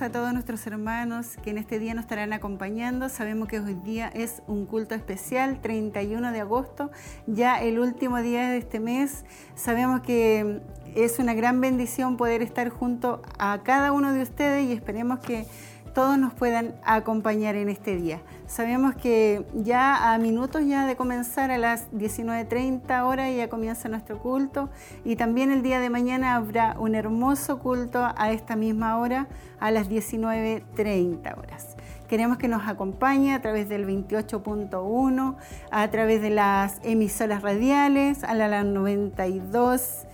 A 0.00 0.10
todos 0.10 0.32
nuestros 0.32 0.66
hermanos 0.66 1.36
que 1.42 1.50
en 1.50 1.58
este 1.58 1.78
día 1.78 1.92
nos 1.92 2.04
estarán 2.04 2.32
acompañando. 2.32 3.08
Sabemos 3.08 3.46
que 3.46 3.60
hoy 3.60 3.74
día 3.74 4.08
es 4.08 4.42
un 4.46 4.64
culto 4.64 4.94
especial, 4.94 5.60
31 5.60 6.32
de 6.32 6.40
agosto, 6.40 6.90
ya 7.26 7.60
el 7.60 7.78
último 7.78 8.22
día 8.22 8.48
de 8.48 8.56
este 8.56 8.80
mes. 8.80 9.24
Sabemos 9.54 10.00
que 10.00 10.62
es 10.94 11.18
una 11.18 11.34
gran 11.34 11.60
bendición 11.60 12.16
poder 12.16 12.42
estar 12.42 12.70
junto 12.70 13.22
a 13.38 13.62
cada 13.64 13.92
uno 13.92 14.12
de 14.12 14.22
ustedes 14.22 14.66
y 14.68 14.72
esperemos 14.72 15.18
que 15.20 15.46
todos 15.92 16.18
nos 16.18 16.32
puedan 16.32 16.74
acompañar 16.84 17.54
en 17.56 17.68
este 17.68 17.96
día. 17.96 18.20
Sabemos 18.46 18.94
que 18.94 19.44
ya 19.54 20.12
a 20.12 20.18
minutos 20.18 20.62
ya 20.66 20.86
de 20.86 20.96
comenzar 20.96 21.50
a 21.50 21.58
las 21.58 21.90
19.30 21.92 23.04
horas 23.04 23.34
ya 23.34 23.48
comienza 23.48 23.88
nuestro 23.88 24.18
culto 24.18 24.70
y 25.04 25.16
también 25.16 25.50
el 25.50 25.62
día 25.62 25.80
de 25.80 25.90
mañana 25.90 26.36
habrá 26.36 26.76
un 26.78 26.94
hermoso 26.94 27.58
culto 27.58 28.12
a 28.16 28.32
esta 28.32 28.56
misma 28.56 28.98
hora 28.98 29.28
a 29.60 29.70
las 29.70 29.88
19.30 29.90 31.38
horas. 31.38 31.76
Queremos 32.08 32.36
que 32.36 32.48
nos 32.48 32.68
acompañe 32.68 33.34
a 33.34 33.40
través 33.40 33.68
del 33.68 33.86
28.1, 33.86 35.36
a 35.70 35.90
través 35.90 36.20
de 36.20 36.30
las 36.30 36.78
emisoras 36.82 37.42
radiales, 37.42 38.22
a 38.24 38.34
la 38.34 38.64
92 38.64 40.06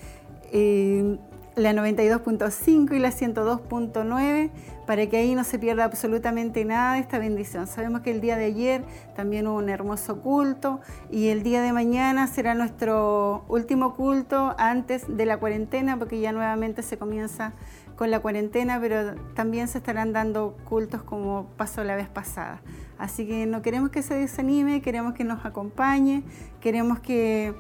la 1.59 1.73
92.5 1.73 2.95
y 2.95 2.99
la 2.99 3.11
102.9 3.11 4.51
para 4.89 5.07
que 5.07 5.19
ahí 5.19 5.35
no 5.35 5.45
se 5.45 5.59
pierda 5.59 5.85
absolutamente 5.85 6.65
nada 6.65 6.95
de 6.95 7.01
esta 7.01 7.19
bendición. 7.19 7.67
Sabemos 7.67 8.01
que 8.01 8.11
el 8.11 8.23
día 8.23 8.39
de 8.39 8.47
ayer 8.47 8.85
también 9.15 9.47
hubo 9.47 9.59
un 9.59 9.69
hermoso 9.69 10.23
culto 10.23 10.81
y 11.11 11.29
el 11.29 11.43
día 11.43 11.61
de 11.61 11.75
mañana 11.75 12.27
será 12.27 12.55
nuestro 12.55 13.45
último 13.49 13.95
culto 13.95 14.55
antes 14.57 15.05
de 15.07 15.27
la 15.27 15.37
cuarentena 15.37 15.99
porque 15.99 16.21
ya 16.21 16.33
nuevamente 16.33 16.83
se 16.83 16.97
comienza 16.97 17.53
con 17.97 18.11
la 18.11 18.21
cuarentena, 18.21 18.81
pero 18.81 19.15
también 19.35 19.69
se 19.69 19.77
estarán 19.77 20.15
dando 20.15 20.57
cultos 20.67 21.03
como 21.03 21.51
pasó 21.59 21.85
la 21.85 21.95
vez 21.95 22.09
pasada. 22.09 22.63
Así 22.97 23.27
que 23.27 23.45
no 23.45 23.61
queremos 23.61 23.91
que 23.91 24.03
se 24.03 24.15
desanime, 24.15 24.81
queremos 24.81 25.13
que 25.13 25.25
nos 25.25 25.45
acompañe, 25.45 26.23
queremos 26.63 26.99
que 26.99 27.55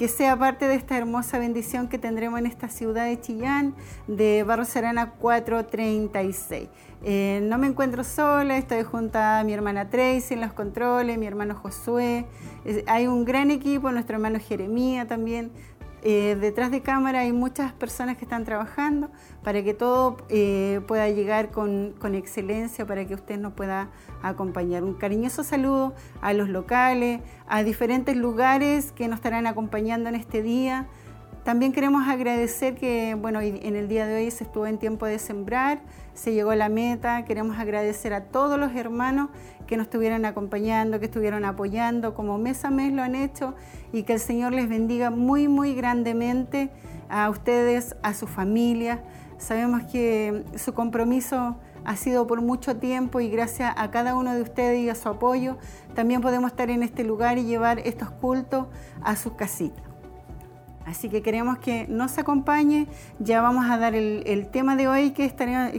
que 0.00 0.08
sea 0.08 0.34
parte 0.34 0.66
de 0.66 0.76
esta 0.76 0.96
hermosa 0.96 1.38
bendición 1.38 1.86
que 1.86 1.98
tendremos 1.98 2.38
en 2.38 2.46
esta 2.46 2.70
ciudad 2.70 3.04
de 3.04 3.20
Chillán, 3.20 3.74
de 4.06 4.44
Barro 4.44 4.64
Serana 4.64 5.10
436. 5.10 6.70
Eh, 7.04 7.40
no 7.42 7.58
me 7.58 7.66
encuentro 7.66 8.02
sola, 8.02 8.56
estoy 8.56 8.82
junto 8.82 9.18
a 9.18 9.44
mi 9.44 9.52
hermana 9.52 9.90
Tracy 9.90 10.32
en 10.32 10.40
los 10.40 10.54
controles, 10.54 11.18
mi 11.18 11.26
hermano 11.26 11.54
Josué. 11.54 12.24
hay 12.86 13.08
un 13.08 13.26
gran 13.26 13.50
equipo, 13.50 13.92
nuestro 13.92 14.16
hermano 14.16 14.38
Jeremía 14.40 15.06
también. 15.06 15.50
Eh, 16.02 16.36
detrás 16.40 16.70
de 16.70 16.80
cámara 16.80 17.20
hay 17.20 17.32
muchas 17.32 17.72
personas 17.72 18.16
que 18.16 18.24
están 18.24 18.44
trabajando 18.44 19.10
para 19.44 19.62
que 19.62 19.74
todo 19.74 20.16
eh, 20.30 20.80
pueda 20.86 21.08
llegar 21.10 21.50
con, 21.50 21.94
con, 21.98 22.14
excelencia, 22.14 22.86
para 22.86 23.06
que 23.06 23.14
usted 23.14 23.38
nos 23.38 23.52
pueda 23.52 23.90
acompañar. 24.22 24.82
Un 24.82 24.94
cariñoso 24.94 25.44
saludo 25.44 25.94
a 26.22 26.32
los 26.32 26.48
locales, 26.48 27.20
a 27.46 27.62
diferentes 27.62 28.16
lugares 28.16 28.92
que 28.92 29.08
nos 29.08 29.18
estarán 29.18 29.46
acompañando 29.46 30.08
en 30.08 30.14
este 30.14 30.42
día. 30.42 30.86
También 31.44 31.72
queremos 31.72 32.06
agradecer 32.06 32.74
que, 32.74 33.14
bueno, 33.14 33.40
en 33.40 33.76
el 33.76 33.88
día 33.88 34.06
de 34.06 34.16
hoy 34.16 34.30
se 34.30 34.44
estuvo 34.44 34.66
en 34.66 34.78
tiempo 34.78 35.06
de 35.06 35.18
sembrar, 35.18 35.80
se 36.20 36.34
llegó 36.34 36.50
a 36.50 36.56
la 36.56 36.68
meta. 36.68 37.24
Queremos 37.24 37.58
agradecer 37.58 38.12
a 38.12 38.24
todos 38.24 38.60
los 38.60 38.76
hermanos 38.76 39.30
que 39.66 39.78
nos 39.78 39.86
estuvieron 39.86 40.26
acompañando, 40.26 41.00
que 41.00 41.06
estuvieron 41.06 41.46
apoyando, 41.46 42.12
como 42.12 42.36
mes 42.36 42.62
a 42.66 42.70
mes 42.70 42.92
lo 42.92 43.02
han 43.02 43.14
hecho, 43.14 43.54
y 43.90 44.02
que 44.02 44.12
el 44.12 44.20
Señor 44.20 44.52
les 44.52 44.68
bendiga 44.68 45.08
muy, 45.08 45.48
muy 45.48 45.74
grandemente 45.74 46.68
a 47.08 47.30
ustedes, 47.30 47.96
a 48.02 48.12
su 48.12 48.26
familia. 48.26 49.02
Sabemos 49.38 49.84
que 49.84 50.44
su 50.56 50.74
compromiso 50.74 51.56
ha 51.86 51.96
sido 51.96 52.26
por 52.26 52.42
mucho 52.42 52.76
tiempo 52.76 53.20
y 53.20 53.30
gracias 53.30 53.72
a 53.74 53.90
cada 53.90 54.14
uno 54.14 54.34
de 54.34 54.42
ustedes 54.42 54.80
y 54.80 54.90
a 54.90 54.94
su 54.94 55.08
apoyo, 55.08 55.56
también 55.94 56.20
podemos 56.20 56.50
estar 56.50 56.68
en 56.68 56.82
este 56.82 57.02
lugar 57.02 57.38
y 57.38 57.44
llevar 57.44 57.78
estos 57.78 58.10
cultos 58.10 58.66
a 59.02 59.16
sus 59.16 59.32
casitas. 59.32 59.89
Así 60.90 61.08
que 61.08 61.22
queremos 61.22 61.58
que 61.58 61.86
nos 61.88 62.18
acompañe. 62.18 62.88
Ya 63.20 63.40
vamos 63.40 63.70
a 63.70 63.78
dar 63.78 63.94
el, 63.94 64.48
tema 64.50 64.74
de 64.74 64.88
hoy 64.88 65.12
que 65.12 65.24
estará, 65.24 65.70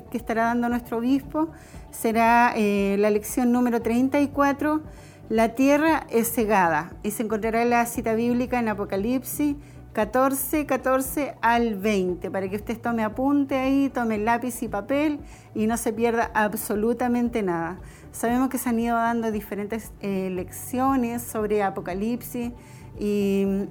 dando 0.45 0.69
nuestro 0.69 0.99
obispo. 0.99 1.49
Será 1.91 2.53
eh, 2.55 2.95
la 2.97 3.09
lección 3.09 3.51
número 3.51 3.81
34. 3.81 4.81
La 5.27 5.49
tierra 5.49 6.07
es 6.09 6.31
cegada. 6.31 6.94
Y 7.03 7.11
se 7.11 7.23
encontrará 7.23 7.66
la 7.66 7.85
cita 7.88 8.13
bíblica 8.13 8.57
en 8.57 8.69
Apocalipsis 8.69 9.57
14, 9.91 10.66
14 10.66 11.35
al 11.41 11.75
20, 11.75 12.31
para 12.31 12.49
que 12.49 12.55
usted 12.55 12.79
tome 12.79 13.03
apunte 13.03 13.57
ahí, 13.57 13.89
tome 13.93 14.17
lápiz 14.17 14.63
y 14.63 14.69
papel 14.69 15.19
y 15.53 15.67
no 15.67 15.75
se 15.75 15.91
pierda 15.91 16.31
absolutamente 16.33 17.43
nada. 17.43 17.81
Sabemos 18.13 18.47
que 18.47 18.57
se 18.57 18.69
han 18.69 18.79
ido 18.79 18.95
dando 18.95 19.29
diferentes 19.33 19.91
eh, 19.99 20.29
lecciones 20.31 21.22
sobre 21.22 21.61
Apocalipsis 21.63 22.53
y 22.97 23.66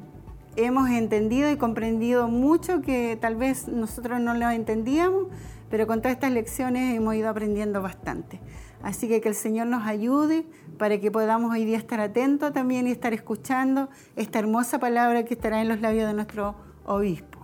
hemos 0.56 0.91
entendido 0.91 1.50
y 1.50 1.56
comprendido 1.56 2.28
mucho 2.28 2.83
que 2.83 3.16
tal 3.21 3.37
vez 3.37 3.69
nosotros 3.69 4.21
no 4.21 4.34
lo 4.34 4.50
entendíamos, 4.50 5.28
pero 5.71 5.87
con 5.87 6.00
todas 6.00 6.15
estas 6.15 6.33
lecciones 6.33 6.97
hemos 6.97 7.15
ido 7.15 7.28
aprendiendo 7.28 7.81
bastante. 7.81 8.41
Así 8.83 9.09
que 9.09 9.21
que 9.21 9.28
el 9.28 9.34
Señor 9.34 9.66
nos 9.66 9.87
ayude 9.87 10.47
para 10.78 10.99
que 10.99 11.11
podamos 11.11 11.53
hoy 11.53 11.65
día 11.65 11.77
estar 11.77 12.00
atentos 12.00 12.53
también 12.53 12.87
y 12.87 12.91
estar 12.91 13.12
escuchando 13.12 13.91
esta 14.16 14.38
hermosa 14.38 14.78
palabra 14.78 15.25
que 15.25 15.34
estará 15.34 15.61
en 15.61 15.69
los 15.69 15.81
labios 15.81 16.06
de 16.06 16.15
nuestro 16.15 16.55
obispo. 16.84 17.41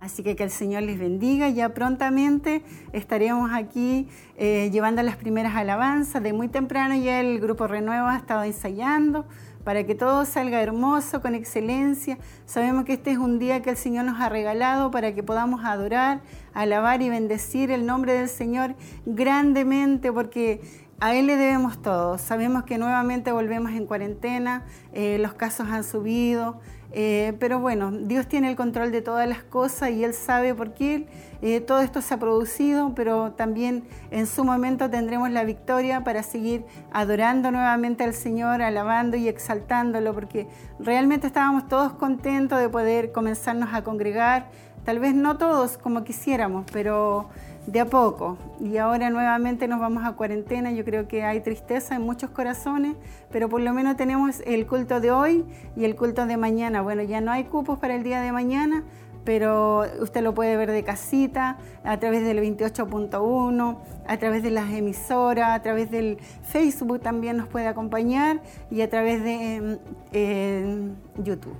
Así 0.00 0.22
que 0.22 0.36
que 0.36 0.44
el 0.44 0.50
Señor 0.50 0.84
les 0.84 0.98
bendiga. 0.98 1.50
Ya 1.50 1.70
prontamente 1.70 2.62
estaremos 2.92 3.50
aquí 3.52 4.08
eh, 4.36 4.70
llevando 4.72 5.02
las 5.02 5.16
primeras 5.16 5.56
alabanzas. 5.56 6.22
De 6.22 6.32
muy 6.32 6.48
temprano 6.48 6.94
ya 6.94 7.20
el 7.20 7.40
grupo 7.40 7.66
Renuevo 7.66 8.06
ha 8.06 8.16
estado 8.16 8.44
ensayando 8.44 9.26
para 9.68 9.84
que 9.84 9.94
todo 9.94 10.24
salga 10.24 10.62
hermoso, 10.62 11.20
con 11.20 11.34
excelencia. 11.34 12.16
Sabemos 12.46 12.86
que 12.86 12.94
este 12.94 13.10
es 13.10 13.18
un 13.18 13.38
día 13.38 13.60
que 13.60 13.68
el 13.68 13.76
Señor 13.76 14.06
nos 14.06 14.18
ha 14.18 14.30
regalado 14.30 14.90
para 14.90 15.14
que 15.14 15.22
podamos 15.22 15.62
adorar, 15.62 16.22
alabar 16.54 17.02
y 17.02 17.10
bendecir 17.10 17.70
el 17.70 17.84
nombre 17.84 18.14
del 18.14 18.30
Señor 18.30 18.76
grandemente, 19.04 20.10
porque 20.10 20.62
a 21.00 21.14
Él 21.14 21.26
le 21.26 21.36
debemos 21.36 21.82
todo. 21.82 22.16
Sabemos 22.16 22.62
que 22.62 22.78
nuevamente 22.78 23.30
volvemos 23.30 23.72
en 23.72 23.84
cuarentena, 23.84 24.64
eh, 24.94 25.18
los 25.20 25.34
casos 25.34 25.68
han 25.68 25.84
subido, 25.84 26.58
eh, 26.92 27.34
pero 27.38 27.60
bueno, 27.60 27.90
Dios 27.90 28.28
tiene 28.28 28.48
el 28.48 28.56
control 28.56 28.92
de 28.92 29.02
todas 29.02 29.28
las 29.28 29.42
cosas 29.42 29.90
y 29.90 30.04
Él 30.04 30.14
sabe 30.14 30.54
por 30.54 30.72
qué 30.72 31.06
eh, 31.42 31.60
todo 31.60 31.80
esto 31.80 32.00
se 32.00 32.14
ha 32.14 32.18
producido, 32.18 32.94
pero 32.94 33.32
también 33.32 33.84
en 34.10 34.26
su 34.26 34.44
momento 34.44 34.88
tendremos 34.88 35.30
la 35.30 35.44
victoria 35.44 36.02
para 36.02 36.22
seguir 36.22 36.64
adorando 36.90 37.50
nuevamente 37.50 38.04
al 38.04 38.14
Señor, 38.14 38.62
alabando 38.62 39.16
y 39.16 39.28
exaltándolo, 39.28 40.14
porque 40.14 40.48
realmente 40.78 41.26
estábamos 41.26 41.68
todos 41.68 41.92
contentos 41.92 42.58
de 42.58 42.68
poder 42.70 43.12
comenzarnos 43.12 43.68
a 43.74 43.84
congregar, 43.84 44.48
tal 44.84 44.98
vez 44.98 45.14
no 45.14 45.36
todos 45.36 45.76
como 45.76 46.04
quisiéramos, 46.04 46.64
pero 46.72 47.28
de 47.70 47.80
a 47.80 47.86
poco. 47.86 48.38
Y 48.60 48.78
ahora 48.78 49.10
nuevamente 49.10 49.68
nos 49.68 49.78
vamos 49.78 50.04
a 50.04 50.12
cuarentena. 50.12 50.72
Yo 50.72 50.84
creo 50.84 51.06
que 51.06 51.22
hay 51.22 51.40
tristeza 51.40 51.94
en 51.96 52.02
muchos 52.02 52.30
corazones, 52.30 52.96
pero 53.30 53.48
por 53.48 53.60
lo 53.60 53.72
menos 53.74 53.96
tenemos 53.96 54.40
el 54.46 54.66
culto 54.66 55.00
de 55.00 55.10
hoy 55.10 55.44
y 55.76 55.84
el 55.84 55.94
culto 55.94 56.26
de 56.26 56.36
mañana. 56.36 56.80
Bueno, 56.80 57.02
ya 57.02 57.20
no 57.20 57.30
hay 57.30 57.44
cupos 57.44 57.78
para 57.78 57.94
el 57.94 58.02
día 58.02 58.22
de 58.22 58.32
mañana, 58.32 58.84
pero 59.24 59.84
usted 60.00 60.22
lo 60.22 60.34
puede 60.34 60.56
ver 60.56 60.70
de 60.70 60.82
casita, 60.82 61.58
a 61.84 61.98
través 61.98 62.24
del 62.24 62.38
28.1, 62.38 63.78
a 64.06 64.16
través 64.16 64.42
de 64.42 64.50
las 64.50 64.70
emisoras, 64.72 65.50
a 65.50 65.60
través 65.60 65.90
del 65.90 66.18
Facebook 66.42 67.00
también 67.00 67.36
nos 67.36 67.48
puede 67.48 67.66
acompañar 67.66 68.40
y 68.70 68.80
a 68.80 68.88
través 68.88 69.22
de 69.22 69.78
eh, 70.12 70.90
YouTube. 71.22 71.56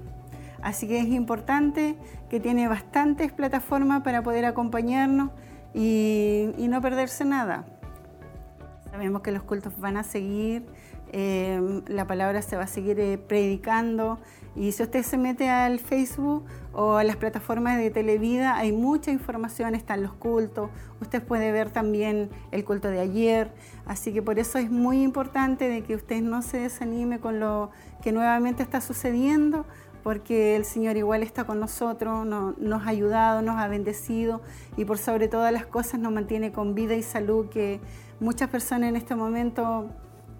Así 0.62 0.88
que 0.88 0.99
es 0.99 1.08
importante 1.08 1.96
que 2.31 2.40
tiene 2.40 2.66
bastantes 2.66 3.31
plataformas 3.31 4.02
para 4.02 4.22
poder 4.22 4.46
acompañarnos 4.46 5.31
y, 5.75 6.67
no 6.69 6.81
perderse 6.81 7.25
nada. 7.25 7.67
Sabemos 8.91 9.23
que 9.23 9.32
los 9.32 9.43
cultos 9.43 9.79
van 9.79 9.97
a 9.97 10.03
seguir, 10.03 10.67
eh, 11.12 11.82
la 11.87 12.06
palabra 12.06 12.43
se 12.43 12.56
va 12.56 12.65
a 12.65 12.67
seguir 12.67 13.00
eh, 13.00 13.17
predicando 13.19 14.19
y 14.59 14.73
si 14.73 14.82
usted 14.82 15.05
se 15.05 15.17
mete 15.17 15.49
al 15.49 15.79
Facebook 15.79 16.44
o 16.73 16.97
a 16.97 17.05
las 17.05 17.17
plataformas 17.17 17.79
de 17.79 17.91
Televida, 17.91 18.56
hay 18.56 18.73
mucha 18.73 19.12
información, 19.12 19.76
están 19.76 20.03
los 20.03 20.15
cultos, 20.15 20.70
usted 21.00 21.23
puede 21.23 21.53
ver 21.53 21.71
también 21.71 22.29
el 22.50 22.64
culto 22.64 22.88
de 22.88 22.99
ayer, 22.99 23.53
así 23.87 24.12
que 24.12 24.21
por 24.21 24.38
eso 24.41 24.59
es 24.59 24.69
muy 24.71 25.03
importante 25.03 25.69
de 25.69 25.82
que 25.82 25.94
usted 25.94 26.23
no 26.23 26.43
se 26.43 26.59
desanime 26.59 27.21
con 27.21 27.38
lo 27.38 27.71
que 28.03 28.11
nuevamente 28.11 28.64
está 28.64 28.81
sucediendo, 28.81 29.64
porque 30.08 30.56
el 30.56 30.64
Señor 30.64 30.96
igual 30.96 31.22
está 31.22 31.44
con 31.44 31.60
nosotros, 31.60 32.25
nos 32.25 32.87
ha 32.87 32.88
ayudado, 32.88 33.43
nos 33.43 33.58
ha 33.58 33.69
bendecido 33.69 34.40
y 34.78 34.87
por 34.87 34.96
sobre 34.96 35.28
todas 35.28 35.52
las 35.52 35.66
cosas 35.66 36.00
nos 36.00 36.10
mantiene 36.10 36.50
con 36.50 36.75
vida 36.75 36.94
y 36.94 37.02
salud, 37.02 37.50
que 37.50 37.78
muchas 38.19 38.49
personas 38.49 38.88
en 38.88 38.96
este 38.96 39.14
momento 39.14 39.90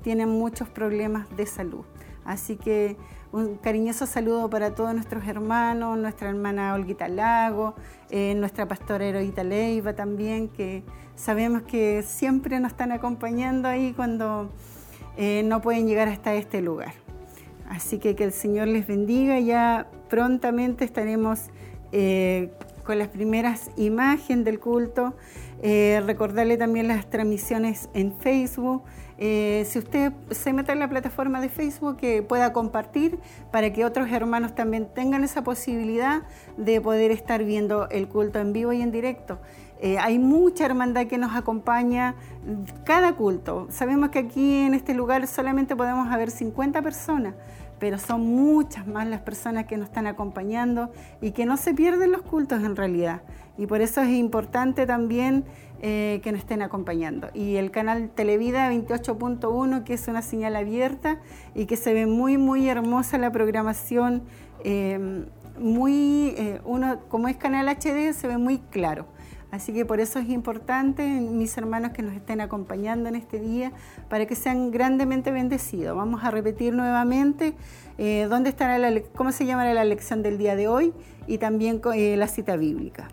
tienen 0.01 0.31
muchos 0.31 0.71
problemas 0.71 1.29
de 1.37 1.45
salud. 1.45 1.85
Así 2.25 2.57
que 2.57 2.97
un 3.31 3.57
cariñoso 3.57 4.07
saludo 4.07 4.49
para 4.49 4.75
todos 4.75 4.95
nuestros 4.95 5.29
hermanos, 5.29 5.99
nuestra 5.99 6.31
hermana 6.31 6.73
Olguita 6.73 7.07
Lago, 7.07 7.75
eh, 8.09 8.35
nuestra 8.37 8.67
pastora 8.67 9.05
Heroíta 9.05 9.45
Leiva 9.45 9.93
también, 9.93 10.49
que 10.49 10.83
sabemos 11.15 11.61
que 11.65 12.03
siempre 12.03 12.59
nos 12.59 12.73
están 12.73 12.91
acompañando 12.91 13.69
ahí 13.69 13.93
cuando 13.93 14.51
eh, 15.19 15.43
no 15.45 15.61
pueden 15.61 15.87
llegar 15.87 16.09
hasta 16.09 16.33
este 16.33 16.63
lugar. 16.63 16.95
Así 17.69 17.99
que 17.99 18.15
que 18.17 18.25
el 18.25 18.33
Señor 18.33 18.69
les 18.69 18.87
bendiga. 18.87 19.39
Ya 19.39 19.87
prontamente 20.09 20.85
estaremos 20.85 21.51
eh, 21.93 22.53
con 22.85 22.99
las 22.99 23.09
primeras 23.09 23.71
imágenes 23.77 24.45
del 24.45 24.59
culto. 24.59 25.15
recordarle 25.63 26.57
también 26.57 26.89
las 26.89 27.09
transmisiones 27.11 27.89
en 27.95 28.13
Facebook. 28.19 28.83
Eh, 29.21 29.67
si 29.69 29.81
usted 29.81 30.13
se 30.31 30.53
mete 30.53 30.71
en 30.71 30.79
la 30.79 30.89
plataforma 30.89 31.41
de 31.41 31.49
Facebook, 31.49 31.97
que 31.97 32.23
pueda 32.23 32.53
compartir 32.53 33.19
para 33.51 33.73
que 33.73 33.85
otros 33.85 34.11
hermanos 34.13 34.55
también 34.55 34.89
tengan 34.95 35.25
esa 35.25 35.43
posibilidad 35.43 36.23
de 36.57 36.81
poder 36.81 37.11
estar 37.11 37.43
viendo 37.43 37.89
el 37.89 38.09
culto 38.09 38.39
en 38.39 38.53
vivo 38.53 38.73
y 38.73 38.81
en 38.81 38.93
directo. 38.93 39.41
Eh, 39.81 39.99
hay 39.99 40.21
mucha 40.21 40.67
hermandad 40.67 41.07
que 41.07 41.19
nos 41.19 41.35
acompaña 41.35 42.15
cada 42.85 43.17
culto. 43.17 43.67
Sabemos 43.71 44.11
que 44.11 44.21
aquí 44.21 44.61
en 44.61 44.75
este 44.75 44.95
lugar 44.95 45.27
solamente 45.27 45.75
podemos 45.75 46.09
haber 46.13 46.31
50 46.31 46.81
personas, 46.83 47.35
pero 47.79 47.99
son 47.99 48.27
muchas 48.27 48.87
más 48.87 49.07
las 49.07 49.21
personas 49.21 49.67
que 49.67 49.77
nos 49.77 49.89
están 49.89 50.07
acompañando 50.07 50.91
y 51.21 51.33
que 51.33 51.47
no 51.47 51.57
se 51.57 51.75
pierden 51.75 52.13
los 52.13 52.23
cultos 52.23 52.63
en 52.63 52.77
realidad. 52.77 53.23
Y 53.57 53.67
por 53.67 53.81
eso 53.81 54.01
es 54.03 54.11
importante 54.11 54.87
también 54.87 55.45
eh, 55.81 56.21
que 56.23 56.33
nos 56.33 56.41
estén 56.41 56.63
acompañando. 56.63 57.29
Y 57.35 57.57
el 57.57 57.71
canal 57.71 58.11
Televida 58.11 58.71
28.1, 58.71 59.85
que 59.85 59.95
es 59.95 60.09
una 60.09 60.23
señal 60.23 60.57
abierta 60.57 61.19
y 61.55 61.67
que 61.67 61.77
se 61.77 61.93
ve 61.93 62.07
muy, 62.07 62.39
muy 62.39 62.69
hermosa 62.69 63.19
la 63.19 63.31
programación. 63.33 64.23
Eh, 64.65 65.27
muy, 65.59 66.35
eh, 66.37 66.61
uno, 66.65 67.01
como 67.09 67.29
es 67.29 67.37
canal 67.37 67.69
HD, 67.69 68.13
se 68.13 68.29
ve 68.29 68.39
muy 68.39 68.59
claro. 68.59 69.07
Así 69.51 69.73
que 69.73 69.87
por 69.87 70.01
eso 70.01 70.19
es 70.19 70.29
importante, 70.29 71.03
mis 71.07 71.57
hermanos, 71.57 71.93
que 71.93 72.03
nos 72.03 72.15
estén 72.15 72.41
acompañando 72.41 73.09
en 73.09 73.17
este 73.17 73.41
día 73.41 73.73
para 74.09 74.27
que 74.27 74.35
sean 74.35 74.71
grandemente 74.71 75.31
bendecidos. 75.31 75.97
Vamos 75.97 76.23
a 76.23 76.31
repetir 76.31 76.75
nuevamente 76.75 77.55
dónde 78.29 78.51
estará 78.51 78.79
la, 78.79 79.01
cómo 79.15 79.33
se 79.33 79.47
llamará 79.47 79.73
la 79.73 79.85
lección 79.85 80.23
del 80.23 80.37
día 80.39 80.55
de 80.55 80.69
hoy 80.69 80.93
y 81.27 81.39
también 81.39 81.81
la 81.83 82.29
cita 82.29 82.57
bíblica. 82.57 83.09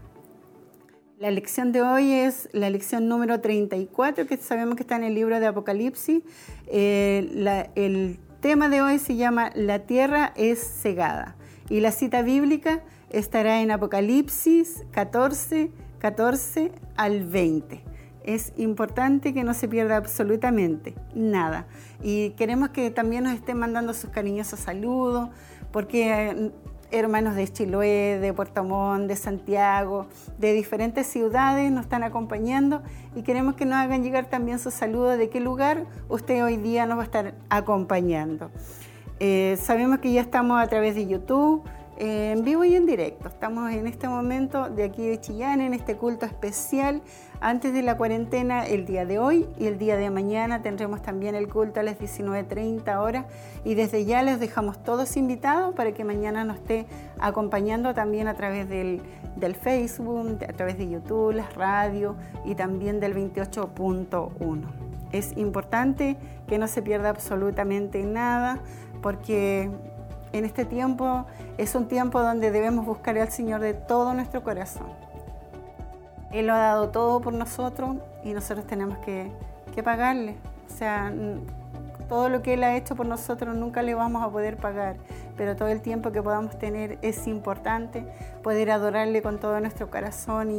La 1.18 1.32
lección 1.32 1.72
de 1.72 1.82
hoy 1.82 2.12
es 2.12 2.50
la 2.52 2.70
lección 2.70 3.08
número 3.08 3.40
34, 3.40 4.28
que 4.28 4.36
sabemos 4.36 4.76
que 4.76 4.84
está 4.84 4.98
en 4.98 5.06
el 5.06 5.16
libro 5.16 5.40
de 5.40 5.48
Apocalipsis. 5.48 6.22
Eh, 6.68 7.70
el 7.76 8.20
tema 8.42 8.68
de 8.68 8.82
hoy 8.82 9.00
se 9.00 9.16
llama 9.16 9.50
La 9.56 9.80
tierra 9.86 10.34
es 10.36 10.60
cegada. 10.60 11.38
Y 11.70 11.80
la 11.80 11.94
cita 11.94 12.22
bíblica 12.22 12.84
estará 13.10 13.62
en 13.62 13.72
Apocalipsis 13.72 14.84
14, 14.92 15.72
14 16.06 16.72
al 16.98 17.24
20. 17.24 17.82
Es 18.24 18.54
importante 18.58 19.34
que 19.34 19.44
no 19.44 19.56
se 19.56 19.68
pierda 19.68 19.98
absolutamente 19.98 20.94
nada. 21.16 21.66
Y 22.04 22.30
queremos 22.38 22.70
que 22.70 22.92
también 22.92 23.24
nos 23.24 23.34
estén 23.34 23.58
mandando 23.58 23.92
sus 23.96 24.12
cariñosos 24.12 24.60
saludos, 24.60 25.30
porque 25.72 26.52
hermanos 26.92 27.36
de 27.36 27.48
Chiloé, 27.48 28.20
de 28.20 28.34
Puerto 28.34 28.64
Montt, 28.64 29.08
de 29.08 29.16
Santiago, 29.16 30.06
de 30.38 30.54
diferentes 30.54 31.08
ciudades 31.08 31.72
nos 31.72 31.86
están 31.86 32.04
acompañando 32.04 32.84
y 33.16 33.24
queremos 33.24 33.56
que 33.56 33.66
nos 33.66 33.78
hagan 33.78 34.04
llegar 34.04 34.30
también 34.30 34.60
su 34.60 34.70
saludo 34.70 35.18
de 35.18 35.30
qué 35.30 35.40
lugar 35.40 35.88
usted 36.08 36.44
hoy 36.44 36.58
día 36.58 36.86
nos 36.86 37.00
va 37.00 37.02
a 37.02 37.06
estar 37.06 37.34
acompañando. 37.50 38.52
Eh, 39.20 39.58
sabemos 39.60 40.00
que 40.00 40.14
ya 40.14 40.22
estamos 40.22 40.62
a 40.62 40.68
través 40.68 40.94
de 40.94 41.08
YouTube, 41.08 41.64
en 41.98 42.44
vivo 42.44 42.64
y 42.64 42.76
en 42.76 42.86
directo. 42.86 43.30
Estamos 43.30 43.72
en 43.72 43.88
este 43.88 44.08
momento 44.08 44.70
de 44.70 44.84
aquí 44.84 45.08
de 45.08 45.20
Chillán, 45.20 45.62
en 45.62 45.74
este 45.74 45.96
culto 45.96 46.26
especial 46.26 47.02
antes 47.42 47.74
de 47.74 47.82
la 47.82 47.98
cuarentena 47.98 48.66
el 48.66 48.86
día 48.86 49.06
de 49.06 49.20
hoy 49.20 49.48
y 49.58 49.68
el 49.68 49.78
día 49.78 49.98
de 49.98 50.10
mañana 50.10 50.62
tendremos 50.62 51.02
también 51.02 51.36
el 51.36 51.48
culto 51.48 51.80
a 51.80 51.84
las 51.84 52.00
19.30 52.00 52.98
horas 52.98 53.26
y 53.64 53.76
desde 53.76 54.06
ya 54.06 54.24
les 54.24 54.40
dejamos 54.40 54.82
todos 54.84 55.16
invitados 55.18 55.76
para 55.76 55.92
que 55.92 56.04
mañana 56.04 56.44
nos 56.44 56.58
esté 56.58 56.86
acompañando 57.20 57.94
también 57.94 58.28
a 58.28 58.34
través 58.36 58.68
del, 58.70 59.02
Facebook, 59.62 60.40
a 60.48 60.54
través 60.54 60.78
de 60.78 60.90
YouTube, 60.90 61.34
las 61.34 61.54
radios 61.56 62.16
y 62.46 62.56
también 62.56 63.00
del 63.00 63.14
28.1. 63.14 64.64
Es 65.12 65.38
importante 65.38 66.18
que 66.48 66.58
no 66.58 66.68
se 66.68 66.82
pierda 66.82 67.10
absolutamente 67.10 68.04
nada 68.04 68.60
porque 69.02 69.70
en 70.38 70.44
este 70.44 70.66
tiempo 70.66 71.26
es 71.58 71.76
un 71.76 71.88
tiempo 71.88 72.22
donde 72.22 72.52
debemos 72.52 72.86
buscar 72.86 73.18
al 73.18 73.32
Señor 73.32 73.62
de 73.62 73.74
todo 73.74 74.14
nuestro 74.14 74.44
corazón. 74.44 74.88
Él 76.32 76.48
lo 76.48 76.54
ha 76.54 76.58
dado 76.58 76.90
todo 76.90 77.22
por 77.22 77.34
nosotros 77.34 77.96
y 78.24 78.34
nosotros 78.34 78.68
tenemos 78.68 78.98
que, 78.98 79.32
pagarle. 79.84 80.36
O 80.70 80.78
sea, 80.78 81.14
todo 82.10 82.30
lo 82.30 82.42
que 82.42 82.56
Él 82.56 82.64
ha 82.64 82.76
hecho 82.76 82.96
por 82.96 83.06
nosotros 83.06 83.56
nunca 83.56 83.82
le 83.82 83.94
vamos 83.94 84.24
a 84.24 84.30
poder 84.30 84.58
pagar, 84.58 84.98
pero 85.38 85.56
todo 85.56 85.70
el 85.70 85.82
tiempo 85.82 86.12
que 86.12 86.22
podamos 86.22 86.58
tener 86.60 86.98
es 87.02 87.28
importante, 87.28 88.06
poder 88.44 88.72
adorarle 88.72 89.22
con 89.22 89.40
todo 89.40 89.60
nuestro 89.62 89.90
corazón 89.90 90.52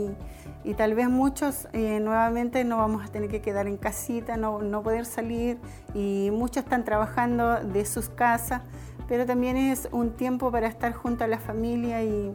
y, 0.65 0.75
tal 0.75 0.95
vez 0.95 1.09
muchos 1.09 1.69
eh, 1.73 2.01
nuevamente 2.01 2.65
no 2.65 2.79
vamos 2.79 3.05
a 3.05 3.09
tener 3.09 3.31
que 3.31 3.41
quedar 3.41 3.67
en 3.69 3.77
casita, 3.77 4.37
no, 4.37 4.61
no 4.63 4.83
poder 4.83 5.05
salir 5.05 5.59
y 5.95 6.31
muchos 6.33 6.65
están 6.65 6.85
trabajando 6.85 7.61
de 7.61 7.85
sus 7.85 8.09
casas 8.09 8.63
pero 9.09 9.27
también 9.27 9.57
es 9.57 9.89
un 9.93 10.11
tiempo 10.11 10.51
para 10.51 10.67
estar 10.67 10.93
junto 10.93 11.25
a 11.25 11.27
la 11.27 11.39
familia 11.39 12.03
y, 12.03 12.35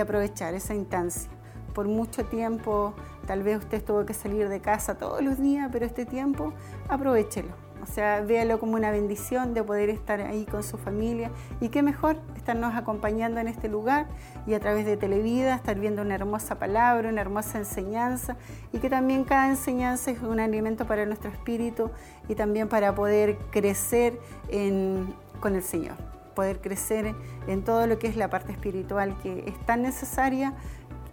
aprovechar 0.00 0.54
esa 0.54 0.74
instancia. 0.74 1.30
Por 1.72 1.86
mucho 1.86 2.24
tiempo, 2.24 2.94
tal 3.26 3.42
vez 3.42 3.58
usted 3.58 3.82
tuvo 3.82 4.04
que 4.04 4.14
salir 4.14 4.48
de 4.48 4.60
casa 4.60 4.96
todos 4.96 5.22
los 5.22 5.38
días, 5.40 5.68
pero 5.72 5.86
este 5.86 6.06
tiempo 6.06 6.52
aprovechelo. 6.88 7.66
O 7.82 7.86
sea, 7.86 8.20
véalo 8.20 8.58
como 8.58 8.74
una 8.74 8.90
bendición 8.90 9.54
de 9.54 9.62
poder 9.62 9.90
estar 9.90 10.20
ahí 10.20 10.44
con 10.44 10.64
su 10.64 10.76
familia. 10.76 11.30
Y 11.60 11.68
qué 11.68 11.82
mejor 11.82 12.18
estarnos 12.36 12.74
acompañando 12.74 13.38
en 13.38 13.46
este 13.46 13.68
lugar 13.68 14.06
y 14.46 14.54
a 14.54 14.60
través 14.60 14.86
de 14.86 14.96
Televida, 14.96 15.54
estar 15.54 15.78
viendo 15.78 16.02
una 16.02 16.16
hermosa 16.16 16.58
palabra, 16.58 17.08
una 17.08 17.20
hermosa 17.20 17.58
enseñanza. 17.58 18.36
Y 18.72 18.78
que 18.78 18.90
también 18.90 19.22
cada 19.22 19.48
enseñanza 19.48 20.10
es 20.10 20.20
un 20.20 20.40
alimento 20.40 20.86
para 20.86 21.06
nuestro 21.06 21.30
espíritu 21.30 21.90
y 22.28 22.34
también 22.34 22.68
para 22.68 22.94
poder 22.94 23.38
crecer 23.50 24.18
en, 24.48 25.14
con 25.40 25.54
el 25.54 25.62
Señor, 25.62 25.96
poder 26.34 26.60
crecer 26.60 27.14
en 27.46 27.64
todo 27.64 27.86
lo 27.86 27.98
que 27.98 28.06
es 28.06 28.16
la 28.16 28.28
parte 28.28 28.52
espiritual 28.52 29.16
que 29.22 29.44
es 29.46 29.58
tan 29.66 29.82
necesaria 29.82 30.54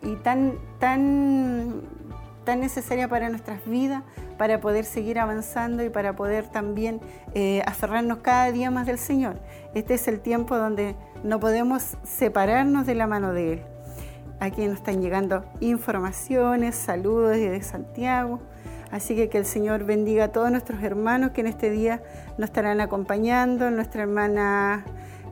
y 0.01 0.15
tan, 0.15 0.55
tan, 0.79 1.81
tan 2.43 2.59
necesaria 2.59 3.07
para 3.07 3.29
nuestras 3.29 3.65
vidas, 3.65 4.03
para 4.37 4.59
poder 4.59 4.85
seguir 4.85 5.19
avanzando 5.19 5.83
y 5.83 5.89
para 5.89 6.15
poder 6.15 6.47
también 6.47 6.99
eh, 7.33 7.61
aferrarnos 7.65 8.19
cada 8.19 8.51
día 8.51 8.69
más 8.69 8.85
del 8.85 8.97
Señor. 8.97 9.39
Este 9.73 9.93
es 9.93 10.07
el 10.07 10.19
tiempo 10.19 10.57
donde 10.57 10.95
no 11.23 11.39
podemos 11.39 11.97
separarnos 12.03 12.85
de 12.85 12.95
la 12.95 13.07
mano 13.07 13.33
de 13.33 13.53
Él. 13.53 13.61
Aquí 14.39 14.67
nos 14.67 14.79
están 14.79 15.01
llegando 15.01 15.45
informaciones, 15.61 16.75
saludos 16.75 17.31
desde 17.31 17.61
Santiago. 17.63 18.41
Así 18.93 19.15
que 19.15 19.27
que 19.27 19.39
el 19.39 19.45
Señor 19.45 19.85
bendiga 19.85 20.25
a 20.25 20.27
todos 20.27 20.51
nuestros 20.51 20.83
hermanos 20.83 21.31
que 21.31 21.41
en 21.41 21.47
este 21.47 21.71
día 21.71 22.03
nos 22.37 22.49
estarán 22.49 22.79
acompañando, 22.79 23.71
nuestra 23.71 24.03
hermana 24.03 24.85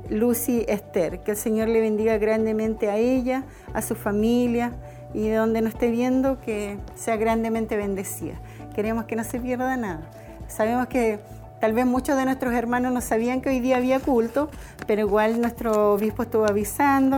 Lucy 0.09 0.65
Esther. 0.67 1.19
Que 1.19 1.31
el 1.31 1.37
Señor 1.37 1.67
le 1.67 1.79
bendiga 1.79 2.17
grandemente 2.17 2.89
a 2.89 2.97
ella, 2.97 3.43
a 3.75 3.83
su 3.83 3.93
familia 3.93 4.71
y 5.13 5.27
de 5.27 5.35
donde 5.35 5.61
nos 5.61 5.75
esté 5.75 5.91
viendo, 5.91 6.41
que 6.41 6.79
sea 6.95 7.17
grandemente 7.17 7.77
bendecida. 7.77 8.33
Queremos 8.73 9.05
que 9.05 9.15
no 9.15 9.23
se 9.23 9.39
pierda 9.39 9.77
nada. 9.77 10.09
Sabemos 10.47 10.87
que 10.87 11.19
tal 11.59 11.73
vez 11.73 11.85
muchos 11.85 12.17
de 12.17 12.25
nuestros 12.25 12.55
hermanos 12.55 12.91
no 12.91 12.99
sabían 12.99 13.41
que 13.41 13.49
hoy 13.49 13.59
día 13.59 13.77
había 13.77 13.99
culto, 13.99 14.49
pero 14.87 15.01
igual 15.01 15.39
nuestro 15.39 15.93
obispo 15.93 16.23
estuvo 16.23 16.47
avisando. 16.47 17.17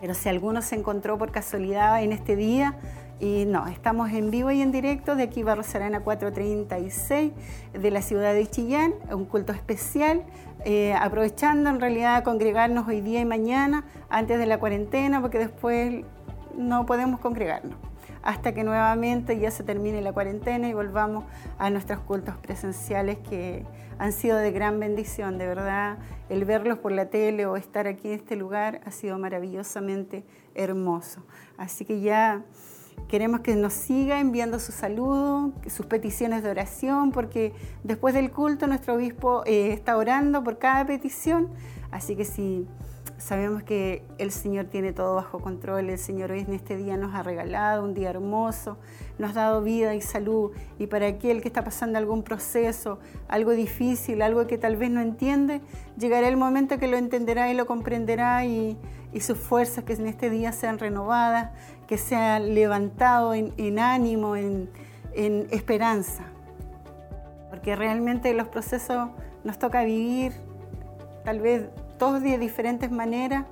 Pero 0.00 0.14
si 0.14 0.28
alguno 0.28 0.62
se 0.62 0.76
encontró 0.76 1.18
por 1.18 1.32
casualidad 1.32 2.00
en 2.04 2.12
este 2.12 2.36
día, 2.36 2.76
y 3.20 3.44
no, 3.46 3.66
estamos 3.66 4.10
en 4.10 4.30
vivo 4.30 4.50
y 4.50 4.62
en 4.62 4.70
directo 4.70 5.16
de 5.16 5.24
aquí 5.24 5.42
Barros 5.42 5.74
Arana 5.74 6.00
436 6.00 7.32
de 7.72 7.90
la 7.90 8.02
ciudad 8.02 8.32
de 8.32 8.46
Chillán, 8.46 8.94
un 9.10 9.24
culto 9.24 9.52
especial, 9.52 10.22
eh, 10.64 10.94
aprovechando 10.94 11.70
en 11.70 11.80
realidad 11.80 12.22
congregarnos 12.22 12.86
hoy 12.86 13.00
día 13.00 13.20
y 13.20 13.24
mañana 13.24 13.84
antes 14.08 14.38
de 14.38 14.46
la 14.46 14.58
cuarentena, 14.58 15.20
porque 15.20 15.38
después 15.38 16.04
no 16.56 16.86
podemos 16.86 17.18
congregarnos 17.20 17.76
hasta 18.22 18.52
que 18.52 18.64
nuevamente 18.64 19.38
ya 19.38 19.50
se 19.50 19.62
termine 19.62 20.02
la 20.02 20.12
cuarentena 20.12 20.68
y 20.68 20.74
volvamos 20.74 21.24
a 21.58 21.70
nuestros 21.70 22.00
cultos 22.00 22.36
presenciales 22.36 23.18
que 23.18 23.64
han 23.98 24.12
sido 24.12 24.36
de 24.36 24.52
gran 24.52 24.78
bendición, 24.78 25.38
de 25.38 25.46
verdad. 25.46 25.98
El 26.28 26.44
verlos 26.44 26.78
por 26.78 26.92
la 26.92 27.06
tele 27.06 27.46
o 27.46 27.56
estar 27.56 27.86
aquí 27.86 28.08
en 28.08 28.14
este 28.14 28.36
lugar 28.36 28.80
ha 28.84 28.90
sido 28.90 29.18
maravillosamente 29.18 30.24
hermoso. 30.54 31.24
Así 31.56 31.84
que 31.84 32.00
ya 32.00 32.44
Queremos 33.08 33.40
que 33.40 33.56
nos 33.56 33.72
siga 33.72 34.20
enviando 34.20 34.58
su 34.58 34.70
saludo, 34.70 35.52
sus 35.66 35.86
peticiones 35.86 36.42
de 36.42 36.50
oración, 36.50 37.10
porque 37.10 37.54
después 37.82 38.12
del 38.12 38.30
culto 38.30 38.66
nuestro 38.66 38.96
obispo 38.96 39.44
eh, 39.46 39.72
está 39.72 39.96
orando 39.96 40.44
por 40.44 40.58
cada 40.58 40.84
petición. 40.84 41.48
Así 41.90 42.16
que 42.16 42.26
si 42.26 42.66
sabemos 43.16 43.62
que 43.62 44.04
el 44.18 44.30
Señor 44.30 44.66
tiene 44.66 44.92
todo 44.92 45.14
bajo 45.14 45.38
control, 45.38 45.88
el 45.88 45.98
Señor 45.98 46.32
hoy 46.32 46.40
en 46.40 46.52
este 46.52 46.76
día 46.76 46.98
nos 46.98 47.14
ha 47.14 47.22
regalado 47.22 47.82
un 47.82 47.94
día 47.94 48.10
hermoso, 48.10 48.76
nos 49.18 49.30
ha 49.30 49.40
dado 49.40 49.62
vida 49.62 49.94
y 49.94 50.02
salud. 50.02 50.50
Y 50.78 50.86
para 50.86 51.06
aquel 51.06 51.40
que 51.40 51.48
está 51.48 51.64
pasando 51.64 51.96
algún 51.96 52.22
proceso, 52.22 52.98
algo 53.26 53.52
difícil, 53.52 54.20
algo 54.20 54.46
que 54.46 54.58
tal 54.58 54.76
vez 54.76 54.90
no 54.90 55.00
entiende, 55.00 55.62
llegará 55.96 56.28
el 56.28 56.36
momento 56.36 56.78
que 56.78 56.88
lo 56.88 56.98
entenderá 56.98 57.50
y 57.50 57.54
lo 57.54 57.66
comprenderá 57.66 58.44
y, 58.44 58.76
sus 59.20 59.38
fuerzas 59.38 59.84
que 59.84 59.94
en 59.94 60.06
este 60.06 60.30
día 60.30 60.52
sean 60.52 60.78
renovadas 60.78 61.50
que 61.86 61.96
se 61.98 62.14
ha 62.14 62.38
levantado 62.38 63.34
en, 63.34 63.78
ánimo, 63.78 64.36
en, 64.36 64.68
esperanza. 65.50 66.24
Porque 67.50 67.74
realmente 67.74 68.32
los 68.34 68.48
procesos 68.48 69.08
nos 69.42 69.58
toca 69.58 69.82
vivir 69.82 70.32
tal 71.24 71.40
vez 71.40 71.68
todos 71.98 72.22
de 72.22 72.38
diferentes 72.38 72.90
maneras, 72.90 73.46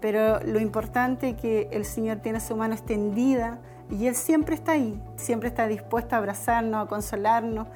pero 0.00 0.40
lo 0.40 0.60
importante 0.60 1.30
es 1.30 1.36
que 1.36 1.68
el 1.72 1.84
Señor 1.84 2.18
tiene 2.18 2.40
su 2.40 2.54
mano 2.56 2.74
extendida 2.74 3.58
y 3.90 4.06
Él 4.06 4.14
siempre 4.14 4.54
está 4.54 4.72
ahí, 4.72 5.02
siempre 5.16 5.48
está 5.48 5.66
dispuesto 5.66 6.14
a 6.14 6.18
abrazarnos, 6.18 6.84
a 6.84 6.88
consolarnos, 6.88 7.66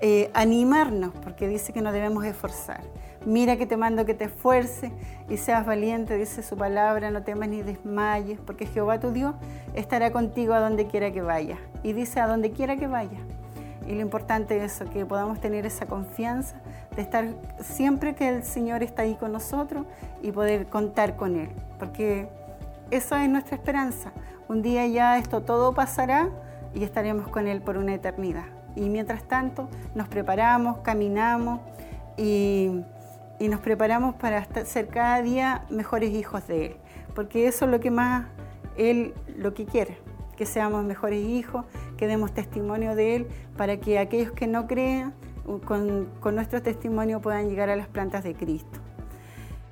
eh, 0.00 0.30
animarnos, 0.34 1.12
porque 1.22 1.48
dice 1.48 1.72
que 1.72 1.80
nos 1.80 1.92
debemos 1.92 2.24
esforzar. 2.24 2.82
Mira 3.24 3.56
que 3.56 3.66
te 3.66 3.76
mando 3.76 4.04
que 4.04 4.14
te 4.14 4.24
esfuerces 4.24 4.90
y 5.28 5.36
seas 5.36 5.64
valiente, 5.64 6.16
dice 6.16 6.42
su 6.42 6.56
palabra, 6.56 7.10
no 7.10 7.22
temas 7.22 7.48
ni 7.48 7.62
desmayes, 7.62 8.40
porque 8.40 8.66
Jehová 8.66 8.98
tu 8.98 9.12
Dios 9.12 9.34
estará 9.74 10.10
contigo 10.10 10.54
a 10.54 10.60
donde 10.60 10.86
quiera 10.88 11.12
que 11.12 11.22
vayas. 11.22 11.58
Y 11.82 11.92
dice 11.92 12.20
a 12.20 12.26
donde 12.26 12.50
quiera 12.50 12.76
que 12.76 12.88
vayas. 12.88 13.20
Y 13.86 13.94
lo 13.94 14.00
importante 14.00 14.56
es 14.56 14.74
eso, 14.74 14.90
que 14.90 15.06
podamos 15.06 15.40
tener 15.40 15.66
esa 15.66 15.86
confianza 15.86 16.56
de 16.96 17.02
estar 17.02 17.28
siempre 17.60 18.14
que 18.14 18.28
el 18.28 18.42
Señor 18.42 18.82
está 18.82 19.02
ahí 19.02 19.14
con 19.14 19.32
nosotros 19.32 19.86
y 20.20 20.32
poder 20.32 20.66
contar 20.66 21.16
con 21.16 21.36
Él, 21.36 21.50
porque 21.78 22.28
eso 22.90 23.16
es 23.16 23.28
nuestra 23.28 23.56
esperanza. 23.56 24.12
Un 24.48 24.62
día 24.62 24.86
ya 24.86 25.18
esto 25.18 25.42
todo 25.42 25.74
pasará 25.74 26.28
y 26.74 26.84
estaremos 26.84 27.28
con 27.28 27.46
Él 27.46 27.62
por 27.62 27.76
una 27.76 27.94
eternidad. 27.94 28.44
Y 28.76 28.88
mientras 28.88 29.24
tanto 29.24 29.68
nos 29.94 30.08
preparamos, 30.08 30.78
caminamos 30.78 31.60
y 32.16 32.82
y 33.42 33.48
nos 33.48 33.58
preparamos 33.58 34.14
para 34.14 34.44
ser 34.64 34.86
cada 34.86 35.20
día 35.20 35.64
mejores 35.68 36.14
hijos 36.14 36.46
de 36.46 36.66
Él, 36.66 36.76
porque 37.12 37.48
eso 37.48 37.64
es 37.64 37.72
lo 37.72 37.80
que 37.80 37.90
más 37.90 38.28
Él 38.76 39.14
lo 39.36 39.52
que 39.52 39.66
quiere, 39.66 39.98
que 40.36 40.46
seamos 40.46 40.84
mejores 40.84 41.24
hijos, 41.24 41.64
que 41.96 42.06
demos 42.06 42.32
testimonio 42.32 42.94
de 42.94 43.16
Él, 43.16 43.26
para 43.56 43.78
que 43.78 43.98
aquellos 43.98 44.30
que 44.30 44.46
no 44.46 44.68
crean, 44.68 45.12
con, 45.64 46.08
con 46.20 46.36
nuestro 46.36 46.62
testimonio 46.62 47.20
puedan 47.20 47.48
llegar 47.48 47.68
a 47.68 47.74
las 47.74 47.88
plantas 47.88 48.22
de 48.22 48.34
Cristo. 48.34 48.78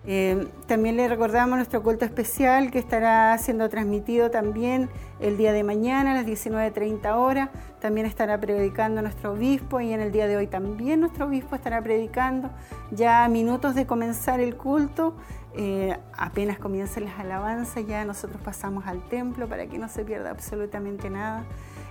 Eh, 0.06 0.48
también 0.66 0.96
le 0.96 1.06
recordamos 1.08 1.56
nuestro 1.56 1.82
culto 1.82 2.06
especial 2.06 2.70
que 2.70 2.78
estará 2.78 3.36
siendo 3.36 3.68
transmitido 3.68 4.30
también 4.30 4.88
el 5.20 5.36
día 5.36 5.52
de 5.52 5.62
mañana 5.62 6.12
a 6.12 6.14
las 6.14 6.26
19.30 6.26 7.14
horas. 7.16 7.50
También 7.80 8.06
estará 8.06 8.40
predicando 8.40 9.02
nuestro 9.02 9.32
obispo 9.32 9.80
y 9.80 9.92
en 9.92 10.00
el 10.00 10.10
día 10.10 10.26
de 10.26 10.38
hoy 10.38 10.46
también 10.46 11.00
nuestro 11.00 11.26
obispo 11.26 11.54
estará 11.54 11.82
predicando. 11.82 12.50
Ya 12.90 13.24
a 13.24 13.28
minutos 13.28 13.74
de 13.74 13.86
comenzar 13.86 14.40
el 14.40 14.56
culto, 14.56 15.14
eh, 15.54 15.98
apenas 16.16 16.58
comiencen 16.58 17.04
las 17.04 17.18
alabanzas, 17.18 17.86
ya 17.86 18.04
nosotros 18.04 18.40
pasamos 18.42 18.86
al 18.86 19.06
templo 19.08 19.48
para 19.48 19.66
que 19.66 19.78
no 19.78 19.88
se 19.88 20.04
pierda 20.04 20.30
absolutamente 20.30 21.10
nada. 21.10 21.44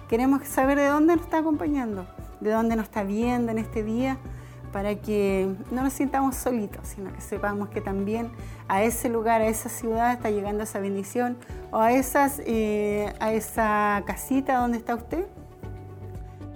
Queremos 0.08 0.48
saber 0.48 0.80
de 0.80 0.88
dónde 0.88 1.16
nos 1.16 1.26
está 1.26 1.40
acompañando, 1.40 2.08
de 2.40 2.50
dónde 2.50 2.76
nos 2.76 2.86
está 2.86 3.04
viendo 3.04 3.52
en 3.52 3.60
este 3.60 3.84
día 3.84 4.18
para 4.72 4.96
que 4.96 5.54
no 5.72 5.84
nos 5.84 5.94
sintamos 5.94 6.36
solitos, 6.36 6.88
sino 6.88 7.14
que 7.14 7.22
sepamos 7.22 7.70
que 7.70 7.82
también 7.82 8.32
a 8.68 8.84
ese 8.84 9.10
lugar, 9.10 9.42
a 9.42 9.48
esa 9.48 9.70
ciudad 9.70 10.14
está 10.14 10.30
llegando 10.30 10.64
esa 10.64 10.80
bendición 10.80 11.38
o 11.72 11.78
a, 11.78 11.92
esas, 11.92 12.42
eh, 12.46 13.14
a 13.20 13.34
esa 13.34 14.04
casita 14.06 14.58
donde 14.60 14.78
está 14.78 14.96
usted. 14.96 15.26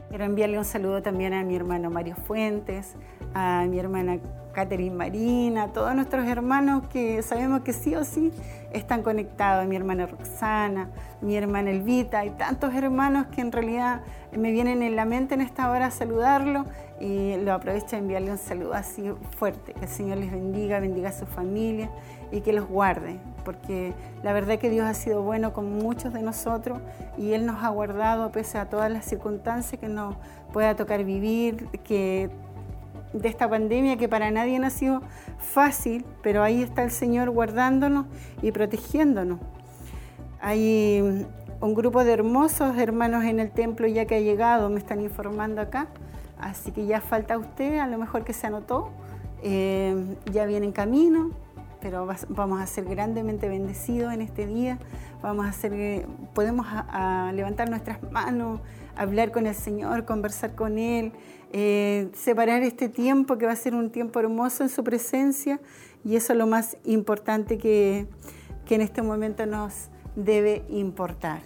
Quiero 0.09 0.25
enviarle 0.25 0.59
un 0.59 0.65
saludo 0.65 1.01
también 1.01 1.33
a 1.33 1.43
mi 1.43 1.55
hermano 1.55 1.89
Mario 1.89 2.15
Fuentes, 2.15 2.93
a 3.33 3.65
mi 3.67 3.79
hermana 3.79 4.19
Catherine 4.53 4.95
Marina, 4.95 5.69
todos 5.73 5.93
nuestros 5.95 6.27
hermanos 6.27 6.83
que 6.87 7.21
sabemos 7.23 7.61
que 7.61 7.73
sí 7.73 7.95
o 7.95 8.05
sí 8.05 8.31
están 8.71 9.03
conectados, 9.03 9.67
mi 9.67 9.75
hermana 9.75 10.05
Roxana, 10.05 10.89
mi 11.21 11.35
hermana 11.35 11.71
Elvita, 11.71 12.23
y 12.25 12.29
tantos 12.31 12.73
hermanos 12.73 13.27
que 13.27 13.41
en 13.41 13.51
realidad 13.51 14.01
me 14.31 14.51
vienen 14.51 14.81
en 14.81 14.95
la 14.95 15.05
mente 15.05 15.33
en 15.33 15.41
esta 15.41 15.69
hora 15.69 15.87
a 15.87 15.91
saludarlo 15.91 16.65
y 16.99 17.35
lo 17.37 17.53
aprovecho 17.53 17.95
a 17.95 17.99
enviarle 17.99 18.31
un 18.31 18.37
saludo 18.37 18.73
así 18.73 19.11
fuerte, 19.37 19.73
que 19.73 19.85
el 19.85 19.89
Señor 19.89 20.17
les 20.17 20.31
bendiga, 20.31 20.79
bendiga 20.79 21.09
a 21.09 21.13
su 21.13 21.25
familia 21.25 21.89
y 22.31 22.41
que 22.41 22.53
los 22.53 22.67
guarde, 22.67 23.19
porque 23.43 23.93
la 24.23 24.33
verdad 24.33 24.57
que 24.57 24.69
Dios 24.69 24.85
ha 24.85 24.93
sido 24.93 25.21
bueno 25.21 25.53
con 25.53 25.77
muchos 25.77 26.13
de 26.13 26.21
nosotros 26.21 26.79
y 27.17 27.33
Él 27.33 27.45
nos 27.45 27.63
ha 27.63 27.69
guardado 27.69 28.31
pese 28.31 28.57
a 28.57 28.69
todas 28.69 28.91
las 28.91 29.05
circunstancias 29.05 29.79
que 29.79 29.87
nos 29.87 30.15
pueda 30.51 30.75
tocar 30.75 31.03
vivir, 31.03 31.67
que 31.83 32.29
de 33.13 33.29
esta 33.29 33.49
pandemia 33.49 33.97
que 33.97 34.09
para 34.09 34.31
nadie 34.31 34.57
ha 34.63 34.69
sido 34.69 35.01
fácil, 35.37 36.05
pero 36.21 36.43
ahí 36.43 36.63
está 36.63 36.83
el 36.83 36.91
Señor 36.91 37.29
guardándonos 37.29 38.07
y 38.41 38.51
protegiéndonos. 38.51 39.39
Hay 40.41 41.25
un 41.61 41.73
grupo 41.73 42.03
de 42.03 42.11
hermosos 42.11 42.77
hermanos 42.77 43.23
en 43.23 43.39
el 43.39 43.51
templo 43.51 43.87
ya 43.87 44.05
que 44.05 44.15
ha 44.15 44.19
llegado, 44.19 44.69
me 44.69 44.79
están 44.79 44.99
informando 44.99 45.61
acá, 45.61 45.87
así 46.37 46.71
que 46.71 46.85
ya 46.85 46.99
falta 46.99 47.37
usted, 47.37 47.77
a 47.77 47.87
lo 47.87 47.97
mejor 47.97 48.25
que 48.25 48.33
se 48.33 48.47
anotó, 48.47 48.89
eh, 49.41 50.17
ya 50.31 50.45
viene 50.45 50.65
en 50.65 50.71
camino, 50.73 51.31
pero 51.79 52.07
vamos 52.29 52.61
a 52.61 52.65
ser 52.65 52.85
grandemente 52.85 53.47
bendecidos 53.47 54.13
en 54.13 54.21
este 54.21 54.45
día, 54.45 54.77
vamos 55.21 55.45
a 55.45 55.51
ser, 55.53 56.05
podemos 56.33 56.65
levantar 57.33 57.69
nuestras 57.69 58.01
manos, 58.11 58.59
hablar 58.95 59.31
con 59.31 59.47
el 59.47 59.55
Señor, 59.55 60.05
conversar 60.05 60.55
con 60.55 60.77
Él, 60.77 61.13
eh, 61.51 62.09
separar 62.13 62.63
este 62.63 62.89
tiempo 62.89 63.37
que 63.37 63.45
va 63.45 63.51
a 63.51 63.55
ser 63.55 63.75
un 63.75 63.91
tiempo 63.91 64.19
hermoso 64.19 64.63
en 64.63 64.69
su 64.69 64.83
presencia 64.83 65.59
y 66.03 66.15
eso 66.15 66.33
es 66.33 66.39
lo 66.39 66.47
más 66.47 66.77
importante 66.83 67.57
que, 67.57 68.07
en 68.69 68.81
este 68.81 69.03
momento 69.03 69.45
nos 69.45 69.89
debe 70.15 70.65
importar. 70.67 71.43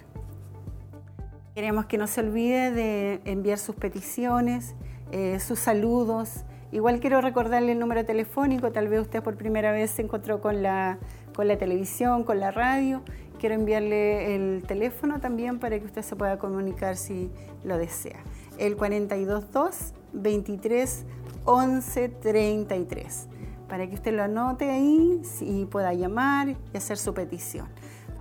Queremos 1.54 1.84
que 1.84 1.98
no 1.98 2.06
se 2.06 2.22
olvide 2.22 2.70
de 2.70 3.20
enviar 3.26 3.58
sus 3.58 3.76
peticiones, 3.76 4.74
eh, 5.12 5.38
sus 5.40 5.58
saludos. 5.58 6.46
Igual 6.72 7.00
quiero 7.00 7.20
recordarle 7.20 7.72
el 7.72 7.78
número 7.78 8.06
telefónico, 8.06 8.72
tal 8.72 8.88
vez 8.88 9.02
usted 9.02 9.22
por 9.22 9.36
primera 9.36 9.72
vez 9.72 9.90
se 9.90 10.00
encontró 10.00 10.40
con 10.40 10.62
la, 10.62 10.98
con 11.36 11.48
la 11.48 11.58
televisión, 11.58 12.24
con 12.24 12.40
la 12.40 12.50
radio. 12.50 13.02
Quiero 13.38 13.54
enviarle 13.54 14.34
el 14.34 14.64
teléfono 14.66 15.20
también 15.20 15.58
para 15.58 15.78
que 15.78 15.86
usted 15.86 16.02
se 16.02 16.16
pueda 16.16 16.38
comunicar 16.38 16.96
si 16.96 17.30
lo 17.64 17.78
desea. 17.78 18.18
El 18.58 18.76
422 18.76 19.94
23 20.12 21.04
11 21.44 22.08
33 22.08 23.28
para 23.68 23.86
que 23.86 23.94
usted 23.94 24.14
lo 24.14 24.22
anote 24.22 24.70
ahí 24.70 25.22
y 25.40 25.66
pueda 25.66 25.92
llamar 25.92 26.48
y 26.48 26.76
hacer 26.76 26.96
su 26.96 27.14
petición. 27.14 27.68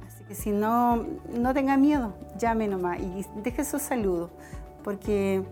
Así 0.06 0.24
que 0.26 0.36
si 0.36 0.52
no, 0.52 1.06
no 1.34 1.54
tenga 1.54 1.78
miedo, 1.78 2.14
llame 2.38 2.68
nomás 2.68 3.00
y 3.00 3.26
deje 3.42 3.64
su 3.64 3.80
saludo, 3.80 4.30
porque 4.84 5.44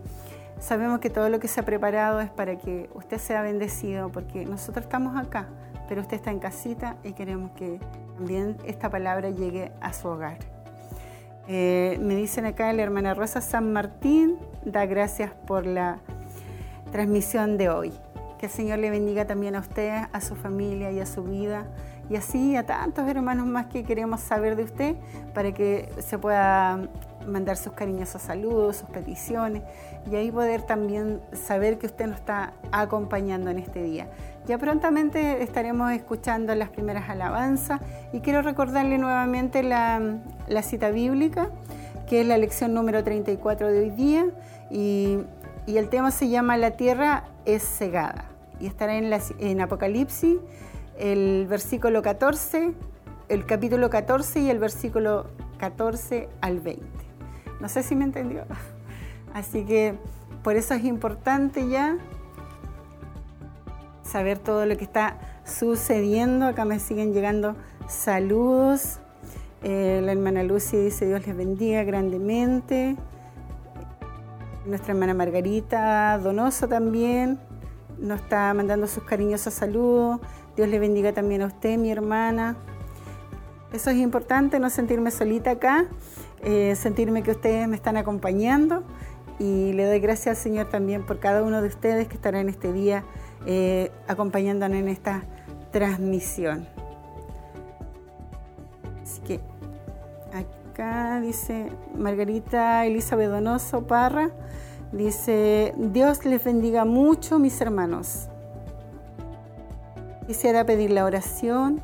sabemos 0.60 1.00
que 1.00 1.10
todo 1.10 1.28
lo 1.28 1.40
que 1.40 1.48
se 1.48 1.60
ha 1.60 1.64
preparado 1.64 2.20
es 2.20 2.30
para 2.30 2.56
que 2.58 2.90
usted 2.94 3.18
sea 3.18 3.42
bendecido, 3.42 4.10
porque 4.12 4.44
nosotros 4.44 4.84
estamos 4.84 5.16
acá, 5.16 5.48
pero 5.88 6.02
usted 6.02 6.16
está 6.16 6.30
en 6.30 6.38
casita 6.38 6.96
y 7.02 7.12
queremos 7.12 7.52
que 7.52 7.80
también 8.16 8.56
esta 8.64 8.90
palabra 8.90 9.30
llegue 9.30 9.72
a 9.80 9.92
su 9.92 10.08
hogar. 10.08 10.38
Eh, 11.48 11.98
me 12.00 12.16
dicen 12.16 12.44
acá 12.44 12.72
la 12.72 12.82
hermana 12.82 13.14
Rosa 13.14 13.40
San 13.40 13.72
Martín, 13.72 14.36
da 14.64 14.86
gracias 14.86 15.30
por 15.46 15.66
la 15.66 15.98
transmisión 16.90 17.56
de 17.56 17.68
hoy. 17.68 17.92
Que 18.38 18.46
el 18.46 18.52
Señor 18.52 18.78
le 18.80 18.90
bendiga 18.90 19.26
también 19.26 19.54
a 19.54 19.60
usted, 19.60 20.04
a 20.12 20.20
su 20.20 20.34
familia 20.34 20.90
y 20.90 21.00
a 21.00 21.06
su 21.06 21.22
vida. 21.24 21.66
Y 22.08 22.16
así 22.16 22.56
a 22.56 22.64
tantos 22.64 23.08
hermanos 23.08 23.46
más 23.46 23.66
que 23.66 23.84
queremos 23.84 24.20
saber 24.20 24.56
de 24.56 24.64
usted 24.64 24.96
para 25.34 25.52
que 25.52 25.88
se 25.98 26.18
pueda 26.18 26.88
mandar 27.26 27.56
sus 27.56 27.72
cariñosos 27.72 28.22
saludos, 28.22 28.76
sus 28.76 28.88
peticiones 28.88 29.62
y 30.10 30.14
ahí 30.14 30.30
poder 30.30 30.62
también 30.62 31.20
saber 31.32 31.78
que 31.78 31.86
usted 31.86 32.06
nos 32.06 32.18
está 32.18 32.52
acompañando 32.70 33.50
en 33.50 33.58
este 33.58 33.82
día. 33.82 34.08
Ya 34.46 34.58
prontamente 34.58 35.42
estaremos 35.42 35.90
escuchando 35.90 36.54
las 36.54 36.68
primeras 36.68 37.10
alabanzas 37.10 37.80
y 38.12 38.20
quiero 38.20 38.42
recordarle 38.42 38.96
nuevamente 38.96 39.64
la, 39.64 40.20
la 40.46 40.62
cita 40.62 40.90
bíblica, 40.90 41.50
que 42.08 42.20
es 42.20 42.26
la 42.28 42.38
lección 42.38 42.72
número 42.72 43.02
34 43.02 43.72
de 43.72 43.80
hoy 43.80 43.90
día 43.90 44.26
y 44.70 45.18
el 45.66 45.88
tema 45.88 46.12
se 46.12 46.28
llama 46.28 46.56
La 46.56 46.72
tierra 46.72 47.24
es 47.44 47.64
cegada 47.64 48.26
y 48.60 48.66
estará 48.68 48.96
en, 48.96 49.12
en 49.40 49.60
Apocalipsis 49.60 50.38
el 50.96 51.46
versículo 51.48 52.02
14, 52.02 52.72
el 53.28 53.46
capítulo 53.46 53.90
14 53.90 54.40
y 54.40 54.50
el 54.50 54.60
versículo 54.60 55.26
14 55.58 56.28
al 56.40 56.60
20. 56.60 56.86
No 57.60 57.68
sé 57.68 57.82
si 57.82 57.96
me 57.96 58.04
entendió. 58.04 58.44
Así 59.34 59.64
que 59.64 59.94
por 60.44 60.54
eso 60.54 60.74
es 60.74 60.84
importante 60.84 61.68
ya 61.68 61.98
saber 64.06 64.38
todo 64.38 64.64
lo 64.66 64.76
que 64.76 64.84
está 64.84 65.18
sucediendo. 65.44 66.46
Acá 66.46 66.64
me 66.64 66.78
siguen 66.78 67.12
llegando 67.12 67.56
saludos. 67.88 69.00
Eh, 69.62 70.00
la 70.04 70.12
hermana 70.12 70.42
Lucy 70.42 70.76
dice 70.76 71.06
Dios 71.06 71.26
les 71.26 71.36
bendiga 71.36 71.84
grandemente. 71.84 72.96
Nuestra 74.64 74.92
hermana 74.92 75.14
Margarita 75.14 76.18
Donoso 76.18 76.68
también 76.68 77.38
nos 77.98 78.20
está 78.20 78.52
mandando 78.54 78.86
sus 78.86 79.04
cariñosos 79.04 79.54
saludos. 79.54 80.20
Dios 80.56 80.68
le 80.68 80.78
bendiga 80.78 81.12
también 81.12 81.42
a 81.42 81.46
usted, 81.46 81.78
mi 81.78 81.90
hermana. 81.90 82.56
Eso 83.72 83.90
es 83.90 83.96
importante, 83.96 84.58
no 84.58 84.70
sentirme 84.70 85.10
solita 85.10 85.50
acá, 85.50 85.86
eh, 86.42 86.74
sentirme 86.76 87.22
que 87.22 87.32
ustedes 87.32 87.68
me 87.68 87.76
están 87.76 87.96
acompañando 87.96 88.84
y 89.38 89.72
le 89.72 89.84
doy 89.84 90.00
gracias 90.00 90.38
al 90.38 90.42
Señor 90.42 90.68
también 90.68 91.04
por 91.04 91.18
cada 91.18 91.42
uno 91.42 91.60
de 91.60 91.68
ustedes 91.68 92.08
que 92.08 92.14
estarán 92.14 92.48
este 92.48 92.72
día 92.72 93.04
eh, 93.44 93.90
acompañándonos 94.08 94.78
en 94.78 94.88
esta 94.88 95.24
transmisión. 95.70 96.66
Así 99.02 99.20
que 99.22 99.40
acá 100.32 101.20
dice 101.20 101.68
Margarita 101.94 102.86
Elizabeth 102.86 103.30
Donoso 103.30 103.86
Parra, 103.86 104.30
dice, 104.92 105.74
Dios 105.76 106.24
les 106.24 106.42
bendiga 106.42 106.84
mucho 106.84 107.38
mis 107.38 107.60
hermanos. 107.60 108.28
Quisiera 110.26 110.64
pedir 110.64 110.90
la 110.90 111.04
oración 111.04 111.80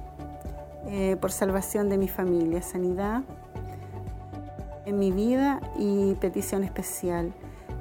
eh, 0.89 1.17
por 1.21 1.31
salvación 1.31 1.89
de 1.89 1.99
mi 1.99 2.09
familia, 2.09 2.61
sanidad 2.61 3.23
en 4.85 4.99
mi 4.99 5.13
vida 5.13 5.61
y 5.79 6.15
petición 6.15 6.65
especial. 6.65 7.33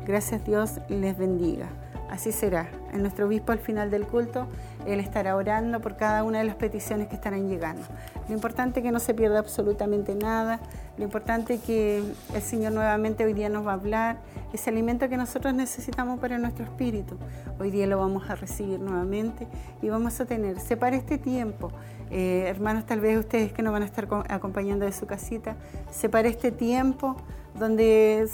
Gracias 0.05 0.43
Dios 0.45 0.79
les 0.87 1.17
bendiga. 1.17 1.67
Así 2.11 2.33
será. 2.33 2.67
En 2.91 3.01
nuestro 3.03 3.25
obispo 3.25 3.53
al 3.53 3.59
final 3.59 3.89
del 3.89 4.05
culto, 4.05 4.45
él 4.85 4.99
estará 4.99 5.37
orando 5.37 5.79
por 5.79 5.95
cada 5.95 6.25
una 6.25 6.39
de 6.39 6.43
las 6.43 6.55
peticiones 6.55 7.07
que 7.07 7.15
estarán 7.15 7.47
llegando. 7.47 7.83
Lo 8.27 8.35
importante 8.35 8.81
es 8.81 8.83
que 8.83 8.91
no 8.91 8.99
se 8.99 9.13
pierda 9.13 9.39
absolutamente 9.39 10.13
nada. 10.13 10.59
Lo 10.97 11.05
importante 11.05 11.53
es 11.53 11.61
que 11.61 12.03
el 12.35 12.41
Señor 12.41 12.73
nuevamente 12.73 13.23
hoy 13.23 13.31
día 13.31 13.47
nos 13.47 13.65
va 13.65 13.71
a 13.71 13.75
hablar. 13.75 14.17
Ese 14.51 14.69
alimento 14.69 15.07
que 15.07 15.15
nosotros 15.15 15.53
necesitamos 15.53 16.19
para 16.19 16.37
nuestro 16.37 16.65
espíritu. 16.65 17.17
Hoy 17.61 17.71
día 17.71 17.87
lo 17.87 17.97
vamos 17.97 18.29
a 18.29 18.35
recibir 18.35 18.81
nuevamente 18.81 19.47
y 19.81 19.87
vamos 19.87 20.19
a 20.19 20.25
tener. 20.25 20.59
Separe 20.59 20.97
este 20.97 21.17
tiempo. 21.17 21.71
Eh, 22.09 22.43
hermanos, 22.45 22.85
tal 22.85 22.99
vez 22.99 23.17
ustedes 23.17 23.53
que 23.53 23.61
nos 23.61 23.71
van 23.71 23.83
a 23.83 23.85
estar 23.85 24.09
acompañando 24.27 24.83
de 24.83 24.91
su 24.91 25.05
casita, 25.05 25.55
separe 25.91 26.27
este 26.27 26.51
tiempo 26.51 27.15
donde 27.57 28.27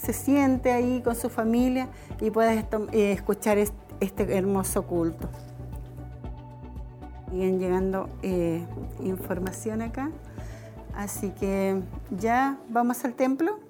se 0.00 0.12
siente 0.12 0.72
ahí 0.72 1.02
con 1.02 1.14
su 1.14 1.28
familia 1.28 1.88
y 2.20 2.30
puedes 2.30 2.64
eh, 2.92 3.12
escuchar 3.12 3.58
este 3.58 4.36
hermoso 4.36 4.86
culto. 4.86 5.28
Siguen 7.30 7.58
llegando 7.58 8.08
eh, 8.22 8.64
información 9.04 9.82
acá. 9.82 10.10
Así 10.96 11.30
que 11.30 11.80
ya 12.18 12.58
vamos 12.68 13.04
al 13.04 13.14
templo. 13.14 13.60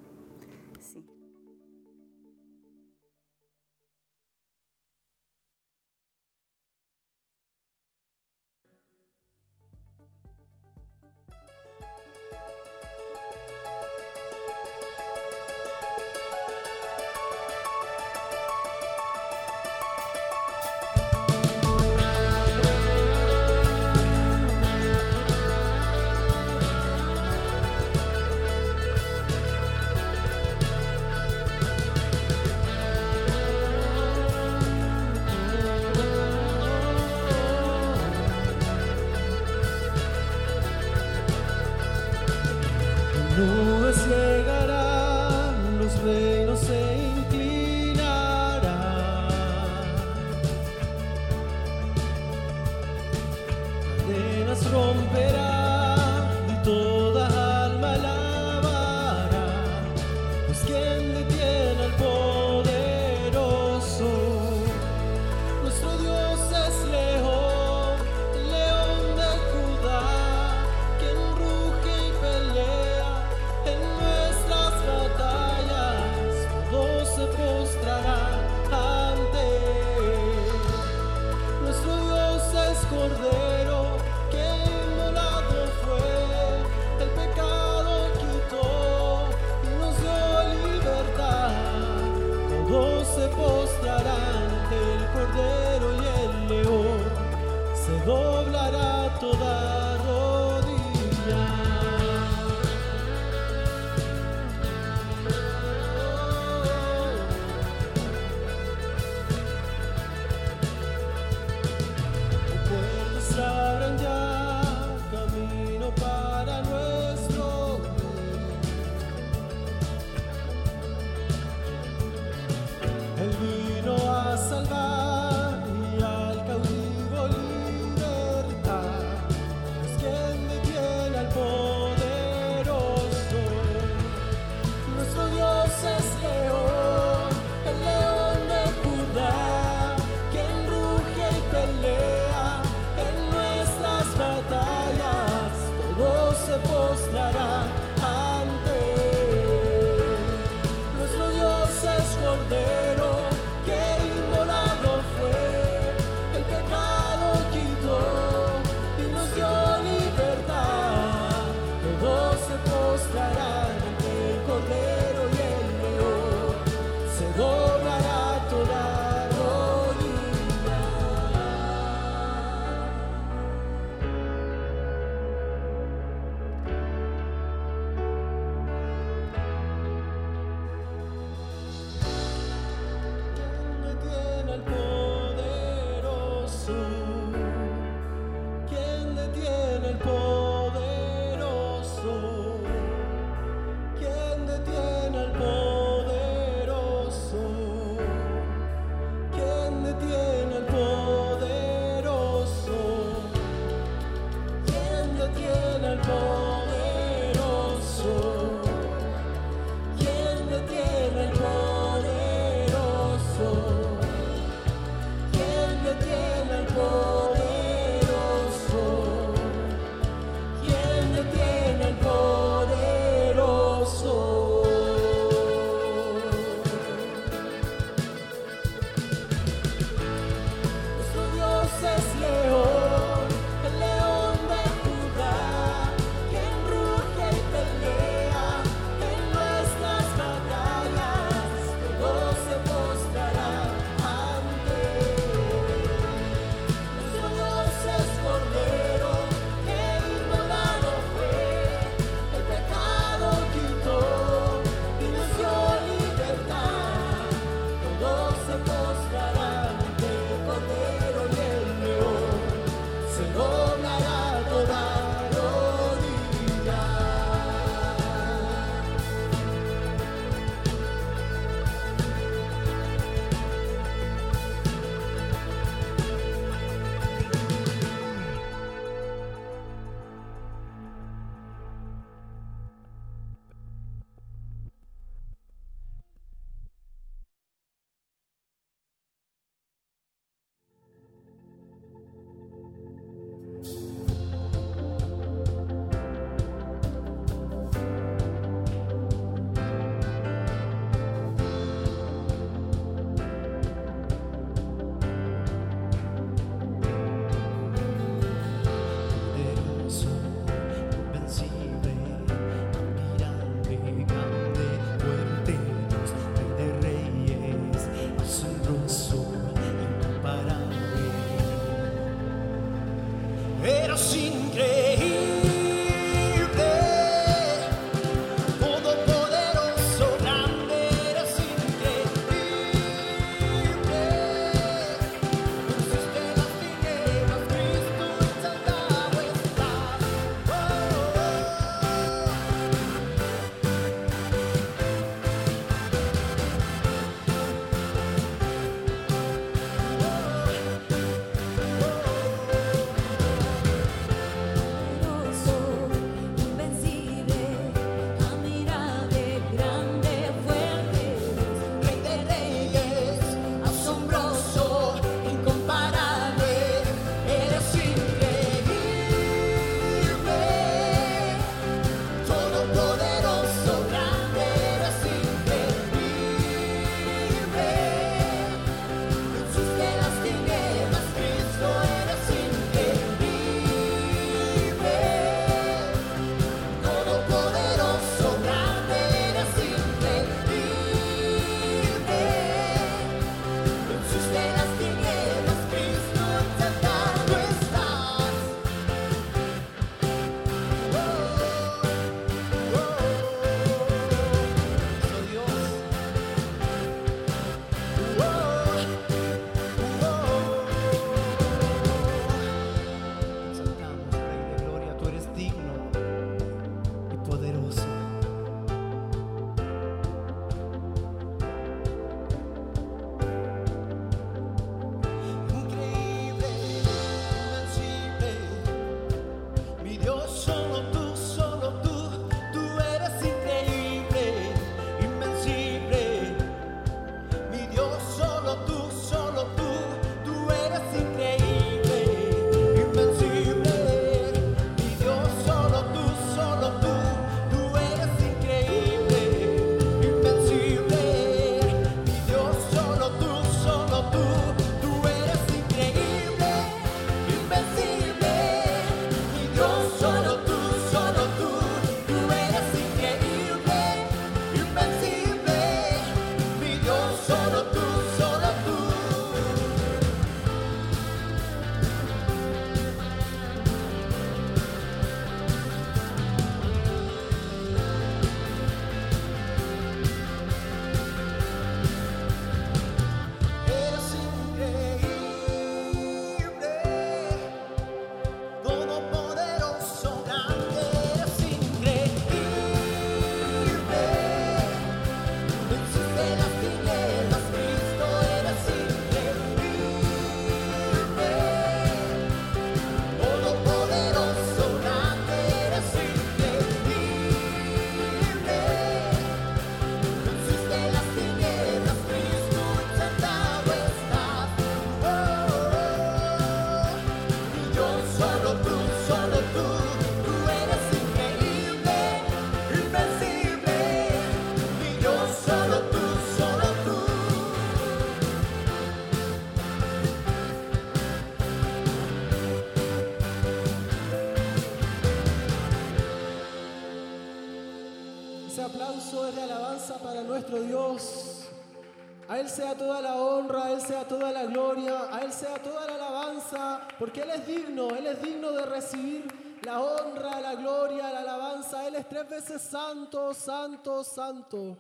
A 542.41 542.43
Él 542.43 542.49
sea 542.49 542.75
toda 542.75 543.03
la 543.03 543.17
honra, 543.17 543.67
a 543.67 543.73
Él 543.73 543.83
sea 543.83 544.09
toda 544.09 544.33
la 544.33 544.47
gloria, 544.47 545.15
a 545.15 545.21
Él 545.21 545.31
sea 545.31 545.63
toda 545.63 545.87
la 545.87 545.97
alabanza, 545.97 546.89
porque 546.99 547.21
Él 547.21 547.29
es 547.33 547.47
digno, 547.47 547.91
Él 547.91 548.07
es 548.07 548.23
digno 548.23 548.51
de 548.53 548.65
recibir 548.65 549.27
la 549.63 549.79
honra, 549.79 550.41
la 550.41 550.55
gloria, 550.55 551.13
la 551.13 551.21
alabanza. 551.21 551.87
Él 551.87 551.97
es 551.97 552.09
tres 552.09 552.27
veces 552.31 552.63
santo, 552.63 553.35
santo, 553.35 554.03
santo. 554.03 554.79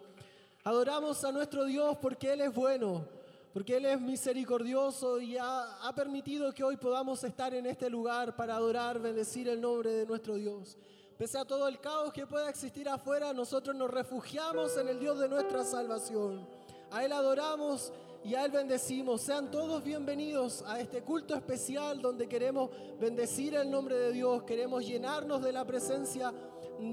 Adoramos 0.64 1.22
a 1.22 1.32
nuestro 1.32 1.66
Dios 1.66 1.98
porque 2.00 2.32
Él 2.32 2.40
es 2.40 2.54
bueno, 2.54 3.04
porque 3.52 3.76
Él 3.76 3.84
es 3.84 4.00
misericordioso 4.00 5.20
y 5.20 5.36
ha, 5.36 5.86
ha 5.86 5.94
permitido 5.94 6.54
que 6.54 6.64
hoy 6.64 6.78
podamos 6.78 7.22
estar 7.24 7.52
en 7.52 7.66
este 7.66 7.90
lugar 7.90 8.34
para 8.36 8.56
adorar, 8.56 8.98
bendecir 8.98 9.50
el 9.50 9.60
nombre 9.60 9.90
de 9.90 10.06
nuestro 10.06 10.36
Dios. 10.36 10.78
Pese 11.18 11.36
a 11.36 11.44
todo 11.44 11.68
el 11.68 11.78
caos 11.78 12.10
que 12.14 12.26
pueda 12.26 12.48
existir 12.48 12.88
afuera, 12.88 13.34
nosotros 13.34 13.76
nos 13.76 13.90
refugiamos 13.90 14.78
en 14.78 14.88
el 14.88 14.98
Dios 14.98 15.18
de 15.18 15.28
nuestra 15.28 15.62
salvación. 15.62 16.59
A 16.92 17.04
Él 17.04 17.12
adoramos 17.12 17.92
y 18.24 18.34
a 18.34 18.44
Él 18.44 18.50
bendecimos. 18.50 19.20
Sean 19.20 19.48
todos 19.48 19.84
bienvenidos 19.84 20.64
a 20.66 20.80
este 20.80 21.02
culto 21.02 21.36
especial 21.36 22.02
donde 22.02 22.28
queremos 22.28 22.70
bendecir 22.98 23.54
el 23.54 23.70
nombre 23.70 23.96
de 23.96 24.12
Dios, 24.12 24.42
queremos 24.42 24.84
llenarnos 24.84 25.40
de 25.40 25.52
la 25.52 25.64
presencia 25.64 26.34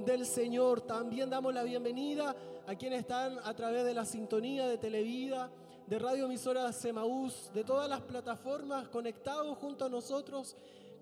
del 0.05 0.27
Señor. 0.27 0.81
También 0.81 1.31
damos 1.31 1.51
la 1.51 1.63
bienvenida 1.63 2.35
a 2.67 2.75
quienes 2.75 2.99
están 2.99 3.39
a 3.43 3.55
través 3.55 3.85
de 3.85 3.95
la 3.95 4.05
sintonía 4.05 4.67
de 4.67 4.77
Televida, 4.77 5.49
de 5.87 5.97
Radio 5.97 6.25
Emisora 6.25 6.71
Semaús, 6.71 7.49
de 7.55 7.63
todas 7.63 7.89
las 7.89 8.01
plataformas 8.01 8.87
conectados 8.89 9.57
junto 9.57 9.85
a 9.85 9.89
nosotros. 9.89 10.55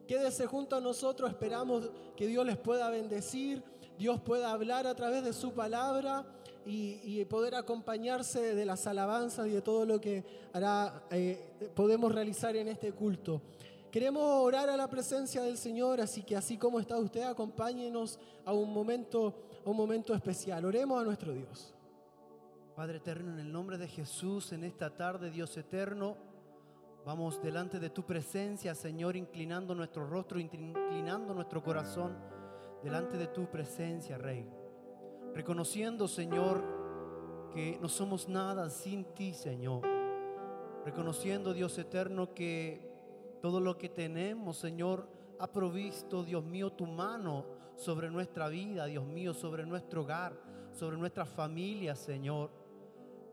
Quédese 0.08 0.46
junto 0.46 0.78
a 0.78 0.80
nosotros, 0.80 1.30
esperamos 1.30 1.90
que 2.16 2.28
Dios 2.28 2.46
les 2.46 2.58
pueda 2.58 2.90
bendecir, 2.90 3.62
Dios 3.98 4.22
pueda 4.22 4.52
hablar 4.52 4.88
a 4.88 4.96
través 4.96 5.22
de 5.26 5.34
su 5.34 5.52
palabra 5.52 6.26
y, 6.66 7.24
poder 7.26 7.56
acompañarse 7.56 8.56
de 8.56 8.66
las 8.66 8.88
alabanzas 8.88 9.48
y 9.48 9.52
de 9.52 9.62
todo 9.62 9.86
lo 9.86 10.02
que 10.02 10.24
hará, 10.54 11.04
eh, 11.12 11.72
podemos 11.76 12.14
realizar 12.14 12.56
en 12.56 12.68
este 12.68 12.92
culto. 12.92 13.42
Queremos 13.92 14.24
orar 14.24 14.70
a 14.70 14.76
la 14.76 14.90
presencia 14.90 15.42
del 15.42 15.58
Señor, 15.58 16.02
así 16.02 16.24
que 16.24 16.36
así 16.36 16.58
como 16.58 16.80
está 16.80 16.98
usted, 16.98 17.24
acompáñenos 17.24 18.20
a 18.44 18.52
un 18.52 18.74
momento, 18.74 19.34
a 19.66 19.70
un 19.70 19.78
momento 19.78 20.14
especial. 20.14 20.66
Oremos 20.66 21.02
a 21.02 21.06
nuestro 21.06 21.34
Dios. 21.34 21.74
Padre 22.76 22.98
eterno, 22.98 23.32
en 23.32 23.40
el 23.40 23.52
nombre 23.52 23.78
de 23.78 23.88
Jesús, 23.88 24.52
en 24.52 24.66
esta 24.66 24.90
tarde, 24.90 25.32
Dios 25.32 25.56
eterno, 25.56 26.18
vamos 27.06 27.42
delante 27.42 27.80
de 27.80 27.90
tu 27.90 28.04
presencia, 28.04 28.76
Señor, 28.76 29.16
inclinando 29.16 29.74
nuestro 29.74 30.06
rostro, 30.06 30.40
inclinando 30.40 31.34
nuestro 31.34 31.64
corazón 31.64 32.18
delante 32.84 33.18
de 33.18 33.28
tu 33.28 33.50
presencia, 33.50 34.18
Rey. 34.18 34.65
Reconociendo, 35.36 36.08
Señor, 36.08 36.64
que 37.54 37.78
no 37.82 37.90
somos 37.90 38.30
nada 38.30 38.70
sin 38.70 39.04
ti, 39.04 39.34
Señor. 39.34 39.82
Reconociendo, 40.86 41.54
Dios 41.54 41.78
eterno, 41.78 42.34
que 42.34 42.90
todo 43.42 43.60
lo 43.60 43.78
que 43.78 43.90
tenemos, 43.90 44.56
Señor, 44.56 45.10
ha 45.38 45.52
provisto, 45.52 46.24
Dios 46.24 46.42
mío, 46.46 46.72
tu 46.72 46.86
mano 46.86 47.46
sobre 47.76 48.10
nuestra 48.10 48.48
vida, 48.48 48.86
Dios 48.86 49.06
mío, 49.06 49.34
sobre 49.34 49.66
nuestro 49.66 50.04
hogar, 50.04 50.40
sobre 50.72 50.96
nuestra 50.96 51.26
familia, 51.26 51.98
Señor. 51.98 52.50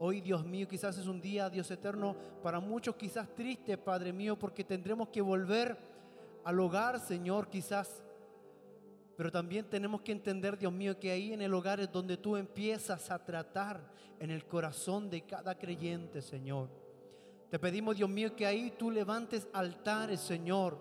Hoy, 0.01 0.21
Dios 0.21 0.45
mío, 0.45 0.67
quizás 0.67 0.99
es 0.99 1.07
un 1.07 1.21
día, 1.21 1.49
Dios 1.49 1.71
eterno, 1.71 2.17
para 2.43 2.59
muchos 2.59 2.97
quizás 2.97 3.33
triste, 3.33 3.79
Padre 3.79 4.13
mío, 4.13 4.37
porque 4.37 4.65
tendremos 4.65 5.09
que 5.11 5.21
volver 5.21 5.79
al 6.43 6.59
hogar, 6.59 6.99
Señor, 6.99 7.47
quizás. 7.47 8.03
Pero 9.23 9.31
también 9.31 9.71
tenemos 9.71 10.01
que 10.01 10.11
entender, 10.11 10.59
Dios 10.59 10.73
mío, 10.73 10.99
que 10.99 11.13
ahí 11.13 11.33
en 11.33 11.43
el 11.43 11.55
hogar 11.55 11.79
es 11.79 11.93
donde 11.93 12.17
tú 12.17 12.37
empiezas 12.37 13.09
a 13.09 13.25
tratar 13.25 13.81
en 14.19 14.33
el 14.33 14.45
corazón 14.47 15.09
de 15.09 15.21
cada 15.21 15.57
creyente, 15.57 16.21
Señor. 16.21 16.69
Te 17.49 17.57
pedimos, 17.57 17.97
Dios 17.97 18.11
mío, 18.11 18.35
que 18.35 18.45
ahí 18.45 18.73
tú 18.77 18.91
levantes 18.91 19.47
altares, 19.53 20.19
Señor. 20.19 20.77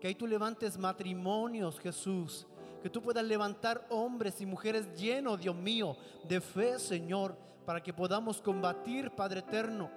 Que 0.00 0.06
ahí 0.06 0.14
tú 0.14 0.26
levantes 0.26 0.78
matrimonios, 0.78 1.78
Jesús. 1.78 2.46
Que 2.82 2.88
tú 2.88 3.02
puedas 3.02 3.22
levantar 3.22 3.86
hombres 3.90 4.40
y 4.40 4.46
mujeres 4.46 4.88
llenos, 4.98 5.38
Dios 5.38 5.54
mío, 5.54 5.94
de 6.26 6.40
fe, 6.40 6.78
Señor, 6.78 7.36
para 7.66 7.82
que 7.82 7.92
podamos 7.92 8.40
combatir, 8.40 9.10
Padre 9.10 9.40
eterno, 9.40 9.90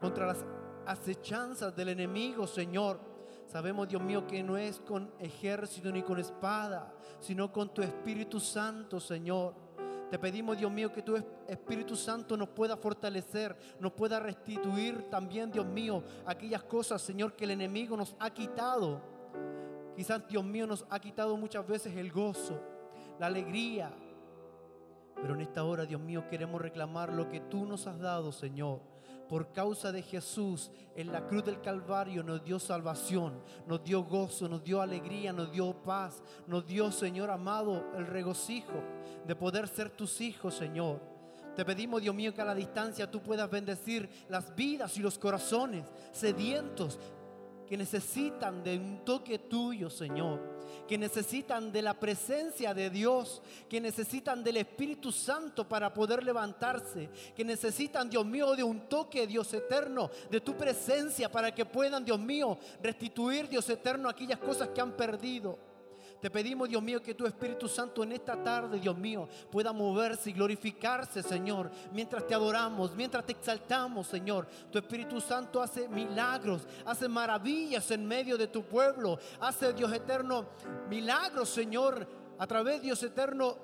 contra 0.00 0.26
las 0.26 0.44
acechanzas 0.86 1.76
del 1.76 1.90
enemigo, 1.90 2.48
Señor. 2.48 2.98
Sabemos, 3.48 3.88
Dios 3.88 4.02
mío, 4.02 4.26
que 4.26 4.42
no 4.42 4.58
es 4.58 4.78
con 4.78 5.10
ejército 5.18 5.90
ni 5.90 6.02
con 6.02 6.18
espada, 6.18 6.92
sino 7.18 7.50
con 7.50 7.72
tu 7.72 7.80
Espíritu 7.80 8.38
Santo, 8.38 9.00
Señor. 9.00 9.54
Te 10.10 10.18
pedimos, 10.18 10.58
Dios 10.58 10.70
mío, 10.70 10.92
que 10.92 11.00
tu 11.00 11.16
Espíritu 11.46 11.96
Santo 11.96 12.36
nos 12.36 12.50
pueda 12.50 12.76
fortalecer, 12.76 13.56
nos 13.80 13.92
pueda 13.92 14.20
restituir 14.20 15.08
también, 15.08 15.50
Dios 15.50 15.64
mío, 15.64 16.04
aquellas 16.26 16.62
cosas, 16.64 17.00
Señor, 17.00 17.36
que 17.36 17.44
el 17.46 17.52
enemigo 17.52 17.96
nos 17.96 18.14
ha 18.18 18.28
quitado. 18.28 19.00
Quizás, 19.96 20.28
Dios 20.28 20.44
mío, 20.44 20.66
nos 20.66 20.84
ha 20.90 21.00
quitado 21.00 21.34
muchas 21.38 21.66
veces 21.66 21.96
el 21.96 22.12
gozo, 22.12 22.60
la 23.18 23.28
alegría. 23.28 23.90
Pero 25.14 25.34
en 25.34 25.40
esta 25.40 25.64
hora, 25.64 25.86
Dios 25.86 26.02
mío, 26.02 26.28
queremos 26.28 26.60
reclamar 26.60 27.14
lo 27.14 27.30
que 27.30 27.40
tú 27.40 27.64
nos 27.64 27.86
has 27.86 27.98
dado, 27.98 28.30
Señor 28.30 28.97
por 29.28 29.52
causa 29.52 29.92
de 29.92 30.02
Jesús 30.02 30.70
en 30.96 31.12
la 31.12 31.26
cruz 31.26 31.44
del 31.44 31.60
Calvario 31.60 32.22
nos 32.22 32.42
dio 32.44 32.58
salvación, 32.58 33.40
nos 33.66 33.84
dio 33.84 34.02
gozo, 34.02 34.48
nos 34.48 34.64
dio 34.64 34.80
alegría, 34.80 35.32
nos 35.32 35.52
dio 35.52 35.72
paz, 35.72 36.22
nos 36.46 36.66
dio, 36.66 36.90
Señor 36.90 37.30
amado, 37.30 37.84
el 37.96 38.06
regocijo 38.06 38.82
de 39.26 39.36
poder 39.36 39.68
ser 39.68 39.90
tus 39.90 40.20
hijos, 40.20 40.54
Señor. 40.54 41.00
Te 41.54 41.64
pedimos, 41.64 42.00
Dios 42.00 42.14
mío, 42.14 42.32
que 42.32 42.40
a 42.40 42.44
la 42.44 42.54
distancia 42.54 43.10
tú 43.10 43.20
puedas 43.20 43.50
bendecir 43.50 44.08
las 44.28 44.54
vidas 44.54 44.96
y 44.96 45.00
los 45.00 45.18
corazones 45.18 45.84
sedientos 46.12 46.98
que 47.68 47.76
necesitan 47.76 48.64
de 48.64 48.78
un 48.78 49.04
toque 49.04 49.38
tuyo, 49.38 49.90
Señor, 49.90 50.40
que 50.88 50.96
necesitan 50.96 51.70
de 51.70 51.82
la 51.82 51.94
presencia 51.94 52.72
de 52.72 52.88
Dios, 52.88 53.42
que 53.68 53.80
necesitan 53.80 54.42
del 54.42 54.56
Espíritu 54.56 55.12
Santo 55.12 55.68
para 55.68 55.92
poder 55.92 56.24
levantarse, 56.24 57.10
que 57.36 57.44
necesitan, 57.44 58.08
Dios 58.08 58.24
mío, 58.24 58.56
de 58.56 58.62
un 58.62 58.88
toque, 58.88 59.26
Dios 59.26 59.52
eterno, 59.52 60.10
de 60.30 60.40
tu 60.40 60.56
presencia 60.56 61.30
para 61.30 61.54
que 61.54 61.66
puedan, 61.66 62.04
Dios 62.04 62.18
mío, 62.18 62.58
restituir, 62.82 63.48
Dios 63.48 63.68
eterno, 63.68 64.08
aquellas 64.08 64.38
cosas 64.38 64.70
que 64.70 64.80
han 64.80 64.92
perdido. 64.92 65.67
Te 66.20 66.30
pedimos, 66.30 66.68
Dios 66.68 66.82
mío, 66.82 67.00
que 67.00 67.14
tu 67.14 67.26
Espíritu 67.26 67.68
Santo 67.68 68.02
en 68.02 68.10
esta 68.10 68.42
tarde, 68.42 68.80
Dios 68.80 68.96
mío, 68.98 69.28
pueda 69.50 69.72
moverse 69.72 70.30
y 70.30 70.32
glorificarse, 70.32 71.22
Señor, 71.22 71.70
mientras 71.92 72.26
te 72.26 72.34
adoramos, 72.34 72.94
mientras 72.96 73.24
te 73.24 73.32
exaltamos, 73.32 74.08
Señor. 74.08 74.48
Tu 74.72 74.78
Espíritu 74.78 75.20
Santo 75.20 75.62
hace 75.62 75.88
milagros, 75.88 76.66
hace 76.84 77.08
maravillas 77.08 77.88
en 77.92 78.04
medio 78.04 78.36
de 78.36 78.48
tu 78.48 78.64
pueblo, 78.64 79.18
hace, 79.38 79.72
Dios 79.72 79.92
eterno, 79.92 80.46
milagros, 80.88 81.50
Señor, 81.50 82.04
a 82.36 82.46
través, 82.48 82.82
Dios 82.82 83.00
eterno, 83.04 83.56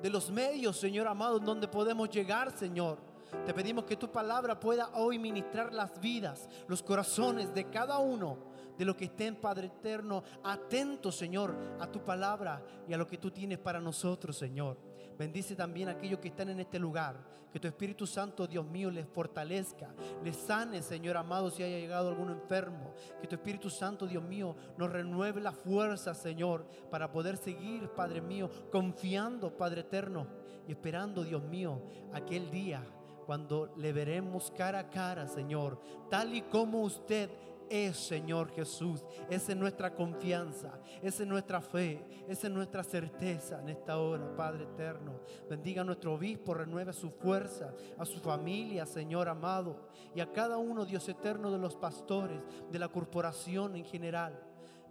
de 0.00 0.10
los 0.10 0.30
medios, 0.30 0.78
Señor 0.78 1.06
amado, 1.06 1.38
en 1.38 1.44
donde 1.44 1.68
podemos 1.68 2.08
llegar, 2.08 2.50
Señor. 2.56 2.98
Te 3.44 3.52
pedimos 3.52 3.84
que 3.84 3.96
tu 3.96 4.10
palabra 4.10 4.58
pueda 4.58 4.90
hoy 4.94 5.18
ministrar 5.18 5.72
las 5.72 6.00
vidas, 6.00 6.48
los 6.66 6.82
corazones 6.82 7.52
de 7.52 7.68
cada 7.68 7.98
uno 7.98 8.53
de 8.78 8.84
lo 8.84 8.96
que 8.96 9.06
estén, 9.06 9.36
Padre 9.36 9.66
eterno, 9.68 10.22
atentos, 10.42 11.16
Señor, 11.16 11.54
a 11.80 11.86
tu 11.86 12.02
palabra 12.04 12.62
y 12.88 12.92
a 12.92 12.98
lo 12.98 13.06
que 13.06 13.18
tú 13.18 13.30
tienes 13.30 13.58
para 13.58 13.80
nosotros, 13.80 14.36
Señor. 14.36 14.78
Bendice 15.18 15.54
también 15.54 15.88
a 15.88 15.92
aquellos 15.92 16.18
que 16.18 16.28
están 16.28 16.48
en 16.48 16.60
este 16.60 16.78
lugar. 16.78 17.34
Que 17.52 17.60
tu 17.60 17.68
Espíritu 17.68 18.04
Santo, 18.04 18.48
Dios 18.48 18.66
mío, 18.66 18.90
les 18.90 19.06
fortalezca, 19.06 19.94
les 20.24 20.34
sane, 20.34 20.82
Señor 20.82 21.16
amado, 21.16 21.50
si 21.50 21.62
haya 21.62 21.78
llegado 21.78 22.08
alguno 22.08 22.32
enfermo. 22.32 22.92
Que 23.20 23.28
tu 23.28 23.36
Espíritu 23.36 23.70
Santo, 23.70 24.08
Dios 24.08 24.24
mío, 24.24 24.56
nos 24.76 24.90
renueve 24.90 25.40
la 25.40 25.52
fuerza, 25.52 26.14
Señor, 26.14 26.66
para 26.90 27.12
poder 27.12 27.36
seguir, 27.36 27.88
Padre 27.90 28.20
mío, 28.20 28.50
confiando, 28.72 29.56
Padre 29.56 29.82
eterno, 29.82 30.26
y 30.66 30.72
esperando, 30.72 31.22
Dios 31.22 31.44
mío, 31.44 31.80
aquel 32.12 32.50
día 32.50 32.84
cuando 33.24 33.72
le 33.76 33.92
veremos 33.92 34.50
cara 34.50 34.80
a 34.80 34.90
cara, 34.90 35.26
Señor, 35.26 35.80
tal 36.10 36.34
y 36.34 36.42
como 36.42 36.82
usted 36.82 37.30
es, 37.68 37.96
Señor 37.96 38.50
Jesús. 38.50 39.04
Esa 39.28 39.52
es 39.52 39.58
nuestra 39.58 39.94
confianza, 39.94 40.78
esa 41.02 41.22
es 41.22 41.28
nuestra 41.28 41.60
fe, 41.60 42.04
esa 42.28 42.46
es 42.46 42.52
nuestra 42.52 42.82
certeza 42.82 43.60
en 43.60 43.68
esta 43.68 43.98
hora, 43.98 44.34
Padre 44.36 44.64
eterno. 44.64 45.20
Bendiga 45.48 45.82
a 45.82 45.84
nuestro 45.84 46.14
obispo, 46.14 46.54
renueve 46.54 46.92
su 46.92 47.10
fuerza, 47.10 47.74
a 47.98 48.04
su 48.04 48.20
familia, 48.20 48.86
Señor 48.86 49.28
amado, 49.28 49.88
y 50.14 50.20
a 50.20 50.32
cada 50.32 50.58
uno, 50.58 50.84
Dios 50.84 51.08
eterno, 51.08 51.50
de 51.50 51.58
los 51.58 51.76
pastores, 51.76 52.40
de 52.70 52.78
la 52.78 52.88
corporación 52.88 53.76
en 53.76 53.84
general. 53.84 54.38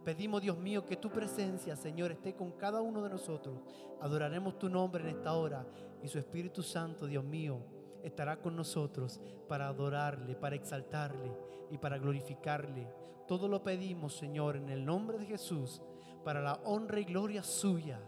Pedimos, 0.03 0.41
Dios 0.41 0.57
mío, 0.57 0.85
que 0.85 0.97
tu 0.97 1.09
presencia, 1.09 1.75
Señor, 1.75 2.11
esté 2.11 2.35
con 2.35 2.51
cada 2.51 2.81
uno 2.81 3.01
de 3.01 3.09
nosotros. 3.09 3.57
Adoraremos 4.01 4.59
tu 4.59 4.69
nombre 4.69 5.03
en 5.03 5.15
esta 5.15 5.33
hora 5.33 5.65
y 6.01 6.07
su 6.09 6.19
Espíritu 6.19 6.61
Santo, 6.61 7.07
Dios 7.07 7.23
mío 7.23 7.72
estará 8.03 8.41
con 8.41 8.55
nosotros 8.55 9.19
para 9.47 9.67
adorarle, 9.67 10.35
para 10.35 10.55
exaltarle 10.55 11.35
y 11.71 11.77
para 11.77 11.97
glorificarle. 11.97 12.87
Todo 13.27 13.47
lo 13.47 13.63
pedimos, 13.63 14.15
Señor, 14.15 14.57
en 14.57 14.69
el 14.69 14.85
nombre 14.85 15.17
de 15.17 15.25
Jesús, 15.25 15.81
para 16.23 16.41
la 16.41 16.55
honra 16.65 16.99
y 16.99 17.05
gloria 17.05 17.41
suya. 17.41 17.99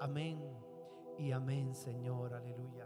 Amén 0.00 0.40
y 1.18 1.30
amén, 1.32 1.74
Señor. 1.74 2.34
Aleluya. 2.34 2.81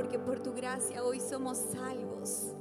porque 0.00 0.18
por 0.18 0.40
tu 0.40 0.54
gracia 0.54 1.04
hoy 1.04 1.20
somos 1.20 1.58
salvos. 1.58 2.54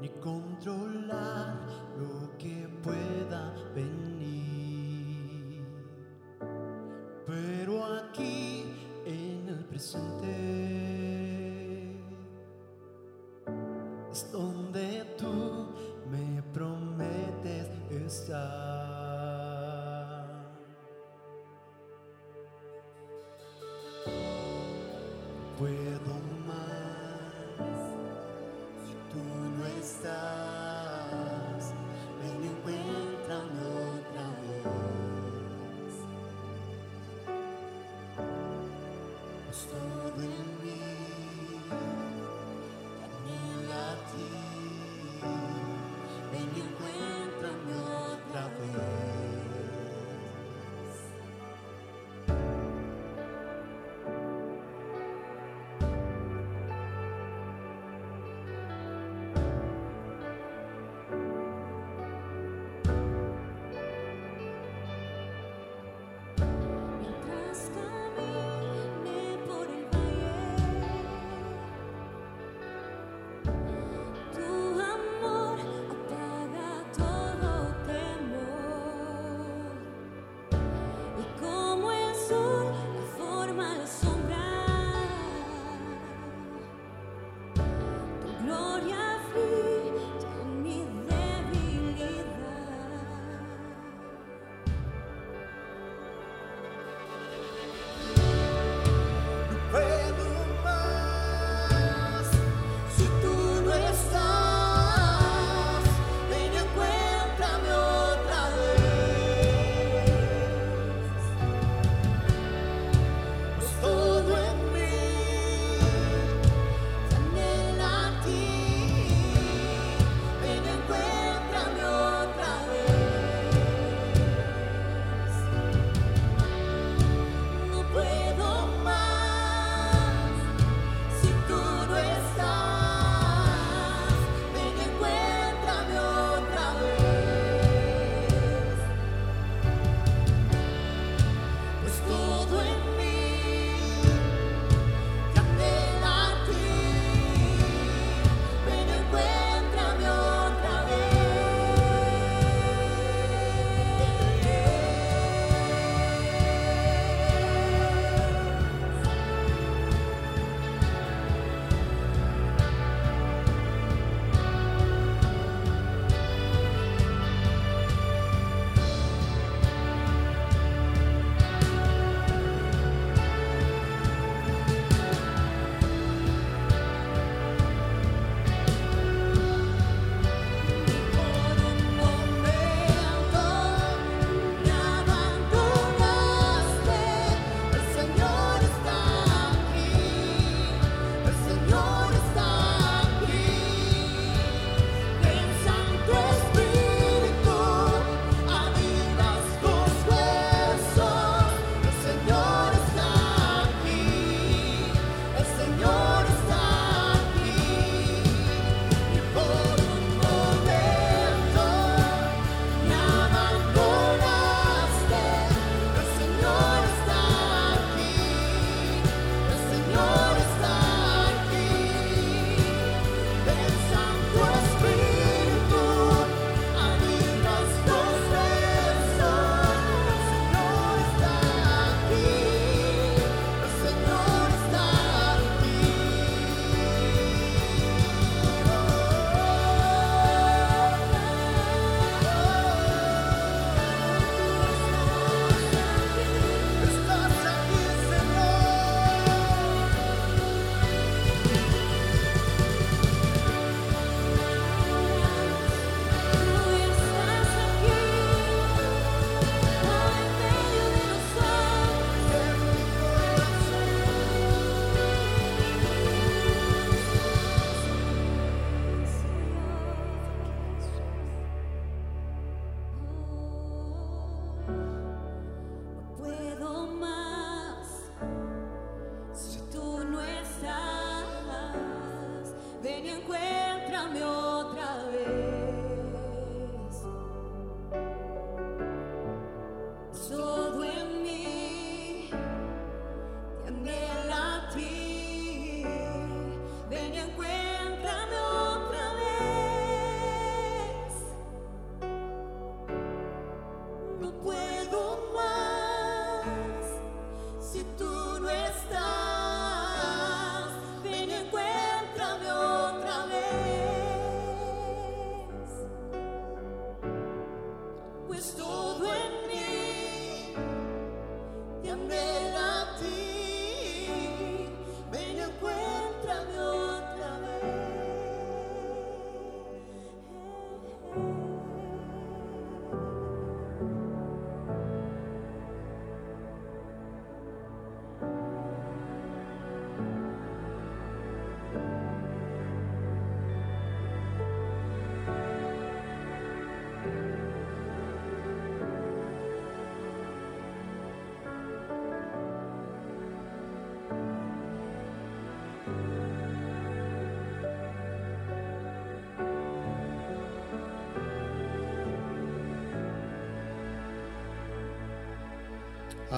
ni 0.00 0.08
controlar 0.20 1.58
lo 1.98 2.38
que 2.38 2.71
With 25.62 26.04
the 26.04 26.21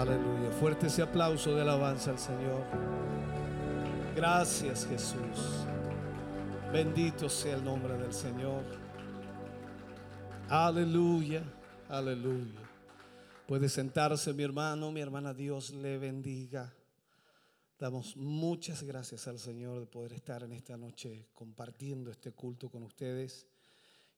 Aleluya. 0.05 0.51
Fuerte 0.51 0.89
ese 0.89 1.01
aplauso 1.01 1.55
de 1.55 1.63
alabanza 1.63 2.11
al 2.11 2.19
Señor. 2.19 2.63
Gracias 4.15 4.87
Jesús. 4.87 5.65
Bendito 6.71 7.31
sea 7.31 7.57
el 7.57 7.65
nombre 7.65 7.97
del 7.97 8.13
Señor. 8.13 8.65
Aleluya. 10.51 11.43
Aleluya. 11.89 12.61
Puede 13.49 13.71
sentarse 13.71 14.35
mi 14.35 14.43
hermano, 14.43 14.93
mi 14.93 15.01
hermana. 15.01 15.33
Dios 15.33 15.71
le 15.71 15.97
bendiga. 15.97 16.75
Damos 17.79 18.15
muchas 18.15 18.83
gracias 18.83 19.27
al 19.27 19.39
Señor 19.39 19.81
de 19.81 19.87
poder 19.87 20.13
estar 20.13 20.43
en 20.43 20.53
esta 20.53 20.77
noche 20.77 21.31
compartiendo 21.33 22.11
este 22.11 22.31
culto 22.33 22.69
con 22.69 22.83
ustedes 22.83 23.47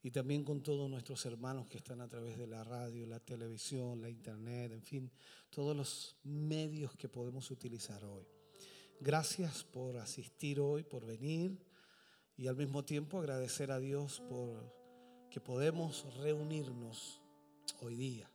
y 0.02 0.10
también 0.10 0.44
con 0.44 0.62
todos 0.62 0.88
nuestros 0.88 1.24
hermanos 1.26 1.66
que 1.68 1.78
están 1.78 2.00
a 2.00 2.08
través 2.08 2.38
de 2.38 2.46
la 2.46 2.62
radio, 2.62 3.06
la 3.06 3.20
televisión, 3.20 4.00
la 4.00 4.08
internet, 4.08 4.72
en 4.72 4.82
fin, 4.82 5.10
todos 5.50 5.76
los 5.76 6.16
medios 6.22 6.94
que 6.96 7.08
podemos 7.08 7.50
utilizar 7.50 8.04
hoy. 8.04 8.26
Gracias 9.00 9.64
por 9.64 9.96
asistir 9.96 10.60
hoy, 10.60 10.82
por 10.82 11.04
venir 11.04 11.58
y 12.36 12.46
al 12.46 12.56
mismo 12.56 12.84
tiempo 12.84 13.18
agradecer 13.18 13.70
a 13.70 13.80
Dios 13.80 14.20
por 14.28 14.74
que 15.30 15.40
podemos 15.40 16.14
reunirnos 16.16 17.20
hoy 17.80 17.96
día. 17.96 18.30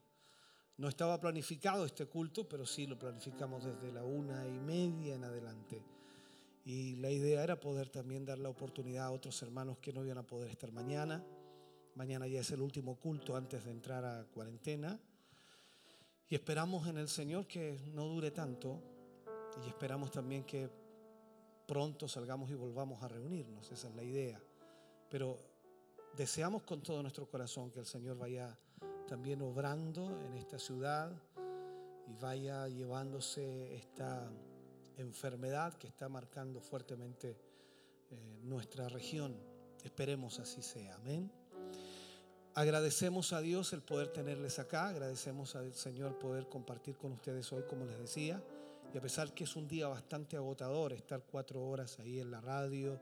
No 0.78 0.88
estaba 0.88 1.20
planificado 1.20 1.86
este 1.86 2.06
culto, 2.06 2.48
pero 2.48 2.66
sí 2.66 2.86
lo 2.86 2.98
planificamos 2.98 3.64
desde 3.64 3.92
la 3.92 4.04
una 4.04 4.48
y 4.48 4.60
media 4.60 5.16
en 5.16 5.24
adelante. 5.24 5.84
Y 6.64 6.96
la 6.98 7.10
idea 7.10 7.44
era 7.44 7.60
poder 7.60 7.90
también 7.90 8.26
dar 8.26 8.40
la 8.40 8.50
oportunidad 8.50 9.06
a 9.06 9.12
otros 9.12 9.42
hermanos 9.42 9.80
que 9.80 9.94
no 9.94 10.04
iban 10.04 10.18
a 10.18 10.28
poder 10.28 10.50
estar 10.52 10.72
mañana 10.72 11.24
Mañana 12.02 12.26
ya 12.26 12.40
es 12.40 12.50
el 12.50 12.62
último 12.62 12.96
culto 12.96 13.36
antes 13.36 13.64
de 13.64 13.70
entrar 13.70 14.04
a 14.04 14.26
cuarentena. 14.26 15.00
Y 16.28 16.34
esperamos 16.34 16.88
en 16.88 16.98
el 16.98 17.08
Señor 17.08 17.46
que 17.46 17.80
no 17.94 18.08
dure 18.08 18.32
tanto. 18.32 18.82
Y 19.64 19.68
esperamos 19.68 20.10
también 20.10 20.44
que 20.44 20.68
pronto 21.68 22.08
salgamos 22.08 22.50
y 22.50 22.56
volvamos 22.56 23.04
a 23.04 23.08
reunirnos. 23.08 23.72
Esa 23.72 23.88
es 23.88 23.96
la 23.96 24.02
idea. 24.02 24.42
Pero 25.12 25.38
deseamos 26.18 26.64
con 26.64 26.82
todo 26.82 27.04
nuestro 27.04 27.30
corazón 27.30 27.70
que 27.70 27.82
el 27.82 27.86
Señor 27.86 28.18
vaya 28.18 28.58
también 29.08 29.40
obrando 29.44 30.20
en 30.26 30.38
esta 30.38 30.58
ciudad 30.58 31.12
y 32.08 32.16
vaya 32.16 32.68
llevándose 32.68 33.76
esta 33.76 34.28
enfermedad 34.98 35.76
que 35.76 35.86
está 35.86 36.10
marcando 36.10 36.62
fuertemente 36.62 37.38
eh, 38.10 38.40
nuestra 38.42 38.90
región. 38.90 39.36
Esperemos 39.84 40.40
así 40.40 40.64
sea. 40.64 40.96
Amén. 40.96 41.41
Agradecemos 42.54 43.32
a 43.32 43.40
Dios 43.40 43.72
el 43.72 43.82
poder 43.82 44.10
tenerles 44.10 44.60
acá, 44.60 44.90
agradecemos 44.90 45.56
al 45.56 45.74
Señor 45.74 46.20
poder 46.20 46.50
compartir 46.50 46.98
con 46.98 47.14
ustedes 47.14 47.50
hoy, 47.54 47.64
como 47.64 47.86
les 47.86 47.98
decía, 47.98 48.44
y 48.94 48.98
a 48.98 49.02
pesar 49.02 49.34
que 49.34 49.46
es 49.46 49.56
un 49.56 49.70
día 49.70 49.88
bastante 49.88 50.36
agotador 50.36 50.92
estar 50.92 51.24
cuatro 51.24 51.64
horas 51.64 51.98
ahí 52.00 52.20
en 52.20 52.30
la 52.30 52.42
radio, 52.42 53.00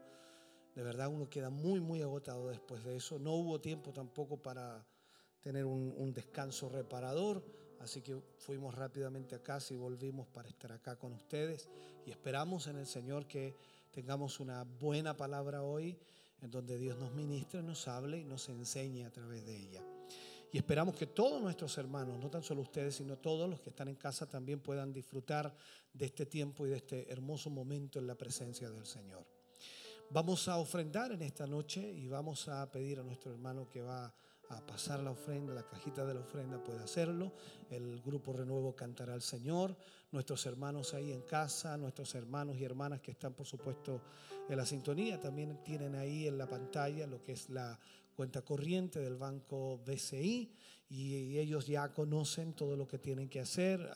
de 0.75 0.83
verdad 0.83 1.07
uno 1.07 1.27
queda 1.27 1.49
muy, 1.49 1.79
muy 1.79 1.99
agotado 2.03 2.47
después 2.49 2.83
de 2.83 2.97
eso. 2.97 3.17
No 3.17 3.33
hubo 3.33 3.59
tiempo 3.59 3.91
tampoco 3.91 4.37
para 4.37 4.85
tener 5.41 5.65
un, 5.65 5.95
un 5.97 6.13
descanso 6.13 6.69
reparador, 6.69 7.43
así 7.79 8.03
que 8.03 8.21
fuimos 8.37 8.75
rápidamente 8.75 9.33
a 9.33 9.41
casa 9.41 9.73
y 9.73 9.77
volvimos 9.77 10.27
para 10.27 10.47
estar 10.47 10.71
acá 10.71 10.95
con 10.95 11.11
ustedes. 11.11 11.69
Y 12.05 12.11
esperamos 12.11 12.67
en 12.67 12.77
el 12.77 12.85
Señor 12.85 13.25
que 13.25 13.55
tengamos 13.89 14.39
una 14.39 14.63
buena 14.63 15.17
palabra 15.17 15.63
hoy 15.63 15.97
en 16.41 16.51
donde 16.51 16.77
Dios 16.77 16.97
nos 16.97 17.13
ministra, 17.13 17.61
nos 17.61 17.87
hable 17.87 18.19
y 18.19 18.23
nos 18.23 18.49
enseñe 18.49 19.05
a 19.05 19.11
través 19.11 19.45
de 19.45 19.55
ella. 19.55 19.83
Y 20.51 20.57
esperamos 20.57 20.95
que 20.95 21.05
todos 21.05 21.41
nuestros 21.41 21.77
hermanos, 21.77 22.17
no 22.19 22.29
tan 22.29 22.41
solo 22.41 22.61
ustedes, 22.61 22.95
sino 22.95 23.17
todos 23.17 23.47
los 23.47 23.61
que 23.61 23.69
están 23.69 23.87
en 23.87 23.95
casa 23.95 24.25
también 24.25 24.59
puedan 24.59 24.91
disfrutar 24.91 25.55
de 25.93 26.05
este 26.05 26.25
tiempo 26.25 26.65
y 26.65 26.71
de 26.71 26.77
este 26.77 27.11
hermoso 27.11 27.49
momento 27.49 27.99
en 27.99 28.07
la 28.07 28.15
presencia 28.15 28.69
del 28.69 28.85
Señor. 28.85 29.25
Vamos 30.09 30.47
a 30.47 30.57
ofrendar 30.57 31.11
en 31.11 31.21
esta 31.21 31.45
noche 31.45 31.87
y 31.93 32.07
vamos 32.07 32.47
a 32.47 32.69
pedir 32.71 32.99
a 32.99 33.03
nuestro 33.03 33.31
hermano 33.31 33.69
que 33.69 33.81
va 33.81 34.11
a 34.49 34.65
pasar 34.65 35.01
la 35.01 35.11
ofrenda, 35.11 35.53
la 35.53 35.67
cajita 35.67 36.03
de 36.03 36.15
la 36.15 36.21
ofrenda 36.21 36.63
puede 36.63 36.79
hacerlo. 36.79 37.31
El 37.69 38.01
grupo 38.01 38.33
Renuevo 38.33 38.75
cantará 38.75 39.13
al 39.13 39.21
Señor. 39.21 39.77
Nuestros 40.11 40.43
hermanos 40.47 40.95
ahí 40.95 41.11
en 41.11 41.21
casa, 41.21 41.77
nuestros 41.77 42.15
hermanos 42.15 42.57
y 42.57 42.63
hermanas 42.63 43.01
que 43.01 43.11
están 43.11 43.33
por 43.33 43.45
supuesto 43.45 44.01
en 44.49 44.57
la 44.57 44.65
sintonía, 44.65 45.19
también 45.19 45.63
tienen 45.63 45.95
ahí 45.95 46.27
en 46.27 46.37
la 46.37 46.47
pantalla 46.47 47.05
lo 47.05 47.23
que 47.23 47.33
es 47.33 47.49
la 47.49 47.79
cuenta 48.15 48.41
corriente 48.41 48.99
del 48.99 49.15
banco 49.15 49.79
BCI 49.85 50.51
y 50.89 51.37
ellos 51.37 51.67
ya 51.67 51.93
conocen 51.93 52.53
todo 52.53 52.75
lo 52.75 52.87
que 52.87 52.97
tienen 52.97 53.29
que 53.29 53.39
hacer, 53.39 53.89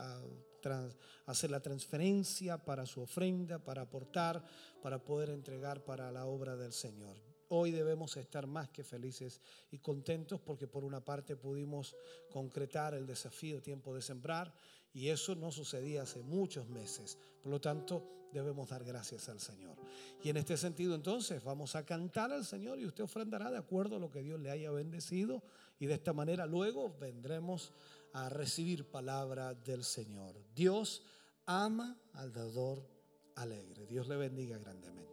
hacer 1.26 1.51
la 1.51 1.60
transferencia 1.60 2.64
para 2.64 2.86
su 2.86 3.01
ofrenda, 3.01 3.60
para 3.60 3.82
aportar, 3.82 4.45
para 4.82 5.04
poder 5.04 5.32
entregar 5.32 5.84
para 5.84 6.12
la 6.12 6.26
obra 6.26 6.56
del 6.56 6.72
Señor. 6.72 7.18
Hoy 7.49 7.72
debemos 7.72 8.16
estar 8.16 8.47
más 8.47 8.70
que 8.70 8.84
felices 8.84 9.41
y 9.72 9.80
contentos 9.80 10.39
porque 10.39 10.68
por 10.68 10.84
una 10.84 11.04
parte 11.04 11.36
pudimos 11.36 11.95
concretar 12.32 12.93
el 12.93 13.06
desafío 13.06 13.62
tiempo 13.62 13.93
de 13.93 14.01
sembrar 14.01 14.54
y 14.94 15.10
eso 15.10 15.36
no 15.36 15.52
sucedía 15.52 16.04
hace 16.04 16.22
muchos 16.22 16.70
meses. 16.70 17.18
Por 17.41 17.52
lo 17.52 17.60
tanto, 17.60 18.28
debemos 18.32 18.70
dar 18.70 18.84
gracias 18.84 19.30
al 19.30 19.39
Señor. 19.39 19.78
Y 20.24 20.30
en 20.30 20.38
este 20.38 20.58
sentido 20.58 20.96
entonces 20.96 21.44
vamos 21.44 21.76
a 21.76 21.86
cantar 21.86 22.32
al 22.32 22.46
Señor 22.46 22.80
y 22.80 22.86
usted 22.86 23.04
ofrendará 23.04 23.52
de 23.52 23.58
acuerdo 23.58 23.98
a 23.98 24.00
lo 24.00 24.10
que 24.10 24.22
Dios 24.22 24.39
le 24.39 24.50
haya 24.50 24.72
bendecido 24.72 25.44
y 25.80 25.86
de 25.86 25.94
esta 25.96 26.14
manera 26.14 26.46
luego 26.46 26.96
vendremos 27.00 27.72
a 28.14 28.30
recibir 28.30 28.89
palabra 28.89 29.54
del 29.54 29.84
Señor. 29.84 30.36
Dios 30.56 31.04
ama 31.46 31.98
al 32.14 32.32
dador 32.32 32.88
alegre. 33.36 33.86
Dios 33.88 34.08
le 34.08 34.18
bendiga 34.18 34.58
grandemente. 34.58 35.12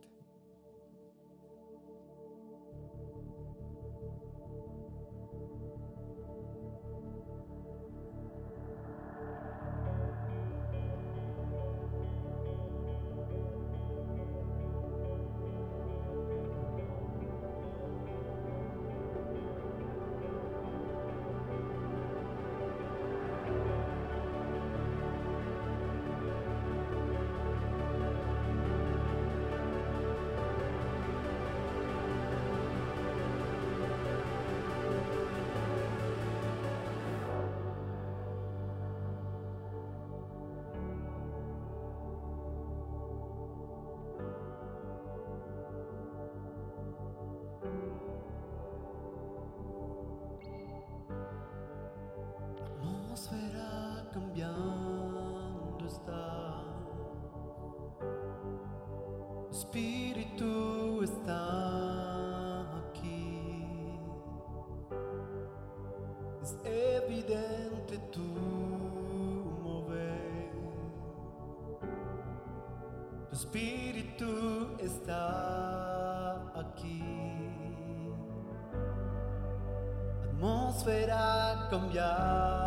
công 81.70 81.94
giáo 81.94 82.59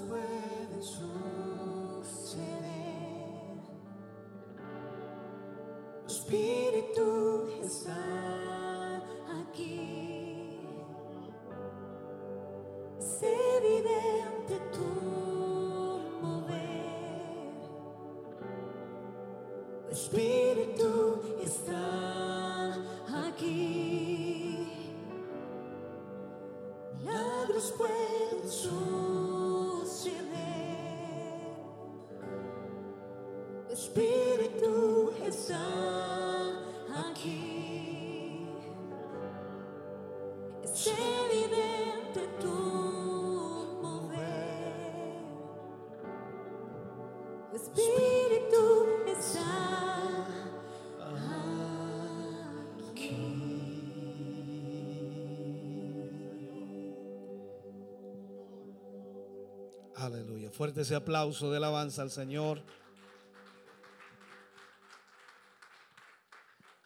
pueden. 0.00 0.38
Espíritu 6.06 6.57
Fuerte 60.58 60.80
ese 60.80 60.96
aplauso 60.96 61.52
de 61.52 61.58
alabanza 61.58 62.02
al 62.02 62.10
Señor. 62.10 62.60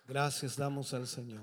Gracias 0.07 0.59
damos 0.59 0.93
al 0.93 1.07
Señor. 1.07 1.41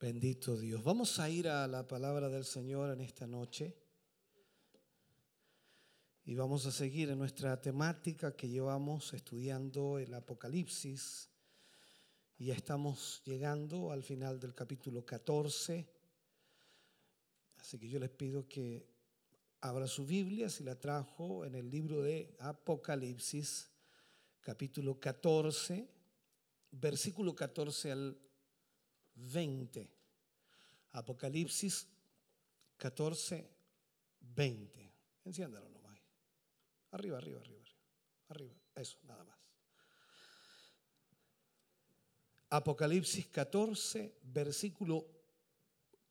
Bendito 0.00 0.56
Dios. 0.56 0.82
Vamos 0.82 1.20
a 1.20 1.30
ir 1.30 1.46
a 1.46 1.68
la 1.68 1.86
palabra 1.86 2.28
del 2.28 2.46
Señor 2.46 2.90
en 2.90 3.00
esta 3.02 3.28
noche. 3.28 3.78
Y 6.24 6.34
vamos 6.34 6.66
a 6.66 6.72
seguir 6.72 7.10
en 7.10 7.18
nuestra 7.18 7.60
temática 7.60 8.34
que 8.34 8.48
llevamos 8.48 9.14
estudiando 9.14 10.00
el 10.00 10.12
Apocalipsis. 10.14 11.31
Y 12.38 12.46
ya 12.46 12.54
estamos 12.54 13.22
llegando 13.24 13.92
al 13.92 14.02
final 14.02 14.40
del 14.40 14.54
capítulo 14.54 15.04
14. 15.04 15.86
Así 17.58 17.78
que 17.78 17.88
yo 17.88 17.98
les 17.98 18.10
pido 18.10 18.48
que 18.48 18.86
abra 19.60 19.86
su 19.86 20.04
Biblia, 20.04 20.48
si 20.48 20.64
la 20.64 20.78
trajo, 20.78 21.44
en 21.44 21.54
el 21.54 21.70
libro 21.70 22.02
de 22.02 22.34
Apocalipsis, 22.40 23.70
capítulo 24.40 24.98
14, 24.98 25.88
versículo 26.72 27.34
14 27.34 27.92
al 27.92 28.18
20. 29.14 29.88
Apocalipsis 30.92 31.88
14, 32.76 33.48
20. 34.20 34.92
Enciéndalo 35.24 35.68
nomás. 35.68 35.98
Arriba, 36.90 37.18
arriba, 37.18 37.40
arriba, 37.40 37.60
arriba. 37.60 37.78
Arriba. 38.28 38.54
Eso, 38.74 38.98
nada 39.04 39.24
más. 39.24 39.41
Apocalipsis 42.52 43.28
14, 43.28 44.18
versículo 44.24 45.06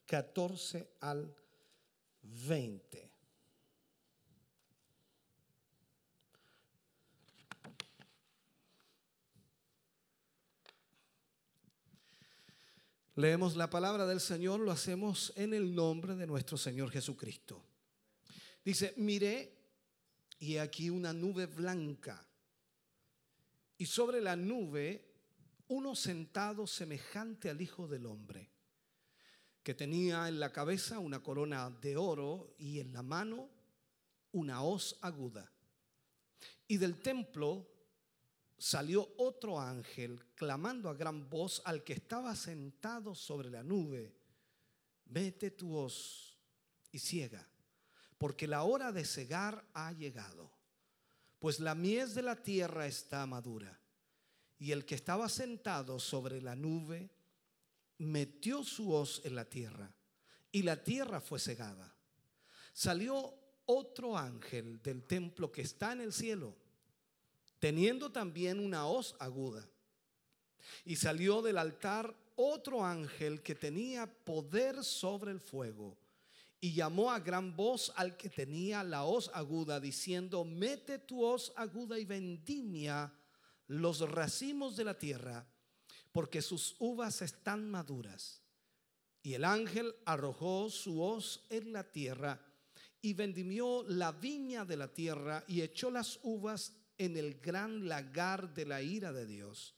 14 0.08 0.94
al 1.02 1.36
20. 2.24 3.12
Leemos 13.18 13.56
la 13.56 13.70
palabra 13.70 14.08
del 14.08 14.20
Señor, 14.20 14.62
lo 14.62 14.72
hacemos 14.72 15.34
en 15.36 15.54
el 15.54 15.76
nombre 15.76 16.16
de 16.16 16.26
nuestro 16.26 16.58
Señor 16.58 16.90
Jesucristo. 16.90 17.64
Dice, 18.66 18.96
miré 18.98 19.60
y 20.40 20.58
aquí 20.58 20.90
una 20.90 21.14
nube 21.14 21.46
blanca 21.46 22.26
y 23.78 23.86
sobre 23.86 24.22
la 24.22 24.36
nube 24.36 25.11
uno 25.72 25.96
sentado 25.96 26.68
semejante 26.68 27.50
al 27.50 27.62
Hijo 27.62 27.88
del 27.88 28.06
Hombre, 28.06 28.50
que 29.64 29.74
tenía 29.74 30.28
en 30.28 30.38
la 30.38 30.52
cabeza 30.52 31.00
una 31.00 31.24
corona 31.24 31.70
de 31.70 31.96
oro 31.96 32.56
y 32.60 32.82
en 32.82 32.92
la 32.92 33.02
mano 33.02 33.50
una 34.34 34.64
hoz 34.64 34.98
aguda. 35.00 35.50
Y 36.68 36.76
del 36.76 37.00
templo 37.02 37.66
salió 38.58 39.14
otro 39.16 39.62
ángel 39.62 40.22
clamando 40.36 40.90
a 40.90 40.94
gran 40.94 41.30
voz 41.30 41.62
al 41.64 41.86
que 41.86 41.94
estaba 41.94 42.36
sentado 42.36 43.16
sobre 43.16 43.50
la 43.50 43.64
nube, 43.64 44.14
vete 45.06 45.52
tu 45.52 45.74
hoz 45.74 46.38
y 46.92 47.00
ciega, 47.00 47.48
porque 48.18 48.46
la 48.46 48.64
hora 48.64 48.92
de 48.92 49.06
cegar 49.06 49.66
ha 49.74 49.94
llegado, 49.94 50.52
pues 51.40 51.62
la 51.62 51.76
mies 51.76 52.14
de 52.14 52.24
la 52.24 52.36
tierra 52.36 52.88
está 52.88 53.26
madura. 53.26 53.81
Y 54.62 54.72
el 54.72 54.86
que 54.86 54.96
estaba 54.96 55.28
sentado 55.28 56.00
sobre 56.00 56.42
la 56.42 56.56
nube 56.56 57.10
metió 57.98 58.64
su 58.64 58.94
hoz 58.94 59.20
en 59.26 59.36
la 59.36 59.44
tierra, 59.44 59.92
y 60.54 60.62
la 60.62 60.82
tierra 60.82 61.20
fue 61.20 61.40
cegada. 61.40 61.94
Salió 62.72 63.34
otro 63.66 64.18
ángel 64.18 64.82
del 64.82 65.04
templo 65.04 65.52
que 65.52 65.64
está 65.64 65.92
en 65.92 66.02
el 66.02 66.14
cielo 66.14 66.56
teniendo 67.62 68.12
también 68.12 68.60
una 68.60 68.88
hoz 68.88 69.16
aguda. 69.20 69.70
Y 70.84 70.96
salió 70.96 71.44
del 71.44 71.60
altar 71.60 72.14
otro 72.36 72.84
ángel 72.84 73.44
que 73.44 73.54
tenía 73.54 74.08
poder 74.08 74.84
sobre 74.84 75.32
el 75.32 75.40
fuego. 75.40 75.96
Y 76.60 76.74
llamó 76.74 77.12
a 77.12 77.20
gran 77.20 77.56
voz 77.56 77.94
al 77.96 78.18
que 78.18 78.32
tenía 78.32 78.84
la 78.84 79.04
hoz 79.04 79.30
aguda, 79.36 79.80
diciendo, 79.80 80.44
mete 80.44 80.98
tu 80.98 81.24
hoz 81.24 81.54
aguda 81.56 82.00
y 82.00 82.06
vendimia 82.06 83.14
los 83.72 84.02
racimos 84.02 84.76
de 84.76 84.84
la 84.84 84.98
tierra, 84.98 85.48
porque 86.12 86.42
sus 86.42 86.76
uvas 86.80 87.22
están 87.22 87.72
maduras. 87.72 88.42
Y 89.24 89.34
el 89.34 89.46
ángel 89.46 89.96
arrojó 90.06 90.70
su 90.70 91.02
hoz 91.02 91.46
en 91.50 91.72
la 91.72 91.90
tierra 91.90 92.40
y 93.02 93.14
vendimió 93.14 93.86
la 93.88 94.12
viña 94.12 94.66
de 94.66 94.76
la 94.76 94.90
tierra 94.90 95.46
y 95.48 95.62
echó 95.62 95.90
las 95.90 96.20
uvas 96.24 96.74
en 96.98 97.16
el 97.16 97.40
gran 97.40 97.88
lagar 97.88 98.54
de 98.54 98.66
la 98.66 98.82
ira 98.82 99.14
de 99.14 99.26
Dios. 99.26 99.74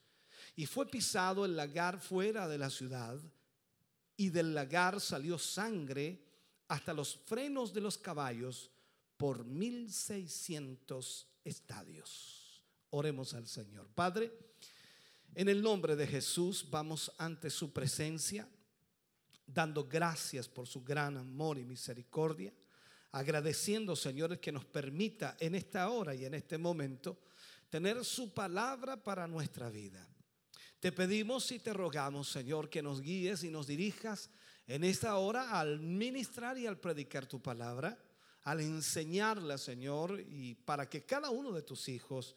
Y 0.55 0.65
fue 0.65 0.87
pisado 0.87 1.45
el 1.45 1.55
lagar 1.55 1.99
fuera 1.99 2.47
de 2.47 2.57
la 2.57 2.71
ciudad, 2.71 3.19
y 4.17 4.29
del 4.29 4.55
lagar 4.55 4.99
salió 5.01 5.37
sangre 5.37 6.19
hasta 6.67 6.93
los 6.93 7.15
frenos 7.15 7.73
de 7.73 7.81
los 7.81 7.97
caballos 7.97 8.71
por 9.17 9.45
mil 9.45 9.91
seiscientos 9.91 11.27
estadios. 11.43 12.42
Oremos 12.95 13.33
al 13.33 13.47
Señor. 13.47 13.87
Padre, 13.93 14.31
en 15.35 15.49
el 15.49 15.61
nombre 15.61 15.95
de 15.95 16.07
Jesús 16.07 16.67
vamos 16.69 17.11
ante 17.17 17.49
su 17.49 17.73
presencia, 17.73 18.47
dando 19.45 19.87
gracias 19.87 20.47
por 20.47 20.67
su 20.67 20.83
gran 20.83 21.17
amor 21.17 21.57
y 21.57 21.65
misericordia 21.65 22.53
agradeciendo, 23.13 23.95
señores, 23.95 24.39
que 24.39 24.51
nos 24.51 24.65
permita 24.65 25.37
en 25.39 25.55
esta 25.55 25.89
hora 25.89 26.15
y 26.15 26.25
en 26.25 26.33
este 26.33 26.57
momento 26.57 27.19
tener 27.69 28.03
su 28.03 28.33
palabra 28.33 29.01
para 29.01 29.27
nuestra 29.27 29.69
vida. 29.69 30.07
Te 30.79 30.91
pedimos 30.91 31.51
y 31.51 31.59
te 31.59 31.73
rogamos, 31.73 32.27
Señor, 32.29 32.69
que 32.69 32.81
nos 32.81 33.01
guíes 33.01 33.43
y 33.43 33.51
nos 33.51 33.67
dirijas 33.67 34.29
en 34.65 34.83
esta 34.83 35.15
hora 35.17 35.59
al 35.59 35.79
ministrar 35.79 36.57
y 36.57 36.65
al 36.65 36.79
predicar 36.79 37.27
tu 37.27 37.39
palabra, 37.39 37.97
al 38.43 38.61
enseñarla, 38.61 39.57
Señor, 39.57 40.19
y 40.19 40.55
para 40.55 40.89
que 40.89 41.05
cada 41.05 41.29
uno 41.29 41.51
de 41.51 41.61
tus 41.61 41.87
hijos 41.89 42.35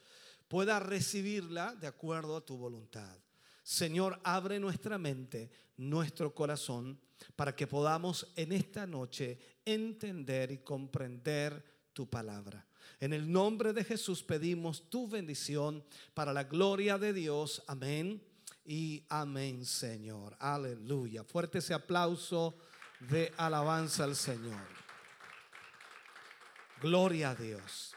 pueda 0.48 0.78
recibirla 0.78 1.74
de 1.74 1.86
acuerdo 1.86 2.36
a 2.36 2.44
tu 2.44 2.56
voluntad. 2.56 3.16
Señor, 3.62 4.20
abre 4.22 4.60
nuestra 4.60 4.96
mente, 4.96 5.50
nuestro 5.76 6.32
corazón, 6.32 7.00
para 7.34 7.56
que 7.56 7.66
podamos 7.66 8.32
en 8.36 8.52
esta 8.52 8.86
noche 8.86 9.38
entender 9.64 10.52
y 10.52 10.58
comprender 10.58 11.88
tu 11.92 12.08
palabra. 12.08 12.64
En 13.00 13.12
el 13.12 13.30
nombre 13.30 13.72
de 13.72 13.82
Jesús 13.82 14.22
pedimos 14.22 14.88
tu 14.88 15.08
bendición 15.08 15.84
para 16.14 16.32
la 16.32 16.44
gloria 16.44 16.96
de 16.96 17.12
Dios. 17.12 17.62
Amén 17.66 18.22
y 18.64 19.04
amén, 19.08 19.64
Señor. 19.64 20.36
Aleluya. 20.38 21.24
Fuerte 21.24 21.58
ese 21.58 21.74
aplauso 21.74 22.56
de 23.00 23.32
alabanza 23.36 24.04
al 24.04 24.14
Señor. 24.14 24.66
Gloria 26.80 27.30
a 27.30 27.34
Dios. 27.34 27.95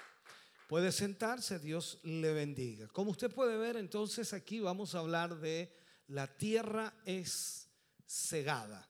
Puede 0.70 0.91
sentarse, 0.91 1.57
Dios 1.57 1.97
le 2.03 2.32
bendiga. 2.32 2.88
Como 2.89 3.09
usted 3.09 3.34
puede 3.34 3.57
ver, 3.57 3.76
entonces 3.76 4.34
aquí 4.34 4.59
vamos 4.59 4.93
a 4.93 4.99
hablar 4.99 5.39
de 5.39 5.74
la 6.09 6.28
tierra 6.28 6.93
es 7.05 7.67
cegada. 8.05 8.88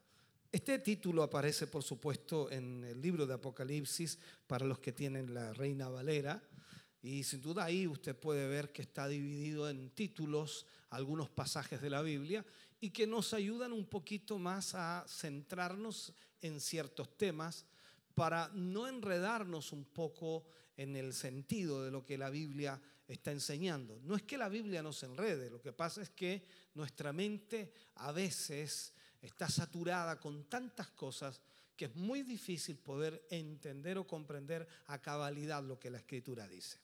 Este 0.52 0.80
título 0.80 1.24
aparece, 1.24 1.68
por 1.68 1.82
supuesto, 1.82 2.52
en 2.52 2.84
el 2.84 3.02
libro 3.02 3.26
de 3.26 3.36
Apocalipsis 3.36 4.20
para 4.46 4.66
los 4.66 4.80
que 4.80 4.92
tienen 4.92 5.34
la 5.34 5.54
Reina 5.54 5.88
Valera. 5.88 6.44
Y 7.02 7.24
sin 7.24 7.42
duda 7.42 7.64
ahí 7.64 7.88
usted 7.88 8.14
puede 8.14 8.46
ver 8.50 8.74
que 8.74 8.82
está 8.82 9.08
dividido 9.08 9.70
en 9.70 9.90
títulos 9.92 10.66
algunos 10.90 11.30
pasajes 11.30 11.80
de 11.80 11.92
la 11.92 12.02
Biblia 12.02 12.46
y 12.82 12.90
que 12.90 13.08
nos 13.08 13.34
ayudan 13.34 13.72
un 13.72 13.86
poquito 13.86 14.38
más 14.38 14.76
a 14.76 15.06
centrarnos 15.08 16.12
en 16.42 16.60
ciertos 16.60 17.16
temas 17.16 17.66
para 18.16 18.50
no 18.54 18.86
enredarnos 18.86 19.72
un 19.72 19.86
poco 19.86 20.44
en 20.80 20.96
el 20.96 21.14
sentido 21.14 21.84
de 21.84 21.92
lo 21.92 22.06
que 22.06 22.18
la 22.18 22.30
Biblia 22.30 22.82
está 23.06 23.34
enseñando. 23.34 24.00
No 24.06 24.16
es 24.16 24.24
que 24.24 24.38
la 24.38 24.48
Biblia 24.48 24.82
nos 24.82 25.04
enrede, 25.04 25.50
lo 25.50 25.62
que 25.62 25.74
pasa 25.74 26.02
es 26.02 26.10
que 26.10 26.46
nuestra 26.74 27.12
mente 27.12 27.74
a 27.96 28.14
veces 28.14 28.94
está 29.22 29.50
saturada 29.50 30.18
con 30.18 30.46
tantas 30.46 30.90
cosas 30.92 31.42
que 31.76 31.86
es 31.86 31.96
muy 31.96 32.24
difícil 32.24 32.78
poder 32.78 33.28
entender 33.30 33.98
o 33.98 34.08
comprender 34.08 34.66
a 34.88 35.02
cabalidad 35.02 35.62
lo 35.62 35.78
que 35.78 35.90
la 35.90 35.98
Escritura 35.98 36.48
dice. 36.48 36.80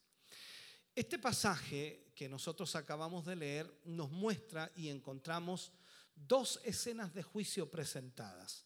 Este 0.94 1.18
pasaje 1.18 2.12
que 2.14 2.28
nosotros 2.28 2.76
acabamos 2.76 3.26
de 3.26 3.38
leer 3.38 3.82
nos 3.86 4.12
muestra 4.12 4.70
y 4.76 4.90
encontramos 4.90 5.72
dos 6.16 6.60
escenas 6.66 7.14
de 7.14 7.24
juicio 7.24 7.72
presentadas 7.72 8.66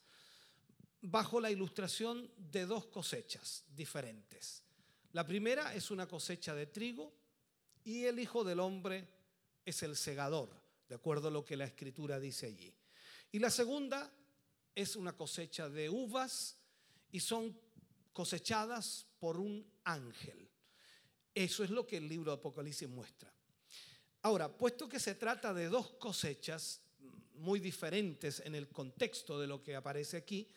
bajo 1.02 1.40
la 1.40 1.52
ilustración 1.52 2.32
de 2.36 2.66
dos 2.66 2.88
cosechas 2.88 3.64
diferentes. 3.76 4.64
La 5.14 5.26
primera 5.26 5.74
es 5.74 5.90
una 5.90 6.08
cosecha 6.08 6.54
de 6.54 6.68
trigo 6.68 7.12
y 7.84 8.06
el 8.06 8.20
Hijo 8.20 8.44
del 8.44 8.60
Hombre 8.60 9.08
es 9.66 9.82
el 9.82 9.96
segador, 9.96 10.50
de 10.88 10.96
acuerdo 10.96 11.30
a 11.30 11.32
lo 11.32 11.44
que 11.44 11.58
la 11.58 11.66
Escritura 11.66 12.20
dice 12.20 12.46
allí. 12.46 12.72
Y 13.32 13.40
la 13.40 13.50
segunda 13.50 14.12
es 14.76 14.96
una 14.96 15.14
cosecha 15.14 15.68
de 15.68 15.90
uvas 15.90 16.58
y 17.12 17.20
son 17.20 17.60
cosechadas 18.14 19.08
por 19.20 19.38
un 19.38 19.66
ángel. 19.84 20.48
Eso 21.34 21.64
es 21.64 21.72
lo 21.72 21.88
que 21.88 21.98
el 21.98 22.08
libro 22.08 22.32
de 22.32 22.38
Apocalipsis 22.38 22.88
muestra. 22.88 23.34
Ahora, 24.22 24.56
puesto 24.56 24.88
que 24.88 25.00
se 25.00 25.16
trata 25.16 25.54
de 25.54 25.70
dos 25.70 25.92
cosechas 25.92 26.82
muy 27.36 27.60
diferentes 27.60 28.42
en 28.42 28.54
el 28.54 28.68
contexto 28.68 29.40
de 29.40 29.48
lo 29.48 29.64
que 29.64 29.76
aparece 29.76 30.18
aquí, 30.18 30.48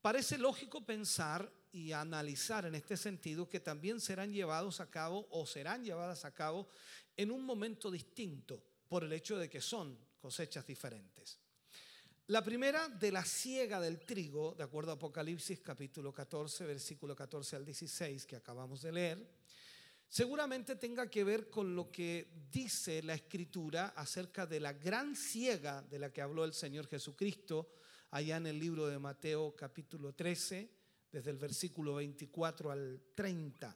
parece 0.00 0.38
lógico 0.38 0.84
pensar 0.84 1.50
y 1.72 1.92
analizar 1.92 2.66
en 2.66 2.74
este 2.74 2.96
sentido 2.96 3.48
que 3.48 3.60
también 3.60 4.00
serán 4.00 4.32
llevados 4.32 4.80
a 4.80 4.90
cabo 4.90 5.26
o 5.30 5.46
serán 5.46 5.84
llevadas 5.84 6.24
a 6.24 6.34
cabo 6.34 6.68
en 7.16 7.30
un 7.30 7.44
momento 7.44 7.90
distinto 7.90 8.62
por 8.88 9.04
el 9.04 9.12
hecho 9.12 9.38
de 9.38 9.48
que 9.48 9.60
son 9.60 9.98
cosechas 10.20 10.66
diferentes. 10.66 11.38
La 12.28 12.42
primera 12.42 12.88
de 12.88 13.12
la 13.12 13.24
siega 13.24 13.80
del 13.80 14.00
trigo, 14.00 14.52
de 14.56 14.64
acuerdo 14.64 14.90
a 14.90 14.94
Apocalipsis 14.94 15.60
capítulo 15.60 16.12
14, 16.12 16.66
versículo 16.66 17.14
14 17.14 17.54
al 17.54 17.64
16 17.64 18.26
que 18.26 18.34
acabamos 18.34 18.82
de 18.82 18.90
leer, 18.90 19.30
seguramente 20.08 20.74
tenga 20.74 21.08
que 21.08 21.22
ver 21.22 21.48
con 21.48 21.76
lo 21.76 21.90
que 21.92 22.28
dice 22.50 23.00
la 23.04 23.14
escritura 23.14 23.94
acerca 23.96 24.44
de 24.44 24.58
la 24.58 24.72
gran 24.72 25.14
siega 25.14 25.82
de 25.82 26.00
la 26.00 26.12
que 26.12 26.20
habló 26.20 26.44
el 26.44 26.52
Señor 26.52 26.88
Jesucristo 26.88 27.70
allá 28.10 28.38
en 28.38 28.46
el 28.48 28.58
libro 28.58 28.88
de 28.88 28.98
Mateo 28.98 29.54
capítulo 29.54 30.12
13, 30.12 30.68
desde 31.16 31.30
el 31.30 31.38
versículo 31.38 31.94
24 31.94 32.70
al 32.70 33.00
30. 33.14 33.74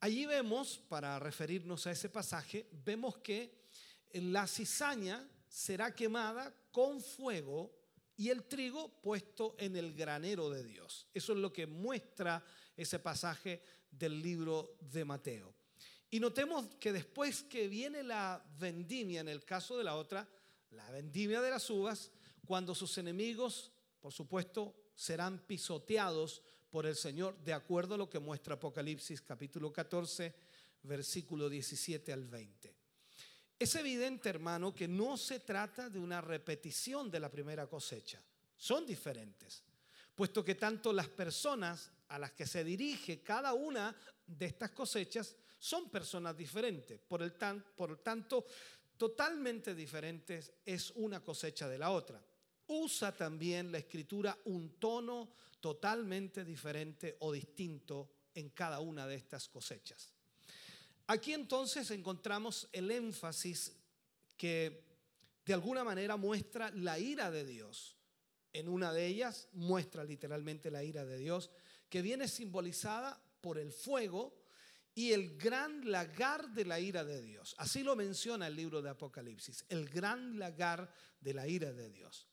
Allí 0.00 0.24
vemos, 0.24 0.78
para 0.88 1.18
referirnos 1.18 1.86
a 1.86 1.90
ese 1.90 2.08
pasaje, 2.08 2.66
vemos 2.82 3.18
que 3.18 3.66
la 4.14 4.46
cizaña 4.46 5.28
será 5.46 5.94
quemada 5.94 6.50
con 6.72 7.02
fuego 7.02 7.70
y 8.16 8.30
el 8.30 8.44
trigo 8.44 8.88
puesto 9.02 9.54
en 9.58 9.76
el 9.76 9.92
granero 9.92 10.48
de 10.48 10.64
Dios. 10.64 11.06
Eso 11.12 11.34
es 11.34 11.38
lo 11.40 11.52
que 11.52 11.66
muestra 11.66 12.42
ese 12.74 12.98
pasaje 13.00 13.62
del 13.90 14.22
libro 14.22 14.78
de 14.80 15.04
Mateo. 15.04 15.54
Y 16.10 16.20
notemos 16.20 16.74
que 16.76 16.90
después 16.90 17.42
que 17.42 17.68
viene 17.68 18.02
la 18.02 18.42
vendimia, 18.58 19.20
en 19.20 19.28
el 19.28 19.44
caso 19.44 19.76
de 19.76 19.84
la 19.84 19.96
otra, 19.96 20.26
la 20.70 20.90
vendimia 20.90 21.42
de 21.42 21.50
las 21.50 21.68
uvas, 21.68 22.10
cuando 22.46 22.74
sus 22.74 22.96
enemigos, 22.96 23.72
por 24.00 24.14
supuesto, 24.14 24.79
serán 25.00 25.38
pisoteados 25.38 26.42
por 26.68 26.84
el 26.84 26.94
Señor, 26.94 27.34
de 27.42 27.54
acuerdo 27.54 27.94
a 27.94 27.96
lo 27.96 28.10
que 28.10 28.18
muestra 28.18 28.56
Apocalipsis 28.56 29.22
capítulo 29.22 29.72
14, 29.72 30.34
versículo 30.82 31.48
17 31.48 32.12
al 32.12 32.26
20. 32.26 32.74
Es 33.58 33.74
evidente, 33.76 34.28
hermano, 34.28 34.74
que 34.74 34.86
no 34.86 35.16
se 35.16 35.40
trata 35.40 35.88
de 35.88 35.98
una 35.98 36.20
repetición 36.20 37.10
de 37.10 37.18
la 37.18 37.30
primera 37.30 37.66
cosecha. 37.66 38.20
Son 38.54 38.84
diferentes, 38.84 39.64
puesto 40.14 40.44
que 40.44 40.56
tanto 40.56 40.92
las 40.92 41.08
personas 41.08 41.90
a 42.08 42.18
las 42.18 42.32
que 42.32 42.46
se 42.46 42.62
dirige 42.62 43.22
cada 43.22 43.54
una 43.54 43.96
de 44.26 44.44
estas 44.44 44.72
cosechas 44.72 45.34
son 45.58 45.88
personas 45.88 46.36
diferentes. 46.36 47.00
Por, 47.00 47.22
el 47.22 47.32
tan, 47.38 47.64
tanto, 48.02 48.44
totalmente 48.98 49.74
diferentes 49.74 50.52
es 50.62 50.90
una 50.90 51.24
cosecha 51.24 51.70
de 51.70 51.78
la 51.78 51.90
otra. 51.90 52.22
Usa 52.72 53.10
también 53.10 53.72
la 53.72 53.78
escritura 53.78 54.38
un 54.44 54.78
tono 54.78 55.30
totalmente 55.60 56.44
diferente 56.44 57.16
o 57.18 57.32
distinto 57.32 58.10
en 58.32 58.50
cada 58.50 58.78
una 58.78 59.08
de 59.08 59.16
estas 59.16 59.48
cosechas. 59.48 60.12
Aquí 61.08 61.32
entonces 61.32 61.90
encontramos 61.90 62.68
el 62.70 62.92
énfasis 62.92 63.72
que 64.36 64.84
de 65.44 65.52
alguna 65.52 65.82
manera 65.82 66.16
muestra 66.16 66.70
la 66.70 66.96
ira 66.96 67.32
de 67.32 67.44
Dios. 67.44 67.96
En 68.52 68.68
una 68.68 68.92
de 68.92 69.04
ellas 69.06 69.48
muestra 69.52 70.04
literalmente 70.04 70.70
la 70.70 70.84
ira 70.84 71.04
de 71.04 71.18
Dios, 71.18 71.50
que 71.88 72.02
viene 72.02 72.28
simbolizada 72.28 73.20
por 73.40 73.58
el 73.58 73.72
fuego 73.72 74.40
y 74.94 75.10
el 75.10 75.36
gran 75.36 75.90
lagar 75.90 76.48
de 76.50 76.64
la 76.64 76.78
ira 76.78 77.02
de 77.04 77.20
Dios. 77.20 77.56
Así 77.58 77.82
lo 77.82 77.96
menciona 77.96 78.46
el 78.46 78.54
libro 78.54 78.80
de 78.80 78.90
Apocalipsis, 78.90 79.64
el 79.68 79.88
gran 79.88 80.38
lagar 80.38 80.88
de 81.20 81.34
la 81.34 81.48
ira 81.48 81.72
de 81.72 81.90
Dios. 81.90 82.29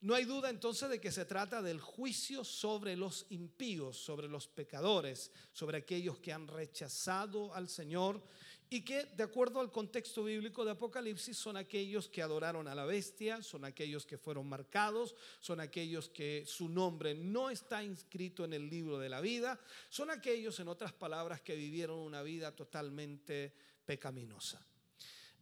No 0.00 0.14
hay 0.14 0.24
duda 0.24 0.48
entonces 0.48 0.88
de 0.88 1.00
que 1.00 1.10
se 1.10 1.24
trata 1.24 1.60
del 1.60 1.80
juicio 1.80 2.44
sobre 2.44 2.96
los 2.96 3.26
impíos, 3.30 3.96
sobre 3.96 4.28
los 4.28 4.46
pecadores, 4.46 5.32
sobre 5.52 5.78
aquellos 5.78 6.18
que 6.18 6.32
han 6.32 6.46
rechazado 6.46 7.52
al 7.52 7.68
Señor 7.68 8.22
y 8.70 8.82
que 8.82 9.06
de 9.06 9.24
acuerdo 9.24 9.60
al 9.60 9.72
contexto 9.72 10.22
bíblico 10.22 10.64
de 10.64 10.72
Apocalipsis 10.72 11.36
son 11.36 11.56
aquellos 11.56 12.08
que 12.08 12.22
adoraron 12.22 12.68
a 12.68 12.76
la 12.76 12.84
bestia, 12.84 13.42
son 13.42 13.64
aquellos 13.64 14.06
que 14.06 14.18
fueron 14.18 14.48
marcados, 14.48 15.16
son 15.40 15.58
aquellos 15.58 16.08
que 16.10 16.44
su 16.46 16.68
nombre 16.68 17.14
no 17.14 17.50
está 17.50 17.82
inscrito 17.82 18.44
en 18.44 18.52
el 18.52 18.68
libro 18.68 18.98
de 18.98 19.08
la 19.08 19.20
vida, 19.20 19.58
son 19.88 20.10
aquellos, 20.10 20.60
en 20.60 20.68
otras 20.68 20.92
palabras, 20.92 21.40
que 21.40 21.56
vivieron 21.56 21.98
una 21.98 22.22
vida 22.22 22.54
totalmente 22.54 23.52
pecaminosa. 23.84 24.64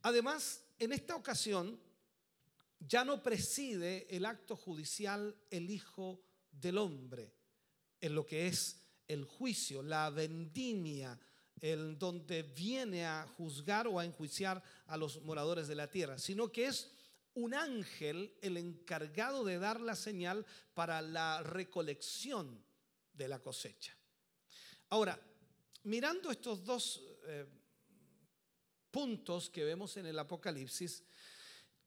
Además, 0.02 0.62
en 0.78 0.92
esta 0.92 1.16
ocasión, 1.16 1.78
ya 2.78 3.04
no 3.04 3.22
preside 3.22 4.06
el 4.14 4.26
acto 4.26 4.56
judicial 4.56 5.36
el 5.50 5.70
Hijo 5.70 6.20
del 6.50 6.78
Hombre, 6.78 7.32
en 8.00 8.14
lo 8.14 8.26
que 8.26 8.46
es 8.46 8.82
el 9.08 9.24
juicio, 9.24 9.82
la 9.82 10.10
vendimia, 10.10 11.18
en 11.60 11.98
donde 11.98 12.42
viene 12.42 13.06
a 13.06 13.26
juzgar 13.36 13.86
o 13.86 13.98
a 13.98 14.04
enjuiciar 14.04 14.62
a 14.86 14.96
los 14.96 15.22
moradores 15.22 15.68
de 15.68 15.74
la 15.74 15.90
tierra, 15.90 16.18
sino 16.18 16.52
que 16.52 16.66
es 16.66 16.90
un 17.34 17.54
ángel 17.54 18.34
el 18.40 18.56
encargado 18.56 19.44
de 19.44 19.58
dar 19.58 19.80
la 19.80 19.94
señal 19.94 20.44
para 20.74 21.02
la 21.02 21.42
recolección 21.42 22.62
de 23.12 23.28
la 23.28 23.38
cosecha. 23.38 23.96
Ahora, 24.88 25.20
mirando 25.84 26.30
estos 26.30 26.64
dos 26.64 27.02
eh, 27.26 27.46
puntos 28.90 29.50
que 29.50 29.64
vemos 29.64 29.96
en 29.96 30.06
el 30.06 30.18
Apocalipsis, 30.18 31.02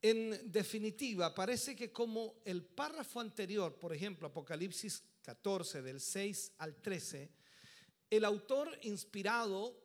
en 0.01 0.51
definitiva, 0.51 1.33
parece 1.35 1.75
que 1.75 1.91
como 1.91 2.35
el 2.45 2.63
párrafo 2.63 3.19
anterior, 3.19 3.77
por 3.77 3.93
ejemplo, 3.93 4.27
Apocalipsis 4.27 5.03
14, 5.21 5.81
del 5.81 5.99
6 5.99 6.53
al 6.59 6.75
13, 6.81 7.29
el 8.09 8.25
autor 8.25 8.77
inspirado 8.83 9.75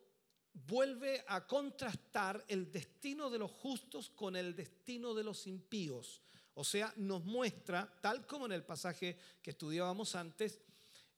vuelve 0.67 1.23
a 1.27 1.45
contrastar 1.45 2.43
el 2.47 2.71
destino 2.71 3.29
de 3.29 3.39
los 3.39 3.51
justos 3.51 4.09
con 4.09 4.35
el 4.35 4.55
destino 4.55 5.13
de 5.13 5.23
los 5.23 5.47
impíos. 5.47 6.21
O 6.53 6.63
sea, 6.63 6.93
nos 6.95 7.25
muestra, 7.25 7.93
tal 8.01 8.25
como 8.25 8.45
en 8.45 8.53
el 8.53 8.63
pasaje 8.63 9.17
que 9.41 9.51
estudiábamos 9.51 10.15
antes, 10.15 10.61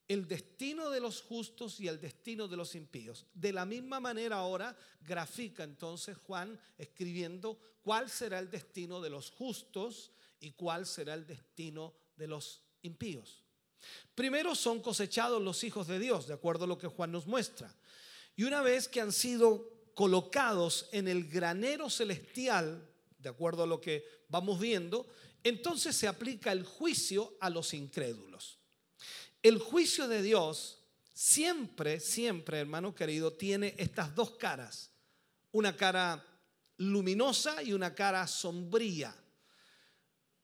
el 0.08 0.28
destino 0.28 0.89
de 0.89 0.99
los 0.99 1.22
justos 1.22 1.80
y 1.80 1.88
el 1.88 1.99
destino 1.99 2.47
de 2.47 2.58
los 2.58 2.76
impíos. 2.76 3.26
De 3.34 3.51
la 3.51 3.66
misma 3.66 3.99
manera 3.99 4.38
ahora 4.38 4.76
grafica 5.01 5.64
entonces 5.64 6.18
Juan 6.18 6.60
escribiendo 6.78 7.60
cuál 7.82 8.10
será 8.10 8.39
el 8.39 8.49
destino 8.49 9.01
de 9.01 9.10
los 9.10 9.32
justos 9.32 10.12
y 10.39 10.51
cuál 10.51 10.86
será 10.86 11.14
el 11.14 11.26
destino 11.26 11.93
de 12.16 12.28
los 12.28 12.62
impíos. 12.84 13.43
Primero 14.16 14.55
son 14.55 14.82
cosechados 14.82 15.41
los 15.41 15.64
hijos 15.64 15.88
de 15.88 15.99
Dios, 15.99 16.28
de 16.28 16.34
acuerdo 16.34 16.64
a 16.64 16.68
lo 16.68 16.78
que 16.78 16.88
Juan 16.88 17.12
nos 17.12 17.28
muestra. 17.28 17.74
Y 18.36 18.43
una 18.43 18.62
vez 18.62 18.88
que 18.88 19.01
han 19.01 19.12
sido 19.12 19.70
colocados 19.93 20.88
en 20.91 21.08
el 21.08 21.28
granero 21.28 21.89
celestial, 21.89 22.88
de 23.20 23.30
acuerdo 23.30 23.64
a 23.64 23.68
lo 23.68 23.82
que 23.82 24.05
vamos 24.30 24.60
viendo, 24.60 25.08
entonces 25.43 25.95
se 25.95 26.08
aplica 26.08 26.51
el 26.51 26.64
juicio 26.64 27.36
a 27.39 27.49
los 27.49 27.74
incrédulos. 27.74 28.57
El 29.48 29.60
juicio 29.60 30.10
de 30.10 30.22
Dios 30.22 30.80
siempre, 31.14 32.02
siempre, 32.02 32.60
hermano 32.60 32.93
querido, 32.93 33.32
tiene 33.32 33.76
estas 33.78 34.14
dos 34.14 34.32
caras. 34.32 34.91
Una 35.54 35.74
cara 35.74 36.22
luminosa 36.76 37.64
y 37.64 37.72
una 37.72 37.95
cara 37.95 38.28
sombría. 38.28 39.16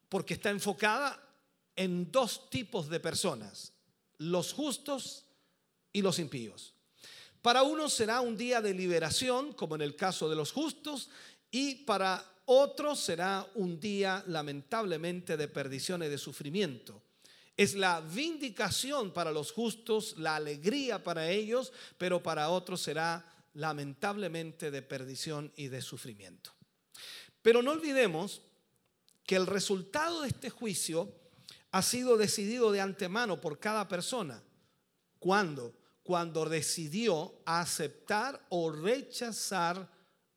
Porque 0.08 0.36
está 0.36 0.52
enfocada 0.52 1.22
en 1.76 2.14
dos 2.14 2.50
tipos 2.50 2.88
de 2.88 3.02
personas, 3.02 3.74
los 4.20 4.54
justos 4.54 5.26
y 5.92 6.02
los 6.02 6.18
impíos. 6.18 6.74
Para 7.42 7.64
unos 7.64 7.94
será 7.94 8.22
un 8.22 8.38
día 8.38 8.62
de 8.62 8.74
liberación, 8.74 9.52
como 9.52 9.76
en 9.76 9.82
el 9.82 9.98
caso 9.98 10.30
de 10.30 10.38
los 10.38 10.54
justos, 10.54 11.10
y 11.52 11.76
para 11.84 12.24
otros 12.46 13.02
será 13.02 13.46
un 13.56 13.82
día 13.82 14.24
lamentablemente 14.28 15.36
de 15.36 15.50
perdición 15.50 16.04
y 16.04 16.08
de 16.08 16.18
sufrimiento. 16.18 17.04
Es 17.56 17.76
la 17.76 18.02
vindicación 18.02 19.12
para 19.12 19.32
los 19.32 19.52
justos, 19.52 20.16
la 20.18 20.36
alegría 20.36 21.04
para 21.04 21.30
ellos, 21.30 21.72
pero 21.98 22.24
para 22.24 22.50
otros 22.50 22.82
será 22.82 23.26
lamentablemente 23.54 24.72
de 24.72 24.82
perdición 24.82 25.52
y 25.56 25.68
de 25.68 25.82
sufrimiento. 25.82 26.52
Pero 27.42 27.62
no 27.62 27.72
olvidemos 27.72 28.42
que 29.26 29.36
el 29.36 29.46
resultado 29.46 30.22
de 30.22 30.30
este 30.30 30.50
juicio 30.50 31.14
ha 31.72 31.82
sido 31.82 32.18
decidido 32.18 32.72
de 32.72 32.82
antemano 32.82 33.42
por 33.42 33.60
cada 33.60 33.88
persona. 33.88 34.42
¿Cuándo? 35.20 35.74
Cuando 36.04 36.46
decidió 36.46 37.42
aceptar 37.46 38.46
o 38.50 38.72
rechazar 38.72 39.90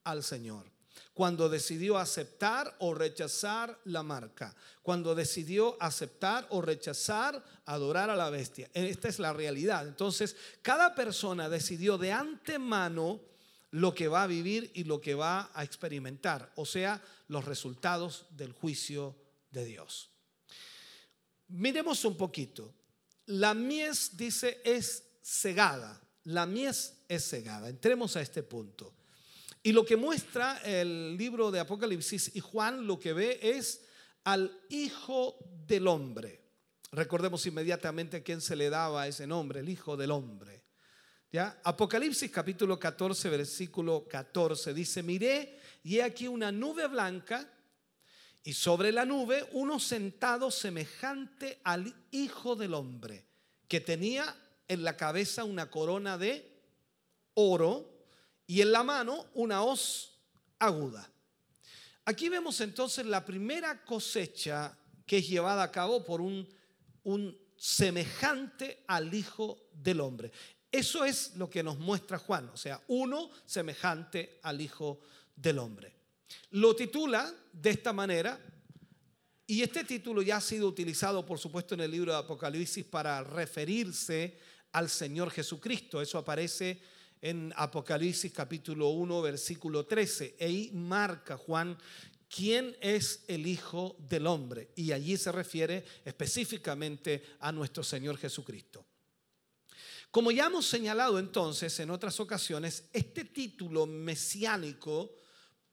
al 0.05 0.23
Señor. 0.23 0.76
Cuando 1.17 1.49
decidió 1.49 1.97
aceptar 1.97 2.77
o 2.79 2.93
rechazar 2.93 3.81
la 3.85 4.03
marca. 4.03 4.55
Cuando 4.83 5.15
decidió 5.15 5.75
aceptar 5.81 6.47
o 6.51 6.61
rechazar 6.61 7.43
adorar 7.65 8.11
a 8.11 8.17
la 8.17 8.29
bestia. 8.29 8.69
Esta 8.75 9.09
es 9.09 9.19
la 9.19 9.33
realidad. 9.33 9.89
Entonces, 9.89 10.37
cada 10.61 10.95
persona 10.95 11.49
decidió 11.49 11.97
de 11.97 12.13
antemano 12.13 13.23
lo 13.71 13.95
que 13.95 14.09
va 14.09 14.25
a 14.25 14.27
vivir 14.27 14.71
y 14.75 14.85
lo 14.85 15.01
que 15.01 15.15
va 15.15 15.51
a 15.55 15.65
experimentar. 15.65 16.53
O 16.55 16.67
sea, 16.67 17.03
los 17.29 17.47
resultados 17.47 18.27
del 18.33 18.53
juicio 18.53 19.17
de 19.51 19.65
Dios. 19.65 20.11
Miremos 21.49 22.05
un 22.05 22.19
poquito. 22.19 22.75
La 23.25 23.55
mies, 23.55 24.19
dice, 24.19 24.61
es 24.67 25.03
cegada. 25.23 25.99
La 26.25 26.45
mies 26.45 26.93
es 27.09 27.27
cegada. 27.27 27.71
Entremos 27.71 28.17
a 28.17 28.21
este 28.21 28.43
punto. 28.43 28.96
Y 29.67 29.73
lo 29.73 29.85
que 29.85 29.97
muestra 29.97 30.59
el 30.59 31.17
libro 31.17 31.51
de 31.51 31.59
Apocalipsis 31.59 32.37
y 32.37 32.39
Juan 32.39 32.87
lo 32.87 33.01
que 33.01 33.13
ve 33.13 33.41
es 33.43 33.85
al 34.23 34.61
Hijo 34.69 35.39
del 35.67 35.89
Hombre. 35.89 36.41
Recordemos 36.93 37.45
inmediatamente 37.47 38.19
a 38.19 38.23
quién 38.23 38.41
se 38.41 38.55
le 38.55 38.71
daba 38.71 39.09
ese 39.09 39.27
nombre, 39.27 39.59
el 39.59 39.69
Hijo 39.69 39.97
del 39.97 40.13
Hombre. 40.13 40.63
¿Ya? 41.33 41.61
Apocalipsis 41.65 42.31
capítulo 42.31 42.79
14, 42.79 43.29
versículo 43.29 44.07
14 44.09 44.73
dice, 44.73 45.03
miré 45.03 45.59
y 45.83 45.97
he 45.97 46.05
aquí 46.05 46.29
una 46.29 46.53
nube 46.53 46.87
blanca 46.87 47.53
y 48.45 48.53
sobre 48.53 48.93
la 48.93 49.05
nube 49.05 49.49
uno 49.51 49.81
sentado 49.81 50.53
semejante 50.53 51.59
al 51.65 51.93
Hijo 52.13 52.55
del 52.55 52.73
Hombre, 52.73 53.27
que 53.67 53.81
tenía 53.81 54.33
en 54.69 54.85
la 54.85 54.97
cabeza 54.97 55.43
una 55.43 55.73
corona 55.73 56.17
de 56.17 56.57
oro 57.35 57.96
y 58.47 58.61
en 58.61 58.73
la 58.73 58.83
mano 58.83 59.27
una 59.35 59.63
hoz 59.63 60.13
aguda. 60.59 61.11
Aquí 62.05 62.29
vemos 62.29 62.61
entonces 62.61 63.05
la 63.07 63.25
primera 63.25 63.85
cosecha 63.85 64.77
que 65.05 65.19
es 65.19 65.29
llevada 65.29 65.63
a 65.63 65.73
cabo 65.73 66.05
por 66.05 66.21
un, 66.21 66.47
semejante 67.57 68.85
al 68.87 69.13
Hijo 69.13 69.69
del 69.73 70.01
Hombre. 70.01 70.31
Eso 70.71 71.05
es 71.05 71.37
lo 71.37 71.49
que 71.49 71.63
nos 71.63 71.79
muestra 71.79 72.19
Juan, 72.19 72.49
o 72.53 72.57
sea, 72.57 72.83
uno 72.89 73.31
semejante 73.45 74.41
al 74.43 74.61
Hijo 74.61 75.01
del 75.35 75.59
Hombre. 75.59 75.95
Lo 76.51 76.75
titula 76.75 77.33
de 77.53 77.71
esta 77.71 77.93
manera, 77.93 78.39
y 79.47 79.63
este 79.63 79.85
título 79.85 80.23
ya 80.23 80.37
ha 80.37 80.41
sido 80.41 80.69
utilizado, 80.69 81.25
por 81.25 81.39
supuesto, 81.39 81.75
en 81.75 81.81
el 81.81 81.91
libro 81.91 82.13
de 82.13 82.19
Apocalipsis 82.19 82.85
para 82.85 83.23
referirse 83.23 84.37
al 84.73 84.89
Señor 84.91 85.31
Jesucristo. 85.31 86.03
Eso 86.03 86.19
aparece 86.19 86.81
en 87.27 87.53
Apocalipsis 87.57 88.33
capítulo 88.33 88.91
1, 88.91 89.21
versículo 89.21 89.85
13. 89.85 90.37
E 90.39 90.47
ahí 90.47 90.71
marca 90.73 91.37
Juan 91.37 91.77
quién 92.29 92.77
es 92.81 93.25
el 93.27 93.49
Hijo 93.49 93.97
del 93.99 94.29
Hombre. 94.29 94.71
Y 94.77 94.93
allí 94.93 95.17
se 95.17 95.33
refiere 95.33 95.85
específicamente 96.05 97.25
a 97.41 97.51
nuestro 97.51 97.83
Señor 97.83 98.17
Jesucristo. 98.17 98.87
Como 100.13 100.31
ya 100.31 100.47
hemos 100.47 100.67
señalado 100.67 101.19
entonces 101.19 101.81
en 101.81 101.91
otras 101.91 102.21
ocasiones, 102.21 102.85
este 102.93 103.25
título 103.25 103.87
mesiánico 103.87 105.17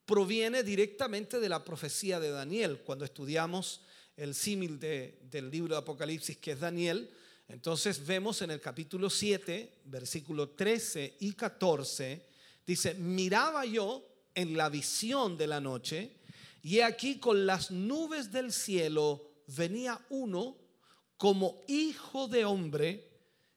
proviene 0.07 0.63
directamente 0.63 1.39
de 1.39 1.49
la 1.49 1.63
profecía 1.63 2.19
de 2.19 2.31
Daniel. 2.31 2.81
Cuando 2.83 3.05
estudiamos 3.05 3.81
el 4.17 4.33
símil 4.33 4.79
del 4.79 5.51
libro 5.51 5.75
de 5.75 5.81
Apocalipsis, 5.81 6.37
que 6.37 6.53
es 6.53 6.59
Daniel, 6.59 7.11
entonces 7.47 8.05
vemos 8.05 8.41
en 8.41 8.51
el 8.51 8.61
capítulo 8.61 9.09
7, 9.09 9.81
versículo 9.85 10.49
13 10.49 11.17
y 11.19 11.33
14, 11.33 12.25
dice, 12.65 12.93
miraba 12.95 13.65
yo 13.65 14.05
en 14.33 14.57
la 14.57 14.69
visión 14.69 15.37
de 15.37 15.47
la 15.47 15.59
noche, 15.59 16.17
y 16.61 16.79
aquí 16.79 17.19
con 17.19 17.45
las 17.45 17.71
nubes 17.71 18.31
del 18.31 18.51
cielo 18.51 19.31
venía 19.47 19.99
uno 20.09 20.57
como 21.17 21.61
hijo 21.67 22.27
de 22.27 22.45
hombre, 22.45 23.09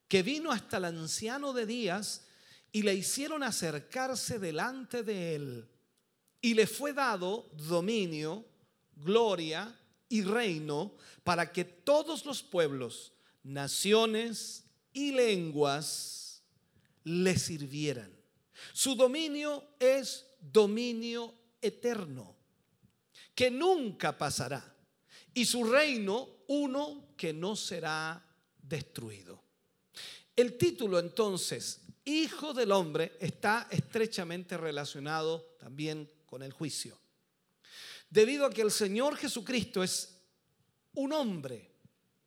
que 0.09 0.23
vino 0.23 0.53
hasta 0.53 0.77
el 0.77 0.85
anciano 0.85 1.53
de 1.53 1.67
días 1.67 2.27
y 2.73 2.83
le 2.83 2.95
hicieron 2.95 3.43
acercarse 3.43 4.39
delante 4.39 5.03
de 5.03 5.35
él. 5.35 5.69
Y 6.41 6.55
le 6.55 6.67
fue 6.67 6.93
dado 6.93 7.49
dominio, 7.55 8.45
gloria 8.95 9.75
y 10.09 10.23
reino 10.23 10.93
para 11.25 11.51
que 11.51 11.65
todos 11.65 12.25
los 12.25 12.43
pueblos, 12.43 13.13
naciones 13.47 14.65
y 14.93 15.13
lenguas 15.13 16.43
le 17.05 17.39
sirvieran. 17.39 18.13
Su 18.73 18.95
dominio 18.97 19.65
es 19.79 20.27
dominio 20.41 21.33
eterno, 21.61 22.35
que 23.35 23.51
nunca 23.51 24.17
pasará, 24.17 24.75
y 25.33 25.45
su 25.45 25.65
reino 25.65 26.29
uno 26.49 27.15
que 27.17 27.33
no 27.33 27.55
será 27.57 28.25
destruido. 28.59 29.43
El 30.35 30.59
título 30.59 30.99
entonces, 30.99 31.81
Hijo 32.05 32.53
del 32.53 32.73
Hombre, 32.73 33.17
está 33.21 33.69
estrechamente 33.71 34.57
relacionado 34.57 35.57
también 35.59 36.11
con 36.27 36.43
el 36.43 36.53
juicio. 36.53 36.99
Debido 38.11 38.47
a 38.47 38.51
que 38.51 38.63
el 38.63 38.71
Señor 38.71 39.17
Jesucristo 39.17 39.83
es 39.83 40.17
un 40.95 41.13
hombre 41.13 41.76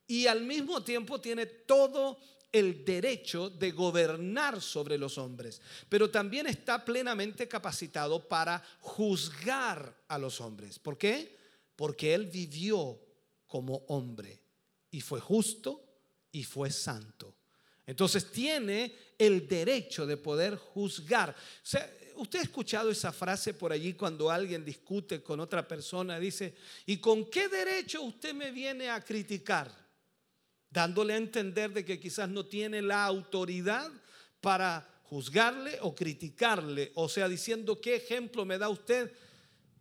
y 0.10 0.26
al 0.26 0.42
mismo 0.42 0.84
tiempo 0.84 1.22
tiene 1.22 1.46
todo 1.46 2.18
el 2.52 2.84
derecho 2.84 3.52
de 3.52 3.70
gobernar 3.70 4.60
sobre 4.60 4.98
los 4.98 5.20
hombres, 5.20 5.62
pero 5.88 6.10
también 6.10 6.48
está 6.48 6.84
plenamente 6.84 7.48
capacitado 7.48 8.28
para 8.28 8.62
juzgar 8.80 10.04
a 10.08 10.18
los 10.18 10.42
hombres. 10.42 10.80
¿Por 10.80 10.98
qué? 10.98 11.38
Porque 11.76 12.16
Él 12.16 12.26
vivió 12.26 13.00
como 13.46 13.76
hombre 13.88 14.42
y 14.90 15.00
fue 15.00 15.20
justo 15.20 15.84
y 16.32 16.44
fue 16.44 16.72
santo. 16.72 17.36
Entonces 17.86 18.32
tiene 18.32 18.96
el 19.16 19.48
derecho 19.48 20.08
de 20.08 20.18
poder 20.18 20.56
juzgar. 20.56 21.36
Usted 22.16 22.40
ha 22.40 22.44
escuchado 22.44 22.90
esa 22.90 23.12
frase 23.12 23.54
por 23.54 23.72
allí 23.72 23.94
cuando 23.94 24.32
alguien 24.32 24.66
discute 24.66 25.22
con 25.22 25.40
otra 25.40 25.68
persona, 25.68 26.20
dice, 26.20 26.56
¿y 26.88 26.98
con 26.98 27.30
qué 27.30 27.48
derecho 27.48 28.02
usted 28.02 28.34
me 28.34 28.50
viene 28.50 28.90
a 28.90 29.04
criticar? 29.04 29.89
Dándole 30.72 31.14
a 31.14 31.18
entender 31.18 31.72
de 31.74 31.84
que 31.84 32.00
quizás 32.00 32.30
no 32.30 32.46
tiene 32.46 32.82
la 32.82 33.06
autoridad 33.06 33.92
para 34.42 34.88
juzgarle 35.04 35.80
o 35.82 35.96
criticarle, 35.96 36.92
o 36.94 37.10
sea, 37.10 37.28
diciendo 37.28 37.82
qué 37.82 37.96
ejemplo 37.96 38.46
me 38.46 38.60
da 38.60 38.70
usted 38.70 39.12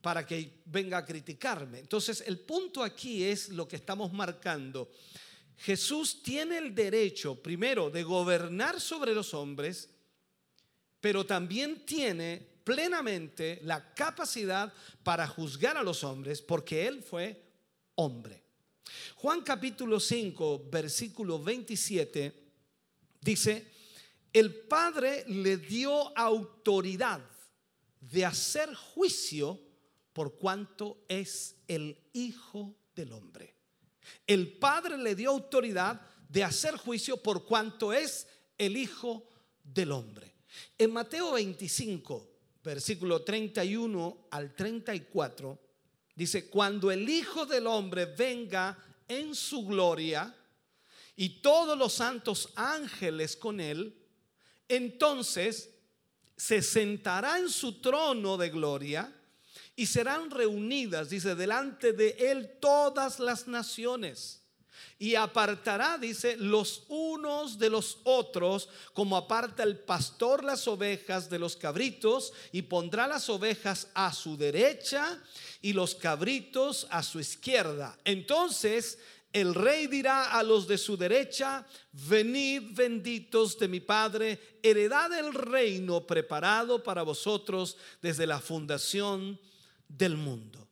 para 0.01 0.25
que 0.25 0.63
venga 0.65 0.99
a 0.99 1.05
criticarme. 1.05 1.81
Entonces, 1.81 2.25
el 2.27 2.39
punto 2.39 2.83
aquí 2.83 3.25
es 3.25 3.51
lo 3.51 3.69
que 3.69 3.77
estamos 3.77 4.13
marcando. 4.13 4.91
Jesús 5.59 6.23
tiene 6.23 6.57
el 6.59 6.75
derecho, 6.75 7.43
primero, 7.43 7.91
de 7.91 8.05
gobernar 8.05 8.81
sobre 8.81 9.13
los 9.13 9.35
hombres, 9.35 9.91
pero 11.01 11.27
también 11.27 11.85
tiene 11.85 12.47
plenamente 12.65 13.61
la 13.65 13.93
capacidad 13.93 14.73
para 15.03 15.27
juzgar 15.27 15.77
a 15.77 15.83
los 15.83 16.05
hombres 16.05 16.41
porque 16.41 16.87
Él 16.87 17.03
fue 17.03 17.43
hombre. 17.97 18.48
Juan 19.17 19.43
capítulo 19.43 20.01
5, 20.01 20.69
versículo 20.71 21.43
27 21.43 22.33
dice, 23.21 23.67
el 24.33 24.55
Padre 24.55 25.25
le 25.27 25.57
dio 25.57 26.17
autoridad 26.17 27.21
de 28.01 28.25
hacer 28.25 28.75
juicio 28.75 29.59
por 30.13 30.37
cuanto 30.37 31.05
es 31.09 31.57
el 31.67 31.97
Hijo 32.13 32.77
del 32.95 33.13
hombre. 33.13 33.55
El 34.27 34.59
Padre 34.59 34.99
le 34.99 35.15
dio 35.15 35.31
autoridad 35.31 36.01
de 36.29 36.45
hacer 36.45 36.77
juicio 36.77 37.17
por 37.23 37.45
cuanto 37.45 37.93
es 37.93 38.27
el 38.57 38.77
Hijo 38.77 39.29
del 39.63 39.93
hombre. 39.93 40.35
En 40.77 40.93
Mateo 40.93 41.33
25, 41.33 42.29
versículo 42.63 43.23
31 43.23 44.29
al 44.31 44.55
34, 44.55 45.59
dice, 46.19 46.51
cuando 46.51 46.91
el 46.91 47.09
Hijo 47.09 47.47
del 47.47 47.69
hombre 47.69 48.05
venga 48.05 48.77
en 49.07 49.37
su 49.37 49.65
gloria 49.65 50.35
y 51.15 51.41
todos 51.41 51.79
los 51.79 51.93
santos 51.93 52.49
ángeles 52.57 53.37
con 53.37 53.61
él, 53.61 53.97
entonces 54.67 55.71
se 56.37 56.61
sentará 56.61 57.39
en 57.39 57.49
su 57.49 57.81
trono 57.81 58.37
de 58.37 58.51
gloria 58.51 59.15
y 59.77 59.87
serán 59.87 60.29
reunidas, 60.33 61.09
dice, 61.09 61.37
delante 61.37 61.93
de 61.93 62.17
él 62.19 62.59
todas 62.61 63.21
las 63.21 63.47
naciones. 63.47 64.43
Y 64.99 65.15
apartará, 65.15 65.99
dice, 65.99 66.37
los 66.37 66.85
unos 66.89 67.59
de 67.59 67.71
los 67.71 67.99
otros, 68.05 68.69
como 68.93 69.17
aparta 69.17 69.63
el 69.63 69.79
pastor 69.79 70.45
las 70.45 70.67
ovejas 70.69 71.31
de 71.31 71.39
los 71.39 71.57
cabritos, 71.57 72.33
y 72.53 72.63
pondrá 72.63 73.07
las 73.07 73.29
ovejas 73.29 73.89
a 73.95 74.13
su 74.13 74.37
derecha 74.37 75.23
y 75.61 75.73
los 75.73 75.95
cabritos 75.95 76.87
a 76.91 77.03
su 77.03 77.21
izquierda. 77.21 77.99
Entonces 78.05 78.99
el 79.33 79.55
rey 79.55 79.87
dirá 79.87 80.33
a 80.33 80.43
los 80.43 80.67
de 80.67 80.79
su 80.79 80.97
derecha, 80.97 81.67
venid 81.93 82.63
benditos 82.73 83.59
de 83.59 83.69
mi 83.69 83.81
Padre, 83.81 84.59
heredad 84.63 85.13
el 85.19 85.35
reino 85.35 86.07
preparado 86.07 86.83
para 86.83 87.03
vosotros 87.03 87.77
desde 88.01 88.27
la 88.27 88.41
fundación 88.41 89.39
del 89.87 90.17
mundo. 90.17 90.67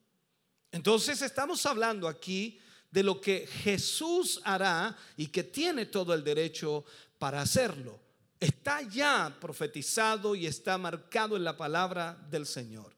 Entonces 0.73 1.21
estamos 1.21 1.67
hablando 1.67 2.09
aquí 2.09 2.59
de 2.91 3.03
lo 3.03 3.21
que 3.21 3.47
Jesús 3.47 4.41
hará 4.45 4.97
y 5.17 5.27
que 5.29 5.45
tiene 5.45 5.87
todo 5.87 6.15
el 6.15 6.25
derecho 6.25 6.85
para 7.19 7.41
hacerlo. 7.41 8.01
Está 8.39 8.83
ya 8.83 9.35
profetizado 9.41 10.35
y 10.35 10.47
está 10.47 10.79
marcado 10.79 11.37
en 11.37 11.45
la 11.45 11.57
palabra 11.57 12.19
del 12.31 12.47
Señor. 12.47 12.95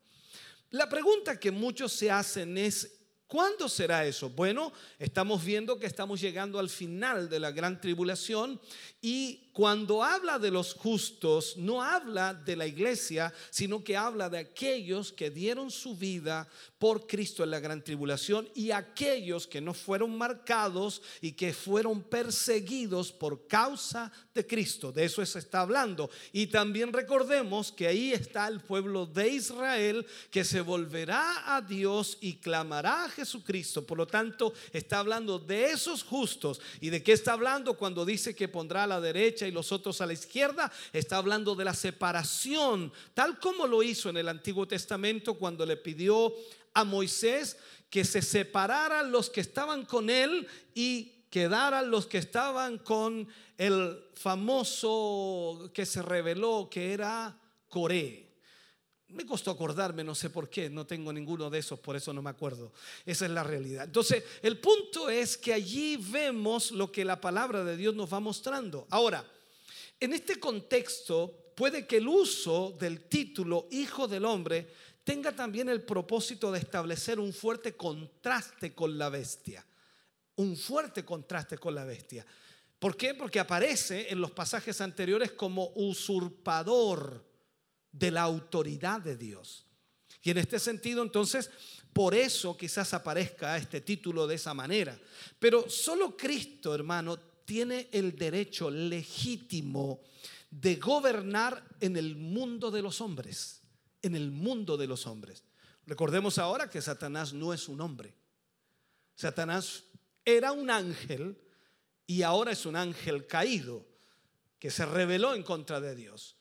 La 0.71 0.89
pregunta 0.89 1.39
que 1.39 1.51
muchos 1.51 1.93
se 1.93 2.11
hacen 2.11 2.59
es, 2.59 2.99
¿Cuándo 3.29 3.69
será 3.69 4.07
eso? 4.07 4.31
Bueno, 4.31 4.73
estamos 4.99 5.45
viendo 5.45 5.79
que 5.79 5.85
estamos 5.85 6.19
llegando 6.19 6.59
al 6.59 6.71
final 6.71 7.29
de 7.29 7.39
la 7.39 7.51
gran 7.51 7.79
tribulación 7.79 8.59
y 9.01 9.49
cuando 9.53 10.05
habla 10.05 10.39
de 10.39 10.53
los 10.53 10.75
justos, 10.75 11.57
no 11.57 11.83
habla 11.83 12.33
de 12.33 12.55
la 12.55 12.67
iglesia, 12.67 13.35
sino 13.51 13.83
que 13.83 13.97
habla 13.97 14.31
de 14.31 14.39
aquellos 14.39 15.13
que 15.13 15.31
dieron 15.31 15.71
su 15.71 15.97
vida 15.97 16.47
por 16.79 17.09
Cristo 17.09 17.43
en 17.43 17.51
la 17.51 17.59
gran 17.59 17.83
tribulación 17.83 18.49
y 18.55 18.71
aquellos 18.71 19.49
que 19.49 19.61
no 19.61 19.75
fueron 19.75 20.17
marcados 20.17 21.03
y 21.21 21.33
que 21.33 21.53
fueron 21.53 22.03
perseguidos 22.05 23.11
por 23.11 23.49
causa 23.49 24.13
de 24.33 24.47
Cristo. 24.47 24.93
De 24.93 25.05
eso 25.05 25.27
se 25.27 25.41
está 25.41 25.63
hablando. 25.63 26.09
Y 26.33 26.47
también 26.47 26.93
recordemos 26.93 27.73
que 27.73 27.89
ahí 27.89 28.13
está 28.13 28.47
el 28.47 28.61
pueblo 28.61 29.07
de 29.07 29.29
Israel 29.29 30.07
que 30.31 30.45
se 30.45 30.61
volverá 30.61 31.57
a 31.57 31.61
Dios 31.61 32.17
y 32.21 32.35
clamará 32.35 33.07
a 33.07 33.11
Jesucristo. 33.11 33.85
Por 33.85 33.99
lo 33.99 34.07
tanto, 34.07 34.55
está 34.73 35.01
hablando 35.01 35.41
de 35.41 35.65
esos 35.73 36.05
justos. 36.05 36.61
¿Y 36.81 36.91
de 36.91 37.03
qué 37.03 37.11
está 37.11 37.33
hablando 37.33 37.75
cuando 37.75 38.05
dice 38.05 38.37
que 38.37 38.47
pondrá 38.47 38.87
la 38.89 39.01
derecha 39.01 39.47
y 39.47 39.53
los 39.53 39.71
otros 39.71 40.01
a 40.01 40.07
la 40.07 40.13
izquierda? 40.13 40.73
Está 40.93 41.19
hablando 41.19 41.55
de 41.55 41.65
la 41.65 41.75
separación, 41.75 42.93
tal 43.15 43.39
como 43.39 43.67
lo 43.67 43.83
hizo 43.83 44.11
en 44.11 44.17
el 44.17 44.29
Antiguo 44.29 44.67
Testamento 44.67 45.35
cuando 45.35 45.65
le 45.65 45.77
pidió 45.77 46.35
a 46.75 46.85
Moisés 46.85 47.57
que 47.91 48.05
se 48.05 48.23
separaran 48.23 49.13
los 49.13 49.31
que 49.31 49.41
estaban 49.41 49.85
con 49.85 50.11
él 50.11 50.47
y 50.75 51.13
quedaran 51.31 51.91
los 51.91 52.07
que 52.07 52.19
estaban 52.19 52.79
con 52.79 53.29
el 53.57 54.05
famoso 54.15 55.71
que 55.73 55.87
se 55.87 56.03
reveló 56.03 56.69
que 56.71 56.93
era 56.93 57.39
Coré. 57.69 58.28
Me 59.11 59.25
costó 59.25 59.51
acordarme, 59.51 60.05
no 60.05 60.15
sé 60.15 60.29
por 60.29 60.51
qué, 60.51 60.69
no 60.69 60.87
tengo 60.87 61.13
ninguno 61.13 61.49
de 61.49 61.61
esos, 61.61 61.79
por 61.79 61.97
eso 61.97 62.13
no 62.13 62.21
me 62.21 62.29
acuerdo. 62.29 62.73
Esa 63.07 63.25
es 63.25 63.31
la 63.31 63.43
realidad. 63.43 63.85
Entonces, 63.85 64.23
el 64.43 64.59
punto 64.59 65.09
es 65.09 65.39
que 65.39 65.55
allí 65.55 65.97
vemos 65.97 66.73
lo 66.73 66.93
que 66.93 67.07
la 67.07 67.19
palabra 67.19 67.65
de 67.65 67.77
Dios 67.77 67.95
nos 67.95 68.13
va 68.13 68.21
mostrando. 68.21 68.87
Ahora, 68.91 69.25
en 69.99 70.13
este 70.13 70.39
contexto, 70.39 71.53
puede 71.55 71.87
que 71.87 71.97
el 71.97 72.07
uso 72.07 72.77
del 72.79 73.09
título 73.09 73.67
Hijo 73.71 74.07
del 74.07 74.27
Hombre 74.27 74.69
tenga 75.05 75.33
también 75.33 75.71
el 75.71 75.83
propósito 75.83 76.53
de 76.53 76.59
establecer 76.59 77.19
un 77.19 77.33
fuerte 77.33 77.75
contraste 77.77 78.75
con 78.75 78.99
la 78.99 79.09
bestia. 79.09 79.65
Un 80.37 80.55
fuerte 80.55 81.03
contraste 81.03 81.57
con 81.57 81.75
la 81.75 81.85
bestia. 81.85 82.27
¿Por 82.79 82.95
qué? 82.95 83.15
Porque 83.15 83.41
aparece 83.41 84.13
en 84.13 84.21
los 84.21 84.31
pasajes 84.33 84.83
anteriores 84.83 85.33
como 85.33 85.73
usurpador 85.77 87.28
de 87.99 88.11
la 88.11 88.23
autoridad 88.23 89.01
de 89.01 89.17
Dios. 89.17 89.67
Y 90.23 90.31
en 90.31 90.39
este 90.39 90.59
sentido, 90.59 91.03
entonces, 91.03 91.51
por 91.93 92.15
eso 92.15 92.57
quizás 92.57 92.93
aparezca 92.95 93.57
este 93.57 93.81
título 93.81 94.27
de 94.27 94.37
esa 94.37 94.55
manera. 94.55 94.99
Pero 95.39 95.69
solo 95.69 96.17
Cristo, 96.17 96.75
hermano, 96.75 97.19
tiene 97.45 97.89
el 97.93 98.17
derecho 98.17 98.71
legítimo 98.71 100.03
de 100.51 100.77
gobernar 100.77 101.65
en 101.81 101.97
el 101.97 102.17
mundo 102.17 102.71
de 102.71 102.83
los 102.83 103.01
hombres, 103.01 103.63
en 104.03 104.15
el 104.15 104.31
mundo 104.31 104.77
de 104.77 104.87
los 104.87 105.07
hombres. 105.07 105.45
Recordemos 105.87 106.39
ahora 106.39 106.69
que 106.69 106.83
Satanás 106.83 107.33
no 107.33 107.53
es 107.55 107.69
un 107.69 107.81
hombre. 107.81 108.15
Satanás 109.15 109.85
era 110.25 110.53
un 110.53 110.71
ángel 110.71 111.41
y 112.07 112.23
ahora 112.23 112.53
es 112.53 112.67
un 112.67 112.77
ángel 112.77 113.27
caído 113.27 113.87
que 114.59 114.71
se 114.71 114.85
rebeló 114.85 115.35
en 115.35 115.43
contra 115.43 115.81
de 115.81 115.95
Dios. 115.95 116.38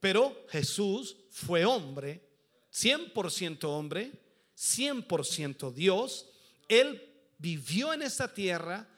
Pero 0.00 0.46
Jesús 0.48 1.16
fue 1.30 1.64
hombre, 1.64 2.20
100% 2.72 3.64
hombre, 3.64 4.10
100% 4.56 5.72
Dios. 5.72 6.26
Él 6.68 7.06
vivió 7.38 7.92
en 7.92 8.02
esta 8.02 8.32
tierra 8.32 8.88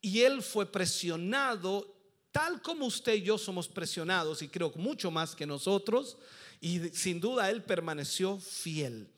y 0.00 0.20
él 0.20 0.42
fue 0.42 0.70
presionado 0.70 1.96
tal 2.32 2.62
como 2.62 2.86
usted 2.86 3.14
y 3.14 3.22
yo 3.22 3.38
somos 3.38 3.68
presionados 3.68 4.42
y 4.42 4.48
creo 4.48 4.72
mucho 4.76 5.10
más 5.10 5.34
que 5.34 5.46
nosotros 5.46 6.16
y 6.60 6.78
sin 6.90 7.20
duda 7.20 7.50
él 7.50 7.62
permaneció 7.64 8.38
fiel. 8.38 9.08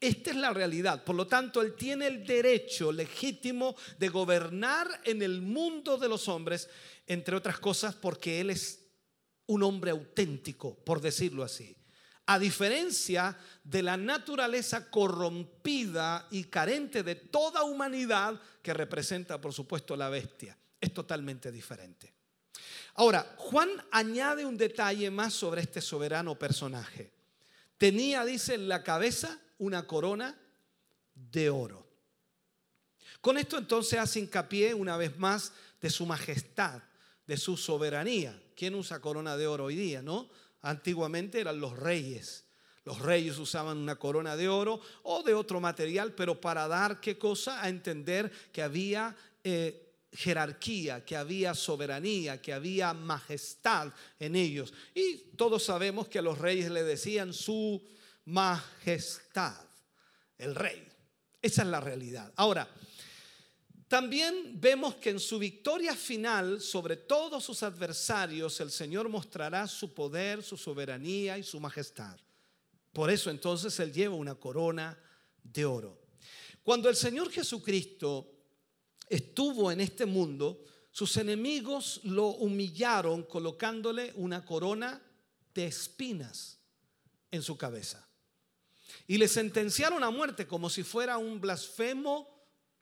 Esta 0.00 0.30
es 0.30 0.36
la 0.36 0.52
realidad. 0.52 1.04
Por 1.04 1.16
lo 1.16 1.26
tanto, 1.26 1.62
Él 1.62 1.74
tiene 1.74 2.06
el 2.06 2.26
derecho 2.26 2.92
legítimo 2.92 3.74
de 3.98 4.08
gobernar 4.08 4.86
en 5.04 5.22
el 5.22 5.40
mundo 5.40 5.96
de 5.96 6.08
los 6.08 6.28
hombres, 6.28 6.68
entre 7.06 7.34
otras 7.34 7.58
cosas 7.58 7.94
porque 7.94 8.40
Él 8.40 8.50
es 8.50 8.85
un 9.46 9.62
hombre 9.62 9.90
auténtico, 9.90 10.74
por 10.74 11.00
decirlo 11.00 11.44
así. 11.44 11.76
A 12.26 12.38
diferencia 12.38 13.36
de 13.62 13.82
la 13.82 13.96
naturaleza 13.96 14.90
corrompida 14.90 16.26
y 16.30 16.44
carente 16.44 17.02
de 17.02 17.14
toda 17.14 17.62
humanidad 17.62 18.40
que 18.62 18.74
representa, 18.74 19.40
por 19.40 19.52
supuesto, 19.52 19.96
la 19.96 20.08
bestia. 20.08 20.58
Es 20.80 20.92
totalmente 20.92 21.52
diferente. 21.52 22.12
Ahora, 22.94 23.34
Juan 23.36 23.70
añade 23.92 24.44
un 24.44 24.56
detalle 24.56 25.10
más 25.10 25.34
sobre 25.34 25.60
este 25.60 25.80
soberano 25.80 26.36
personaje. 26.36 27.12
Tenía, 27.78 28.24
dice, 28.24 28.54
en 28.54 28.68
la 28.68 28.82
cabeza 28.82 29.38
una 29.58 29.86
corona 29.86 30.36
de 31.14 31.50
oro. 31.50 31.86
Con 33.20 33.38
esto 33.38 33.58
entonces 33.58 33.98
hace 33.98 34.20
hincapié 34.20 34.74
una 34.74 34.96
vez 34.96 35.16
más 35.18 35.52
de 35.80 35.90
su 35.90 36.06
majestad, 36.06 36.82
de 37.26 37.36
su 37.36 37.56
soberanía. 37.56 38.40
¿Quién 38.56 38.74
usa 38.74 39.00
corona 39.00 39.36
de 39.36 39.46
oro 39.46 39.66
hoy 39.66 39.76
día, 39.76 40.02
no? 40.02 40.30
Antiguamente 40.62 41.40
eran 41.40 41.60
los 41.60 41.76
reyes. 41.76 42.46
Los 42.84 43.00
reyes 43.00 43.38
usaban 43.38 43.76
una 43.76 43.96
corona 43.96 44.36
de 44.36 44.48
oro 44.48 44.80
o 45.02 45.22
de 45.22 45.34
otro 45.34 45.60
material, 45.60 46.14
pero 46.14 46.40
para 46.40 46.66
dar 46.66 47.00
qué 47.00 47.18
cosa? 47.18 47.62
A 47.62 47.68
entender 47.68 48.32
que 48.52 48.62
había 48.62 49.14
eh, 49.44 49.92
jerarquía, 50.12 51.04
que 51.04 51.16
había 51.16 51.52
soberanía, 51.54 52.40
que 52.40 52.52
había 52.52 52.94
majestad 52.94 53.92
en 54.18 54.36
ellos. 54.36 54.72
Y 54.94 55.16
todos 55.36 55.64
sabemos 55.64 56.08
que 56.08 56.20
a 56.20 56.22
los 56.22 56.38
reyes 56.38 56.70
le 56.70 56.82
decían 56.82 57.34
su 57.34 57.84
majestad, 58.24 59.66
el 60.38 60.54
rey. 60.54 60.88
Esa 61.42 61.62
es 61.62 61.68
la 61.68 61.80
realidad. 61.80 62.32
Ahora, 62.36 62.68
también 63.88 64.60
vemos 64.60 64.96
que 64.96 65.10
en 65.10 65.20
su 65.20 65.38
victoria 65.38 65.94
final 65.94 66.60
sobre 66.60 66.96
todos 66.96 67.44
sus 67.44 67.62
adversarios, 67.62 68.60
el 68.60 68.72
Señor 68.72 69.08
mostrará 69.08 69.68
su 69.68 69.94
poder, 69.94 70.42
su 70.42 70.56
soberanía 70.56 71.38
y 71.38 71.44
su 71.44 71.60
majestad. 71.60 72.18
Por 72.92 73.10
eso 73.10 73.30
entonces 73.30 73.78
Él 73.78 73.92
lleva 73.92 74.16
una 74.16 74.34
corona 74.34 74.98
de 75.42 75.64
oro. 75.64 76.00
Cuando 76.64 76.88
el 76.88 76.96
Señor 76.96 77.30
Jesucristo 77.30 78.32
estuvo 79.08 79.70
en 79.70 79.80
este 79.80 80.04
mundo, 80.04 80.64
sus 80.90 81.16
enemigos 81.16 82.00
lo 82.02 82.28
humillaron 82.28 83.22
colocándole 83.22 84.12
una 84.16 84.44
corona 84.44 85.00
de 85.54 85.66
espinas 85.66 86.58
en 87.30 87.42
su 87.42 87.56
cabeza. 87.56 88.08
Y 89.06 89.18
le 89.18 89.28
sentenciaron 89.28 90.02
a 90.02 90.10
muerte 90.10 90.48
como 90.48 90.68
si 90.70 90.82
fuera 90.82 91.18
un 91.18 91.40
blasfemo 91.40 92.35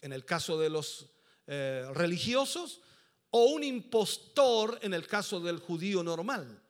en 0.05 0.13
el 0.13 0.27
caso 0.27 0.59
de 0.59 0.69
los 0.69 1.07
eh, 1.47 1.89
religiosos, 1.95 2.83
o 3.31 3.47
un 3.47 3.65
impostor 3.65 4.79
en 4.83 4.93
el 4.93 5.07
caso 5.07 5.41
del 5.41 5.59
judío 5.59 6.03
normal. 6.03 6.63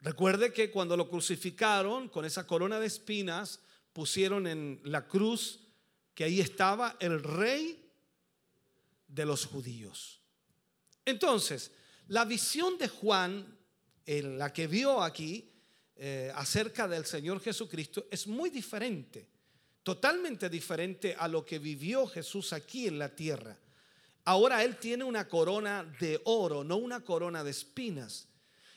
Recuerde 0.00 0.54
que 0.54 0.70
cuando 0.70 0.96
lo 0.96 1.08
crucificaron 1.08 2.08
con 2.08 2.24
esa 2.24 2.46
corona 2.46 2.80
de 2.80 2.86
espinas, 2.86 3.60
pusieron 3.92 4.46
en 4.46 4.80
la 4.84 5.06
cruz 5.06 5.60
que 6.14 6.24
ahí 6.24 6.40
estaba 6.40 6.96
el 6.98 7.22
rey 7.22 7.88
de 9.06 9.26
los 9.26 9.44
judíos. 9.44 10.22
Entonces, 11.04 11.72
la 12.08 12.24
visión 12.24 12.78
de 12.78 12.88
Juan, 12.88 13.58
en 14.06 14.38
la 14.38 14.50
que 14.50 14.66
vio 14.66 15.02
aquí 15.02 15.52
eh, 15.94 16.32
acerca 16.34 16.88
del 16.88 17.04
Señor 17.04 17.38
Jesucristo, 17.40 18.06
es 18.10 18.26
muy 18.26 18.48
diferente, 18.48 19.28
totalmente 19.82 20.48
diferente 20.48 21.14
a 21.18 21.28
lo 21.28 21.44
que 21.44 21.58
vivió 21.58 22.06
Jesús 22.06 22.52
aquí 22.52 22.86
en 22.86 22.98
la 22.98 23.14
tierra. 23.14 23.58
Ahora 24.24 24.62
Él 24.62 24.76
tiene 24.76 25.04
una 25.04 25.28
corona 25.28 25.84
de 25.98 26.20
oro, 26.24 26.62
no 26.62 26.76
una 26.76 27.00
corona 27.00 27.42
de 27.42 27.50
espinas, 27.50 28.28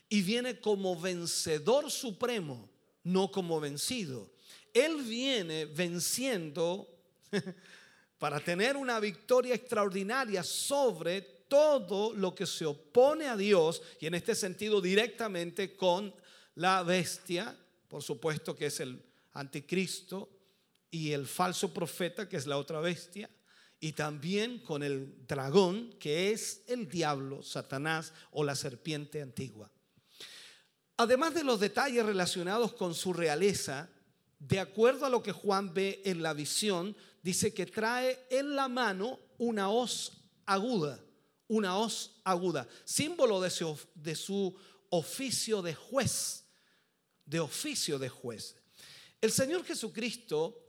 y 0.09 0.21
viene 0.21 0.59
como 0.59 0.99
vencedor 0.99 1.91
supremo, 1.91 2.69
no 3.03 3.31
como 3.31 3.59
vencido. 3.59 4.31
Él 4.73 5.03
viene 5.03 5.65
venciendo 5.65 6.87
para 8.17 8.39
tener 8.39 8.75
una 8.75 8.99
victoria 8.99 9.53
extraordinaria 9.53 10.43
sobre 10.43 11.21
todo 11.21 12.13
lo 12.13 12.33
que 12.33 12.47
se 12.47 12.65
opone 12.65 13.27
a 13.27 13.37
Dios 13.37 13.81
y 13.99 14.07
en 14.07 14.15
este 14.15 14.33
sentido 14.33 14.81
directamente 14.81 15.75
con 15.75 16.13
la 16.55 16.81
bestia, 16.81 17.55
por 17.87 18.01
supuesto 18.01 18.55
que 18.55 18.67
es 18.67 18.79
el 18.79 18.99
anticristo 19.33 20.34
y 20.91 21.11
el 21.11 21.27
falso 21.27 21.73
profeta 21.73 22.29
que 22.29 22.37
es 22.37 22.47
la 22.47 22.57
otra 22.57 22.79
bestia 22.79 23.29
y 23.79 23.93
también 23.93 24.59
con 24.59 24.83
el 24.83 25.27
dragón 25.27 25.93
que 25.99 26.31
es 26.31 26.63
el 26.67 26.87
diablo, 26.87 27.43
Satanás 27.43 28.13
o 28.31 28.43
la 28.43 28.55
serpiente 28.55 29.21
antigua. 29.21 29.71
Además 30.97 31.33
de 31.33 31.43
los 31.43 31.59
detalles 31.59 32.05
relacionados 32.05 32.73
con 32.73 32.95
su 32.95 33.13
realeza, 33.13 33.89
de 34.39 34.59
acuerdo 34.59 35.05
a 35.05 35.09
lo 35.09 35.21
que 35.21 35.33
Juan 35.33 35.73
ve 35.73 36.01
en 36.05 36.23
la 36.23 36.33
visión, 36.33 36.95
dice 37.21 37.53
que 37.53 37.65
trae 37.65 38.25
en 38.29 38.55
la 38.55 38.67
mano 38.67 39.19
una 39.37 39.69
hoz 39.69 40.13
aguda, 40.45 41.03
una 41.47 41.77
hoz 41.77 42.21
aguda, 42.23 42.67
símbolo 42.85 43.41
de 43.41 43.49
su, 43.49 43.77
de 43.93 44.15
su 44.15 44.57
oficio 44.89 45.61
de 45.61 45.75
juez, 45.75 46.45
de 47.25 47.39
oficio 47.39 47.99
de 47.99 48.09
juez. 48.09 48.55
El 49.19 49.31
Señor 49.31 49.65
Jesucristo 49.65 50.64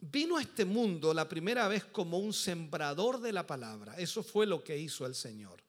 vino 0.00 0.36
a 0.36 0.42
este 0.42 0.64
mundo 0.64 1.12
la 1.14 1.28
primera 1.28 1.68
vez 1.68 1.84
como 1.84 2.18
un 2.18 2.32
sembrador 2.32 3.20
de 3.20 3.32
la 3.32 3.46
palabra. 3.46 3.94
Eso 3.96 4.22
fue 4.22 4.46
lo 4.46 4.62
que 4.62 4.76
hizo 4.76 5.06
el 5.06 5.14
Señor. 5.14 5.62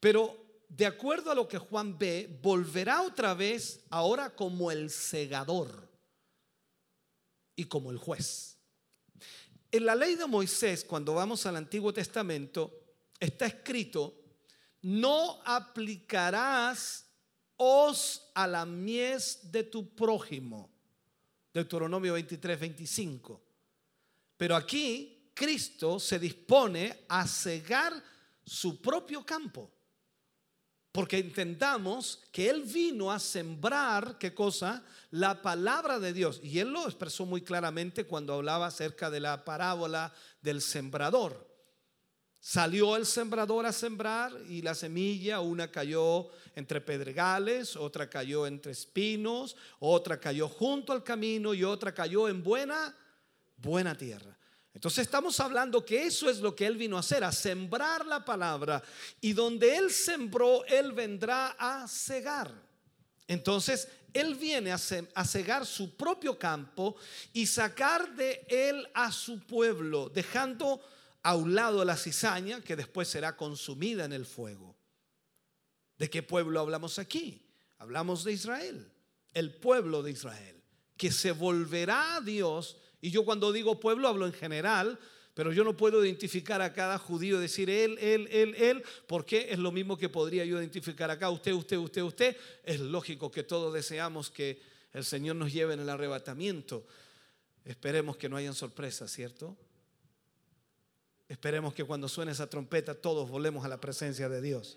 Pero 0.00 0.42
de 0.68 0.86
acuerdo 0.86 1.30
a 1.30 1.34
lo 1.34 1.46
que 1.46 1.58
Juan 1.58 1.98
ve, 1.98 2.38
volverá 2.42 3.02
otra 3.02 3.34
vez 3.34 3.84
ahora 3.90 4.34
como 4.34 4.70
el 4.70 4.90
segador 4.90 5.90
y 7.54 7.66
como 7.66 7.90
el 7.90 7.98
juez. 7.98 8.56
En 9.70 9.84
la 9.84 9.94
ley 9.94 10.16
de 10.16 10.26
Moisés, 10.26 10.84
cuando 10.84 11.14
vamos 11.14 11.44
al 11.46 11.56
Antiguo 11.56 11.92
Testamento, 11.92 12.72
está 13.20 13.46
escrito, 13.46 14.14
no 14.80 15.40
aplicarás 15.44 17.06
os 17.56 18.30
a 18.34 18.46
la 18.46 18.66
mies 18.66 19.52
de 19.52 19.62
tu 19.64 19.94
prójimo. 19.94 20.71
Deuteronomio 21.52 22.14
23, 22.14 22.58
25. 22.58 23.42
Pero 24.36 24.56
aquí 24.56 25.30
Cristo 25.34 25.98
se 26.00 26.18
dispone 26.18 27.04
a 27.08 27.26
cegar 27.26 27.92
su 28.44 28.80
propio 28.80 29.24
campo. 29.24 29.70
Porque 30.90 31.18
entendamos 31.18 32.20
que 32.30 32.50
Él 32.50 32.62
vino 32.62 33.10
a 33.10 33.18
sembrar, 33.18 34.18
¿qué 34.18 34.34
cosa? 34.34 34.84
La 35.10 35.40
palabra 35.40 35.98
de 35.98 36.12
Dios. 36.12 36.38
Y 36.42 36.58
Él 36.58 36.70
lo 36.70 36.84
expresó 36.84 37.24
muy 37.24 37.40
claramente 37.40 38.04
cuando 38.04 38.34
hablaba 38.34 38.66
acerca 38.66 39.10
de 39.10 39.20
la 39.20 39.44
parábola 39.44 40.12
del 40.42 40.60
sembrador. 40.60 41.51
Salió 42.44 42.96
el 42.96 43.06
sembrador 43.06 43.66
a 43.66 43.72
sembrar 43.72 44.32
y 44.48 44.62
la 44.62 44.74
semilla, 44.74 45.38
una 45.38 45.70
cayó 45.70 46.28
entre 46.56 46.80
pedregales, 46.80 47.76
otra 47.76 48.10
cayó 48.10 48.48
entre 48.48 48.72
espinos, 48.72 49.54
otra 49.78 50.18
cayó 50.18 50.48
junto 50.48 50.92
al 50.92 51.04
camino 51.04 51.54
y 51.54 51.62
otra 51.62 51.94
cayó 51.94 52.28
en 52.28 52.42
buena, 52.42 52.96
buena 53.58 53.96
tierra. 53.96 54.36
Entonces 54.74 55.02
estamos 55.02 55.38
hablando 55.38 55.84
que 55.84 56.04
eso 56.04 56.28
es 56.28 56.40
lo 56.40 56.56
que 56.56 56.66
Él 56.66 56.76
vino 56.76 56.96
a 56.96 57.00
hacer, 57.00 57.22
a 57.22 57.30
sembrar 57.30 58.04
la 58.06 58.24
palabra. 58.24 58.82
Y 59.20 59.34
donde 59.34 59.76
Él 59.76 59.92
sembró, 59.92 60.64
Él 60.64 60.90
vendrá 60.90 61.54
a 61.56 61.86
cegar. 61.86 62.52
Entonces 63.28 63.86
Él 64.12 64.34
viene 64.34 64.72
a 64.72 64.78
cegar 65.24 65.64
su 65.64 65.96
propio 65.96 66.36
campo 66.36 66.96
y 67.32 67.46
sacar 67.46 68.16
de 68.16 68.44
Él 68.48 68.88
a 68.94 69.12
su 69.12 69.38
pueblo, 69.46 70.08
dejando 70.08 70.82
a 71.22 71.36
un 71.36 71.54
lado 71.54 71.84
la 71.84 71.96
cizaña 71.96 72.60
que 72.60 72.76
después 72.76 73.08
será 73.08 73.36
consumida 73.36 74.04
en 74.04 74.12
el 74.12 74.26
fuego. 74.26 74.76
¿De 75.98 76.10
qué 76.10 76.22
pueblo 76.22 76.60
hablamos 76.60 76.98
aquí? 76.98 77.46
Hablamos 77.78 78.24
de 78.24 78.32
Israel, 78.32 78.90
el 79.34 79.54
pueblo 79.54 80.02
de 80.02 80.12
Israel, 80.12 80.62
que 80.96 81.12
se 81.12 81.32
volverá 81.32 82.16
a 82.16 82.20
Dios 82.20 82.76
y 83.00 83.10
yo 83.10 83.24
cuando 83.24 83.52
digo 83.52 83.80
pueblo 83.80 84.08
hablo 84.08 84.26
en 84.26 84.32
general, 84.32 84.98
pero 85.34 85.52
yo 85.52 85.64
no 85.64 85.76
puedo 85.76 86.04
identificar 86.04 86.62
a 86.62 86.72
cada 86.72 86.98
judío 86.98 87.38
y 87.38 87.40
decir 87.40 87.68
él, 87.68 87.98
él, 88.00 88.28
él, 88.30 88.54
él, 88.54 88.84
porque 89.06 89.48
es 89.50 89.58
lo 89.58 89.72
mismo 89.72 89.98
que 89.98 90.08
podría 90.08 90.44
yo 90.44 90.58
identificar 90.58 91.10
acá, 91.10 91.28
usted, 91.30 91.52
usted, 91.52 91.78
usted, 91.78 92.02
usted. 92.02 92.36
Es 92.62 92.78
lógico 92.78 93.30
que 93.30 93.42
todos 93.42 93.74
deseamos 93.74 94.30
que 94.30 94.62
el 94.92 95.04
Señor 95.04 95.36
nos 95.36 95.52
lleve 95.52 95.74
en 95.74 95.80
el 95.80 95.88
arrebatamiento. 95.88 96.86
Esperemos 97.64 98.16
que 98.16 98.28
no 98.28 98.36
hayan 98.36 98.54
sorpresas, 98.54 99.10
¿cierto? 99.10 99.56
Esperemos 101.32 101.72
que 101.72 101.82
cuando 101.82 102.10
suene 102.10 102.32
esa 102.32 102.46
trompeta 102.46 102.94
todos 102.94 103.30
volvemos 103.30 103.64
a 103.64 103.68
la 103.68 103.80
presencia 103.80 104.28
de 104.28 104.42
Dios. 104.42 104.76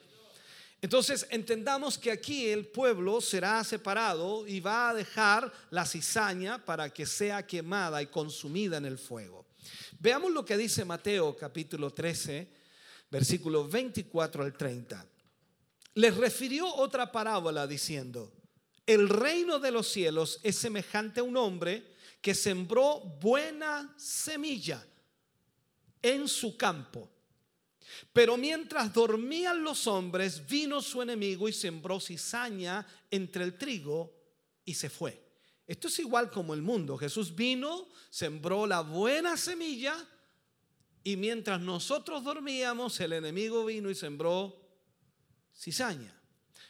Entonces 0.82 1.28
entendamos 1.30 1.98
que 1.98 2.12
aquí 2.12 2.48
el 2.48 2.68
pueblo 2.68 3.20
será 3.20 3.62
separado 3.66 4.48
y 4.48 4.62
va 4.62 4.90
a 4.90 4.94
dejar 4.94 5.52
la 5.70 5.86
cizaña 5.86 6.64
para 6.64 6.94
que 6.94 7.06
sea 7.06 7.46
quemada 7.46 8.02
y 8.02 8.08
consumida 8.08 8.78
en 8.78 8.86
el 8.86 8.98
fuego. 8.98 9.46
Veamos 10.00 10.32
lo 10.32 10.46
que 10.46 10.56
dice 10.56 10.86
Mateo 10.86 11.36
capítulo 11.36 11.92
13, 11.92 12.48
versículos 13.12 13.70
24 13.70 14.42
al 14.42 14.54
30. 14.54 15.06
Les 15.96 16.16
refirió 16.16 16.74
otra 16.74 17.12
parábola 17.12 17.68
diciendo, 17.68 18.32
el 18.86 19.10
reino 19.10 19.60
de 19.60 19.72
los 19.72 19.90
cielos 19.90 20.40
es 20.42 20.56
semejante 20.56 21.20
a 21.20 21.24
un 21.24 21.36
hombre 21.36 21.96
que 22.22 22.34
sembró 22.34 23.02
buena 23.20 23.94
semilla 23.98 24.82
en 26.06 26.28
su 26.28 26.56
campo. 26.56 27.10
Pero 28.14 28.38
mientras 28.38 28.94
dormían 28.94 29.64
los 29.64 29.88
hombres, 29.88 30.46
vino 30.46 30.82
su 30.82 31.02
enemigo 31.02 31.50
y 31.50 31.54
sembró 31.54 32.00
cizaña 32.00 32.86
entre 33.10 33.44
el 33.44 33.58
trigo 33.58 34.14
y 34.64 34.74
se 34.74 34.90
fue. 34.90 35.22
Esto 35.66 35.88
es 35.88 35.98
igual 36.00 36.30
como 36.30 36.54
el 36.54 36.62
mundo. 36.62 36.98
Jesús 36.98 37.36
vino, 37.36 37.88
sembró 38.10 38.68
la 38.68 38.82
buena 38.82 39.36
semilla 39.36 39.96
y 41.04 41.18
mientras 41.18 41.60
nosotros 41.60 42.24
dormíamos, 42.24 43.00
el 43.00 43.14
enemigo 43.14 43.66
vino 43.66 43.90
y 43.90 43.96
sembró 43.96 44.62
cizaña. 45.56 46.14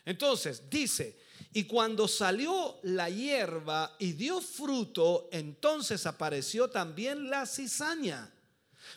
Entonces, 0.05 0.69
dice, 0.69 1.19
y 1.53 1.63
cuando 1.63 2.07
salió 2.07 2.79
la 2.83 3.09
hierba 3.09 3.95
y 3.99 4.13
dio 4.13 4.39
fruto, 4.39 5.27
entonces 5.31 6.05
apareció 6.05 6.69
también 6.69 7.29
la 7.29 7.45
cizaña. 7.45 8.31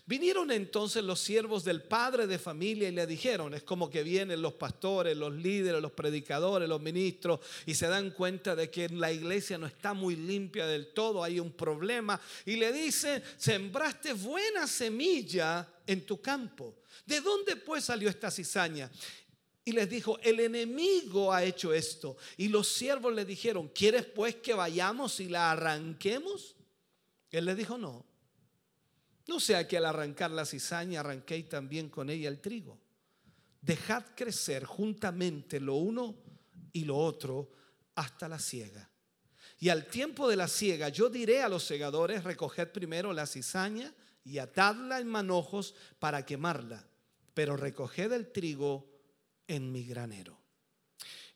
Vinieron 0.07 0.51
entonces 0.51 1.05
los 1.05 1.20
siervos 1.20 1.65
del 1.65 1.83
padre 1.83 2.27
de 2.27 2.39
familia 2.39 2.89
y 2.89 2.93
le 2.93 3.07
dijeron, 3.07 3.55
es 3.55 3.62
como 3.62 3.91
que 3.91 4.03
vienen 4.03 4.41
los 4.41 4.55
pastores, 4.55 5.16
los 5.16 5.35
líderes, 5.35 5.83
los 5.83 5.93
predicadores, 5.93 6.69
los 6.69 6.81
ministros 6.81 7.41
y 7.66 7.75
se 7.75 7.89
dan 7.89 8.11
cuenta 8.11 8.57
de 8.57 8.70
que 8.70 8.89
la 8.89 9.12
iglesia 9.12 9.59
no 9.59 9.66
está 9.66 9.95
muy 9.95 10.16
limpia 10.16 10.66
del 10.66 10.93
todo, 10.93 11.23
hay 11.23 11.41
un 11.41 11.53
problema 11.53 12.20
y 12.47 12.57
le 12.57 12.73
dicen, 12.73 13.23
sembraste 13.37 14.12
buena 14.15 14.66
semilla 14.66 15.69
en 15.87 16.07
tu 16.07 16.20
campo. 16.20 16.77
¿De 17.05 17.20
dónde 17.20 17.57
pues 17.57 17.85
salió 17.85 18.09
esta 18.09 18.31
cizaña? 18.31 18.91
Y 19.65 19.73
les 19.73 19.91
dijo, 19.91 20.19
el 20.23 20.41
enemigo 20.41 21.31
ha 21.31 21.45
hecho 21.45 21.75
esto. 21.75 22.16
Y 22.39 22.49
los 22.49 22.69
siervos 22.69 23.15
le 23.15 23.27
dijeron, 23.27 23.69
¿quieres 23.69 24.07
pues 24.07 24.37
que 24.37 24.55
vayamos 24.55 25.20
y 25.20 25.29
la 25.29 25.51
arranquemos? 25.51 26.57
Él 27.31 27.45
les 27.45 27.57
dijo, 27.57 27.77
no, 27.77 28.07
no 29.28 29.38
sea 29.38 29.68
que 29.68 29.76
al 29.76 29.84
arrancar 29.84 30.30
la 30.30 30.46
cizaña 30.46 31.00
arranquéis 31.00 31.48
también 31.50 31.90
con 31.90 32.09
ella 32.09 32.28
el 32.28 32.40
trigo. 32.40 32.80
Dejad 33.60 34.05
crecer 34.16 34.64
juntamente 34.64 35.60
lo 35.60 35.74
uno 35.74 36.16
y 36.72 36.84
lo 36.84 36.96
otro 36.96 37.50
hasta 37.94 38.26
la 38.26 38.38
siega. 38.38 38.90
Y 39.60 39.68
al 39.68 39.86
tiempo 39.86 40.28
de 40.28 40.36
la 40.36 40.48
siega 40.48 40.88
yo 40.88 41.10
diré 41.10 41.42
a 41.42 41.48
los 41.50 41.62
segadores, 41.64 42.24
recoged 42.24 42.68
primero 42.68 43.12
la 43.12 43.26
cizaña 43.26 43.94
y 44.24 44.38
atadla 44.38 44.98
en 44.98 45.09
manojos 45.09 45.74
para 45.98 46.24
quemarla, 46.24 46.88
pero 47.34 47.56
recoged 47.56 48.12
el 48.12 48.32
trigo 48.32 48.88
en 49.46 49.70
mi 49.70 49.84
granero. 49.84 50.38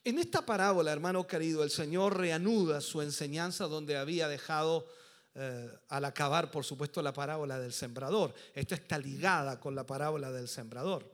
En 0.02 0.19
esta 0.19 0.47
parábola, 0.47 0.93
hermano 0.93 1.27
querido, 1.27 1.62
el 1.62 1.70
Señor 1.70 2.16
reanuda 2.16 2.81
su 2.81 3.02
enseñanza 3.02 3.66
donde 3.66 3.98
había 3.98 4.28
dejado 4.28 4.86
eh, 5.35 5.71
al 5.89 6.05
acabar, 6.05 6.51
por 6.51 6.65
supuesto, 6.65 7.01
la 7.01 7.13
parábola 7.13 7.59
del 7.59 7.73
sembrador. 7.73 8.35
Esto 8.55 8.75
está 8.75 8.99
ligada 8.99 9.59
con 9.59 9.75
la 9.75 9.87
parábola 9.87 10.31
del 10.31 10.49
sembrador. 10.49 11.11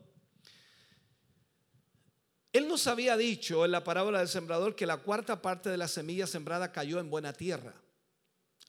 Él 2.53 2.67
nos 2.67 2.87
había 2.87 3.17
dicho 3.17 3.65
en 3.65 3.71
la 3.71 3.85
parábola 3.85 4.19
del 4.19 4.29
sembrador 4.29 4.75
que 4.75 4.87
la 4.87 4.97
cuarta 4.97 5.41
parte 5.41 5.71
de 5.71 5.77
la 5.77 5.87
semilla 5.87 6.27
sembrada 6.27 6.73
cayó 6.73 6.99
en 6.99 7.11
buena 7.11 7.33
tierra. 7.33 7.75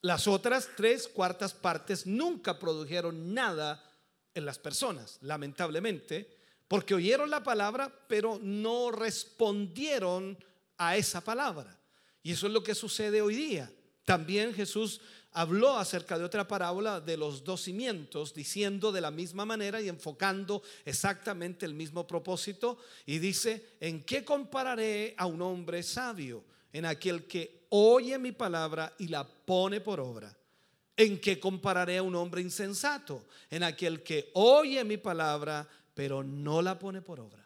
Las 0.02 0.28
otras 0.28 0.70
tres 0.78 1.08
cuartas 1.08 1.54
partes 1.54 2.06
nunca 2.06 2.60
produjeron 2.60 3.34
nada 3.34 3.84
en 4.34 4.46
las 4.46 4.60
personas, 4.60 5.18
lamentablemente, 5.22 6.38
porque 6.68 6.94
oyeron 6.94 7.30
la 7.30 7.42
palabra, 7.42 7.92
pero 8.08 8.40
no 8.42 8.92
respondieron 8.92 10.38
a 10.78 10.96
esa 10.96 11.22
palabra. 11.22 11.80
Y 12.22 12.34
eso 12.34 12.48
es 12.48 12.54
lo 12.54 12.64
que 12.64 12.76
sucede 12.76 13.22
hoy 13.22 13.36
día. 13.36 13.72
También 14.06 14.54
Jesús 14.54 15.02
habló 15.32 15.78
acerca 15.78 16.18
de 16.18 16.26
otra 16.26 16.48
parábola 16.48 17.00
de 17.00 17.18
los 17.18 17.44
dos 17.44 17.62
cimientos, 17.62 18.34
diciendo 18.34 18.92
de 18.92 19.02
la 19.02 19.12
misma 19.12 19.46
manera 19.46 19.82
y 19.82 19.90
enfocando 19.90 20.62
exactamente 20.86 21.66
el 21.66 21.74
mismo 21.74 22.08
propósito. 22.08 22.78
Y 23.06 23.20
dice, 23.20 23.78
¿en 23.80 24.04
qué 24.04 24.24
compararé 24.26 25.14
a 25.18 25.26
un 25.26 25.42
hombre 25.42 25.84
sabio? 25.84 26.44
En 26.72 26.86
aquel 26.86 27.26
que 27.26 27.66
oye 27.70 28.18
mi 28.18 28.32
palabra 28.32 28.94
y 28.98 29.08
la 29.08 29.28
pone 29.28 29.82
por 29.82 30.00
obra. 30.00 30.36
¿En 30.96 31.20
qué 31.20 31.40
compararé 31.40 31.98
a 31.98 32.04
un 32.04 32.16
hombre 32.16 32.42
insensato? 32.42 33.26
En 33.50 33.64
aquel 33.64 34.04
que 34.04 34.32
oye 34.34 34.84
mi 34.84 34.98
palabra 34.98 35.68
pero 36.00 36.24
no 36.24 36.62
la 36.62 36.80
pone 36.80 37.02
por 37.02 37.20
obra. 37.20 37.46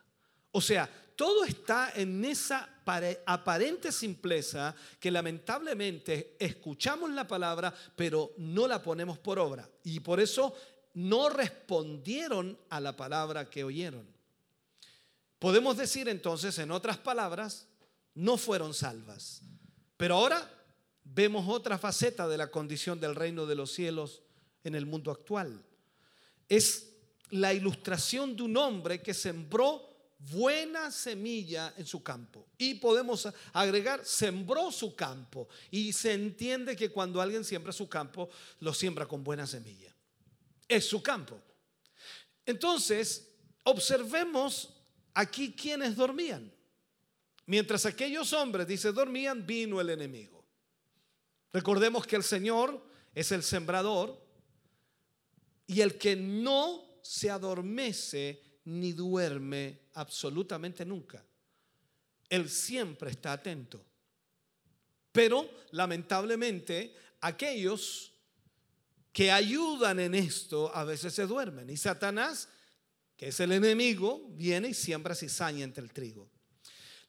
O 0.51 0.61
sea, 0.61 0.87
todo 1.15 1.43
está 1.43 1.91
en 1.95 2.23
esa 2.25 2.81
aparente 3.25 3.91
simpleza 3.91 4.75
que 4.99 5.11
lamentablemente 5.11 6.35
escuchamos 6.39 7.11
la 7.11 7.27
palabra, 7.27 7.73
pero 7.95 8.33
no 8.37 8.67
la 8.67 8.81
ponemos 8.81 9.19
por 9.19 9.39
obra. 9.39 9.69
Y 9.83 9.99
por 9.99 10.19
eso 10.19 10.55
no 10.95 11.29
respondieron 11.29 12.57
a 12.69 12.79
la 12.79 12.95
palabra 12.95 13.49
que 13.49 13.63
oyeron. 13.63 14.05
Podemos 15.39 15.77
decir 15.77 16.07
entonces, 16.07 16.57
en 16.59 16.71
otras 16.71 16.97
palabras, 16.97 17.67
no 18.15 18.37
fueron 18.37 18.73
salvas. 18.73 19.41
Pero 19.97 20.15
ahora 20.15 20.49
vemos 21.03 21.47
otra 21.47 21.77
faceta 21.77 22.27
de 22.27 22.37
la 22.37 22.49
condición 22.49 22.99
del 22.99 23.15
reino 23.15 23.45
de 23.45 23.55
los 23.55 23.71
cielos 23.71 24.21
en 24.63 24.75
el 24.75 24.85
mundo 24.85 25.11
actual. 25.11 25.63
Es 26.47 26.89
la 27.29 27.53
ilustración 27.53 28.35
de 28.35 28.43
un 28.43 28.57
hombre 28.57 29.01
que 29.01 29.13
sembró 29.13 29.92
buena 30.31 30.91
semilla 30.91 31.73
en 31.77 31.85
su 31.85 32.03
campo. 32.03 32.47
Y 32.57 32.75
podemos 32.75 33.27
agregar, 33.51 34.05
sembró 34.05 34.71
su 34.71 34.95
campo. 34.95 35.47
Y 35.71 35.93
se 35.93 36.13
entiende 36.13 36.75
que 36.75 36.89
cuando 36.89 37.21
alguien 37.21 37.43
siembra 37.43 37.73
su 37.73 37.87
campo, 37.89 38.29
lo 38.59 38.73
siembra 38.73 39.05
con 39.05 39.23
buena 39.23 39.47
semilla. 39.47 39.93
Es 40.67 40.87
su 40.87 41.01
campo. 41.01 41.41
Entonces, 42.45 43.29
observemos 43.63 44.69
aquí 45.13 45.53
quienes 45.53 45.95
dormían. 45.95 46.51
Mientras 47.45 47.85
aquellos 47.85 48.31
hombres, 48.33 48.67
dice, 48.67 48.91
dormían, 48.91 49.45
vino 49.45 49.81
el 49.81 49.89
enemigo. 49.89 50.45
Recordemos 51.51 52.07
que 52.07 52.15
el 52.15 52.23
Señor 52.23 52.83
es 53.13 53.31
el 53.31 53.43
sembrador 53.43 54.19
y 55.67 55.81
el 55.81 55.97
que 55.97 56.15
no 56.15 56.83
se 57.01 57.29
adormece 57.29 58.41
ni 58.65 58.93
duerme 58.93 59.79
absolutamente 59.93 60.85
nunca. 60.85 61.23
Él 62.29 62.49
siempre 62.49 63.11
está 63.11 63.33
atento. 63.33 63.83
Pero 65.11 65.49
lamentablemente 65.71 66.95
aquellos 67.21 68.11
que 69.11 69.31
ayudan 69.31 69.99
en 69.99 70.15
esto 70.15 70.75
a 70.75 70.83
veces 70.83 71.13
se 71.13 71.27
duermen. 71.27 71.69
Y 71.69 71.77
Satanás, 71.77 72.49
que 73.15 73.27
es 73.27 73.39
el 73.39 73.51
enemigo, 73.51 74.27
viene 74.31 74.69
y 74.69 74.73
siembra 74.73 75.13
cizaña 75.13 75.63
entre 75.63 75.83
el 75.83 75.93
trigo. 75.93 76.29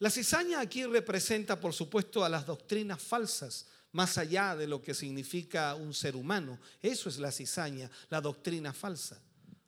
La 0.01 0.11
cizaña 0.11 0.61
aquí 0.61 0.85
representa, 0.85 1.59
por 1.59 1.73
supuesto, 1.73 2.25
a 2.25 2.29
las 2.29 2.45
doctrinas 2.45 3.01
falsas, 3.01 3.67
más 3.93 4.19
allá 4.19 4.55
de 4.55 4.67
lo 4.67 4.83
que 4.83 4.93
significa 4.93 5.75
un 5.77 5.95
ser 5.95 6.15
humano. 6.15 6.61
Eso 6.83 7.09
es 7.09 7.19
la 7.19 7.33
cizaña, 7.33 7.91
la 8.11 8.21
doctrina 8.21 8.75
falsa. 8.75 9.23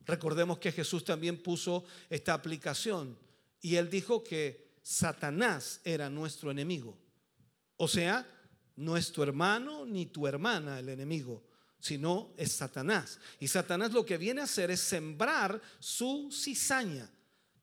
Recordemos 0.07 0.59
que 0.59 0.73
Jesús 0.73 1.05
también 1.05 1.43
puso 1.43 1.85
esta 2.09 2.33
aplicación 2.33 3.19
y 3.61 3.77
él 3.77 3.91
dijo 3.91 4.23
que 4.23 4.67
Satanás 4.83 5.81
era 5.85 6.09
nuestro 6.09 6.51
enemigo. 6.51 6.97
O 7.77 7.89
sea, 7.89 8.27
no 8.77 8.97
es 8.97 9.11
tu 9.11 9.23
hermano 9.23 9.85
ni 9.85 10.07
tu 10.07 10.27
hermana 10.27 10.79
el 10.79 10.89
enemigo, 10.89 11.43
sino 11.81 12.33
es 12.37 12.53
Satanás. 12.53 13.19
Y 13.41 13.49
Satanás 13.49 13.93
lo 13.93 14.07
que 14.07 14.17
viene 14.17 14.41
a 14.41 14.45
hacer 14.45 14.71
es 14.71 14.81
sembrar 14.81 15.61
su 15.81 16.31
cizaña. 16.33 17.11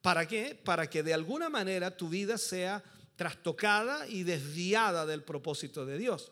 ¿Para 0.02 0.28
qué? 0.28 0.60
Para 0.62 0.90
que 0.90 1.02
de 1.02 1.14
alguna 1.14 1.50
manera 1.50 1.96
tu 1.96 2.10
vida 2.10 2.38
sea 2.38 2.84
trastocada 3.16 4.08
y 4.08 4.24
desviada 4.24 5.06
del 5.06 5.24
propósito 5.24 5.86
de 5.86 5.98
Dios. 5.98 6.32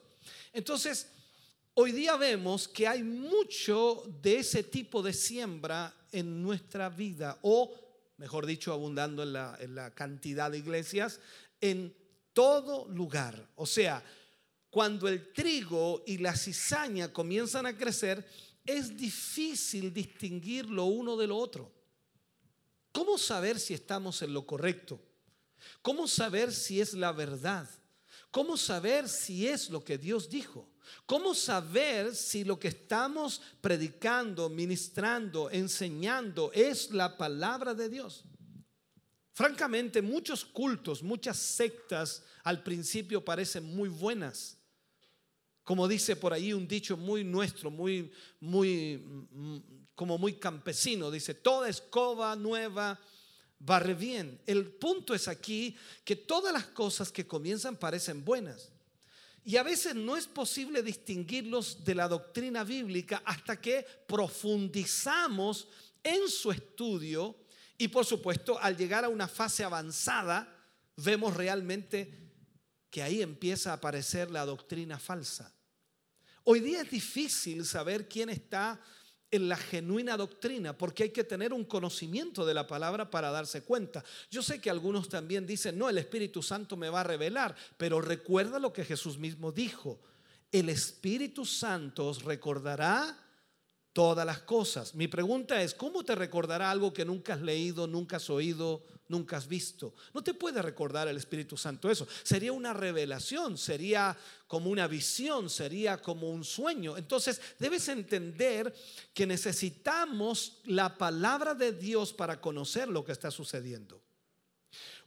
Entonces, 0.51 1.07
hoy 1.73 1.93
día 1.93 2.17
vemos 2.17 2.67
que 2.67 2.87
hay 2.87 3.03
mucho 3.03 4.03
de 4.21 4.39
ese 4.39 4.63
tipo 4.63 5.01
de 5.01 5.13
siembra 5.13 5.95
en 6.11 6.41
nuestra 6.41 6.89
vida, 6.89 7.39
o 7.41 7.73
mejor 8.17 8.45
dicho, 8.45 8.71
abundando 8.71 9.23
en 9.23 9.33
la, 9.33 9.93
cantidad 9.95 10.51
de 10.51 10.59
iglesias, 10.59 11.19
en 11.59 11.95
todo 12.33 12.87
lugar. 12.87 13.49
O 13.55 13.65
sea, 13.65 14.03
cuando 14.69 15.07
el 15.07 15.33
trigo 15.33 16.03
y 16.05 16.19
la 16.19 16.35
cizaña 16.35 17.11
comienzan 17.11 17.65
a 17.65 17.75
crecer, 17.75 18.25
es 18.65 18.95
difícil 18.95 19.91
distinguir 19.93 20.67
lo 20.67 20.85
uno 20.85 21.17
de 21.17 21.27
lo 21.27 21.37
otro. 21.37 21.71
¿Cómo 22.91 23.17
saber 23.17 23.59
si 23.59 23.73
estamos 23.73 24.21
en 24.21 24.33
lo 24.33 24.45
correcto? 24.45 25.01
¿Cómo 25.81 26.07
saber 26.07 26.51
si 26.53 26.79
es 26.79 26.93
la 26.93 27.11
verdad? 27.11 27.67
¿Cómo 28.29 28.55
saber 28.55 29.09
si 29.09 29.47
es 29.47 29.69
lo 29.69 29.83
que 29.83 29.97
Dios 29.97 30.29
dijo? 30.29 30.70
¿Cómo 31.05 31.33
saber 31.33 32.15
si 32.15 32.43
lo 32.43 32.59
que 32.59 32.69
estamos 32.69 33.41
predicando, 33.61 34.49
ministrando, 34.49 35.49
enseñando 35.51 36.51
es 36.53 36.91
la 36.91 37.17
palabra 37.17 37.73
de 37.73 37.89
Dios? 37.89 38.23
Francamente, 39.33 40.01
muchos 40.01 40.43
cultos, 40.43 41.01
muchas 41.01 41.37
sectas 41.37 42.23
al 42.43 42.63
principio 42.63 43.23
parecen 43.23 43.63
muy 43.75 43.89
buenas. 43.89 44.57
Como 45.63 45.87
dice 45.87 46.15
por 46.15 46.33
ahí 46.33 46.53
un 46.53 46.67
dicho 46.67 46.97
muy 46.97 47.23
nuestro, 47.23 47.71
muy, 47.71 48.11
muy, 48.39 49.03
como 49.95 50.17
muy 50.17 50.33
campesino, 50.33 51.11
dice, 51.11 51.33
toda 51.33 51.69
escoba 51.69 52.35
nueva 52.35 52.99
barre 53.59 53.93
bien. 53.93 54.41
El 54.45 54.65
punto 54.65 55.13
es 55.13 55.27
aquí 55.27 55.77
que 56.03 56.15
todas 56.15 56.53
las 56.53 56.65
cosas 56.65 57.11
que 57.11 57.27
comienzan 57.27 57.77
parecen 57.77 58.25
buenas. 58.25 58.71
Y 59.43 59.57
a 59.57 59.63
veces 59.63 59.95
no 59.95 60.17
es 60.17 60.27
posible 60.27 60.83
distinguirlos 60.83 61.83
de 61.83 61.95
la 61.95 62.07
doctrina 62.07 62.63
bíblica 62.63 63.23
hasta 63.25 63.59
que 63.59 63.85
profundizamos 64.07 65.67
en 66.03 66.27
su 66.29 66.51
estudio 66.51 67.35
y 67.77 67.87
por 67.87 68.05
supuesto 68.05 68.59
al 68.59 68.77
llegar 68.77 69.03
a 69.03 69.09
una 69.09 69.27
fase 69.27 69.63
avanzada 69.63 70.55
vemos 70.97 71.35
realmente 71.35 72.31
que 72.91 73.01
ahí 73.01 73.21
empieza 73.21 73.71
a 73.71 73.75
aparecer 73.75 74.29
la 74.29 74.45
doctrina 74.45 74.99
falsa. 74.99 75.51
Hoy 76.43 76.59
día 76.59 76.81
es 76.81 76.91
difícil 76.91 77.65
saber 77.65 78.07
quién 78.07 78.29
está 78.29 78.79
en 79.31 79.47
la 79.47 79.55
genuina 79.55 80.17
doctrina, 80.17 80.77
porque 80.77 81.03
hay 81.03 81.09
que 81.09 81.23
tener 81.23 81.53
un 81.53 81.63
conocimiento 81.63 82.45
de 82.45 82.53
la 82.53 82.67
palabra 82.67 83.09
para 83.09 83.31
darse 83.31 83.63
cuenta. 83.63 84.03
Yo 84.29 84.43
sé 84.43 84.59
que 84.59 84.69
algunos 84.69 85.07
también 85.07 85.47
dicen, 85.47 85.77
no, 85.77 85.89
el 85.89 85.97
Espíritu 85.97 86.43
Santo 86.43 86.75
me 86.75 86.89
va 86.89 86.99
a 86.99 87.05
revelar, 87.05 87.55
pero 87.77 88.01
recuerda 88.01 88.59
lo 88.59 88.73
que 88.73 88.83
Jesús 88.83 89.17
mismo 89.17 89.51
dijo, 89.51 89.99
el 90.51 90.67
Espíritu 90.67 91.45
Santo 91.45 92.07
os 92.07 92.23
recordará 92.23 93.17
todas 93.93 94.25
las 94.25 94.39
cosas. 94.39 94.95
Mi 94.95 95.07
pregunta 95.07 95.61
es, 95.61 95.73
¿cómo 95.73 96.03
te 96.03 96.15
recordará 96.15 96.69
algo 96.69 96.93
que 96.93 97.05
nunca 97.05 97.33
has 97.33 97.41
leído, 97.41 97.87
nunca 97.87 98.17
has 98.17 98.29
oído, 98.29 98.83
nunca 99.11 99.37
has 99.37 99.47
visto. 99.47 99.93
No 100.13 100.23
te 100.23 100.33
puede 100.33 100.61
recordar 100.61 101.07
el 101.07 101.17
Espíritu 101.17 101.57
Santo 101.57 101.91
eso. 101.91 102.07
Sería 102.23 102.53
una 102.53 102.73
revelación, 102.73 103.57
sería 103.57 104.17
como 104.47 104.69
una 104.69 104.87
visión, 104.87 105.49
sería 105.49 106.01
como 106.01 106.31
un 106.31 106.43
sueño. 106.43 106.97
Entonces 106.97 107.39
debes 107.59 107.87
entender 107.89 108.73
que 109.13 109.27
necesitamos 109.27 110.61
la 110.65 110.97
palabra 110.97 111.53
de 111.53 111.73
Dios 111.73 112.13
para 112.13 112.41
conocer 112.41 112.87
lo 112.87 113.05
que 113.05 113.11
está 113.11 113.29
sucediendo. 113.29 114.01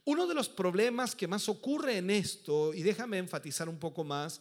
Uno 0.05 0.27
de 0.27 0.35
los 0.35 0.49
problemas 0.49 1.17
que 1.17 1.27
más 1.27 1.49
ocurre 1.49 1.97
en 1.97 2.11
esto, 2.11 2.75
y 2.75 2.83
déjame 2.83 3.19
enfatizar 3.19 3.69
un 3.69 3.79
poco 3.79 4.05
más, 4.05 4.41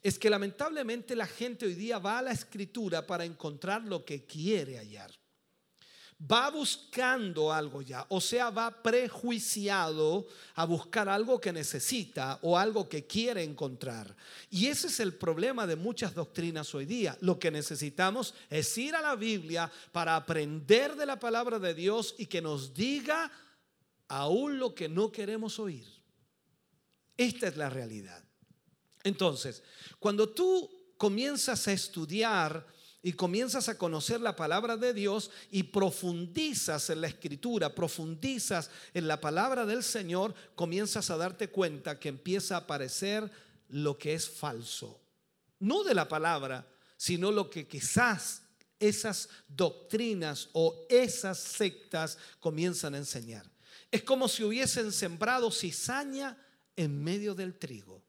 es 0.00 0.18
que 0.18 0.30
lamentablemente 0.30 1.16
la 1.16 1.26
gente 1.26 1.66
hoy 1.66 1.74
día 1.74 1.98
va 1.98 2.18
a 2.18 2.22
la 2.22 2.32
escritura 2.32 3.06
para 3.06 3.24
encontrar 3.24 3.82
lo 3.82 4.04
que 4.04 4.24
quiere 4.24 4.78
hallar. 4.78 5.21
Va 6.30 6.50
buscando 6.50 7.52
algo 7.52 7.82
ya, 7.82 8.06
o 8.08 8.20
sea, 8.20 8.50
va 8.50 8.82
prejuiciado 8.82 10.26
a 10.54 10.64
buscar 10.64 11.08
algo 11.08 11.40
que 11.40 11.52
necesita 11.52 12.38
o 12.42 12.56
algo 12.56 12.88
que 12.88 13.06
quiere 13.06 13.42
encontrar. 13.42 14.14
Y 14.48 14.68
ese 14.68 14.86
es 14.86 15.00
el 15.00 15.14
problema 15.14 15.66
de 15.66 15.74
muchas 15.74 16.14
doctrinas 16.14 16.72
hoy 16.76 16.86
día. 16.86 17.18
Lo 17.22 17.40
que 17.40 17.50
necesitamos 17.50 18.34
es 18.48 18.78
ir 18.78 18.94
a 18.94 19.02
la 19.02 19.16
Biblia 19.16 19.70
para 19.90 20.14
aprender 20.14 20.94
de 20.94 21.06
la 21.06 21.18
palabra 21.18 21.58
de 21.58 21.74
Dios 21.74 22.14
y 22.18 22.26
que 22.26 22.40
nos 22.40 22.72
diga 22.72 23.30
aún 24.06 24.58
lo 24.58 24.74
que 24.74 24.88
no 24.88 25.10
queremos 25.10 25.58
oír. 25.58 25.86
Esta 27.16 27.48
es 27.48 27.56
la 27.56 27.68
realidad. 27.68 28.22
Entonces, 29.02 29.62
cuando 29.98 30.28
tú 30.28 30.70
comienzas 30.96 31.66
a 31.66 31.72
estudiar 31.72 32.71
y 33.02 33.14
comienzas 33.14 33.68
a 33.68 33.76
conocer 33.76 34.20
la 34.20 34.36
palabra 34.36 34.76
de 34.76 34.94
Dios 34.94 35.30
y 35.50 35.64
profundizas 35.64 36.88
en 36.90 37.00
la 37.00 37.08
escritura, 37.08 37.74
profundizas 37.74 38.70
en 38.94 39.08
la 39.08 39.20
palabra 39.20 39.66
del 39.66 39.82
Señor, 39.82 40.34
comienzas 40.54 41.10
a 41.10 41.16
darte 41.16 41.48
cuenta 41.48 41.98
que 41.98 42.08
empieza 42.08 42.54
a 42.54 42.58
aparecer 42.60 43.28
lo 43.68 43.98
que 43.98 44.14
es 44.14 44.28
falso. 44.28 45.00
No 45.58 45.82
de 45.82 45.94
la 45.94 46.08
palabra, 46.08 46.68
sino 46.96 47.32
lo 47.32 47.50
que 47.50 47.66
quizás 47.66 48.42
esas 48.78 49.28
doctrinas 49.48 50.48
o 50.52 50.86
esas 50.88 51.38
sectas 51.38 52.18
comienzan 52.38 52.94
a 52.94 52.98
enseñar. 52.98 53.50
Es 53.90 54.02
como 54.04 54.28
si 54.28 54.44
hubiesen 54.44 54.92
sembrado 54.92 55.50
cizaña 55.50 56.38
en 56.76 57.02
medio 57.02 57.34
del 57.34 57.58
trigo. 57.58 58.02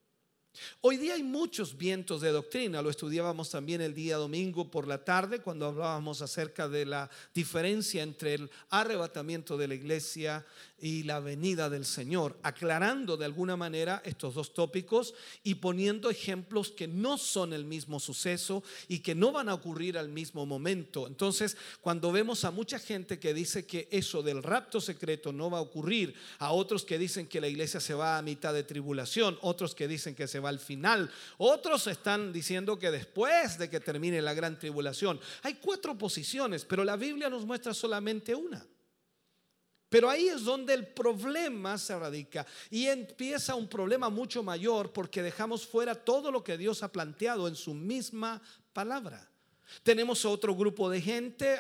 Hoy 0.82 0.98
día 0.98 1.16
hay 1.16 1.24
muchos 1.24 1.78
vientos 1.78 2.22
de 2.22 2.32
doctrina, 2.32 2.82
lo 2.82 2.90
estudiábamos 2.90 3.50
también 3.50 3.82
el 3.82 3.94
día 3.94 4.18
domingo 4.18 4.70
por 4.70 4.88
la 4.88 5.04
tarde 5.04 5.40
cuando 5.40 5.66
hablábamos 5.66 6.22
acerca 6.22 6.68
de 6.68 6.86
la 6.86 7.10
diferencia 7.34 8.04
entre 8.04 8.36
el 8.36 8.52
arrebatamiento 8.70 9.58
de 9.58 9.68
la 9.68 9.76
iglesia 9.76 10.46
y 10.84 11.04
la 11.04 11.22
venida 11.22 11.70
del 11.70 11.86
Señor, 11.86 12.38
aclarando 12.44 13.16
de 13.16 13.24
alguna 13.24 13.56
manera 13.56 14.02
estos 14.04 14.34
dos 14.34 14.54
tópicos 14.54 15.14
y 15.42 15.56
poniendo 15.56 16.10
ejemplos 16.10 16.72
que 16.72 16.90
no 16.90 17.18
son 17.18 17.54
el 17.54 17.64
mismo 17.64 18.02
suceso 18.02 18.64
y 18.90 19.00
que 19.00 19.16
no 19.16 19.32
van 19.32 19.48
a 19.48 19.54
ocurrir 19.54 19.98
al 19.98 20.10
mismo 20.10 20.46
momento. 20.46 21.08
Entonces, 21.08 21.56
cuando 21.80 22.12
vemos 22.12 22.44
a 22.44 22.52
mucha 22.52 22.80
gente 22.80 23.18
que 23.18 23.34
dice 23.34 23.66
que 23.66 23.88
eso 23.92 24.22
del 24.22 24.44
rapto 24.44 24.82
secreto 24.82 25.32
no 25.32 25.50
va 25.50 25.60
a 25.60 25.62
ocurrir, 25.62 26.14
a 26.38 26.52
otros 26.52 26.84
que 26.84 27.00
dicen 27.00 27.28
que 27.28 27.40
la 27.40 27.48
iglesia 27.48 27.80
se 27.80 27.94
va 27.94 28.18
a 28.18 28.22
mitad 28.22 28.54
de 28.54 28.64
tribulación, 28.64 29.40
otros 29.42 29.74
que 29.74 29.88
dicen 29.88 30.16
que 30.16 30.28
se 30.28 30.43
al 30.48 30.60
final, 30.60 31.12
otros 31.38 31.88
están 31.88 32.32
diciendo 32.34 32.78
que 32.78 32.92
después 32.92 33.58
de 33.58 33.70
que 33.70 33.80
termine 33.80 34.22
la 34.22 34.34
gran 34.34 34.58
tribulación, 34.58 35.20
hay 35.42 35.56
cuatro 35.56 35.98
posiciones, 35.98 36.66
pero 36.66 36.84
la 36.84 36.96
Biblia 36.96 37.30
nos 37.30 37.46
muestra 37.46 37.74
solamente 37.74 38.36
una. 38.36 38.66
Pero 39.94 40.10
ahí 40.10 40.28
es 40.28 40.44
donde 40.44 40.74
el 40.74 40.88
problema 40.88 41.78
se 41.78 41.98
radica 41.98 42.48
y 42.72 42.88
empieza 42.88 43.54
un 43.54 43.68
problema 43.68 44.10
mucho 44.10 44.42
mayor 44.42 44.92
porque 44.92 45.22
dejamos 45.22 45.68
fuera 45.68 45.94
todo 45.94 46.32
lo 46.32 46.44
que 46.44 46.58
Dios 46.58 46.82
ha 46.82 46.92
planteado 46.92 47.48
en 47.48 47.56
su 47.56 47.76
misma 47.76 48.42
palabra. 48.74 49.30
Tenemos 49.84 50.26
otro 50.26 50.56
grupo 50.56 50.90
de 50.90 51.00
gente 51.00 51.60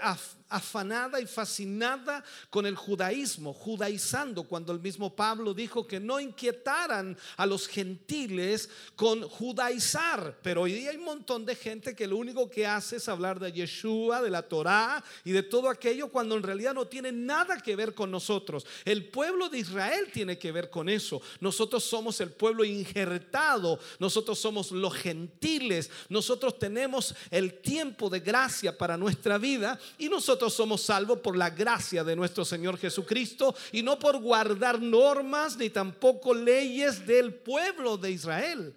afanada 0.53 1.19
y 1.19 1.25
fascinada 1.25 2.23
con 2.51 2.67
el 2.67 2.75
judaísmo, 2.75 3.53
judaizando, 3.53 4.43
cuando 4.43 4.71
el 4.71 4.79
mismo 4.79 5.15
Pablo 5.15 5.53
dijo 5.53 5.87
que 5.87 5.99
no 5.99 6.19
inquietaran 6.19 7.17
a 7.37 7.45
los 7.47 7.67
gentiles 7.67 8.69
con 8.95 9.27
judaizar. 9.27 10.37
Pero 10.43 10.61
hoy 10.61 10.73
día 10.73 10.91
hay 10.91 10.97
un 10.97 11.05
montón 11.05 11.43
de 11.43 11.55
gente 11.55 11.95
que 11.95 12.05
lo 12.05 12.17
único 12.17 12.49
que 12.49 12.67
hace 12.67 12.97
es 12.97 13.09
hablar 13.09 13.39
de 13.39 13.51
Yeshua, 13.51 14.21
de 14.21 14.29
la 14.29 14.43
Torá 14.43 15.03
y 15.25 15.31
de 15.31 15.41
todo 15.41 15.69
aquello 15.69 16.09
cuando 16.09 16.35
en 16.35 16.43
realidad 16.43 16.75
no 16.75 16.85
tiene 16.85 17.11
nada 17.11 17.57
que 17.57 17.75
ver 17.75 17.95
con 17.95 18.11
nosotros. 18.11 18.63
El 18.85 19.09
pueblo 19.09 19.49
de 19.49 19.57
Israel 19.57 20.09
tiene 20.13 20.37
que 20.37 20.51
ver 20.51 20.69
con 20.69 20.87
eso. 20.87 21.19
Nosotros 21.39 21.83
somos 21.83 22.21
el 22.21 22.29
pueblo 22.29 22.63
injertado, 22.63 23.79
nosotros 23.97 24.37
somos 24.37 24.71
los 24.71 24.93
gentiles, 24.93 25.89
nosotros 26.09 26.59
tenemos 26.59 27.15
el 27.31 27.59
tiempo 27.59 28.09
de 28.09 28.19
gracia 28.19 28.77
para 28.77 28.97
nuestra 28.97 29.39
vida 29.39 29.79
y 29.97 30.09
nosotros 30.09 30.42
somos 30.49 30.81
salvos 30.81 31.19
por 31.19 31.37
la 31.37 31.49
gracia 31.49 32.03
de 32.03 32.15
nuestro 32.15 32.43
Señor 32.43 32.77
Jesucristo 32.77 33.55
y 33.71 33.83
no 33.83 33.99
por 33.99 34.19
guardar 34.19 34.81
normas 34.81 35.57
ni 35.57 35.69
tampoco 35.69 36.33
leyes 36.33 37.05
del 37.05 37.33
pueblo 37.33 37.97
de 37.97 38.11
Israel. 38.11 38.75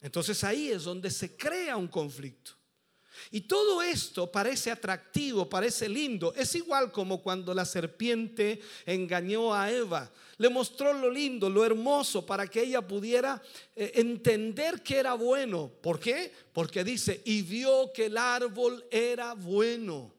Entonces 0.00 0.42
ahí 0.44 0.70
es 0.70 0.84
donde 0.84 1.10
se 1.10 1.36
crea 1.36 1.76
un 1.76 1.88
conflicto. 1.88 2.52
Y 3.30 3.42
todo 3.42 3.82
esto 3.82 4.30
parece 4.30 4.70
atractivo, 4.70 5.48
parece 5.48 5.88
lindo. 5.88 6.32
Es 6.34 6.54
igual 6.54 6.90
como 6.90 7.22
cuando 7.22 7.52
la 7.52 7.64
serpiente 7.64 8.60
engañó 8.86 9.54
a 9.54 9.70
Eva. 9.70 10.10
Le 10.38 10.48
mostró 10.48 10.92
lo 10.92 11.10
lindo, 11.10 11.50
lo 11.50 11.64
hermoso, 11.64 12.24
para 12.24 12.46
que 12.46 12.62
ella 12.62 12.80
pudiera 12.80 13.40
eh, 13.76 13.92
entender 13.96 14.82
que 14.82 14.96
era 14.96 15.14
bueno. 15.14 15.70
¿Por 15.82 16.00
qué? 16.00 16.32
Porque 16.52 16.82
dice, 16.82 17.20
y 17.24 17.42
vio 17.42 17.92
que 17.92 18.06
el 18.06 18.16
árbol 18.16 18.84
era 18.90 19.34
bueno. 19.34 20.12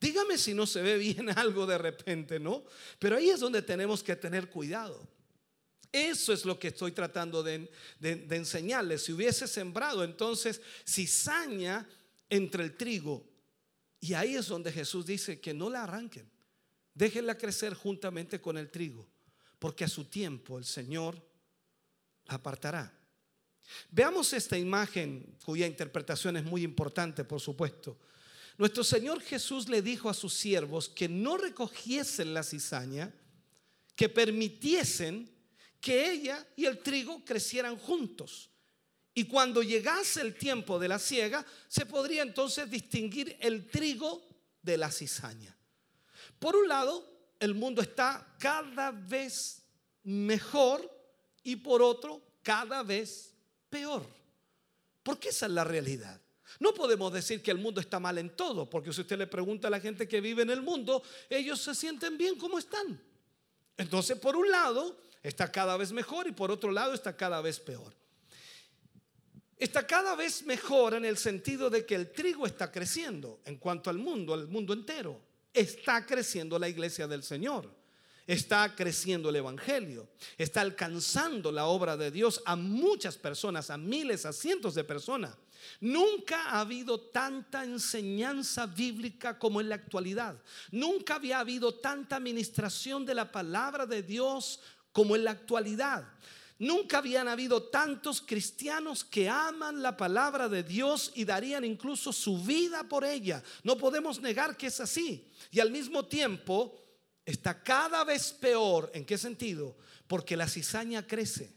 Dígame 0.00 0.38
si 0.38 0.54
no 0.54 0.66
se 0.66 0.80
ve 0.80 0.96
bien 0.96 1.28
algo 1.38 1.66
de 1.66 1.78
repente, 1.78 2.40
¿no? 2.40 2.64
Pero 2.98 3.16
ahí 3.16 3.30
es 3.30 3.40
donde 3.40 3.62
tenemos 3.62 4.02
que 4.02 4.16
tener 4.16 4.48
cuidado. 4.48 5.06
Eso 5.92 6.32
es 6.32 6.44
lo 6.44 6.58
que 6.58 6.68
estoy 6.68 6.92
tratando 6.92 7.42
de, 7.42 7.68
enseñarles. 8.00 9.02
Si 9.04 9.12
hubiese 9.12 9.48
sembrado 9.48 10.04
entonces 10.04 10.60
cizaña 10.86 11.86
entre 12.28 12.62
el 12.64 12.76
trigo, 12.76 13.28
y 14.00 14.14
ahí 14.14 14.36
es 14.36 14.46
donde 14.46 14.72
Jesús 14.72 15.04
dice 15.04 15.40
que 15.40 15.52
no 15.52 15.68
la 15.68 15.82
arranquen, 15.82 16.30
déjenla 16.94 17.36
crecer 17.36 17.74
juntamente 17.74 18.40
con 18.40 18.56
el 18.56 18.70
trigo, 18.70 19.06
porque 19.58 19.84
a 19.84 19.88
su 19.88 20.04
tiempo 20.04 20.58
el 20.58 20.64
Señor 20.64 21.20
la 22.26 22.36
apartará. 22.36 22.96
Veamos 23.90 24.32
esta 24.32 24.56
imagen 24.56 25.36
cuya 25.44 25.66
interpretación 25.66 26.36
es 26.36 26.44
muy 26.44 26.62
importante, 26.62 27.24
por 27.24 27.40
supuesto. 27.40 27.98
Nuestro 28.60 28.84
Señor 28.84 29.22
Jesús 29.22 29.70
le 29.70 29.80
dijo 29.80 30.10
a 30.10 30.12
sus 30.12 30.34
siervos 30.34 30.90
que 30.90 31.08
no 31.08 31.38
recogiesen 31.38 32.34
la 32.34 32.42
cizaña, 32.42 33.10
que 33.96 34.10
permitiesen 34.10 35.34
que 35.80 36.10
ella 36.10 36.46
y 36.56 36.66
el 36.66 36.82
trigo 36.82 37.24
crecieran 37.24 37.78
juntos. 37.78 38.50
Y 39.14 39.24
cuando 39.24 39.62
llegase 39.62 40.20
el 40.20 40.34
tiempo 40.34 40.78
de 40.78 40.88
la 40.88 40.98
siega, 40.98 41.42
se 41.68 41.86
podría 41.86 42.20
entonces 42.20 42.70
distinguir 42.70 43.34
el 43.40 43.66
trigo 43.70 44.22
de 44.60 44.76
la 44.76 44.92
cizaña. 44.92 45.56
Por 46.38 46.54
un 46.54 46.68
lado, 46.68 47.32
el 47.38 47.54
mundo 47.54 47.80
está 47.80 48.36
cada 48.38 48.90
vez 48.90 49.62
mejor 50.02 50.86
y 51.42 51.56
por 51.56 51.80
otro, 51.80 52.20
cada 52.42 52.82
vez 52.82 53.32
peor. 53.70 54.06
Porque 55.02 55.30
esa 55.30 55.46
es 55.46 55.52
la 55.52 55.64
realidad. 55.64 56.20
No 56.58 56.74
podemos 56.74 57.12
decir 57.12 57.42
que 57.42 57.50
el 57.50 57.58
mundo 57.58 57.80
está 57.80 58.00
mal 58.00 58.18
en 58.18 58.30
todo, 58.30 58.68
porque 58.68 58.92
si 58.92 59.02
usted 59.02 59.18
le 59.18 59.26
pregunta 59.26 59.68
a 59.68 59.70
la 59.70 59.80
gente 59.80 60.08
que 60.08 60.20
vive 60.20 60.42
en 60.42 60.50
el 60.50 60.62
mundo, 60.62 61.02
ellos 61.28 61.60
se 61.60 61.74
sienten 61.74 62.18
bien 62.18 62.36
como 62.36 62.58
están. 62.58 63.00
Entonces, 63.76 64.18
por 64.18 64.36
un 64.36 64.50
lado, 64.50 64.98
está 65.22 65.50
cada 65.50 65.76
vez 65.76 65.92
mejor 65.92 66.26
y 66.26 66.32
por 66.32 66.50
otro 66.50 66.70
lado 66.70 66.92
está 66.92 67.16
cada 67.16 67.40
vez 67.40 67.60
peor. 67.60 67.94
Está 69.56 69.86
cada 69.86 70.16
vez 70.16 70.42
mejor 70.44 70.94
en 70.94 71.04
el 71.04 71.18
sentido 71.18 71.68
de 71.68 71.84
que 71.84 71.94
el 71.94 72.12
trigo 72.12 72.46
está 72.46 72.72
creciendo 72.72 73.40
en 73.44 73.56
cuanto 73.56 73.90
al 73.90 73.98
mundo, 73.98 74.32
al 74.32 74.48
mundo 74.48 74.72
entero. 74.72 75.20
Está 75.52 76.06
creciendo 76.06 76.58
la 76.58 76.68
iglesia 76.68 77.06
del 77.06 77.22
Señor. 77.22 77.70
Está 78.26 78.74
creciendo 78.74 79.28
el 79.28 79.36
Evangelio. 79.36 80.08
Está 80.38 80.62
alcanzando 80.62 81.52
la 81.52 81.66
obra 81.66 81.96
de 81.96 82.10
Dios 82.10 82.40
a 82.46 82.56
muchas 82.56 83.18
personas, 83.18 83.68
a 83.68 83.76
miles, 83.76 84.24
a 84.24 84.32
cientos 84.32 84.74
de 84.74 84.84
personas. 84.84 85.36
Nunca 85.80 86.50
ha 86.50 86.60
habido 86.60 87.00
tanta 87.00 87.64
enseñanza 87.64 88.66
bíblica 88.66 89.38
como 89.38 89.60
en 89.60 89.68
la 89.68 89.76
actualidad. 89.76 90.40
Nunca 90.70 91.16
había 91.16 91.38
habido 91.40 91.74
tanta 91.74 92.16
administración 92.16 93.04
de 93.06 93.14
la 93.14 93.30
palabra 93.30 93.86
de 93.86 94.02
Dios 94.02 94.60
como 94.92 95.16
en 95.16 95.24
la 95.24 95.32
actualidad. 95.32 96.06
Nunca 96.58 96.98
habían 96.98 97.26
habido 97.26 97.62
tantos 97.62 98.20
cristianos 98.20 99.02
que 99.02 99.30
aman 99.30 99.82
la 99.82 99.96
palabra 99.96 100.46
de 100.46 100.62
Dios 100.62 101.10
y 101.14 101.24
darían 101.24 101.64
incluso 101.64 102.12
su 102.12 102.38
vida 102.44 102.86
por 102.86 103.04
ella. 103.04 103.42
No 103.62 103.78
podemos 103.78 104.20
negar 104.20 104.58
que 104.58 104.66
es 104.66 104.78
así. 104.78 105.26
Y 105.50 105.60
al 105.60 105.70
mismo 105.70 106.04
tiempo 106.04 106.78
está 107.24 107.62
cada 107.62 108.04
vez 108.04 108.32
peor. 108.32 108.90
¿En 108.92 109.06
qué 109.06 109.16
sentido? 109.16 109.74
Porque 110.06 110.36
la 110.36 110.48
cizaña 110.48 111.06
crece 111.06 111.50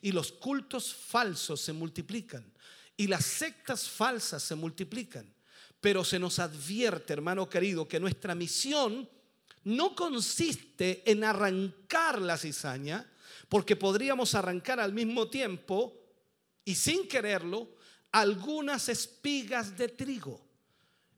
y 0.00 0.12
los 0.12 0.32
cultos 0.32 0.94
falsos 0.94 1.60
se 1.60 1.74
multiplican 1.74 2.51
y 3.02 3.08
las 3.08 3.24
sectas 3.24 3.90
falsas 3.90 4.44
se 4.44 4.54
multiplican. 4.54 5.26
Pero 5.80 6.04
se 6.04 6.20
nos 6.20 6.38
advierte, 6.38 7.12
hermano 7.12 7.48
querido, 7.48 7.88
que 7.88 7.98
nuestra 7.98 8.36
misión 8.36 9.10
no 9.64 9.96
consiste 9.96 11.02
en 11.10 11.24
arrancar 11.24 12.22
la 12.22 12.38
cizaña, 12.38 13.04
porque 13.48 13.74
podríamos 13.74 14.36
arrancar 14.36 14.78
al 14.78 14.92
mismo 14.92 15.28
tiempo 15.28 16.00
y 16.64 16.76
sin 16.76 17.08
quererlo 17.08 17.70
algunas 18.12 18.88
espigas 18.88 19.76
de 19.76 19.88
trigo. 19.88 20.40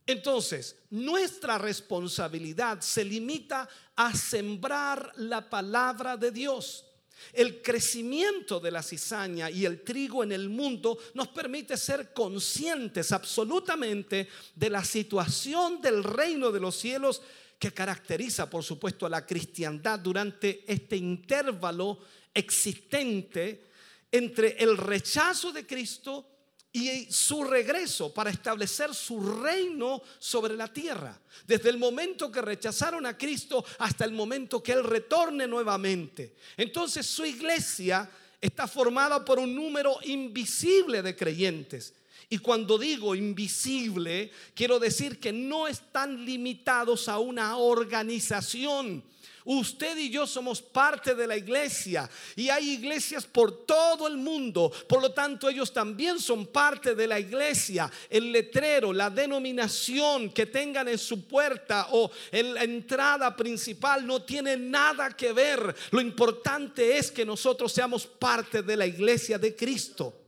Entonces, 0.06 0.76
nuestra 0.88 1.58
responsabilidad 1.58 2.80
se 2.80 3.04
limita 3.04 3.68
a 3.94 4.14
sembrar 4.14 5.12
la 5.16 5.50
palabra 5.50 6.16
de 6.16 6.30
Dios. 6.30 6.86
El 7.32 7.62
crecimiento 7.62 8.60
de 8.60 8.70
la 8.70 8.82
cizaña 8.82 9.50
y 9.50 9.64
el 9.64 9.82
trigo 9.82 10.22
en 10.22 10.32
el 10.32 10.48
mundo 10.48 10.98
nos 11.14 11.28
permite 11.28 11.76
ser 11.76 12.12
conscientes 12.12 13.12
absolutamente 13.12 14.28
de 14.54 14.70
la 14.70 14.84
situación 14.84 15.80
del 15.80 16.04
reino 16.04 16.52
de 16.52 16.60
los 16.60 16.76
cielos 16.76 17.22
que 17.58 17.72
caracteriza, 17.72 18.50
por 18.50 18.62
supuesto, 18.62 19.06
a 19.06 19.10
la 19.10 19.24
cristiandad 19.24 19.98
durante 19.98 20.64
este 20.66 20.96
intervalo 20.96 21.98
existente 22.32 23.64
entre 24.10 24.56
el 24.62 24.76
rechazo 24.76 25.52
de 25.52 25.66
Cristo 25.66 26.33
y 26.74 27.06
su 27.08 27.44
regreso 27.44 28.12
para 28.12 28.30
establecer 28.30 28.92
su 28.92 29.20
reino 29.40 30.02
sobre 30.18 30.56
la 30.56 30.66
tierra. 30.66 31.16
Desde 31.46 31.70
el 31.70 31.78
momento 31.78 32.32
que 32.32 32.42
rechazaron 32.42 33.06
a 33.06 33.16
Cristo 33.16 33.64
hasta 33.78 34.04
el 34.04 34.10
momento 34.10 34.60
que 34.60 34.72
Él 34.72 34.82
retorne 34.82 35.46
nuevamente. 35.46 36.34
Entonces 36.56 37.06
su 37.06 37.24
iglesia 37.24 38.10
está 38.40 38.66
formada 38.66 39.24
por 39.24 39.38
un 39.38 39.54
número 39.54 39.98
invisible 40.02 41.00
de 41.00 41.14
creyentes. 41.14 41.94
Y 42.28 42.38
cuando 42.38 42.76
digo 42.76 43.14
invisible, 43.14 44.32
quiero 44.52 44.80
decir 44.80 45.20
que 45.20 45.32
no 45.32 45.68
están 45.68 46.24
limitados 46.24 47.08
a 47.08 47.20
una 47.20 47.56
organización 47.56 49.04
Usted 49.46 49.98
y 49.98 50.08
yo 50.08 50.26
somos 50.26 50.62
parte 50.62 51.14
de 51.14 51.26
la 51.26 51.36
iglesia 51.36 52.08
y 52.34 52.48
hay 52.48 52.70
iglesias 52.70 53.26
por 53.26 53.66
todo 53.66 54.08
el 54.08 54.16
mundo. 54.16 54.72
Por 54.88 55.02
lo 55.02 55.12
tanto, 55.12 55.50
ellos 55.50 55.70
también 55.70 56.18
son 56.18 56.46
parte 56.46 56.94
de 56.94 57.06
la 57.06 57.20
iglesia. 57.20 57.90
El 58.08 58.32
letrero, 58.32 58.90
la 58.90 59.10
denominación 59.10 60.30
que 60.30 60.46
tengan 60.46 60.88
en 60.88 60.96
su 60.96 61.26
puerta 61.26 61.88
o 61.90 62.10
en 62.32 62.54
la 62.54 62.64
entrada 62.64 63.36
principal 63.36 64.06
no 64.06 64.22
tiene 64.22 64.56
nada 64.56 65.14
que 65.14 65.32
ver. 65.32 65.74
Lo 65.90 66.00
importante 66.00 66.96
es 66.96 67.10
que 67.10 67.26
nosotros 67.26 67.70
seamos 67.70 68.06
parte 68.06 68.62
de 68.62 68.76
la 68.78 68.86
iglesia 68.86 69.38
de 69.38 69.54
Cristo. 69.54 70.23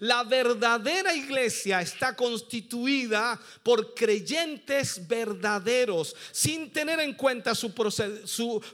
La 0.00 0.22
verdadera 0.22 1.12
iglesia 1.12 1.80
está 1.80 2.14
constituida 2.14 3.40
por 3.64 3.94
creyentes 3.94 5.06
verdaderos, 5.08 6.14
sin 6.30 6.70
tener 6.72 7.00
en 7.00 7.14
cuenta 7.14 7.54
su, 7.54 7.72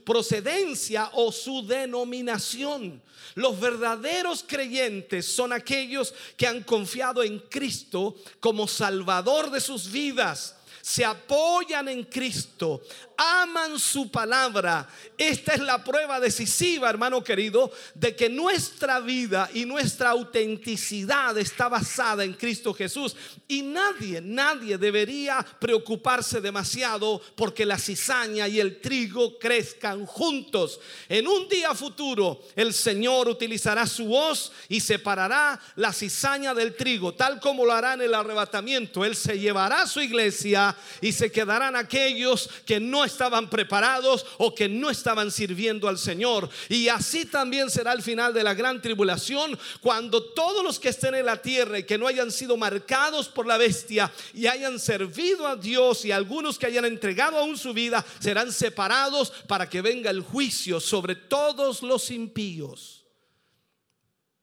procedencia 0.04 1.10
o 1.14 1.32
su 1.32 1.66
denominación. 1.66 3.00
Los 3.34 3.58
verdaderos 3.58 4.44
creyentes 4.46 5.26
son 5.26 5.52
aquellos 5.52 6.12
que 6.36 6.46
han 6.46 6.62
confiado 6.62 7.22
en 7.22 7.38
Cristo 7.38 8.14
como 8.38 8.68
Salvador 8.68 9.50
de 9.50 9.60
sus 9.60 9.90
vidas 9.90 10.56
se 10.84 11.02
apoyan 11.02 11.88
en 11.88 12.04
Cristo, 12.04 12.82
aman 13.16 13.78
su 13.78 14.10
palabra. 14.10 14.86
Esta 15.16 15.54
es 15.54 15.60
la 15.60 15.82
prueba 15.82 16.20
decisiva, 16.20 16.90
hermano 16.90 17.24
querido, 17.24 17.72
de 17.94 18.14
que 18.14 18.28
nuestra 18.28 19.00
vida 19.00 19.48
y 19.54 19.64
nuestra 19.64 20.10
autenticidad 20.10 21.38
está 21.38 21.70
basada 21.70 22.22
en 22.22 22.34
Cristo 22.34 22.74
Jesús. 22.74 23.16
Y 23.48 23.62
nadie, 23.62 24.20
nadie 24.20 24.76
debería 24.76 25.42
preocuparse 25.58 26.42
demasiado 26.42 27.18
porque 27.34 27.64
la 27.64 27.78
cizaña 27.78 28.46
y 28.46 28.60
el 28.60 28.82
trigo 28.82 29.38
crezcan 29.38 30.04
juntos. 30.04 30.80
En 31.08 31.26
un 31.26 31.48
día 31.48 31.74
futuro, 31.74 32.42
el 32.54 32.74
Señor 32.74 33.28
utilizará 33.28 33.86
su 33.86 34.04
voz 34.04 34.52
y 34.68 34.80
separará 34.80 35.58
la 35.76 35.94
cizaña 35.94 36.52
del 36.52 36.76
trigo, 36.76 37.14
tal 37.14 37.40
como 37.40 37.64
lo 37.64 37.72
hará 37.72 37.94
en 37.94 38.02
el 38.02 38.12
arrebatamiento. 38.12 39.02
Él 39.02 39.16
se 39.16 39.38
llevará 39.38 39.80
a 39.80 39.86
su 39.86 40.02
iglesia 40.02 40.73
y 41.00 41.12
se 41.12 41.30
quedarán 41.30 41.76
aquellos 41.76 42.48
que 42.66 42.80
no 42.80 43.04
estaban 43.04 43.50
preparados 43.50 44.26
o 44.38 44.54
que 44.54 44.68
no 44.68 44.90
estaban 44.90 45.30
sirviendo 45.30 45.88
al 45.88 45.98
Señor. 45.98 46.48
Y 46.68 46.88
así 46.88 47.26
también 47.26 47.70
será 47.70 47.92
el 47.92 48.02
final 48.02 48.34
de 48.34 48.42
la 48.42 48.54
gran 48.54 48.80
tribulación 48.80 49.58
cuando 49.80 50.22
todos 50.22 50.62
los 50.64 50.78
que 50.78 50.88
estén 50.88 51.14
en 51.14 51.26
la 51.26 51.40
tierra 51.40 51.78
y 51.78 51.84
que 51.84 51.98
no 51.98 52.06
hayan 52.06 52.30
sido 52.30 52.56
marcados 52.56 53.28
por 53.28 53.46
la 53.46 53.56
bestia 53.56 54.12
y 54.32 54.46
hayan 54.46 54.78
servido 54.78 55.46
a 55.46 55.56
Dios 55.56 56.04
y 56.04 56.12
algunos 56.12 56.58
que 56.58 56.66
hayan 56.66 56.84
entregado 56.84 57.38
aún 57.38 57.56
su 57.56 57.72
vida 57.72 58.04
serán 58.18 58.52
separados 58.52 59.30
para 59.46 59.68
que 59.68 59.82
venga 59.82 60.10
el 60.10 60.20
juicio 60.22 60.80
sobre 60.80 61.16
todos 61.16 61.82
los 61.82 62.10
impíos. 62.10 63.04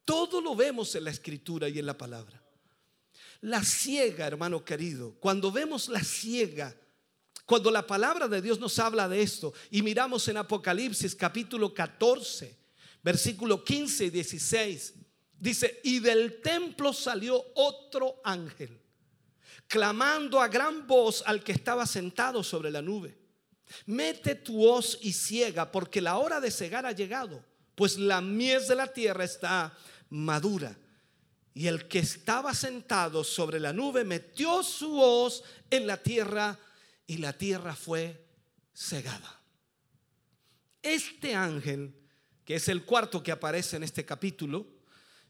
Todo 0.06 0.42
lo 0.42 0.56
vemos 0.56 0.94
en 0.96 1.06
la 1.06 1.12
escritura 1.12 1.70
y 1.70 1.80
en 1.80 1.86
la 1.86 1.98
palabra. 1.98 2.41
La 3.42 3.64
ciega, 3.64 4.28
hermano 4.28 4.64
querido, 4.64 5.16
cuando 5.20 5.52
vemos 5.52 5.90
la 5.90 6.04
ciega, 6.04 6.76
cuando 7.46 7.72
la 7.72 7.86
palabra 7.86 8.28
de 8.28 8.40
Dios 8.40 8.60
nos 8.60 8.78
habla 8.78 9.10
de 9.10 9.22
esto 9.22 9.52
y 9.72 9.82
miramos 9.82 10.28
en 10.28 10.38
Apocalipsis 10.38 11.16
capítulo 11.16 11.74
14, 11.74 12.56
versículo 13.02 13.64
15 13.64 14.06
y 14.06 14.10
16, 14.12 14.94
dice, 15.40 15.82
y 15.84 16.00
del 16.00 16.40
templo 16.42 16.94
salió 16.94 17.44
otro 17.56 18.22
ángel, 18.24 18.80
clamando 19.68 20.40
a 20.40 20.48
gran 20.48 20.86
voz 20.86 21.24
al 21.26 21.44
que 21.44 21.52
estaba 21.52 21.88
sentado 21.88 22.44
sobre 22.44 22.70
la 22.70 22.84
nube. 22.84 23.18
Mete 23.88 24.36
tu 24.36 24.64
hoz 24.68 25.00
y 25.02 25.14
ciega, 25.14 25.72
porque 25.72 26.00
la 26.00 26.18
hora 26.18 26.40
de 26.40 26.52
cegar 26.52 26.86
ha 26.86 26.92
llegado, 26.92 27.44
pues 27.74 27.98
la 27.98 28.22
mies 28.22 28.68
de 28.68 28.76
la 28.76 28.94
tierra 28.94 29.24
está 29.24 29.76
madura. 30.10 30.78
Y 31.54 31.68
el 31.68 31.88
que 31.88 32.00
estaba 32.00 32.54
sentado 32.54 33.24
sobre 33.24 33.60
la 33.60 33.74
nube 33.74 34.04
metió 34.04 34.64
su 34.64 35.00
hoz 35.00 35.44
en 35.70 35.86
la 35.86 35.98
tierra 35.98 36.58
y 37.06 37.18
la 37.18 37.34
tierra 37.34 37.76
fue 37.76 38.26
cegada. 38.74 39.42
Este 40.82 41.36
ángel, 41.36 41.94
que 42.46 42.56
es 42.56 42.68
el 42.68 42.86
cuarto 42.86 43.22
que 43.22 43.32
aparece 43.32 43.76
en 43.76 43.84
este 43.84 44.06
capítulo, 44.06 44.66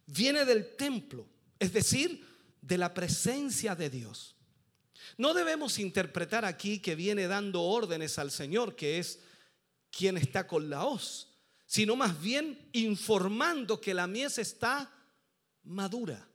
viene 0.05 0.45
del 0.45 0.75
templo, 0.75 1.27
es 1.59 1.73
decir, 1.73 2.25
de 2.61 2.77
la 2.77 2.93
presencia 2.93 3.75
de 3.75 3.89
Dios. 3.89 4.35
No 5.17 5.33
debemos 5.33 5.79
interpretar 5.79 6.45
aquí 6.45 6.79
que 6.79 6.95
viene 6.95 7.27
dando 7.27 7.63
órdenes 7.63 8.19
al 8.19 8.31
Señor, 8.31 8.75
que 8.75 8.99
es 8.99 9.19
quien 9.89 10.17
está 10.17 10.47
con 10.47 10.69
la 10.69 10.85
hoz, 10.85 11.27
sino 11.65 11.95
más 11.95 12.21
bien 12.21 12.69
informando 12.73 13.81
que 13.81 13.93
la 13.93 14.07
mies 14.07 14.37
está 14.37 14.91
madura. 15.63 16.27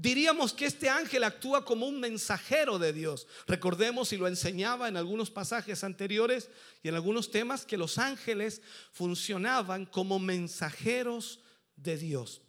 Diríamos 0.00 0.52
que 0.52 0.66
este 0.66 0.88
ángel 0.88 1.24
actúa 1.24 1.64
como 1.64 1.88
un 1.88 1.98
mensajero 1.98 2.78
de 2.78 2.92
Dios. 2.92 3.26
Recordemos, 3.48 4.12
y 4.12 4.16
lo 4.16 4.28
enseñaba 4.28 4.86
en 4.86 4.96
algunos 4.96 5.28
pasajes 5.28 5.82
anteriores 5.82 6.50
y 6.84 6.88
en 6.88 6.94
algunos 6.94 7.32
temas, 7.32 7.66
que 7.66 7.76
los 7.76 7.98
ángeles 7.98 8.62
funcionaban 8.92 9.86
como 9.86 10.20
mensajeros 10.20 11.40
de 11.74 11.98
Dios. 11.98 12.42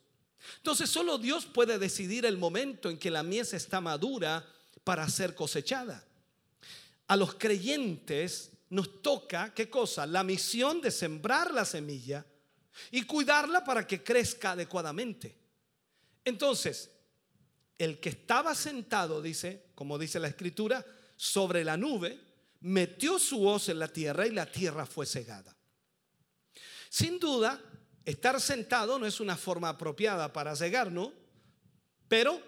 Entonces, 0.57 0.91
solo 0.91 1.17
Dios 1.17 1.47
puede 1.47 1.79
decidir 1.79 2.23
el 2.27 2.37
momento 2.37 2.87
en 2.87 2.99
que 2.99 3.09
la 3.09 3.23
mies 3.23 3.53
está 3.53 3.81
madura 3.81 4.47
para 4.83 5.09
ser 5.09 5.33
cosechada. 5.33 6.05
A 7.07 7.15
los 7.15 7.33
creyentes 7.33 8.51
nos 8.69 9.01
toca, 9.01 9.55
¿qué 9.55 9.71
cosa? 9.71 10.05
La 10.05 10.23
misión 10.23 10.81
de 10.81 10.91
sembrar 10.91 11.51
la 11.51 11.65
semilla 11.65 12.23
y 12.91 13.03
cuidarla 13.03 13.63
para 13.63 13.85
que 13.85 14.03
crezca 14.03 14.51
adecuadamente. 14.51 15.37
Entonces, 16.25 16.91
el 17.77 17.99
que 17.99 18.09
estaba 18.09 18.53
sentado, 18.55 19.21
dice, 19.21 19.67
como 19.75 19.97
dice 19.97 20.19
la 20.19 20.27
escritura, 20.27 20.85
sobre 21.15 21.63
la 21.63 21.77
nube, 21.77 22.19
metió 22.61 23.19
su 23.19 23.47
hoz 23.47 23.69
en 23.69 23.79
la 23.79 23.87
tierra 23.87 24.27
y 24.27 24.31
la 24.31 24.45
tierra 24.45 24.85
fue 24.85 25.05
cegada. 25.05 25.55
Sin 26.89 27.19
duda, 27.19 27.61
estar 28.03 28.39
sentado 28.41 28.97
no 28.99 29.05
es 29.05 29.19
una 29.19 29.37
forma 29.37 29.69
apropiada 29.69 30.33
para 30.33 30.55
cegar, 30.55 30.91
¿no? 30.91 31.13
Pero 32.07 32.41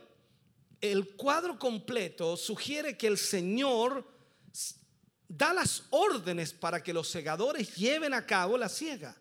el 0.81 1.15
cuadro 1.15 1.59
completo 1.59 2.35
sugiere 2.35 2.97
que 2.97 3.07
el 3.07 3.17
Señor 3.17 4.05
da 5.27 5.53
las 5.53 5.83
órdenes 5.91 6.53
para 6.53 6.83
que 6.83 6.93
los 6.93 7.07
segadores 7.07 7.75
lleven 7.75 8.13
a 8.13 8.25
cabo 8.25 8.57
la 8.57 8.67
ciega. 8.67 9.15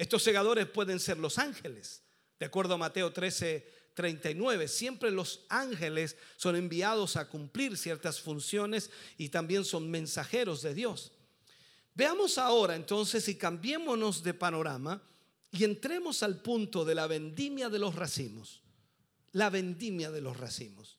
Estos 0.00 0.22
segadores 0.22 0.66
pueden 0.66 0.98
ser 0.98 1.18
los 1.18 1.36
ángeles. 1.36 2.00
De 2.38 2.46
acuerdo 2.46 2.72
a 2.72 2.78
Mateo 2.78 3.12
13, 3.12 3.90
39, 3.92 4.66
siempre 4.66 5.10
los 5.10 5.44
ángeles 5.50 6.16
son 6.38 6.56
enviados 6.56 7.16
a 7.16 7.28
cumplir 7.28 7.76
ciertas 7.76 8.18
funciones 8.18 8.88
y 9.18 9.28
también 9.28 9.62
son 9.62 9.90
mensajeros 9.90 10.62
de 10.62 10.72
Dios. 10.72 11.12
Veamos 11.94 12.38
ahora 12.38 12.76
entonces 12.76 13.28
y 13.28 13.34
cambiémonos 13.34 14.22
de 14.22 14.32
panorama 14.32 15.02
y 15.50 15.64
entremos 15.64 16.22
al 16.22 16.40
punto 16.40 16.86
de 16.86 16.94
la 16.94 17.06
vendimia 17.06 17.68
de 17.68 17.78
los 17.78 17.94
racimos. 17.94 18.62
La 19.32 19.50
vendimia 19.50 20.10
de 20.10 20.22
los 20.22 20.38
racimos. 20.38 20.96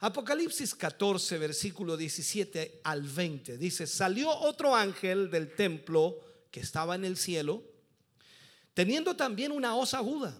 Apocalipsis 0.00 0.74
14, 0.74 1.38
versículo 1.38 1.96
17 1.96 2.80
al 2.82 3.02
20 3.02 3.56
dice, 3.56 3.86
salió 3.86 4.36
otro 4.36 4.74
ángel 4.74 5.30
del 5.30 5.54
templo 5.54 6.18
que 6.50 6.58
estaba 6.58 6.96
en 6.96 7.04
el 7.04 7.16
cielo 7.16 7.70
teniendo 8.74 9.16
también 9.16 9.52
una 9.52 9.76
hoz 9.76 9.94
aguda, 9.94 10.38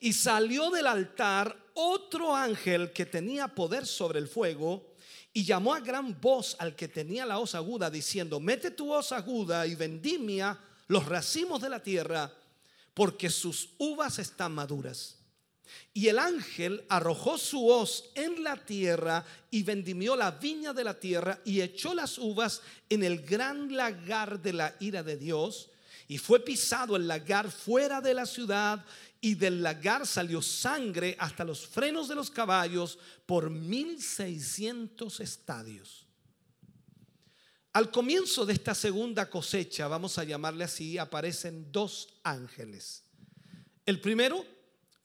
Y 0.00 0.12
salió 0.12 0.70
del 0.70 0.86
altar 0.86 1.56
otro 1.74 2.34
ángel 2.34 2.92
que 2.92 3.06
tenía 3.06 3.48
poder 3.48 3.86
sobre 3.86 4.18
el 4.18 4.26
fuego 4.26 4.94
y 5.32 5.44
llamó 5.44 5.72
a 5.72 5.80
gran 5.80 6.20
voz 6.20 6.56
al 6.58 6.74
que 6.74 6.88
tenía 6.88 7.24
la 7.24 7.38
hoz 7.38 7.54
aguda 7.54 7.90
diciendo, 7.90 8.40
mete 8.40 8.72
tu 8.72 8.92
hoz 8.92 9.12
aguda 9.12 9.66
y 9.66 9.76
vendimia 9.76 10.58
los 10.88 11.06
racimos 11.06 11.62
de 11.62 11.68
la 11.68 11.80
tierra 11.80 12.32
porque 12.94 13.30
sus 13.30 13.70
uvas 13.78 14.18
están 14.18 14.52
maduras. 14.52 15.18
Y 15.94 16.08
el 16.08 16.18
ángel 16.18 16.84
arrojó 16.88 17.38
su 17.38 17.68
hoz 17.68 18.10
en 18.14 18.42
la 18.42 18.56
tierra 18.56 19.24
y 19.50 19.62
vendimió 19.62 20.16
la 20.16 20.32
viña 20.32 20.72
de 20.72 20.84
la 20.84 20.98
tierra 20.98 21.40
y 21.44 21.60
echó 21.60 21.94
las 21.94 22.18
uvas 22.18 22.62
en 22.88 23.04
el 23.04 23.22
gran 23.22 23.76
lagar 23.76 24.40
de 24.40 24.52
la 24.52 24.74
ira 24.80 25.02
de 25.02 25.16
Dios. 25.16 25.70
Y 26.08 26.18
fue 26.18 26.40
pisado 26.40 26.96
el 26.96 27.06
lagar 27.06 27.50
fuera 27.50 28.00
de 28.00 28.14
la 28.14 28.24
ciudad 28.24 28.84
y 29.20 29.34
del 29.34 29.62
lagar 29.62 30.06
salió 30.06 30.40
sangre 30.40 31.16
hasta 31.18 31.44
los 31.44 31.66
frenos 31.66 32.08
de 32.08 32.14
los 32.14 32.30
caballos 32.30 32.98
por 33.26 33.50
mil 33.50 34.02
seiscientos 34.02 35.20
estadios. 35.20 36.06
Al 37.74 37.90
comienzo 37.90 38.46
de 38.46 38.54
esta 38.54 38.74
segunda 38.74 39.28
cosecha, 39.28 39.86
vamos 39.86 40.18
a 40.18 40.24
llamarle 40.24 40.64
así, 40.64 40.96
aparecen 40.96 41.70
dos 41.70 42.08
ángeles. 42.22 43.04
El 43.84 44.00
primero 44.00 44.44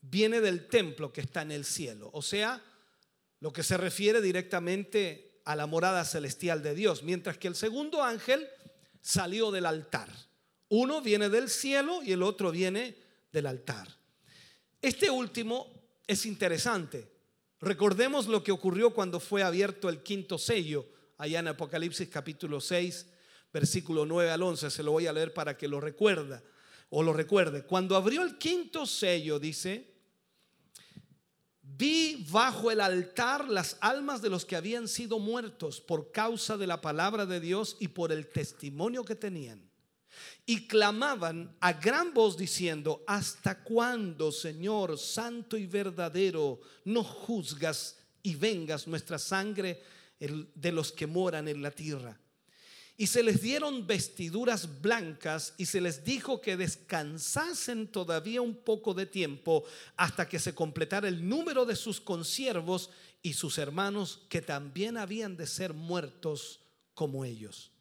viene 0.02 0.42
del 0.42 0.68
templo 0.68 1.12
que 1.12 1.22
está 1.22 1.42
en 1.42 1.52
el 1.52 1.66
cielo, 1.66 2.10
o 2.14 2.22
sea, 2.22 2.64
lo 3.42 3.52
que 3.52 3.64
se 3.64 3.78
refiere 3.78 4.22
directamente 4.22 5.42
a 5.44 5.56
la 5.56 5.68
morada 5.68 6.06
celestial 6.06 6.64
de 6.64 6.76
Dios, 6.76 7.04
mientras 7.04 7.38
que 7.38 7.50
el 7.50 7.56
segundo 7.56 8.02
ángel 8.02 8.48
salió 9.02 9.52
del 9.52 9.66
altar. 9.66 10.10
Uno 10.76 11.04
viene 11.04 11.30
del 11.30 11.52
cielo 11.52 12.02
y 12.02 12.14
el 12.14 12.24
otro 12.24 12.50
viene 12.50 12.96
del 13.32 13.46
altar. 13.46 13.88
Este 14.82 15.08
último 15.08 15.72
es 16.08 16.26
interesante. 16.26 17.12
Recordemos 17.62 18.26
lo 18.26 18.44
que 18.44 18.52
ocurrió 18.52 18.92
cuando 18.92 19.20
fue 19.20 19.44
abierto 19.44 19.88
el 19.88 20.02
quinto 20.02 20.40
sello, 20.40 20.88
allá 21.20 21.42
en 21.42 21.50
Apocalipsis 21.50 22.10
capítulo 22.10 22.60
6, 22.60 23.06
versículo 23.54 24.04
9 24.08 24.32
al 24.32 24.42
11. 24.42 24.72
Se 24.72 24.82
lo 24.82 24.94
voy 24.94 25.06
a 25.06 25.14
leer 25.14 25.32
para 25.32 25.56
que 25.56 25.68
lo 25.68 25.80
recuerda 25.80 26.42
o 26.90 27.04
lo 27.04 27.14
recuerde. 27.14 27.62
Cuando 27.62 27.96
abrió 27.96 28.24
el 28.24 28.40
quinto 28.40 28.88
sello, 28.88 29.38
dice, 29.38 29.94
vi 31.62 32.26
bajo 32.32 32.72
el 32.72 32.82
altar 32.82 33.48
las 33.48 33.78
almas 33.80 34.24
de 34.24 34.32
los 34.32 34.44
que 34.44 34.56
habían 34.56 34.88
sido 34.88 35.20
muertos 35.20 35.82
por 35.82 36.12
causa 36.12 36.58
de 36.58 36.66
la 36.66 36.82
palabra 36.82 37.28
de 37.28 37.40
Dios 37.40 37.78
y 37.80 37.90
por 37.90 38.12
el 38.12 38.26
testimonio 38.26 39.06
que 39.06 39.14
tenían. 39.14 39.72
Y 40.46 40.68
clamaban 40.68 41.56
a 41.62 41.74
gran 41.74 42.14
voz 42.14 42.38
diciendo, 42.38 43.04
¿hasta 43.08 43.64
cuándo, 43.64 44.32
Señor 44.32 44.98
Santo 44.98 45.58
y 45.58 45.68
verdadero, 45.68 46.60
no 46.84 47.04
juzgas 47.04 47.98
y 48.22 48.36
vengas 48.36 48.88
nuestra 48.88 49.18
sangre 49.18 49.82
de 50.20 50.72
los 50.72 50.92
que 50.92 51.08
moran 51.08 51.48
en 51.48 51.62
la 51.62 51.72
tierra? 51.72 52.20
Y 52.96 53.08
se 53.08 53.24
les 53.24 53.42
dieron 53.42 53.88
vestiduras 53.88 54.82
blancas 54.82 55.56
y 55.58 55.66
se 55.66 55.82
les 55.82 56.04
dijo 56.04 56.42
que 56.42 56.58
descansasen 56.58 57.88
todavía 57.88 58.42
un 58.42 58.56
poco 58.56 58.94
de 58.94 59.08
tiempo 59.08 59.64
hasta 59.98 60.30
que 60.30 60.40
se 60.40 60.54
completara 60.54 61.08
el 61.08 61.28
número 61.28 61.66
de 61.66 61.76
sus 61.76 62.00
consiervos 62.00 62.92
y 63.24 63.34
sus 63.34 63.58
hermanos 63.58 64.22
que 64.30 64.42
también 64.42 64.98
habían 64.98 65.36
de 65.36 65.48
ser 65.48 65.74
muertos 65.74 66.60
como 66.94 67.26
ellos. 67.26 67.72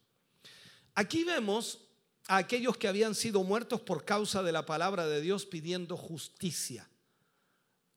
Aquí 0.95 1.23
vemos 1.23 1.79
a 2.27 2.37
aquellos 2.37 2.77
que 2.77 2.87
habían 2.87 3.15
sido 3.15 3.43
muertos 3.43 3.81
por 3.81 4.05
causa 4.05 4.43
de 4.43 4.51
la 4.51 4.65
palabra 4.65 5.07
de 5.07 5.21
Dios 5.21 5.45
pidiendo 5.45 5.97
justicia. 5.97 6.87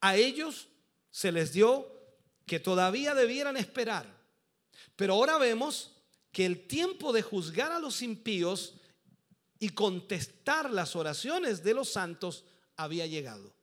A 0.00 0.16
ellos 0.16 0.68
se 1.10 1.32
les 1.32 1.52
dio 1.52 1.86
que 2.46 2.60
todavía 2.60 3.14
debieran 3.14 3.56
esperar. 3.56 4.06
Pero 4.94 5.14
ahora 5.14 5.38
vemos 5.38 5.92
que 6.32 6.46
el 6.46 6.66
tiempo 6.66 7.12
de 7.12 7.22
juzgar 7.22 7.72
a 7.72 7.78
los 7.78 8.02
impíos 8.02 8.74
y 9.58 9.70
contestar 9.70 10.70
las 10.70 10.96
oraciones 10.96 11.62
de 11.62 11.74
los 11.74 11.90
santos 11.90 12.44
había 12.76 13.06
llegado. 13.06 13.54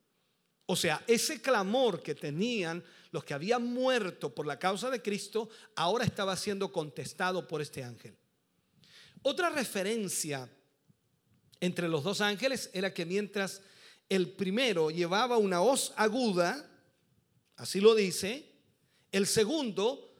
O 0.65 0.75
sea, 0.75 1.03
ese 1.07 1.41
clamor 1.41 2.01
que 2.01 2.15
tenían 2.15 2.83
los 3.11 3.23
que 3.23 3.33
habían 3.33 3.63
muerto 3.63 4.33
por 4.33 4.47
la 4.47 4.57
causa 4.57 4.89
de 4.89 5.01
Cristo, 5.01 5.49
ahora 5.75 6.03
estaba 6.03 6.35
siendo 6.35 6.71
contestado 6.71 7.47
por 7.47 7.61
este 7.61 7.83
ángel. 7.83 8.17
Otra 9.23 9.49
referencia 9.49 10.49
entre 11.59 11.87
los 11.87 12.03
dos 12.03 12.19
ángeles 12.19 12.69
era 12.73 12.93
que 12.93 13.05
mientras 13.05 13.61
el 14.09 14.31
primero 14.31 14.91
llevaba 14.91 15.37
una 15.37 15.61
hoz 15.61 15.93
aguda, 15.95 16.69
así 17.55 17.79
lo 17.79 17.95
dice, 17.95 18.51
el 19.11 19.25
segundo 19.25 20.13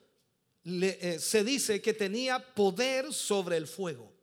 eh, 0.64 1.18
se 1.20 1.44
dice 1.44 1.82
que 1.82 1.94
tenía 1.94 2.54
poder 2.56 3.14
sobre 3.14 3.58
el 3.58 3.68
fuego. 3.68 4.14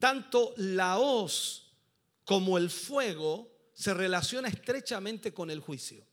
Tanto 0.00 0.52
la 0.56 0.98
hoz 0.98 1.70
como 2.24 2.58
el 2.58 2.70
fuego 2.70 3.52
se 3.72 3.94
relaciona 3.94 4.48
estrechamente 4.48 5.32
con 5.32 5.48
el 5.48 5.60
juicio. 5.60 6.04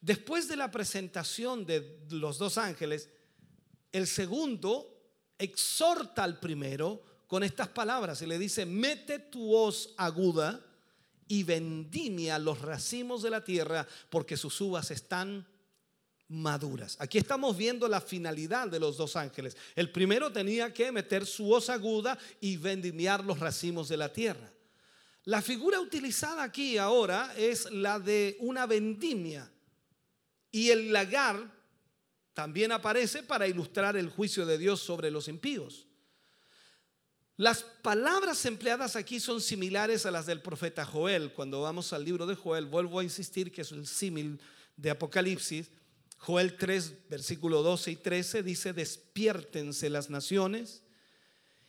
Después 0.00 0.46
de 0.46 0.54
la 0.54 0.70
presentación 0.70 1.66
de 1.66 1.98
los 2.10 2.38
dos 2.38 2.58
ángeles, 2.58 3.10
el 3.90 4.06
segundo 4.06 4.95
exhorta 5.38 6.24
al 6.24 6.38
primero 6.38 7.02
con 7.26 7.42
estas 7.42 7.68
palabras 7.68 8.22
y 8.22 8.26
le 8.26 8.38
dice, 8.38 8.66
mete 8.66 9.18
tu 9.18 9.54
hoz 9.54 9.94
aguda 9.96 10.60
y 11.28 11.42
vendimia 11.42 12.38
los 12.38 12.60
racimos 12.60 13.22
de 13.22 13.30
la 13.30 13.44
tierra 13.44 13.86
porque 14.10 14.36
sus 14.36 14.60
uvas 14.60 14.90
están 14.90 15.46
maduras. 16.28 16.96
Aquí 17.00 17.18
estamos 17.18 17.56
viendo 17.56 17.88
la 17.88 18.00
finalidad 18.00 18.68
de 18.68 18.80
los 18.80 18.96
dos 18.96 19.16
ángeles. 19.16 19.56
El 19.74 19.90
primero 19.90 20.32
tenía 20.32 20.72
que 20.72 20.92
meter 20.92 21.26
su 21.26 21.50
hoz 21.50 21.68
aguda 21.68 22.18
y 22.40 22.56
vendimiar 22.56 23.24
los 23.24 23.38
racimos 23.38 23.88
de 23.88 23.96
la 23.96 24.12
tierra. 24.12 24.52
La 25.24 25.42
figura 25.42 25.80
utilizada 25.80 26.42
aquí 26.44 26.78
ahora 26.78 27.34
es 27.36 27.70
la 27.72 27.98
de 27.98 28.36
una 28.40 28.66
vendimia 28.66 29.50
y 30.52 30.70
el 30.70 30.92
lagar 30.92 31.55
también 32.36 32.70
aparece 32.70 33.22
para 33.22 33.48
ilustrar 33.48 33.96
el 33.96 34.10
juicio 34.10 34.44
de 34.44 34.58
Dios 34.58 34.78
sobre 34.80 35.10
los 35.10 35.26
impíos. 35.26 35.86
Las 37.38 37.62
palabras 37.62 38.44
empleadas 38.44 38.94
aquí 38.94 39.20
son 39.20 39.40
similares 39.40 40.04
a 40.04 40.10
las 40.10 40.26
del 40.26 40.42
profeta 40.42 40.84
Joel. 40.84 41.32
Cuando 41.32 41.62
vamos 41.62 41.94
al 41.94 42.04
libro 42.04 42.26
de 42.26 42.34
Joel, 42.34 42.66
vuelvo 42.66 42.98
a 42.98 43.04
insistir 43.04 43.50
que 43.50 43.62
es 43.62 43.72
el 43.72 43.86
símil 43.86 44.38
de 44.76 44.90
Apocalipsis. 44.90 45.70
Joel 46.18 46.58
3, 46.58 47.08
versículo 47.08 47.62
12 47.62 47.92
y 47.92 47.96
13 47.96 48.42
dice, 48.42 48.74
despiértense 48.74 49.88
las 49.88 50.10
naciones 50.10 50.82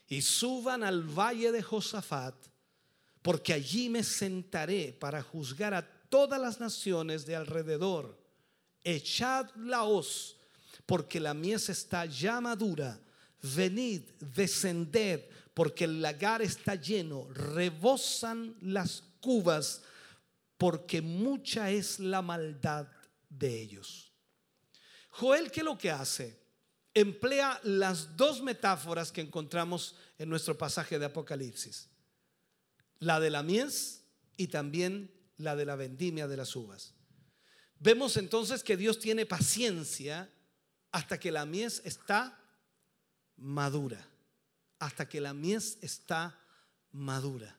y 0.10 0.22
suban 0.22 0.84
al 0.84 1.04
valle 1.04 1.54
de 1.54 1.64
Josafat, 1.64 2.36
porque 3.22 3.54
allí 3.54 3.88
me 3.88 4.04
sentaré 4.04 4.92
para 4.92 5.22
juzgar 5.22 5.74
a 5.74 5.88
todas 6.10 6.42
las 6.42 6.60
naciones 6.60 7.26
de 7.26 7.38
alrededor. 7.38 8.18
Echad 8.84 9.50
la 9.56 9.86
hoz, 9.86 10.37
porque 10.88 11.20
la 11.20 11.36
mies 11.36 11.70
está 11.70 12.06
ya 12.06 12.42
madura. 12.42 13.00
Venid, 13.44 14.02
descended, 14.20 15.22
porque 15.54 15.84
el 15.84 16.02
lagar 16.02 16.42
está 16.42 16.74
lleno. 16.76 17.28
Rebosan 17.30 18.56
las 18.62 19.04
cubas, 19.20 19.84
porque 20.58 21.02
mucha 21.02 21.70
es 21.70 22.00
la 22.00 22.22
maldad 22.22 22.88
de 23.30 23.62
ellos. 23.62 24.12
Joel, 25.10 25.52
¿qué 25.52 25.60
es 25.60 25.66
lo 25.66 25.78
que 25.78 25.92
hace? 25.92 26.40
Emplea 26.94 27.60
las 27.64 28.16
dos 28.16 28.42
metáforas 28.42 29.12
que 29.12 29.22
encontramos 29.22 29.96
en 30.18 30.30
nuestro 30.30 30.58
pasaje 30.58 30.98
de 30.98 31.06
Apocalipsis. 31.06 31.90
La 33.00 33.20
de 33.20 33.30
la 33.30 33.44
mies 33.44 34.04
y 34.38 34.48
también 34.48 35.12
la 35.36 35.56
de 35.56 35.66
la 35.66 35.76
vendimia 35.76 36.28
de 36.28 36.38
las 36.38 36.56
uvas. 36.56 36.94
Vemos 37.78 38.16
entonces 38.16 38.64
que 38.64 38.78
Dios 38.78 39.00
tiene 39.00 39.26
paciencia 39.26 40.32
hasta 40.92 41.20
que 41.20 41.32
la 41.32 41.46
mies 41.46 41.82
está 41.86 42.40
madura. 43.38 44.06
Hasta 44.80 45.08
que 45.08 45.22
la 45.22 45.34
mies 45.34 45.78
está 45.82 46.40
madura. 46.92 47.58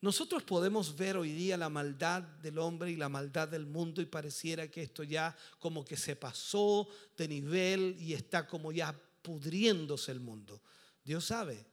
Nosotros 0.00 0.44
podemos 0.44 0.96
ver 0.96 1.16
hoy 1.16 1.32
día 1.32 1.56
la 1.56 1.68
maldad 1.68 2.22
del 2.22 2.58
hombre 2.58 2.92
y 2.92 2.96
la 2.96 3.08
maldad 3.08 3.48
del 3.48 3.66
mundo 3.66 4.00
y 4.00 4.06
pareciera 4.06 4.70
que 4.70 4.82
esto 4.82 5.02
ya 5.02 5.36
como 5.58 5.84
que 5.84 5.96
se 5.96 6.14
pasó 6.14 6.88
de 7.16 7.26
nivel 7.26 7.96
y 7.98 8.14
está 8.14 8.46
como 8.46 8.70
ya 8.70 8.94
pudriéndose 9.22 10.12
el 10.12 10.20
mundo. 10.20 10.62
Dios 11.02 11.24
sabe 11.24 11.66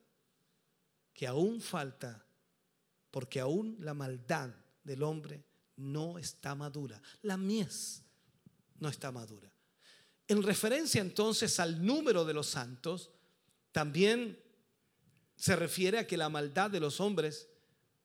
que 1.13 1.27
aún 1.27 1.61
falta, 1.61 2.25
porque 3.11 3.39
aún 3.39 3.77
la 3.79 3.93
maldad 3.93 4.49
del 4.83 5.03
hombre 5.03 5.45
no 5.75 6.17
está 6.17 6.55
madura. 6.55 6.99
La 7.21 7.37
mies 7.37 8.01
no 8.79 8.89
está 8.89 9.11
madura. 9.11 9.51
En 10.27 10.41
referencia 10.41 11.01
entonces 11.01 11.59
al 11.59 11.85
número 11.85 12.25
de 12.25 12.33
los 12.33 12.47
santos, 12.47 13.11
también 13.71 14.39
se 15.35 15.55
refiere 15.55 15.99
a 15.99 16.07
que 16.07 16.17
la 16.17 16.29
maldad 16.29 16.71
de 16.71 16.79
los 16.79 16.99
hombres 16.99 17.49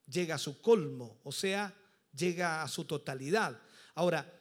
llega 0.07 0.35
a 0.35 0.39
su 0.39 0.61
colmo, 0.61 1.21
o 1.23 1.33
sea, 1.33 1.75
llega 2.15 2.63
a 2.63 2.69
su 2.69 2.85
totalidad. 2.85 3.61
Ahora, 3.95 4.41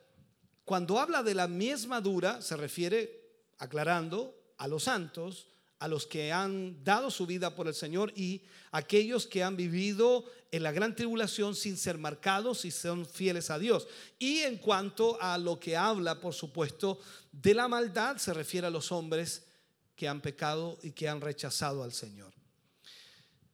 cuando 0.65 0.99
habla 0.99 1.23
de 1.23 1.35
la 1.35 1.47
mies 1.47 1.87
madura, 1.87 2.41
se 2.41 2.57
refiere, 2.57 3.47
aclarando, 3.57 4.35
a 4.57 4.67
los 4.67 4.83
santos, 4.83 5.47
a 5.79 5.87
los 5.87 6.05
que 6.05 6.31
han 6.31 6.83
dado 6.83 7.09
su 7.09 7.25
vida 7.25 7.55
por 7.55 7.67
el 7.67 7.73
Señor 7.73 8.11
y 8.15 8.41
aquellos 8.71 9.25
que 9.25 9.43
han 9.43 9.55
vivido 9.55 10.25
en 10.51 10.63
la 10.63 10.71
gran 10.71 10.95
tribulación 10.95 11.55
sin 11.55 11.77
ser 11.77 11.97
marcados 11.97 12.65
y 12.65 12.71
son 12.71 13.05
fieles 13.05 13.49
a 13.49 13.57
Dios. 13.57 13.87
Y 14.17 14.39
en 14.39 14.57
cuanto 14.57 15.21
a 15.21 15.37
lo 15.37 15.59
que 15.59 15.77
habla, 15.77 16.19
por 16.19 16.33
supuesto, 16.33 16.99
de 17.31 17.53
la 17.53 17.67
maldad, 17.67 18.17
se 18.17 18.33
refiere 18.33 18.67
a 18.67 18.71
los 18.71 18.91
hombres 18.91 19.43
que 19.95 20.07
han 20.07 20.21
pecado 20.21 20.77
y 20.83 20.91
que 20.91 21.07
han 21.07 21.21
rechazado 21.21 21.83
al 21.83 21.93
Señor. 21.93 22.33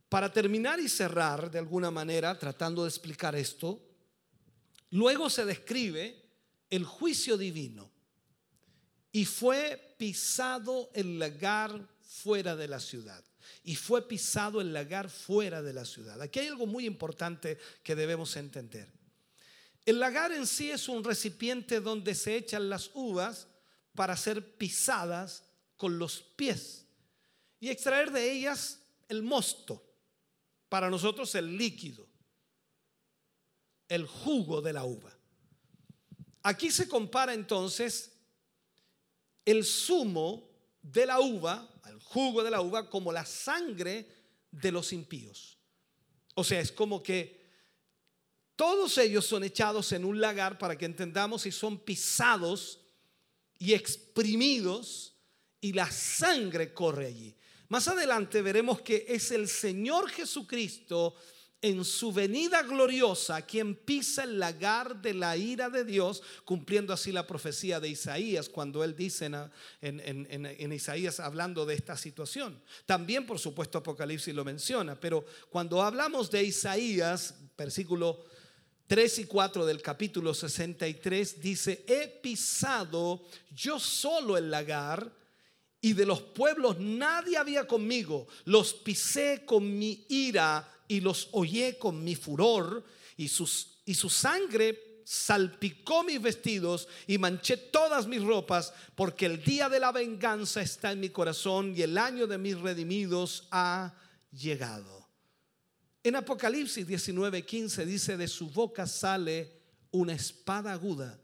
Para 0.10 0.32
terminar 0.32 0.80
y 0.80 0.90
cerrar 0.90 1.52
de 1.52 1.60
alguna 1.60 1.92
manera, 1.92 2.38
tratando 2.40 2.84
de 2.84 2.90
explicar 2.90 3.36
esto, 3.36 3.80
luego 4.92 5.30
se 5.30 5.46
describe 5.46 6.24
el 6.70 6.86
juicio 6.86 7.38
divino 7.38 7.92
y 9.12 9.26
fue 9.26 9.96
pisado 9.98 10.90
el 10.94 11.20
lagar 11.20 11.95
fuera 12.22 12.56
de 12.56 12.68
la 12.68 12.80
ciudad. 12.80 13.24
Y 13.64 13.76
fue 13.76 14.08
pisado 14.08 14.62
el 14.62 14.74
lagar 14.74 15.10
fuera 15.10 15.62
de 15.62 15.74
la 15.74 15.86
ciudad. 15.86 16.22
Aquí 16.22 16.40
hay 16.40 16.48
algo 16.48 16.66
muy 16.66 16.86
importante 16.86 17.58
que 17.84 17.96
debemos 17.96 18.36
entender. 18.36 18.92
El 19.86 20.00
lagar 20.00 20.32
en 20.32 20.48
sí 20.48 20.72
es 20.72 20.88
un 20.88 21.04
recipiente 21.04 21.80
donde 21.80 22.16
se 22.16 22.36
echan 22.36 22.70
las 22.70 22.90
uvas 22.94 23.48
para 23.94 24.18
ser 24.18 24.58
pisadas 24.58 25.44
con 25.78 26.00
los 26.00 26.22
pies 26.22 26.86
y 27.60 27.70
extraer 27.70 28.12
de 28.12 28.32
ellas 28.32 28.80
el 29.08 29.22
mosto, 29.22 29.84
para 30.70 30.90
nosotros 30.90 31.36
el 31.36 31.58
líquido, 31.58 32.08
el 33.88 34.08
jugo 34.08 34.62
de 34.62 34.74
la 34.74 34.86
uva. 34.86 35.16
Aquí 36.42 36.72
se 36.72 36.88
compara 36.88 37.34
entonces 37.34 38.12
el 39.46 39.64
zumo 39.64 40.55
de 40.91 41.06
la 41.06 41.20
uva, 41.20 41.68
el 41.88 41.99
jugo 41.99 42.44
de 42.44 42.52
la 42.52 42.62
uva, 42.62 42.90
como 42.90 43.12
la 43.12 43.26
sangre 43.26 44.07
de 44.52 44.72
los 44.72 44.94
impíos. 44.94 45.57
O 46.36 46.44
sea, 46.44 46.60
es 46.60 46.72
como 46.72 47.02
que 47.02 47.44
todos 48.56 48.98
ellos 48.99 49.26
son 49.26 49.44
echados 49.44 49.91
en 49.91 50.06
un 50.06 50.22
lagar 50.22 50.57
para 50.57 50.78
que 50.78 50.86
entendamos 50.86 51.45
y 51.45 51.52
son 51.52 51.80
pisados 51.80 52.80
y 53.57 53.74
exprimidos 53.74 55.16
y 55.60 55.74
la 55.74 55.90
sangre 55.90 56.74
corre 56.74 57.07
allí. 57.07 57.36
Más 57.68 57.88
adelante 57.88 58.44
veremos 58.44 58.82
que 58.82 59.06
es 59.07 59.32
el 59.32 59.48
Señor 59.48 60.10
Jesucristo 60.10 61.16
en 61.66 61.84
su 61.84 62.12
venida 62.14 62.62
gloriosa 62.62 63.42
quien 63.42 63.74
pisa 63.76 64.24
el 64.24 64.38
lagar 64.38 65.02
de 65.02 65.14
la 65.16 65.36
ira 65.36 65.70
de 65.70 65.84
Dios, 65.84 66.22
cumpliendo 66.44 66.94
así 66.94 67.12
la 67.12 67.26
profecía 67.26 67.80
de 67.80 67.90
Isaías, 67.90 68.50
cuando 68.50 68.84
él 68.84 68.96
dice 68.96 69.26
en, 69.26 69.36
en- 69.82 70.46
en 70.46 70.72
Isaías 70.74 71.20
hablando 71.20 71.66
de 71.66 71.74
esta 71.74 71.98
situación. 71.98 72.62
También, 72.86 73.26
por 73.26 73.40
supuesto, 73.40 73.80
Apocalipsis 73.80 74.34
lo 74.36 74.46
menciona, 74.46 75.00
pero 75.00 75.26
cuando 75.50 75.82
hablamos 75.82 76.30
de 76.30 76.44
Isaías, 76.44 77.34
versículo 77.58 78.24
3 78.88 79.20
y 79.20 79.26
4 79.26 79.66
del 79.66 79.82
capítulo 79.82 80.34
63, 80.36 81.42
dice, 81.42 81.84
he 81.88 82.08
pisado 82.22 83.26
yo 83.56 83.80
solo 83.80 84.38
el 84.38 84.52
lagar 84.52 85.12
y 85.82 85.94
de 85.94 86.06
los 86.06 86.22
pueblos 86.22 86.78
nadie 86.80 87.38
había 87.38 87.66
conmigo. 87.66 88.28
Los 88.44 88.74
pisé 88.76 89.44
con 89.46 89.78
mi 89.80 90.06
ira 90.10 90.72
y 90.88 91.02
los 91.02 91.30
hollé 91.32 91.78
con 91.78 92.03
mi 92.03 92.16
furor 92.16 92.84
y, 93.18 93.28
sus, 93.28 93.80
y 93.86 93.94
su 93.94 94.10
sangre 94.10 95.02
salpicó 95.06 96.03
mis 96.03 96.22
vestidos 96.22 96.88
y 97.07 97.18
manché 97.18 97.57
todas 97.57 98.07
mis 98.07 98.24
ropas 98.24 98.74
porque 98.95 99.28
el 99.28 99.44
día 99.44 99.70
de 99.70 99.80
la 99.80 99.91
venganza 99.91 100.62
está 100.62 100.91
en 100.91 100.99
mi 100.99 101.10
corazón 101.10 101.74
y 101.76 101.84
el 101.84 101.98
año 101.98 102.28
de 102.28 102.38
mis 102.38 102.60
redimidos 102.60 103.48
ha 103.52 103.94
llegado. 104.32 105.07
En 106.03 106.16
Apocalipsis 106.16 106.88
19:15 106.88 107.86
dice, 107.86 108.18
de 108.18 108.28
su 108.28 108.49
boca 108.49 108.86
sale 108.86 109.62
una 109.91 110.14
espada 110.14 110.74
aguda 110.74 111.20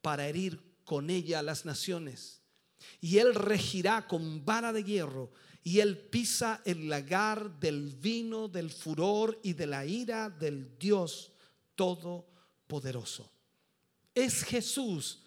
para 0.00 0.26
herir 0.26 0.60
con 0.84 1.10
ella 1.10 1.40
a 1.40 1.42
las 1.42 1.64
naciones. 1.64 2.40
Y 3.00 3.18
él 3.18 3.34
regirá 3.34 4.06
con 4.06 4.44
vara 4.44 4.72
de 4.72 4.84
hierro 4.84 5.32
y 5.66 5.80
él 5.80 5.96
pisa 5.96 6.60
el 6.66 6.90
lagar 6.90 7.58
del 7.58 7.88
vino, 7.96 8.48
del 8.48 8.70
furor 8.70 9.40
y 9.42 9.54
de 9.54 9.66
la 9.66 9.86
ira 9.86 10.28
del 10.28 10.78
Dios 10.78 11.32
Todopoderoso. 11.74 13.32
Es 14.14 14.44
Jesús 14.44 15.22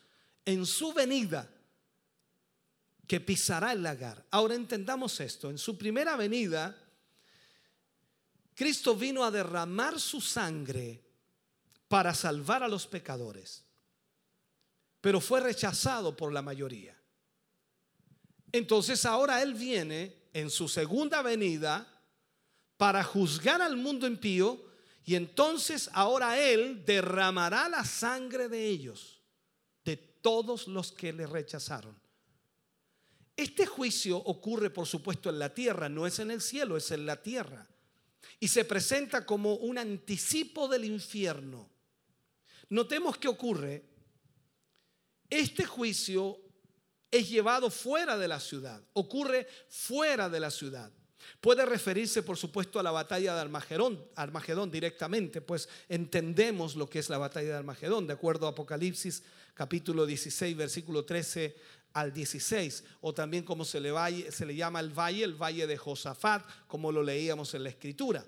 en 0.45 0.65
su 0.67 0.93
venida 0.93 1.49
que 3.07 3.19
pisará 3.19 3.71
el 3.71 3.81
lagar. 3.81 4.23
Ahora 4.29 4.53
entendamos 4.53 5.19
esto. 5.19 5.49
En 5.49 5.57
su 5.57 5.75
primera 5.75 6.15
venida, 6.15 6.77
Cristo 8.53 8.95
vino 8.95 9.23
a 9.23 9.31
derramar 9.31 9.99
su 9.99 10.21
sangre 10.21 11.03
para 11.87 12.13
salvar 12.13 12.61
a 12.61 12.67
los 12.67 12.85
pecadores, 12.85 13.63
pero 15.01 15.19
fue 15.19 15.39
rechazado 15.39 16.15
por 16.15 16.31
la 16.31 16.43
mayoría. 16.43 16.95
Entonces 18.51 19.05
ahora 19.05 19.41
Él 19.41 19.55
viene 19.55 20.26
en 20.37 20.51
su 20.51 20.67
segunda 20.67 21.23
venida 21.23 21.87
para 22.77 23.03
juzgar 23.03 23.59
al 23.59 23.75
mundo 23.75 24.05
impío 24.05 24.63
y 25.03 25.15
entonces 25.15 25.89
ahora 25.93 26.39
Él 26.39 26.85
derramará 26.85 27.67
la 27.67 27.83
sangre 27.83 28.47
de 28.47 28.67
ellos, 28.67 29.19
de 29.83 29.97
todos 29.97 30.67
los 30.67 30.91
que 30.91 31.11
le 31.11 31.25
rechazaron. 31.25 31.99
Este 33.35 33.65
juicio 33.65 34.15
ocurre, 34.17 34.69
por 34.69 34.85
supuesto, 34.85 35.31
en 35.31 35.39
la 35.39 35.51
tierra, 35.55 35.89
no 35.89 36.05
es 36.05 36.19
en 36.19 36.29
el 36.29 36.41
cielo, 36.41 36.77
es 36.77 36.91
en 36.91 37.07
la 37.07 37.19
tierra. 37.19 37.67
Y 38.39 38.47
se 38.47 38.63
presenta 38.63 39.25
como 39.25 39.55
un 39.55 39.79
anticipo 39.79 40.67
del 40.67 40.85
infierno. 40.85 41.67
Notemos 42.69 43.17
que 43.17 43.27
ocurre. 43.27 43.85
Este 45.31 45.65
juicio 45.65 46.46
es 47.11 47.29
llevado 47.29 47.69
fuera 47.69 48.17
de 48.17 48.27
la 48.27 48.39
ciudad, 48.39 48.81
ocurre 48.93 49.47
fuera 49.69 50.29
de 50.29 50.39
la 50.39 50.51
ciudad. 50.51 50.91
Puede 51.41 51.65
referirse, 51.65 52.23
por 52.23 52.37
supuesto, 52.37 52.79
a 52.79 52.83
la 52.83 52.91
batalla 52.91 53.35
de 53.35 53.41
Armagedón, 53.41 54.71
directamente, 54.71 55.41
pues 55.41 55.67
entendemos 55.89 56.75
lo 56.75 56.89
que 56.89 56.99
es 56.99 57.09
la 57.09 57.17
batalla 57.17 57.49
de 57.49 57.55
Armagedón, 57.55 58.07
de 58.07 58.13
acuerdo 58.13 58.45
a 58.47 58.51
Apocalipsis 58.51 59.23
capítulo 59.53 60.05
16, 60.05 60.55
versículo 60.55 61.03
13 61.03 61.55
al 61.93 62.13
16, 62.13 62.83
o 63.01 63.13
también 63.13 63.43
como 63.43 63.65
se 63.65 63.79
le, 63.79 63.91
valle- 63.91 64.31
se 64.31 64.45
le 64.45 64.55
llama 64.55 64.79
el 64.79 64.89
valle, 64.97 65.23
el 65.23 65.33
valle 65.33 65.65
de 65.67 65.77
Josafat, 65.77 66.45
como 66.67 66.91
lo 66.91 67.01
leíamos 67.03 67.53
en 67.55 67.63
la 67.63 67.69
escritura. 67.69 68.23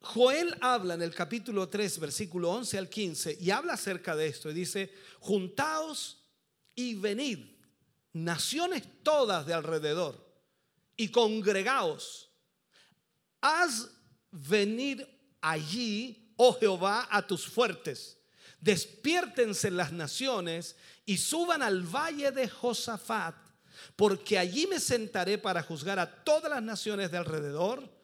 Joel 0.00 0.56
habla 0.60 0.94
en 0.94 1.02
el 1.02 1.14
capítulo 1.14 1.68
3, 1.68 1.98
versículo 1.98 2.50
11 2.50 2.78
al 2.78 2.88
15, 2.88 3.38
y 3.40 3.50
habla 3.50 3.72
acerca 3.74 4.14
de 4.14 4.28
esto, 4.28 4.50
y 4.50 4.54
dice, 4.54 4.92
juntaos 5.18 6.22
y 6.76 6.94
venid, 6.94 7.40
naciones 8.12 8.84
todas 9.02 9.44
de 9.46 9.54
alrededor, 9.54 10.24
y 10.96 11.08
congregaos, 11.08 12.30
haz 13.40 13.88
venir 14.30 15.08
allí, 15.40 16.32
oh 16.36 16.52
Jehová, 16.54 17.08
a 17.10 17.26
tus 17.26 17.46
fuertes, 17.46 18.18
despiértense 18.60 19.70
las 19.70 19.92
naciones 19.92 20.76
y 21.04 21.18
suban 21.18 21.62
al 21.62 21.82
valle 21.82 22.30
de 22.30 22.48
Josafat, 22.48 23.34
porque 23.94 24.38
allí 24.38 24.66
me 24.66 24.80
sentaré 24.80 25.38
para 25.38 25.62
juzgar 25.62 25.98
a 25.98 26.24
todas 26.24 26.50
las 26.50 26.62
naciones 26.62 27.10
de 27.10 27.18
alrededor. 27.18 27.95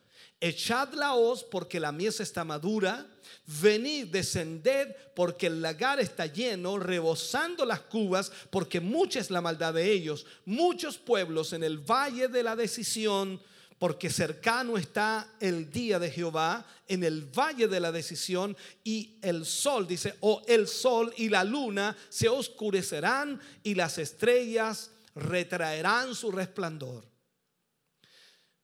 Echad 0.45 0.93
la 0.95 1.15
hoz 1.15 1.45
porque 1.45 1.79
la 1.79 1.93
mies 1.93 2.19
está 2.19 2.43
madura. 2.43 3.07
Venid, 3.47 4.09
descended 4.09 4.93
porque 5.15 5.47
el 5.47 5.63
lagar 5.63 6.01
está 6.01 6.27
lleno, 6.27 6.81
rebosando 6.81 7.65
las 7.65 7.83
cubas, 7.83 8.33
porque 8.51 8.81
mucha 8.81 9.21
es 9.21 9.31
la 9.31 9.41
maldad 9.41 9.75
de 9.75 9.89
ellos. 9.89 10.27
Muchos 10.45 10.99
pueblos 10.99 11.53
en 11.53 11.63
el 11.63 11.79
valle 11.79 12.27
de 12.27 12.43
la 12.43 12.57
decisión, 12.57 13.41
porque 13.79 14.11
cercano 14.11 14.77
está 14.77 15.33
el 15.39 15.71
día 15.71 16.01
de 16.01 16.11
Jehová, 16.11 16.67
en 16.89 17.05
el 17.05 17.27
valle 17.27 17.69
de 17.69 17.79
la 17.79 17.93
decisión, 17.93 18.57
y 18.83 19.19
el 19.23 19.47
sol, 19.47 19.87
dice, 19.87 20.17
o 20.23 20.43
el 20.49 20.67
sol 20.67 21.15
y 21.19 21.29
la 21.29 21.45
luna 21.45 21.97
se 22.09 22.29
oscurecerán 22.29 23.41
y 23.63 23.77
las 23.77 23.97
estrellas 23.99 24.91
retraerán 25.15 26.17
su 26.17 26.33
resplandor. 26.33 27.05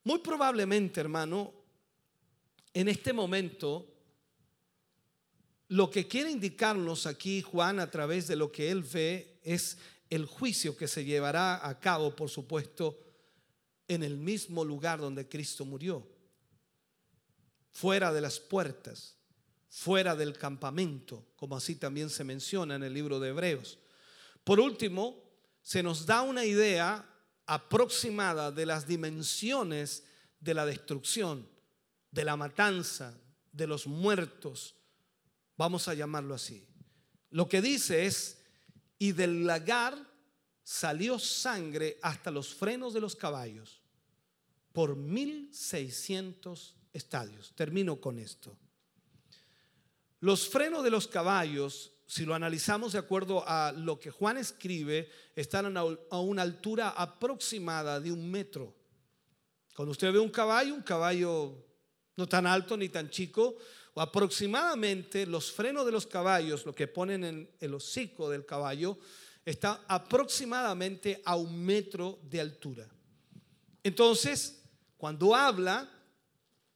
Muy 0.03 0.19
probablemente, 0.19 0.99
hermano, 0.99 1.58
en 2.73 2.87
este 2.87 3.13
momento, 3.13 3.87
lo 5.69 5.89
que 5.89 6.07
quiere 6.07 6.31
indicarnos 6.31 7.05
aquí 7.05 7.41
Juan 7.41 7.79
a 7.79 7.89
través 7.91 8.27
de 8.27 8.35
lo 8.35 8.51
que 8.51 8.71
él 8.71 8.83
ve 8.83 9.39
es 9.43 9.77
el 10.09 10.25
juicio 10.25 10.75
que 10.75 10.87
se 10.87 11.05
llevará 11.05 11.67
a 11.67 11.79
cabo, 11.79 12.15
por 12.15 12.29
supuesto, 12.29 12.99
en 13.87 14.03
el 14.03 14.17
mismo 14.17 14.63
lugar 14.63 14.99
donde 14.99 15.27
Cristo 15.27 15.65
murió, 15.65 16.07
fuera 17.71 18.11
de 18.13 18.21
las 18.21 18.39
puertas, 18.39 19.17
fuera 19.69 20.15
del 20.15 20.37
campamento, 20.37 21.27
como 21.35 21.55
así 21.55 21.75
también 21.75 22.09
se 22.09 22.23
menciona 22.23 22.75
en 22.75 22.83
el 22.83 22.93
libro 22.93 23.19
de 23.19 23.29
Hebreos. 23.29 23.77
Por 24.43 24.59
último, 24.59 25.23
se 25.61 25.83
nos 25.83 26.05
da 26.05 26.21
una 26.21 26.45
idea 26.45 27.07
aproximada 27.45 28.51
de 28.51 28.65
las 28.65 28.87
dimensiones 28.87 30.03
de 30.39 30.53
la 30.53 30.65
destrucción, 30.65 31.47
de 32.11 32.23
la 32.23 32.35
matanza, 32.35 33.17
de 33.51 33.67
los 33.67 33.87
muertos, 33.87 34.75
vamos 35.57 35.87
a 35.87 35.93
llamarlo 35.93 36.33
así. 36.33 36.67
Lo 37.31 37.47
que 37.47 37.61
dice 37.61 38.05
es, 38.05 38.39
y 38.97 39.11
del 39.11 39.45
lagar 39.45 39.97
salió 40.63 41.19
sangre 41.19 41.97
hasta 42.01 42.31
los 42.31 42.53
frenos 42.53 42.93
de 42.93 43.01
los 43.01 43.15
caballos 43.15 43.81
por 44.71 44.95
1600 44.95 46.75
estadios. 46.93 47.53
Termino 47.55 47.99
con 47.99 48.19
esto. 48.19 48.57
Los 50.19 50.49
frenos 50.49 50.83
de 50.83 50.89
los 50.89 51.07
caballos, 51.07 51.93
si 52.05 52.25
lo 52.25 52.35
analizamos 52.35 52.93
de 52.93 52.99
acuerdo 52.99 53.43
a 53.47 53.71
lo 53.71 53.99
que 53.99 54.11
Juan 54.11 54.37
escribe, 54.37 55.09
están 55.35 55.77
a 55.77 56.19
una 56.19 56.41
altura 56.41 56.89
aproximada 56.89 57.99
de 57.99 58.11
un 58.11 58.29
metro. 58.29 58.75
Cuando 59.75 59.91
usted 59.91 60.11
ve 60.11 60.19
un 60.19 60.29
caballo, 60.29 60.75
un 60.75 60.81
caballo 60.81 61.65
no 62.19 62.27
tan 62.27 62.45
alto 62.45 62.77
ni 62.77 62.89
tan 62.89 63.09
chico, 63.09 63.57
o 63.95 64.01
aproximadamente 64.01 65.25
los 65.25 65.51
frenos 65.51 65.85
de 65.85 65.91
los 65.91 66.05
caballos, 66.05 66.65
lo 66.65 66.75
que 66.75 66.87
ponen 66.87 67.23
en 67.23 67.49
el 67.59 67.73
hocico 67.73 68.29
del 68.29 68.45
caballo, 68.45 68.99
está 69.43 69.83
aproximadamente 69.87 71.21
a 71.25 71.35
un 71.35 71.65
metro 71.65 72.19
de 72.29 72.41
altura. 72.41 72.87
Entonces, 73.81 74.61
cuando 74.97 75.33
habla 75.33 75.89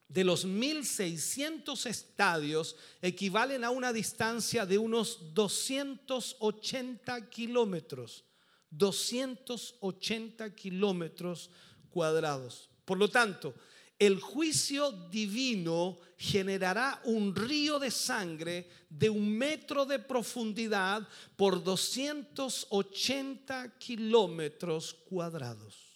de 0.07 0.24
los 0.24 0.45
1600 0.45 1.86
estadios, 1.86 2.76
equivalen 3.02 3.64
a 3.64 3.70
una 3.70 3.91
distancia 3.91 4.65
de 4.65 4.78
unos 4.78 5.34
280 5.34 7.30
kilómetros. 7.30 8.24
280 8.70 10.56
kilómetros 10.56 11.49
cuadrados. 11.90 12.70
Por 12.86 12.98
lo 12.98 13.07
tanto, 13.07 13.53
el 13.99 14.20
juicio 14.20 14.91
divino 15.10 15.98
generará 16.18 17.02
un 17.06 17.36
río 17.36 17.80
de 17.80 17.91
sangre 17.91 18.70
de 18.90 19.10
un 19.10 19.38
metro 19.38 19.86
de 19.86 19.99
profundidad 19.99 21.07
por 21.36 21.64
280 21.64 23.78
kilómetros 23.78 24.94
cuadrados. 24.94 25.94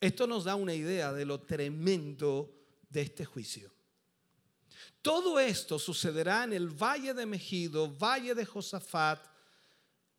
Esto 0.00 0.26
nos 0.26 0.44
da 0.44 0.54
una 0.54 0.74
idea 0.74 1.12
de 1.12 1.24
lo 1.24 1.40
tremendo 1.40 2.54
de 2.88 3.02
este 3.02 3.24
juicio. 3.24 3.72
Todo 5.02 5.38
esto 5.38 5.78
sucederá 5.78 6.44
en 6.44 6.52
el 6.52 6.68
valle 6.68 7.14
de 7.14 7.26
Megido, 7.26 7.96
valle 7.96 8.34
de 8.34 8.44
Josafat, 8.44 9.24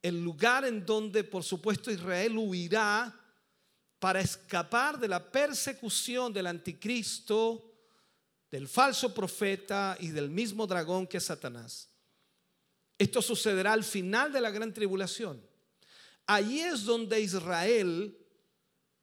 el 0.02 0.24
lugar 0.24 0.66
en 0.66 0.86
donde 0.86 1.24
por 1.24 1.44
supuesto 1.44 1.92
Israel 1.92 2.38
huirá 2.38 3.17
para 4.00 4.22
escapar 4.22 5.00
de 5.00 5.08
la 5.08 5.32
persecución 5.32 6.32
del 6.34 6.48
anticristo, 6.48 7.74
del 8.52 8.68
falso 8.68 9.14
profeta 9.14 9.98
y 10.00 10.10
del 10.10 10.30
mismo 10.30 10.68
dragón 10.68 11.08
que 11.08 11.20
Satanás. 11.20 11.90
Esto 12.98 13.22
sucederá 13.22 13.74
al 13.74 13.84
final 13.84 14.32
de 14.32 14.42
la 14.42 14.50
gran 14.50 14.74
tribulación. 14.74 15.42
Allí 16.26 16.60
es 16.60 16.84
donde 16.84 17.22
Israel 17.22 18.17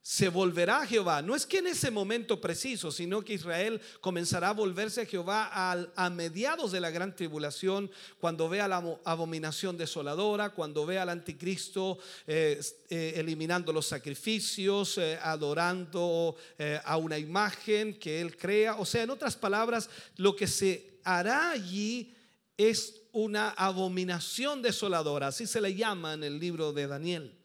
se 0.05 0.29
volverá 0.29 0.83
a 0.83 0.87
Jehová. 0.87 1.23
No 1.23 1.35
es 1.35 1.47
que 1.47 1.59
en 1.59 1.67
ese 1.67 1.91
momento 1.91 2.39
preciso, 2.39 2.93
sino 2.93 3.25
que 3.25 3.33
Israel 3.33 3.81
comenzará 4.03 4.51
a 4.51 4.53
volverse 4.53 5.01
a 5.01 5.07
Jehová 5.07 5.51
a, 5.51 6.11
mediados 6.11 6.73
de 6.73 6.81
la 6.81 6.91
gran 6.91 7.17
tribulación, 7.17 7.91
cuando 8.21 8.51
vea 8.51 8.69
la 8.69 8.99
abominación 9.07 9.79
desoladora, 9.79 10.51
cuando 10.51 10.85
vea 10.85 11.03
al 11.03 11.09
anticristo 11.09 11.97
eh, 12.27 12.61
eh, 12.91 13.15
eliminando 13.17 13.73
los 13.73 13.87
sacrificios, 13.87 14.99
eh, 14.99 15.19
adorando 15.23 16.37
a 16.85 16.99
una 16.99 17.17
imagen 17.17 17.99
que 17.99 18.21
él 18.21 18.37
crea. 18.37 18.75
O 18.75 18.85
sea, 18.85 19.05
en 19.05 19.11
otras 19.11 19.37
palabras, 19.37 19.89
lo 20.19 20.37
que 20.37 20.47
se 20.47 20.99
hará 21.03 21.53
allí 21.53 22.15
es 22.59 23.01
una 23.13 23.51
abominación 23.53 24.61
desoladora, 24.61 25.29
así 25.29 25.47
se 25.47 25.63
le 25.63 25.75
llama 25.75 26.13
en 26.13 26.25
el 26.25 26.39
libro 26.39 26.75
de 26.75 26.89
Daniel. 26.89 27.44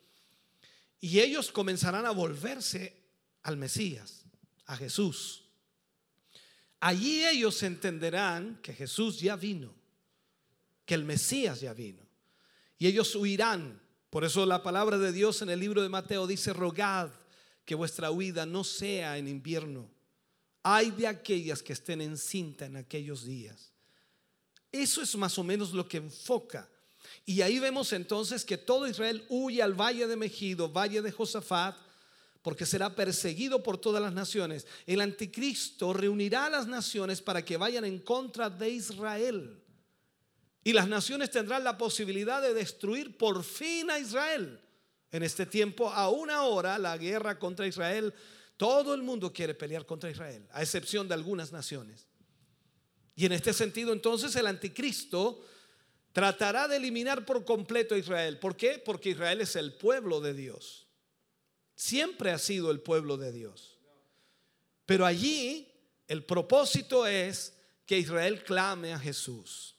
Y 1.01 1.19
ellos 1.19 1.51
comenzarán 1.51 2.05
a 2.05 2.11
volverse 2.11 2.95
al 3.43 3.57
Mesías, 3.57 4.25
a 4.65 4.75
Jesús. 4.75 5.45
Allí 6.79 7.25
ellos 7.25 7.61
entenderán 7.63 8.59
que 8.61 8.73
Jesús 8.73 9.19
ya 9.19 9.35
vino, 9.35 9.73
que 10.85 10.95
el 10.95 11.03
Mesías 11.03 11.61
ya 11.61 11.73
vino. 11.73 12.01
Y 12.77 12.87
ellos 12.87 13.15
huirán. 13.15 13.81
Por 14.09 14.23
eso 14.23 14.45
la 14.45 14.63
palabra 14.63 14.97
de 14.97 15.11
Dios 15.11 15.41
en 15.41 15.49
el 15.49 15.59
libro 15.59 15.81
de 15.81 15.89
Mateo 15.89 16.25
dice, 16.25 16.53
rogad 16.53 17.11
que 17.65 17.75
vuestra 17.75 18.11
huida 18.11 18.45
no 18.45 18.63
sea 18.63 19.17
en 19.17 19.27
invierno. 19.27 19.89
Hay 20.63 20.91
de 20.91 21.07
aquellas 21.07 21.61
que 21.61 21.73
estén 21.73 22.01
en 22.01 22.17
cinta 22.17 22.65
en 22.65 22.77
aquellos 22.77 23.25
días. 23.25 23.71
Eso 24.71 25.01
es 25.01 25.15
más 25.15 25.37
o 25.37 25.43
menos 25.43 25.73
lo 25.73 25.87
que 25.87 25.97
enfoca 25.97 26.69
y 27.25 27.41
ahí 27.41 27.59
vemos 27.59 27.93
entonces 27.93 28.43
que 28.45 28.57
todo 28.57 28.87
Israel 28.87 29.25
huye 29.29 29.61
al 29.61 29.73
valle 29.73 30.07
de 30.07 30.15
Megido, 30.15 30.71
valle 30.71 31.01
de 31.01 31.11
Josafat, 31.11 31.75
porque 32.41 32.65
será 32.65 32.95
perseguido 32.95 33.61
por 33.61 33.77
todas 33.77 34.01
las 34.01 34.13
naciones. 34.13 34.65
El 34.85 35.01
anticristo 35.01 35.93
reunirá 35.93 36.45
a 36.45 36.49
las 36.49 36.67
naciones 36.67 37.21
para 37.21 37.43
que 37.43 37.57
vayan 37.57 37.85
en 37.85 37.99
contra 37.99 38.49
de 38.49 38.69
Israel. 38.69 39.61
Y 40.63 40.73
las 40.73 40.87
naciones 40.87 41.31
tendrán 41.31 41.63
la 41.63 41.77
posibilidad 41.77 42.41
de 42.41 42.53
destruir 42.53 43.17
por 43.17 43.43
fin 43.43 43.89
a 43.89 43.99
Israel. 43.99 44.59
En 45.11 45.23
este 45.23 45.45
tiempo, 45.45 45.89
aún 45.89 46.29
ahora, 46.29 46.77
la 46.77 46.97
guerra 46.97 47.39
contra 47.39 47.67
Israel, 47.67 48.13
todo 48.57 48.93
el 48.93 49.01
mundo 49.01 49.33
quiere 49.33 49.53
pelear 49.53 49.85
contra 49.85 50.11
Israel, 50.11 50.47
a 50.51 50.61
excepción 50.61 51.07
de 51.07 51.13
algunas 51.15 51.51
naciones. 51.51 52.07
Y 53.15 53.25
en 53.25 53.31
este 53.31 53.53
sentido, 53.53 53.91
entonces, 53.91 54.35
el 54.35 54.47
anticristo 54.47 55.43
tratará 56.13 56.67
de 56.67 56.77
eliminar 56.77 57.25
por 57.25 57.45
completo 57.45 57.95
a 57.95 57.97
Israel. 57.97 58.39
¿Por 58.39 58.55
qué? 58.55 58.81
Porque 58.83 59.09
Israel 59.09 59.41
es 59.41 59.55
el 59.55 59.73
pueblo 59.73 60.21
de 60.21 60.33
Dios. 60.33 60.87
Siempre 61.75 62.31
ha 62.31 62.37
sido 62.37 62.71
el 62.71 62.81
pueblo 62.81 63.17
de 63.17 63.31
Dios. 63.31 63.79
Pero 64.85 65.05
allí 65.05 65.71
el 66.07 66.25
propósito 66.25 67.05
es 67.05 67.53
que 67.85 67.97
Israel 67.97 68.43
clame 68.43 68.93
a 68.93 68.99
Jesús, 68.99 69.75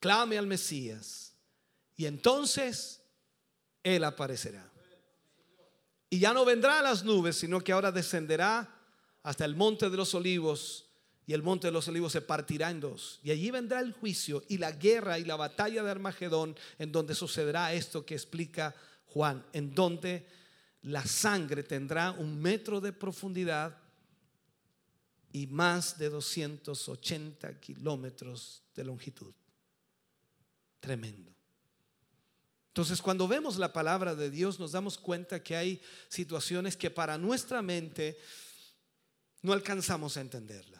clame 0.00 0.38
al 0.38 0.46
Mesías. 0.46 1.34
Y 1.96 2.06
entonces 2.06 3.02
Él 3.82 4.04
aparecerá. 4.04 4.70
Y 6.10 6.20
ya 6.20 6.32
no 6.32 6.44
vendrá 6.44 6.78
a 6.78 6.82
las 6.82 7.04
nubes, 7.04 7.36
sino 7.36 7.60
que 7.60 7.72
ahora 7.72 7.92
descenderá 7.92 8.74
hasta 9.22 9.44
el 9.44 9.56
monte 9.56 9.90
de 9.90 9.96
los 9.96 10.14
olivos 10.14 10.87
y 11.28 11.34
el 11.34 11.42
monte 11.42 11.66
de 11.66 11.72
los 11.72 11.86
olivos 11.88 12.12
se 12.12 12.22
partirá 12.22 12.70
en 12.70 12.80
dos. 12.80 13.20
Y 13.22 13.30
allí 13.30 13.50
vendrá 13.50 13.80
el 13.80 13.92
juicio 13.92 14.42
y 14.48 14.56
la 14.56 14.72
guerra 14.72 15.18
y 15.18 15.26
la 15.26 15.36
batalla 15.36 15.82
de 15.82 15.90
Armagedón, 15.90 16.56
en 16.78 16.90
donde 16.90 17.14
sucederá 17.14 17.74
esto 17.74 18.06
que 18.06 18.14
explica 18.14 18.74
Juan, 19.04 19.44
en 19.52 19.74
donde 19.74 20.26
la 20.80 21.04
sangre 21.04 21.64
tendrá 21.64 22.12
un 22.12 22.40
metro 22.40 22.80
de 22.80 22.94
profundidad 22.94 23.76
y 25.30 25.46
más 25.48 25.98
de 25.98 26.08
280 26.08 27.60
kilómetros 27.60 28.62
de 28.74 28.84
longitud. 28.84 29.34
Tremendo. 30.80 31.30
Entonces, 32.68 33.02
cuando 33.02 33.28
vemos 33.28 33.58
la 33.58 33.70
palabra 33.70 34.14
de 34.14 34.30
Dios, 34.30 34.58
nos 34.58 34.72
damos 34.72 34.96
cuenta 34.96 35.42
que 35.42 35.56
hay 35.56 35.82
situaciones 36.08 36.74
que 36.74 36.88
para 36.88 37.18
nuestra 37.18 37.60
mente 37.60 38.18
no 39.42 39.52
alcanzamos 39.52 40.16
a 40.16 40.22
entenderla. 40.22 40.77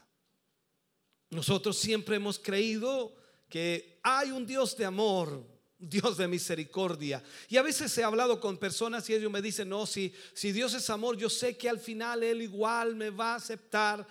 Nosotros 1.31 1.79
siempre 1.79 2.17
hemos 2.17 2.39
creído 2.39 3.15
que 3.49 3.99
hay 4.03 4.31
un 4.31 4.47
Dios 4.47 4.77
de 4.77 4.85
amor, 4.85 5.45
Dios 5.79 6.17
de 6.17 6.27
misericordia. 6.27 7.23
Y 7.49 7.57
a 7.57 7.63
veces 7.63 7.97
he 7.99 8.05
hablado 8.05 8.41
con 8.41 8.59
personas 8.59 9.09
y 9.09 9.15
ellos 9.15 9.31
me 9.31 9.43
dicen, 9.43 9.69
no, 9.69 9.87
si, 9.87 10.13
si 10.35 10.53
Dios 10.53 10.75
es 10.75 10.91
amor, 10.91 11.17
yo 11.17 11.31
sé 11.31 11.57
que 11.57 11.69
al 11.69 11.79
final 11.79 12.23
Él 12.23 12.43
igual 12.43 12.97
me 12.97 13.11
va 13.11 13.33
a 13.33 13.37
aceptar, 13.37 14.07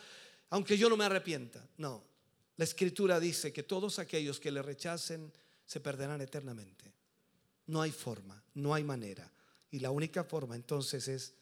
aunque 0.49 0.77
yo 0.77 0.89
no 0.89 0.98
me 0.98 1.06
arrepienta. 1.06 1.68
No, 1.77 2.03
la 2.56 2.64
escritura 2.64 3.19
dice 3.19 3.52
que 3.52 3.64
todos 3.64 3.99
aquellos 3.99 4.39
que 4.39 4.52
le 4.52 4.61
rechacen 4.61 5.31
se 5.65 5.80
perderán 5.80 6.22
eternamente. 6.22 6.94
No 7.68 7.81
hay 7.81 7.91
forma, 7.91 8.41
no 8.53 8.73
hay 8.73 8.84
manera. 8.84 9.30
Y 9.69 9.80
la 9.80 9.91
única 9.91 10.23
forma 10.23 10.56
entonces 10.56 11.07
es 11.10 11.34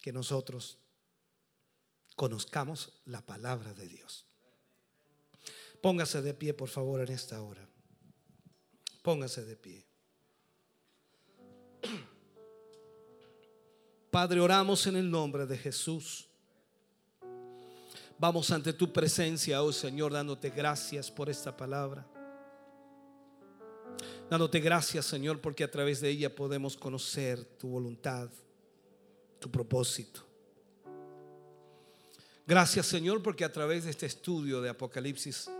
que 0.00 0.12
nosotros 0.12 0.76
conozcamos 2.14 2.92
la 3.06 3.22
palabra 3.22 3.72
de 3.72 3.88
Dios. 3.88 4.26
Póngase 5.84 6.22
de 6.22 6.32
pie, 6.32 6.54
por 6.54 6.70
favor, 6.70 7.02
en 7.02 7.12
esta 7.12 7.42
hora. 7.42 7.68
Póngase 9.02 9.44
de 9.44 9.54
pie. 9.54 9.84
Padre, 14.10 14.40
oramos 14.40 14.86
en 14.86 14.96
el 14.96 15.10
nombre 15.10 15.44
de 15.44 15.58
Jesús. 15.58 16.26
Vamos 18.18 18.50
ante 18.50 18.72
tu 18.72 18.94
presencia, 18.94 19.62
oh 19.62 19.74
Señor, 19.74 20.14
dándote 20.14 20.48
gracias 20.48 21.10
por 21.10 21.28
esta 21.28 21.54
palabra. 21.54 22.06
Dándote 24.30 24.60
gracias, 24.60 25.04
Señor, 25.04 25.42
porque 25.42 25.64
a 25.64 25.70
través 25.70 26.00
de 26.00 26.08
ella 26.08 26.34
podemos 26.34 26.78
conocer 26.78 27.44
tu 27.58 27.68
voluntad, 27.68 28.30
tu 29.38 29.50
propósito. 29.50 30.24
Gracias, 32.46 32.86
Señor, 32.86 33.22
porque 33.22 33.44
a 33.44 33.52
través 33.52 33.84
de 33.84 33.90
este 33.90 34.06
estudio 34.06 34.62
de 34.62 34.70
Apocalipsis, 34.70 35.50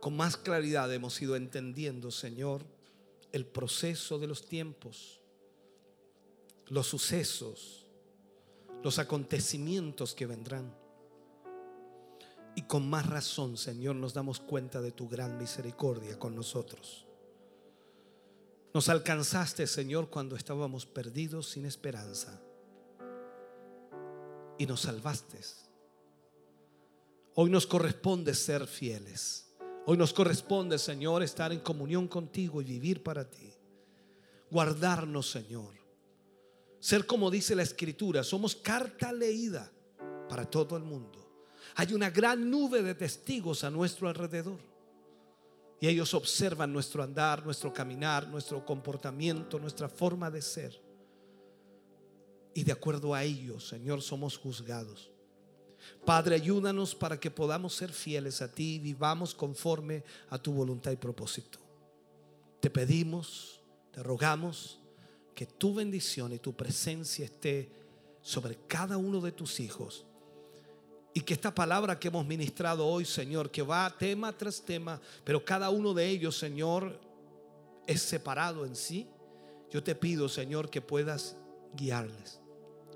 con 0.00 0.16
más 0.16 0.36
claridad 0.36 0.92
hemos 0.92 1.20
ido 1.20 1.36
entendiendo, 1.36 2.10
Señor, 2.10 2.62
el 3.32 3.46
proceso 3.46 4.18
de 4.18 4.26
los 4.26 4.46
tiempos, 4.46 5.20
los 6.68 6.86
sucesos, 6.86 7.86
los 8.82 8.98
acontecimientos 8.98 10.14
que 10.14 10.26
vendrán. 10.26 10.74
Y 12.54 12.62
con 12.62 12.88
más 12.88 13.06
razón, 13.06 13.56
Señor, 13.56 13.96
nos 13.96 14.14
damos 14.14 14.40
cuenta 14.40 14.80
de 14.80 14.92
tu 14.92 15.08
gran 15.08 15.36
misericordia 15.36 16.18
con 16.18 16.34
nosotros. 16.34 17.06
Nos 18.72 18.88
alcanzaste, 18.88 19.66
Señor, 19.66 20.10
cuando 20.10 20.36
estábamos 20.36 20.86
perdidos 20.86 21.50
sin 21.50 21.66
esperanza. 21.66 22.40
Y 24.58 24.66
nos 24.66 24.82
salvaste. 24.82 25.40
Hoy 27.34 27.50
nos 27.50 27.66
corresponde 27.66 28.34
ser 28.34 28.66
fieles. 28.66 29.45
Hoy 29.88 29.96
nos 29.96 30.12
corresponde, 30.12 30.80
Señor, 30.80 31.22
estar 31.22 31.52
en 31.52 31.60
comunión 31.60 32.08
contigo 32.08 32.60
y 32.60 32.64
vivir 32.64 33.04
para 33.04 33.30
ti. 33.30 33.52
Guardarnos, 34.50 35.30
Señor. 35.30 35.74
Ser 36.80 37.06
como 37.06 37.30
dice 37.30 37.54
la 37.54 37.62
Escritura, 37.62 38.24
somos 38.24 38.56
carta 38.56 39.12
leída 39.12 39.70
para 40.28 40.44
todo 40.44 40.76
el 40.76 40.82
mundo. 40.82 41.24
Hay 41.76 41.94
una 41.94 42.10
gran 42.10 42.50
nube 42.50 42.82
de 42.82 42.96
testigos 42.96 43.62
a 43.62 43.70
nuestro 43.70 44.08
alrededor. 44.08 44.58
Y 45.78 45.86
ellos 45.86 46.14
observan 46.14 46.72
nuestro 46.72 47.04
andar, 47.04 47.44
nuestro 47.44 47.72
caminar, 47.72 48.26
nuestro 48.26 48.66
comportamiento, 48.66 49.60
nuestra 49.60 49.88
forma 49.88 50.32
de 50.32 50.42
ser. 50.42 50.82
Y 52.54 52.64
de 52.64 52.72
acuerdo 52.72 53.14
a 53.14 53.22
ellos, 53.22 53.68
Señor, 53.68 54.02
somos 54.02 54.36
juzgados. 54.36 55.12
Padre, 56.04 56.36
ayúdanos 56.36 56.94
para 56.94 57.18
que 57.18 57.30
podamos 57.30 57.74
ser 57.74 57.92
fieles 57.92 58.42
a 58.42 58.52
ti 58.52 58.74
y 58.74 58.78
vivamos 58.78 59.34
conforme 59.34 60.04
a 60.30 60.38
tu 60.38 60.52
voluntad 60.52 60.92
y 60.92 60.96
propósito. 60.96 61.58
Te 62.60 62.70
pedimos, 62.70 63.60
te 63.92 64.02
rogamos 64.02 64.78
que 65.34 65.46
tu 65.46 65.74
bendición 65.74 66.32
y 66.32 66.38
tu 66.38 66.54
presencia 66.54 67.24
esté 67.24 67.70
sobre 68.22 68.56
cada 68.66 68.96
uno 68.96 69.20
de 69.20 69.32
tus 69.32 69.60
hijos. 69.60 70.04
Y 71.14 71.20
que 71.20 71.34
esta 71.34 71.54
palabra 71.54 71.98
que 71.98 72.08
hemos 72.08 72.26
ministrado 72.26 72.86
hoy, 72.86 73.04
Señor, 73.04 73.50
que 73.50 73.62
va 73.62 73.96
tema 73.96 74.36
tras 74.36 74.60
tema, 74.62 75.00
pero 75.24 75.44
cada 75.44 75.70
uno 75.70 75.94
de 75.94 76.08
ellos, 76.08 76.36
Señor, 76.36 77.00
es 77.86 78.02
separado 78.02 78.66
en 78.66 78.76
sí. 78.76 79.08
Yo 79.70 79.82
te 79.82 79.94
pido, 79.94 80.28
Señor, 80.28 80.68
que 80.68 80.80
puedas 80.80 81.36
guiarles, 81.74 82.40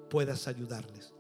puedas 0.09 0.49
ayudarles. 0.49 1.15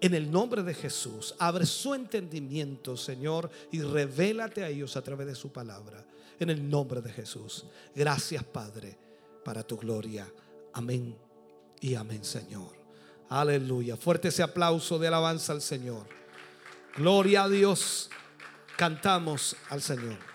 En 0.00 0.14
el 0.14 0.30
nombre 0.30 0.62
de 0.62 0.74
Jesús, 0.74 1.34
abre 1.38 1.66
su 1.66 1.94
entendimiento, 1.94 2.96
Señor, 2.96 3.50
y 3.70 3.80
revélate 3.80 4.64
a 4.64 4.68
ellos 4.68 4.96
a 4.96 5.02
través 5.02 5.26
de 5.26 5.34
su 5.34 5.52
palabra. 5.52 6.04
En 6.38 6.50
el 6.50 6.68
nombre 6.68 7.00
de 7.00 7.12
Jesús. 7.12 7.64
Gracias, 7.94 8.42
Padre, 8.42 8.98
para 9.44 9.62
tu 9.62 9.76
gloria. 9.76 10.26
Amén 10.72 11.16
y 11.80 11.94
amén, 11.94 12.24
Señor. 12.24 12.70
Aleluya. 13.28 13.96
Fuerte 13.96 14.28
ese 14.28 14.42
aplauso 14.42 14.98
de 14.98 15.08
alabanza 15.08 15.52
al 15.52 15.62
Señor. 15.62 16.06
Gloria 16.96 17.44
a 17.44 17.48
Dios. 17.48 18.10
Cantamos 18.76 19.56
al 19.70 19.80
Señor. 19.80 20.31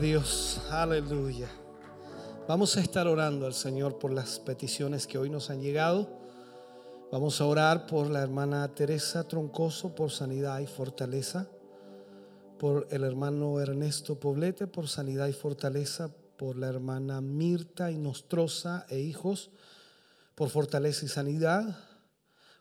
Dios. 0.00 0.60
Aleluya. 0.70 1.48
Vamos 2.46 2.76
a 2.76 2.80
estar 2.80 3.08
orando 3.08 3.46
al 3.46 3.54
Señor 3.54 3.98
por 3.98 4.12
las 4.12 4.38
peticiones 4.38 5.06
que 5.06 5.18
hoy 5.18 5.28
nos 5.28 5.50
han 5.50 5.60
llegado. 5.60 6.08
Vamos 7.10 7.40
a 7.40 7.46
orar 7.46 7.86
por 7.86 8.08
la 8.08 8.22
hermana 8.22 8.68
Teresa 8.68 9.26
Troncoso 9.26 9.94
por 9.94 10.10
sanidad 10.10 10.60
y 10.60 10.66
fortaleza. 10.66 11.48
Por 12.58 12.86
el 12.90 13.02
hermano 13.02 13.60
Ernesto 13.60 14.20
Poblete 14.20 14.66
por 14.68 14.88
sanidad 14.88 15.26
y 15.26 15.32
fortaleza. 15.32 16.10
Por 16.36 16.56
la 16.56 16.68
hermana 16.68 17.20
Mirta 17.20 17.90
Inostroza 17.90 18.86
e 18.88 19.00
hijos 19.00 19.50
por 20.36 20.50
fortaleza 20.50 21.04
y 21.06 21.08
sanidad. 21.08 21.76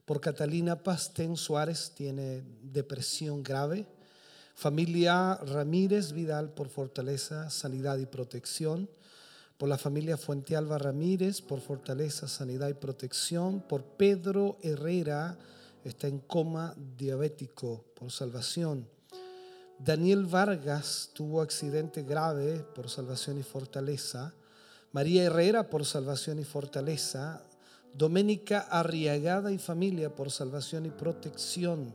Por 0.06 0.22
Catalina 0.22 0.82
Pastén 0.82 1.38
Suárez, 1.38 1.92
tiene 1.96 2.44
depresión 2.64 3.44
grave. 3.44 3.86
Familia 4.58 5.36
Ramírez 5.36 6.14
Vidal 6.14 6.50
por 6.50 6.70
fortaleza, 6.70 7.52
sanidad 7.52 8.00
y 8.00 8.08
protección. 8.08 8.90
Por 9.56 9.70
la 9.70 9.78
familia 9.78 10.18
Fuentealba 10.18 10.80
Ramírez 10.80 11.44
por 11.44 11.62
fortaleza, 11.62 12.28
sanidad 12.28 12.68
y 12.70 12.74
protección. 12.74 13.62
Por 13.62 13.84
Pedro 13.84 14.58
Herrera, 14.64 15.38
está 15.84 16.08
en 16.08 16.18
coma 16.18 16.74
diabético 16.98 17.86
por 17.94 18.12
salvación. 18.12 18.90
Daniel 19.78 20.26
Vargas 20.26 21.12
tuvo 21.14 21.42
accidente 21.42 22.02
grave 22.02 22.66
por 22.74 22.90
salvación 22.90 23.38
y 23.38 23.44
fortaleza. 23.44 24.34
María 24.92 25.26
Herrera 25.26 25.70
por 25.70 25.86
salvación 25.86 26.40
y 26.40 26.44
fortaleza. 26.44 27.44
Doménica 27.94 28.62
Arriagada 28.62 29.52
y 29.52 29.60
familia 29.60 30.16
por 30.16 30.32
salvación 30.32 30.88
y 30.88 30.90
protección. 30.90 31.94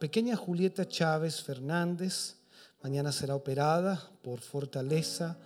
Pequeña 0.00 0.34
Julieta 0.34 0.88
Chávez 0.88 1.42
Fernández, 1.42 2.36
mañana 2.82 3.12
será 3.12 3.34
operada 3.34 4.02
por 4.22 4.40
fortaleza 4.40 5.36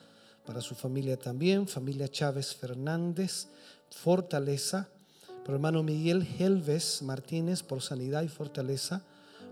para 0.46 0.60
su 0.60 0.76
familia 0.76 1.18
también. 1.18 1.66
Familia 1.66 2.06
Chávez 2.06 2.54
Fernández, 2.54 3.48
fortaleza. 3.90 4.88
Por 5.44 5.56
hermano 5.56 5.82
Miguel 5.82 6.24
Helves 6.38 7.02
Martínez 7.02 7.64
por 7.64 7.82
sanidad 7.82 8.22
y 8.22 8.28
fortaleza. 8.28 9.02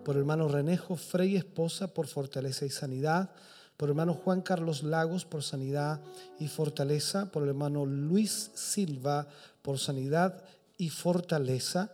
Por 0.05 0.16
hermano 0.16 0.47
Renejo 0.47 0.95
Frey 0.95 1.35
Esposa 1.35 1.89
por 1.89 2.07
fortaleza 2.07 2.65
y 2.65 2.70
sanidad. 2.70 3.31
Por 3.77 3.89
hermano 3.89 4.15
Juan 4.15 4.41
Carlos 4.41 4.85
Lagos 4.85 5.24
por 5.24 5.43
sanidad 5.43 6.01
y 6.39 6.47
fortaleza. 6.47 7.33
Por 7.33 7.49
hermano 7.49 7.87
Luis 7.87 8.53
Silva 8.55 9.27
por 9.62 9.81
sanidad 9.81 10.45
y 10.79 10.91
fortaleza. 10.91 11.91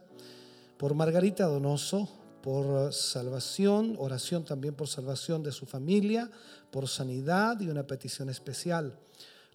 Por 0.77 0.93
Margarita 0.93 1.47
Donoso 1.47 2.18
por 2.43 2.93
salvación, 2.93 3.97
oración 3.99 4.45
también 4.45 4.75
por 4.75 4.89
salvación 4.89 5.43
de 5.43 5.53
su 5.53 5.67
familia, 5.67 6.31
por 6.71 6.89
sanidad 6.89 7.61
y 7.61 7.69
una 7.69 7.87
petición 7.87 8.29
especial. 8.29 8.99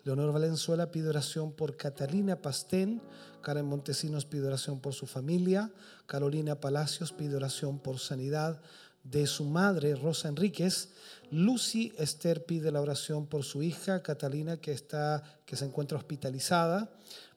Leonor 0.04 0.34
Valenzuela 0.34 0.92
pide 0.92 1.10
oración 1.10 1.54
por 1.54 1.78
Catalina 1.78 2.42
Pastén, 2.42 3.02
Karen 3.42 3.66
Montesinos 3.66 4.26
pide 4.26 4.48
oración 4.48 4.80
por 4.82 4.94
su 4.94 5.06
familia, 5.06 5.72
Carolina 6.06 6.60
Palacios 6.60 7.14
pide 7.14 7.36
oración 7.36 7.80
por 7.80 8.00
sanidad 8.00 8.62
de 9.04 9.28
su 9.28 9.46
madre, 9.46 9.96
Rosa 9.96 10.30
Enríquez, 10.30 10.90
Lucy 11.32 11.94
Esther 11.98 12.46
pide 12.46 12.72
la 12.72 12.82
oración 12.82 13.28
por 13.28 13.44
su 13.44 13.64
hija, 13.64 14.02
Catalina, 14.02 14.58
que, 14.58 14.72
está, 14.72 15.24
que 15.46 15.56
se 15.56 15.66
encuentra 15.66 15.98
hospitalizada, 15.98 16.90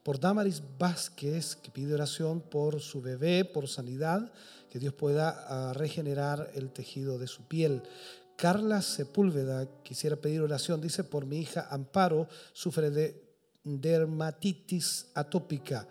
por 0.03 0.21
Damaris 0.21 0.63
Vázquez, 0.79 1.57
que 1.57 1.71
pide 1.71 1.95
oración 1.95 2.41
por 2.41 2.81
su 2.81 3.03
bebé, 3.03 3.45
por 3.45 3.69
sanidad, 3.69 4.33
que 4.77 4.81
Dios 4.81 4.93
pueda 4.93 5.71
uh, 5.71 5.73
regenerar 5.73 6.51
el 6.55 6.71
tejido 6.71 7.19
de 7.19 7.27
su 7.27 7.49
piel. 7.49 7.83
Carla 8.37 8.83
Sepúlveda 8.83 9.67
quisiera 9.83 10.17
pedir 10.17 10.43
oración, 10.43 10.83
dice, 10.83 11.03
por 11.03 11.25
mi 11.25 11.39
hija 11.39 11.67
Amparo, 11.71 12.29
sufre 12.53 12.91
de 12.91 13.25
dermatitis 13.65 15.07
atópica. 15.15 15.89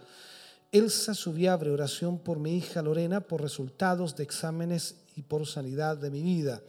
Elsa 0.71 1.15
Subiabre, 1.15 1.71
oración 1.71 2.19
por 2.19 2.37
mi 2.37 2.57
hija 2.57 2.83
Lorena, 2.83 3.21
por 3.21 3.41
resultados 3.41 4.15
de 4.17 4.23
exámenes 4.23 4.97
y 5.15 5.23
por 5.23 5.47
sanidad 5.47 5.97
de 5.97 6.11
mi 6.11 6.21
vida. 6.21 6.61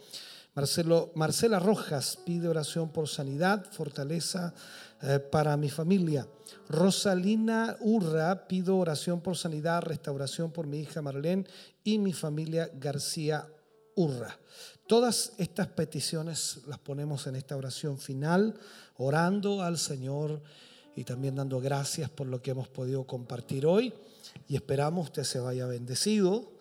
Marcelo, 0.57 1.13
Marcela 1.15 1.59
Rojas 1.59 2.19
pide 2.25 2.49
oración 2.49 2.89
por 2.89 3.09
sanidad, 3.09 3.67
fortaleza 3.73 4.55
eh, 5.03 5.19
para 5.19 5.55
mi 5.59 5.69
familia. 5.69 6.27
Rosalina 6.71 7.77
Urra 7.81 8.49
pido 8.49 8.79
oración 8.79 9.21
por 9.21 9.37
sanidad, 9.37 9.83
restauración 9.83 10.51
por 10.51 10.67
mi 10.67 10.81
hija 10.81 11.03
Marlene 11.03 11.45
y 11.85 11.99
mi 11.99 12.15
familia 12.15 12.71
García 12.73 13.47
Urra. 13.97 14.39
Todas 14.87 15.35
estas 15.37 15.67
peticiones 15.67 16.61
las 16.67 16.79
ponemos 16.79 17.27
en 17.27 17.37
esta 17.37 17.55
oración 17.55 17.99
final, 17.99 18.59
orando 18.97 19.61
al 19.61 19.77
Señor 19.77 20.41
y 20.95 21.05
también 21.05 21.35
dando 21.35 21.61
gracias 21.61 22.09
por 22.09 22.29
lo 22.29 22.41
que 22.41 22.53
hemos 22.53 22.69
podido 22.69 23.07
compartir 23.07 23.67
hoy. 23.67 23.93
Y 24.49 24.57
esperamos 24.57 25.09
usted 25.09 25.25
se 25.25 25.39
vaya 25.39 25.67
bendecido. 25.67 26.56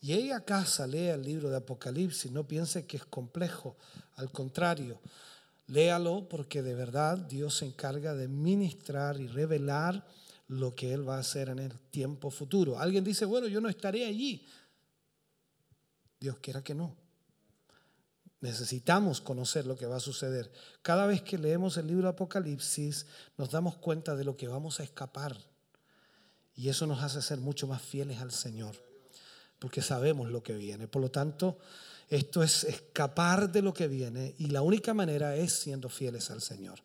Ella 0.00 0.36
a 0.36 0.44
casa 0.44 0.86
lea 0.86 1.14
el 1.14 1.22
libro 1.22 1.50
de 1.50 1.56
Apocalipsis, 1.56 2.30
no 2.30 2.46
piense 2.46 2.86
que 2.86 2.96
es 2.96 3.04
complejo, 3.04 3.76
al 4.16 4.30
contrario, 4.30 5.00
léalo 5.66 6.28
porque 6.28 6.62
de 6.62 6.74
verdad 6.74 7.18
Dios 7.18 7.58
se 7.58 7.66
encarga 7.66 8.14
de 8.14 8.28
ministrar 8.28 9.20
y 9.20 9.26
revelar 9.26 10.06
lo 10.48 10.74
que 10.74 10.92
Él 10.92 11.08
va 11.08 11.16
a 11.16 11.20
hacer 11.20 11.50
en 11.50 11.58
el 11.58 11.78
tiempo 11.90 12.30
futuro. 12.30 12.78
Alguien 12.78 13.04
dice, 13.04 13.24
bueno, 13.24 13.46
yo 13.48 13.60
no 13.60 13.68
estaré 13.68 14.06
allí. 14.06 14.46
Dios 16.18 16.38
quiera 16.40 16.62
que 16.62 16.74
no. 16.74 16.96
Necesitamos 18.40 19.20
conocer 19.20 19.66
lo 19.66 19.76
que 19.76 19.86
va 19.86 19.96
a 19.96 20.00
suceder. 20.00 20.50
Cada 20.82 21.06
vez 21.06 21.22
que 21.22 21.38
leemos 21.38 21.76
el 21.76 21.88
libro 21.88 22.04
de 22.04 22.10
Apocalipsis 22.10 23.06
nos 23.36 23.50
damos 23.50 23.76
cuenta 23.76 24.14
de 24.14 24.24
lo 24.24 24.36
que 24.36 24.48
vamos 24.48 24.80
a 24.80 24.84
escapar. 24.84 25.36
Y 26.54 26.68
eso 26.68 26.86
nos 26.86 27.02
hace 27.02 27.20
ser 27.20 27.38
mucho 27.38 27.66
más 27.66 27.82
fieles 27.82 28.20
al 28.20 28.32
Señor, 28.32 28.76
porque 29.58 29.82
sabemos 29.82 30.30
lo 30.30 30.42
que 30.42 30.54
viene. 30.54 30.88
Por 30.88 31.02
lo 31.02 31.10
tanto, 31.10 31.58
esto 32.10 32.42
es 32.42 32.64
escapar 32.64 33.52
de 33.52 33.60
lo 33.60 33.74
que 33.74 33.86
viene 33.86 34.34
y 34.38 34.46
la 34.46 34.62
única 34.62 34.94
manera 34.94 35.36
es 35.36 35.52
siendo 35.52 35.90
fieles 35.90 36.30
al 36.30 36.40
Señor. 36.40 36.78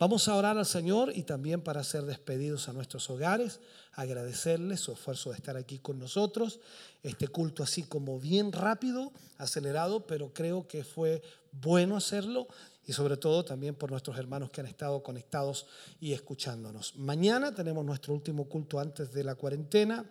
Vamos 0.00 0.26
a 0.26 0.34
orar 0.34 0.58
al 0.58 0.66
Señor 0.66 1.12
y 1.14 1.22
también 1.22 1.60
para 1.60 1.84
ser 1.84 2.02
despedidos 2.02 2.68
a 2.68 2.72
nuestros 2.72 3.08
hogares, 3.08 3.60
agradecerles 3.92 4.80
su 4.80 4.90
esfuerzo 4.90 5.30
de 5.30 5.36
estar 5.36 5.56
aquí 5.56 5.78
con 5.78 6.00
nosotros. 6.00 6.58
Este 7.04 7.28
culto 7.28 7.62
así 7.62 7.84
como 7.84 8.18
bien 8.18 8.50
rápido, 8.50 9.12
acelerado, 9.38 10.06
pero 10.06 10.34
creo 10.34 10.66
que 10.66 10.82
fue 10.82 11.22
bueno 11.52 11.96
hacerlo 11.96 12.48
y 12.84 12.94
sobre 12.94 13.16
todo 13.16 13.44
también 13.44 13.76
por 13.76 13.92
nuestros 13.92 14.18
hermanos 14.18 14.50
que 14.50 14.60
han 14.60 14.66
estado 14.66 15.04
conectados 15.04 15.66
y 16.00 16.14
escuchándonos. 16.14 16.96
Mañana 16.96 17.54
tenemos 17.54 17.84
nuestro 17.84 18.12
último 18.12 18.48
culto 18.48 18.80
antes 18.80 19.12
de 19.12 19.22
la 19.22 19.36
cuarentena 19.36 20.04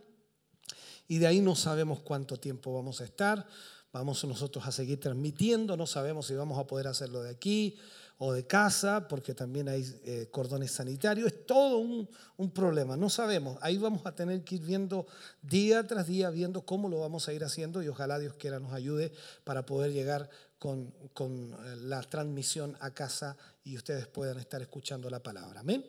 y 1.08 1.18
de 1.18 1.28
ahí 1.28 1.42
no 1.42 1.56
sabemos 1.56 2.00
cuánto 2.00 2.38
tiempo 2.38 2.74
vamos 2.74 3.02
a 3.02 3.06
estar. 3.06 3.46
Vamos 3.92 4.24
nosotros 4.26 4.66
a 4.66 4.72
seguir 4.72 5.00
transmitiendo, 5.00 5.78
no 5.78 5.86
sabemos 5.86 6.26
si 6.26 6.34
vamos 6.34 6.58
a 6.58 6.66
poder 6.66 6.88
hacerlo 6.88 7.22
de 7.22 7.30
aquí 7.30 7.78
o 8.18 8.34
de 8.34 8.48
casa, 8.48 9.08
porque 9.08 9.36
también 9.36 9.70
hay 9.70 9.86
eh, 10.04 10.30
cordones 10.32 10.72
sanitarios. 10.72 11.28
Es 11.28 11.46
todo 11.46 11.78
un, 11.78 12.10
un, 12.38 12.50
problema, 12.50 12.98
no 12.98 13.12
sabemos. 13.12 13.60
Ahí 13.62 13.78
vamos 13.78 14.04
a 14.06 14.16
tener 14.16 14.44
que 14.44 14.56
ir 14.56 14.62
viendo 14.64 15.06
día 15.44 15.86
tras 15.86 16.08
día, 16.08 16.32
viendo 16.32 16.66
cómo 16.66 16.90
lo 16.90 17.02
vamos 17.02 17.28
a 17.28 17.34
ir 17.34 17.44
haciendo 17.44 17.84
y 17.84 17.88
ojalá 17.88 18.18
Dios 18.18 18.34
quiera 18.34 18.60
nos 18.60 18.74
ayude 18.74 19.12
para 19.44 19.68
poder 19.68 19.92
llegar 19.92 20.28
con, 20.64 20.94
con 21.14 21.58
la 21.90 22.02
transmisión 22.04 22.78
a 22.80 22.92
casa 22.92 23.36
y 23.66 23.76
ustedes 23.76 24.08
puedan 24.08 24.40
estar 24.40 24.62
escuchando 24.62 25.10
la 25.10 25.20
palabra. 25.20 25.60
Amén. 25.60 25.86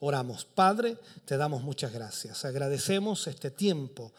Oramos. 0.00 0.44
Padre, 0.44 0.98
te 1.24 1.38
damos 1.38 1.62
muchas 1.62 1.94
gracias. 1.94 2.44
Agradecemos 2.44 3.26
este 3.26 3.50
tiempo. 3.50 4.12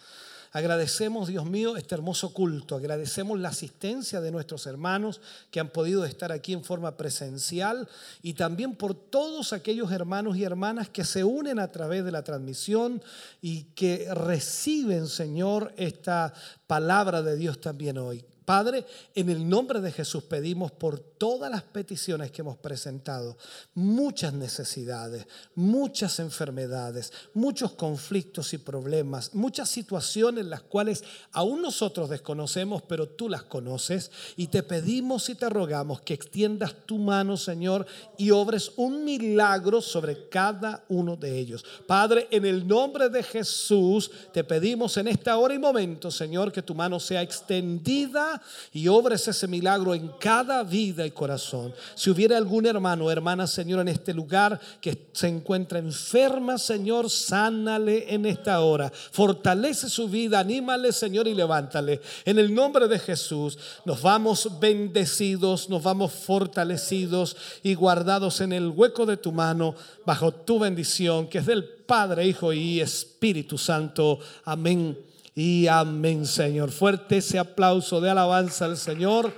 Agradecemos, 0.51 1.27
Dios 1.27 1.45
mío, 1.45 1.77
este 1.77 1.93
hermoso 1.93 2.33
culto. 2.33 2.75
Agradecemos 2.75 3.39
la 3.39 3.49
asistencia 3.49 4.19
de 4.19 4.31
nuestros 4.31 4.65
hermanos 4.65 5.21
que 5.51 5.59
han 5.59 5.69
podido 5.69 6.03
estar 6.05 6.31
aquí 6.31 6.53
en 6.53 6.63
forma 6.63 6.97
presencial 6.97 7.87
y 8.23 8.33
también 8.33 8.75
por 8.75 8.95
todos 8.95 9.53
aquellos 9.53 9.91
hermanos 9.91 10.37
y 10.37 10.43
hermanas 10.43 10.89
que 10.89 11.03
se 11.03 11.23
unen 11.23 11.59
a 11.59 11.71
través 11.71 12.03
de 12.03 12.11
la 12.11 12.23
transmisión 12.23 13.03
y 13.43 13.65
que 13.75 14.11
reciben, 14.11 15.05
Señor, 15.05 15.71
esta 15.77 16.33
palabra 16.65 17.21
de 17.21 17.35
Dios 17.35 17.61
también 17.61 17.99
hoy. 17.99 18.25
Padre, 18.49 18.83
en 19.13 19.29
el 19.29 19.47
nombre 19.47 19.79
de 19.79 19.91
Jesús 19.91 20.23
pedimos 20.23 20.71
por 20.71 21.08
todas 21.19 21.51
las 21.51 21.61
peticiones 21.61 22.31
que 22.31 22.41
hemos 22.41 22.57
presentado, 22.57 23.37
muchas 23.75 24.33
necesidades, 24.33 25.27
muchas 25.53 26.17
enfermedades, 26.19 27.11
muchos 27.33 27.73
conflictos 27.73 28.53
y 28.53 28.57
problemas, 28.57 29.35
muchas 29.35 29.69
situaciones 29.69 30.45
las 30.45 30.61
cuales 30.61 31.03
aún 31.33 31.61
nosotros 31.61 32.09
desconocemos, 32.09 32.81
pero 32.83 33.09
tú 33.09 33.27
las 33.27 33.43
conoces 33.43 34.09
y 34.37 34.47
te 34.47 34.63
pedimos 34.63 35.29
y 35.29 35.35
te 35.35 35.49
rogamos 35.49 36.01
que 36.01 36.13
extiendas 36.13 36.73
tu 36.85 36.97
mano, 36.97 37.35
Señor, 37.35 37.85
y 38.17 38.31
obres 38.31 38.71
un 38.77 39.03
milagro 39.03 39.81
sobre 39.81 40.29
cada 40.29 40.85
uno 40.87 41.17
de 41.17 41.37
ellos. 41.37 41.65
Padre, 41.85 42.29
en 42.31 42.45
el 42.45 42.65
nombre 42.65 43.09
de 43.09 43.23
Jesús 43.23 44.09
te 44.31 44.45
pedimos 44.45 44.95
en 44.95 45.09
esta 45.09 45.37
hora 45.37 45.53
y 45.53 45.59
momento, 45.59 46.09
Señor, 46.11 46.53
que 46.53 46.61
tu 46.61 46.73
mano 46.73 46.97
sea 46.97 47.21
extendida 47.21 48.41
y 48.71 48.87
obres 48.87 49.27
ese 49.27 49.47
milagro 49.47 49.93
en 49.93 50.07
cada 50.17 50.63
vida 50.63 51.08
corazón. 51.11 51.73
Si 51.95 52.09
hubiera 52.09 52.37
algún 52.37 52.65
hermano 52.65 53.05
o 53.05 53.11
hermana, 53.11 53.47
Señor, 53.47 53.79
en 53.81 53.87
este 53.87 54.13
lugar 54.13 54.59
que 54.81 55.07
se 55.11 55.27
encuentra 55.27 55.79
enferma, 55.79 56.57
Señor, 56.57 57.09
sánale 57.09 58.13
en 58.13 58.25
esta 58.25 58.61
hora. 58.61 58.91
Fortalece 58.91 59.89
su 59.89 60.09
vida, 60.09 60.39
anímale, 60.39 60.91
Señor, 60.91 61.27
y 61.27 61.35
levántale. 61.35 62.01
En 62.25 62.39
el 62.39 62.53
nombre 62.53 62.87
de 62.87 62.99
Jesús, 62.99 63.57
nos 63.85 64.01
vamos 64.01 64.59
bendecidos, 64.59 65.69
nos 65.69 65.83
vamos 65.83 66.11
fortalecidos 66.11 67.35
y 67.63 67.73
guardados 67.73 68.41
en 68.41 68.53
el 68.53 68.69
hueco 68.69 69.05
de 69.05 69.17
tu 69.17 69.31
mano, 69.31 69.75
bajo 70.05 70.31
tu 70.31 70.59
bendición, 70.59 71.27
que 71.27 71.39
es 71.39 71.45
del 71.45 71.63
Padre, 71.63 72.27
Hijo 72.27 72.53
y 72.53 72.81
Espíritu 72.81 73.57
Santo. 73.57 74.19
Amén. 74.45 74.97
Y 75.35 75.67
amén, 75.67 76.25
Señor. 76.25 76.69
Fuerte 76.69 77.17
ese 77.17 77.39
aplauso 77.39 78.01
de 78.01 78.09
alabanza 78.09 78.65
al 78.65 78.77
Señor. 78.77 79.33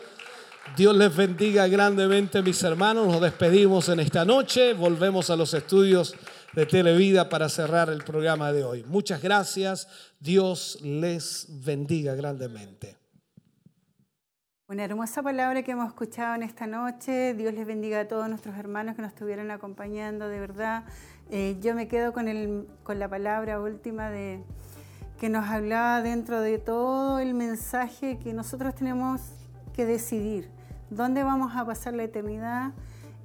Dios 0.77 0.95
les 0.95 1.14
bendiga 1.14 1.68
grandemente, 1.68 2.41
mis 2.41 2.64
hermanos. 2.64 3.06
Nos 3.06 3.19
despedimos 3.19 3.89
en 3.89 3.99
esta 3.99 4.23
noche. 4.23 4.73
Volvemos 4.73 5.30
a 5.30 5.35
los 5.35 5.53
estudios 5.53 6.15
de 6.53 6.65
Televida 6.65 7.27
para 7.27 7.49
cerrar 7.49 7.89
el 7.89 8.03
programa 8.06 8.53
de 8.53 8.64
hoy. 8.64 8.85
Muchas 8.88 9.22
gracias. 9.22 10.14
Dios 10.22 10.80
les 10.81 11.48
bendiga 11.65 12.15
grandemente. 12.15 12.95
Una 14.69 14.85
hermosa 14.85 15.22
palabra 15.22 15.61
que 15.61 15.72
hemos 15.72 15.89
escuchado 15.89 16.35
en 16.35 16.43
esta 16.43 16.68
noche. 16.68 17.34
Dios 17.34 17.53
les 17.53 17.68
bendiga 17.68 17.99
a 17.99 18.07
todos 18.07 18.30
nuestros 18.30 18.56
hermanos 18.56 18.95
que 18.95 19.02
nos 19.02 19.11
estuvieron 19.11 19.52
acompañando, 19.52 20.30
de 20.30 20.39
verdad. 20.39 20.85
Eh, 21.30 21.57
yo 21.60 21.76
me 21.76 21.89
quedo 21.89 22.14
con, 22.14 22.30
el, 22.30 22.65
con 22.84 22.98
la 22.98 23.10
palabra 23.10 23.60
última 23.60 24.10
de 24.10 24.41
que 25.19 25.27
nos 25.27 25.49
hablaba 25.49 26.02
dentro 26.02 26.39
de 26.39 26.60
todo 26.60 27.19
el 27.19 27.34
mensaje 27.34 28.18
que 28.19 28.31
nosotros 28.31 28.73
tenemos 28.73 29.19
que 29.73 29.85
decidir 29.85 30.61
dónde 30.92 31.24
vamos 31.24 31.56
a 31.56 31.66
pasar 31.66 31.96
la 31.96 32.04
eternidad 32.04 32.74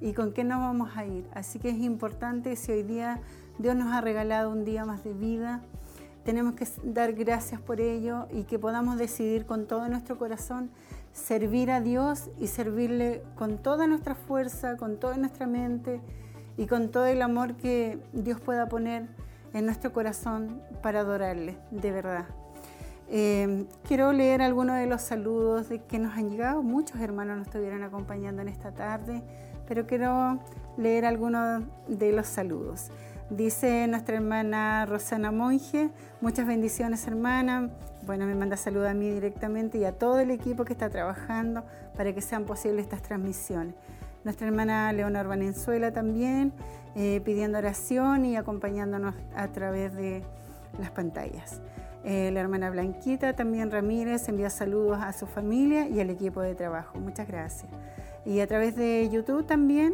y 0.01 0.13
con 0.13 0.33
qué 0.33 0.43
nos 0.43 0.59
vamos 0.59 0.95
a 0.95 1.05
ir. 1.05 1.27
Así 1.33 1.59
que 1.59 1.69
es 1.69 1.77
importante 1.77 2.55
si 2.55 2.71
hoy 2.71 2.81
día 2.81 3.21
Dios 3.59 3.75
nos 3.75 3.93
ha 3.93 4.01
regalado 4.01 4.49
un 4.49 4.65
día 4.65 4.85
más 4.85 5.03
de 5.03 5.13
vida, 5.13 5.61
tenemos 6.23 6.55
que 6.55 6.67
dar 6.83 7.13
gracias 7.13 7.61
por 7.61 7.79
ello 7.79 8.27
y 8.31 8.43
que 8.43 8.59
podamos 8.59 8.97
decidir 8.97 9.45
con 9.45 9.65
todo 9.65 9.87
nuestro 9.87 10.17
corazón 10.17 10.71
servir 11.13 11.71
a 11.71 11.81
Dios 11.81 12.29
y 12.39 12.47
servirle 12.47 13.23
con 13.35 13.57
toda 13.57 13.87
nuestra 13.87 14.15
fuerza, 14.15 14.77
con 14.77 14.97
toda 14.97 15.17
nuestra 15.17 15.47
mente 15.47 16.01
y 16.57 16.67
con 16.67 16.89
todo 16.89 17.05
el 17.05 17.21
amor 17.21 17.55
que 17.55 17.99
Dios 18.13 18.39
pueda 18.41 18.67
poner 18.67 19.07
en 19.53 19.65
nuestro 19.65 19.93
corazón 19.93 20.61
para 20.81 20.99
adorarle, 20.99 21.57
de 21.71 21.91
verdad. 21.91 22.25
Eh, 23.09 23.65
quiero 23.87 24.11
leer 24.11 24.41
algunos 24.41 24.75
de 24.77 24.85
los 24.85 25.01
saludos 25.01 25.69
de 25.69 25.79
que 25.79 25.99
nos 25.99 26.17
han 26.17 26.29
llegado. 26.29 26.61
Muchos 26.61 26.99
hermanos 26.99 27.37
nos 27.37 27.47
estuvieron 27.47 27.83
acompañando 27.83 28.41
en 28.41 28.49
esta 28.49 28.71
tarde, 28.71 29.23
pero 29.67 29.87
quiero 29.87 30.39
leer 30.77 31.05
algunos 31.05 31.63
de 31.87 32.11
los 32.11 32.27
saludos. 32.27 32.91
Dice 33.29 33.87
nuestra 33.87 34.15
hermana 34.15 34.85
Rosana 34.85 35.31
Monge, 35.31 35.89
muchas 36.21 36.47
bendiciones 36.47 37.07
hermana. 37.07 37.69
Bueno, 38.05 38.25
me 38.25 38.35
manda 38.35 38.55
saludos 38.55 38.89
a 38.89 38.93
mí 38.93 39.09
directamente 39.09 39.77
y 39.77 39.83
a 39.83 39.91
todo 39.91 40.19
el 40.19 40.31
equipo 40.31 40.63
que 40.63 40.71
está 40.71 40.89
trabajando 40.89 41.65
para 41.97 42.13
que 42.13 42.21
sean 42.21 42.45
posibles 42.45 42.85
estas 42.85 43.01
transmisiones. 43.01 43.75
Nuestra 44.23 44.47
hermana 44.47 44.93
Leonor 44.93 45.27
Valenzuela 45.27 45.91
también, 45.91 46.53
eh, 46.95 47.21
pidiendo 47.23 47.57
oración 47.57 48.25
y 48.25 48.37
acompañándonos 48.37 49.13
a 49.35 49.47
través 49.49 49.93
de 49.93 50.23
las 50.79 50.91
pantallas. 50.91 51.61
Eh, 52.09 52.31
la 52.31 52.39
hermana 52.39 52.69
Blanquita 52.69 53.35
también 53.35 53.69
Ramírez 53.69 54.29
envía 54.29 54.49
saludos 54.49 54.97
a 55.01 55.11
su 55.11 55.27
familia 55.27 55.89
y 55.89 55.99
al 55.99 56.09
equipo 56.09 56.39
de 56.39 56.55
trabajo. 56.55 56.97
Muchas 56.99 57.27
gracias. 57.27 57.69
Y 58.25 58.39
a 58.39 58.47
través 58.47 58.77
de 58.77 59.09
YouTube 59.11 59.45
también, 59.45 59.93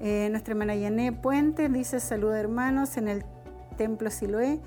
eh, 0.00 0.28
nuestra 0.30 0.52
hermana 0.52 0.74
Yané 0.74 1.12
Puente 1.12 1.68
dice 1.68 2.00
saludos 2.00 2.36
hermanos 2.36 2.96
en 2.96 3.08
el 3.08 3.24
Templo 3.76 4.10
Siloé 4.10 4.58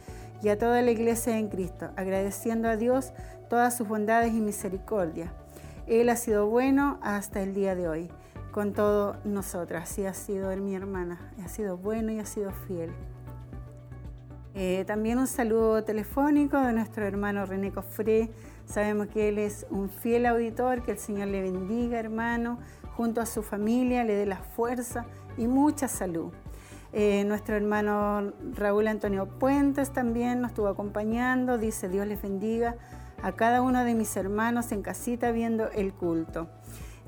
y 0.43 0.49
a 0.49 0.59
toda 0.59 0.83
la 0.83 0.91
iglesia 0.91 1.39
en 1.39 1.49
Cristo, 1.49 1.89
agradeciendo 1.95 2.69
a 2.69 2.77
Dios 2.77 3.11
todas 3.49 3.75
sus 3.75 3.87
bondades 3.87 4.31
y 4.31 4.39
misericordia. 4.39 5.33
Él 5.87 6.09
ha 6.09 6.15
sido 6.15 6.45
bueno 6.45 6.99
hasta 7.01 7.41
el 7.41 7.55
día 7.55 7.73
de 7.73 7.87
hoy, 7.87 8.11
con 8.51 8.73
todos 8.73 9.17
nosotros. 9.25 9.81
Así 9.81 10.05
ha 10.05 10.13
sido 10.13 10.51
él, 10.51 10.61
mi 10.61 10.75
hermana. 10.75 11.33
Ha 11.43 11.47
sido 11.47 11.75
bueno 11.75 12.11
y 12.11 12.19
ha 12.19 12.25
sido 12.25 12.51
fiel. 12.51 12.91
Eh, 14.55 14.83
también 14.85 15.17
un 15.17 15.25
saludo 15.25 15.83
telefónico 15.83 16.59
de 16.59 16.73
nuestro 16.73 17.05
hermano 17.05 17.45
René 17.45 17.71
Cofré. 17.71 18.29
Sabemos 18.65 19.07
que 19.07 19.29
él 19.29 19.39
es 19.39 19.65
un 19.71 19.89
fiel 19.89 20.27
auditor, 20.27 20.83
que 20.83 20.91
el 20.91 20.99
Señor 20.99 21.29
le 21.29 21.41
bendiga, 21.41 21.99
hermano, 21.99 22.59
junto 22.95 23.19
a 23.19 23.25
su 23.25 23.41
familia, 23.41 24.03
le 24.03 24.13
dé 24.13 24.27
la 24.27 24.37
fuerza 24.37 25.05
y 25.37 25.47
mucha 25.47 25.87
salud. 25.87 26.31
Eh, 26.91 27.23
nuestro 27.25 27.55
hermano 27.55 28.33
Raúl 28.53 28.87
Antonio 28.87 29.25
Puentes 29.25 29.91
también 29.91 30.41
nos 30.41 30.51
estuvo 30.51 30.67
acompañando, 30.67 31.57
dice 31.57 31.89
Dios 31.89 32.05
les 32.05 32.21
bendiga 32.21 32.75
a 33.23 33.31
cada 33.31 33.63
uno 33.63 33.83
de 33.83 33.95
mis 33.95 34.15
hermanos 34.15 34.71
en 34.71 34.83
casita 34.83 35.31
viendo 35.31 35.71
el 35.71 35.93
culto, 35.93 36.47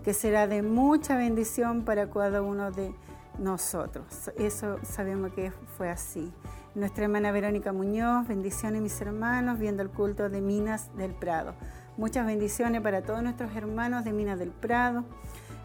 que 0.03 0.15
será 0.15 0.47
de 0.47 0.63
mucha 0.63 1.15
bendición 1.15 1.83
para 1.85 2.09
cada 2.09 2.41
uno 2.41 2.71
de 2.71 2.95
nosotros. 3.37 4.31
Eso 4.39 4.79
sabemos 4.81 5.33
que 5.33 5.51
fue 5.77 5.91
así. 5.91 6.33
Nuestra 6.75 7.05
hermana 7.05 7.31
Verónica 7.31 7.71
Muñoz, 7.71 8.27
bendiciones 8.27 8.81
mis 8.81 8.99
hermanos, 8.99 9.59
viendo 9.59 9.81
el 9.81 9.89
culto 9.89 10.27
de 10.27 10.41
Minas 10.41 10.89
del 10.97 11.13
Prado. 11.13 11.55
Muchas 11.95 12.25
bendiciones 12.25 12.81
para 12.81 13.01
todos 13.01 13.23
nuestros 13.23 13.55
hermanos 13.55 14.03
de 14.03 14.11
Minas 14.11 14.37
del 14.37 14.51
Prado. 14.51 15.05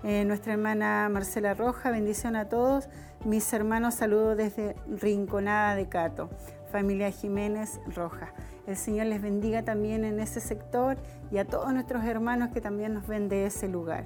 Eh, 0.05 0.25
nuestra 0.25 0.53
hermana 0.53 1.09
Marcela 1.11 1.55
Roja, 1.55 1.91
bendición 1.91 2.37
a 2.37 2.49
todos. 2.49 2.89
Mis 3.25 3.53
hermanos, 3.53 3.95
saludos 3.95 4.37
desde 4.37 4.77
Rinconada 4.87 5.75
de 5.75 5.89
Cato, 5.89 6.31
familia 6.71 7.11
Jiménez 7.11 7.81
Roja. 7.93 8.33
El 8.69 8.77
Señor 8.77 9.07
les 9.07 9.21
bendiga 9.21 9.65
también 9.65 10.05
en 10.05 10.21
ese 10.21 10.39
sector 10.39 10.97
y 11.33 11.39
a 11.39 11.45
todos 11.45 11.73
nuestros 11.73 12.05
hermanos 12.05 12.51
que 12.55 12.61
también 12.61 12.95
nos 12.95 13.09
ven 13.09 13.29
de 13.29 13.47
ese 13.47 13.67
lugar. 13.67 14.05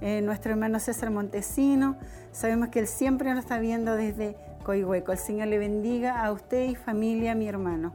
Eh, 0.00 0.20
nuestro 0.22 0.52
hermano 0.52 0.78
César 0.78 1.10
Montesino, 1.10 1.96
sabemos 2.30 2.68
que 2.68 2.78
él 2.78 2.86
siempre 2.86 3.30
nos 3.30 3.40
está 3.40 3.58
viendo 3.58 3.96
desde 3.96 4.36
Coihueco. 4.66 5.12
El 5.12 5.18
Señor 5.18 5.46
le 5.46 5.58
bendiga 5.58 6.24
a 6.24 6.32
usted 6.32 6.68
y 6.68 6.74
familia, 6.74 7.36
mi 7.36 7.46
hermano. 7.46 7.92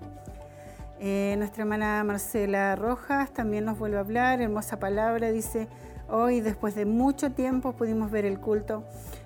Eh, 1.02 1.36
nuestra 1.38 1.64
hermana 1.64 2.02
Marcela 2.06 2.78
Rojas 2.78 3.34
también 3.34 3.66
nos 3.66 3.78
vuelve 3.78 3.98
a 3.98 4.00
hablar, 4.00 4.40
hermosa 4.40 4.80
palabra, 4.80 5.34
dice, 5.34 5.68
hoy 6.08 6.40
después 6.40 6.74
de 6.76 6.86
mucho 6.86 7.34
tiempo 7.34 7.74
pudimos 7.74 8.10
ver 8.10 8.24
el 8.24 8.40
culto 8.40 8.86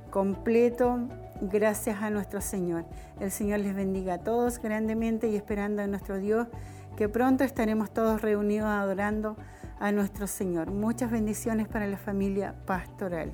completo 0.09 0.97
gracias 1.39 2.01
a 2.01 2.09
nuestro 2.09 2.41
Señor. 2.41 2.85
El 3.19 3.29
Señor 3.29 3.59
les 3.59 3.75
bendiga 3.75 4.15
a 4.15 4.17
todos 4.17 4.59
grandemente 4.59 5.27
y 5.27 5.35
esperando 5.35 5.83
a 5.83 5.87
nuestro 5.87 6.17
Dios 6.17 6.47
que 6.97 7.09
pronto 7.09 7.43
estaremos 7.43 7.91
todos 7.91 8.23
reunidos 8.23 8.69
adorando 8.69 9.37
a 9.79 9.91
nuestro 9.91 10.25
Señor. 10.25 10.71
Muchas 10.71 11.11
bendiciones 11.11 11.67
para 11.67 11.85
la 11.85 11.97
familia 11.97 12.55
pastoral. 12.65 13.33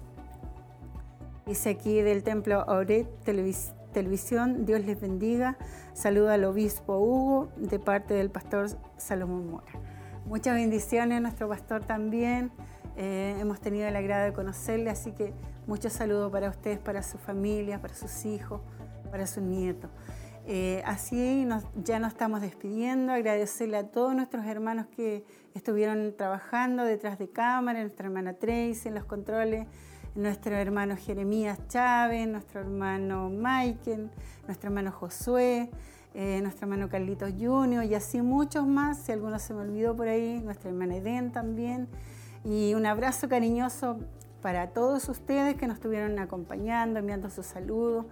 Dice 1.45 1.69
aquí 1.69 2.01
del 2.01 2.23
templo 2.23 2.61
Auret 2.67 3.07
Televisión, 3.23 3.80
Dios 3.93 4.85
les 4.85 5.01
bendiga. 5.01 5.57
Saluda 5.93 6.35
al 6.35 6.45
obispo 6.45 6.97
Hugo 6.97 7.49
de 7.57 7.77
parte 7.77 8.13
del 8.13 8.29
pastor 8.29 8.67
Salomón 8.97 9.51
Mora. 9.51 9.73
Muchas 10.25 10.55
bendiciones 10.55 11.17
a 11.17 11.19
nuestro 11.19 11.49
pastor 11.49 11.83
también. 11.83 12.51
Eh, 12.95 13.35
hemos 13.39 13.59
tenido 13.59 13.87
el 13.87 13.95
agrado 13.95 14.25
de 14.25 14.33
conocerle, 14.33 14.89
así 14.89 15.11
que 15.11 15.33
muchos 15.67 15.93
saludos 15.93 16.31
para 16.31 16.49
ustedes, 16.49 16.79
para 16.79 17.03
su 17.03 17.17
familia, 17.17 17.81
para 17.81 17.93
sus 17.93 18.25
hijos, 18.25 18.61
para 19.09 19.27
sus 19.27 19.43
nietos. 19.43 19.89
Eh, 20.47 20.81
así 20.85 21.45
nos, 21.45 21.65
ya 21.75 21.99
nos 21.99 22.13
estamos 22.13 22.41
despidiendo, 22.41 23.13
agradecerle 23.13 23.77
a 23.77 23.91
todos 23.91 24.15
nuestros 24.15 24.45
hermanos 24.45 24.87
que 24.87 25.23
estuvieron 25.53 26.15
trabajando 26.17 26.83
detrás 26.83 27.19
de 27.19 27.29
cámara, 27.29 27.81
nuestra 27.81 28.07
hermana 28.07 28.33
Tracy 28.33 28.87
en 28.87 28.95
los 28.95 29.05
controles, 29.05 29.67
nuestro 30.15 30.55
hermano 30.55 30.97
Jeremías 30.97 31.59
Chávez, 31.67 32.27
nuestro 32.27 32.61
hermano 32.61 33.29
Michael, 33.29 34.09
nuestro 34.45 34.69
hermano 34.69 34.91
Josué, 34.91 35.69
eh, 36.13 36.39
nuestro 36.41 36.65
hermano 36.65 36.89
Carlitos 36.89 37.31
Junior 37.39 37.85
y 37.85 37.95
así 37.95 38.21
muchos 38.21 38.67
más, 38.67 38.97
si 38.99 39.11
alguno 39.11 39.39
se 39.39 39.53
me 39.53 39.61
olvidó 39.61 39.95
por 39.95 40.07
ahí, 40.07 40.41
nuestra 40.43 40.69
hermana 40.69 40.97
Eden 40.97 41.31
también. 41.31 41.87
Y 42.43 42.73
un 42.73 42.85
abrazo 42.85 43.29
cariñoso 43.29 43.99
para 44.41 44.71
todos 44.71 45.07
ustedes 45.07 45.55
que 45.55 45.67
nos 45.67 45.75
estuvieron 45.75 46.17
acompañando, 46.19 46.99
enviando 46.99 47.29
sus 47.29 47.45
saludos, 47.45 48.05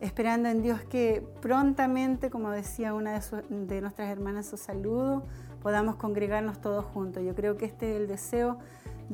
esperando 0.00 0.48
en 0.48 0.62
Dios 0.62 0.80
que 0.82 1.26
prontamente, 1.40 2.30
como 2.30 2.50
decía 2.50 2.94
una 2.94 3.20
de 3.48 3.80
nuestras 3.80 4.08
hermanas, 4.08 4.46
su 4.46 4.56
saludo, 4.56 5.24
podamos 5.62 5.96
congregarnos 5.96 6.60
todos 6.60 6.84
juntos. 6.84 7.22
Yo 7.24 7.34
creo 7.34 7.56
que 7.56 7.66
este 7.66 7.90
es 7.90 8.00
el 8.00 8.08
deseo 8.08 8.58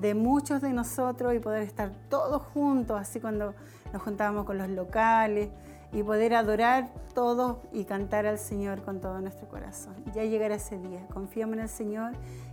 de 0.01 0.15
muchos 0.15 0.61
de 0.61 0.73
nosotros 0.73 1.35
y 1.35 1.39
poder 1.39 1.63
estar 1.63 1.91
todos 2.09 2.43
juntos, 2.43 2.99
así 3.01 3.21
cuando 3.21 3.55
nos 3.93 4.03
juntábamos 4.03 4.45
con 4.45 4.59
los 4.59 4.69
locales 4.69 5.51
y 5.93 6.03
poder 6.03 6.35
adorar 6.35 6.89
todos 7.15 7.57
y 7.73 7.85
cantar 7.85 8.27
al 8.27 8.39
Señor 8.39 8.83
con 8.83 9.01
todo 9.01 9.21
nuestro 9.21 9.49
corazón. 9.49 9.95
Ya 10.15 10.25
llegará 10.25 10.57
ese 10.57 10.79
día. 10.79 11.07
Confiamos 11.13 11.57
en 11.57 11.63
el 11.63 11.69
Señor, 11.69 12.13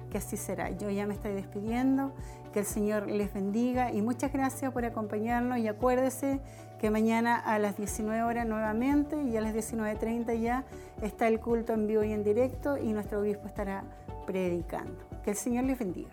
que 0.09 0.17
así 0.17 0.38
será. 0.38 0.69
Yo 0.72 0.89
ya 0.89 1.05
me 1.05 1.13
estoy 1.13 1.34
despidiendo, 1.34 2.13
que 2.53 2.59
el 2.59 2.65
Señor 2.65 3.07
les 3.07 3.34
bendiga 3.34 3.91
y 3.91 4.01
muchas 4.01 4.31
gracias 4.31 4.72
por 4.72 4.85
acompañarnos 4.85 5.57
y 5.57 5.67
acuérdese 5.67 6.39
que 6.80 6.89
mañana 6.89 7.35
a 7.38 7.59
las 7.59 7.77
19 7.77 8.23
horas 8.23 8.47
nuevamente 8.47 9.22
y 9.22 9.35
a 9.35 9.41
las 9.41 9.53
19.30 9.53 10.39
ya 10.39 10.63
está 11.01 11.27
el 11.27 11.39
culto 11.39 11.73
en 11.73 11.88
vivo 11.88 12.03
y 12.03 12.13
en 12.13 12.23
directo 12.23 12.77
y 12.77 12.93
nuestro 12.93 13.19
obispo 13.19 13.47
estará 13.47 13.84
predicando. 14.26 15.03
Que 15.23 15.31
el 15.31 15.38
Señor 15.38 15.65
les 15.65 15.77
bendiga. 15.77 16.11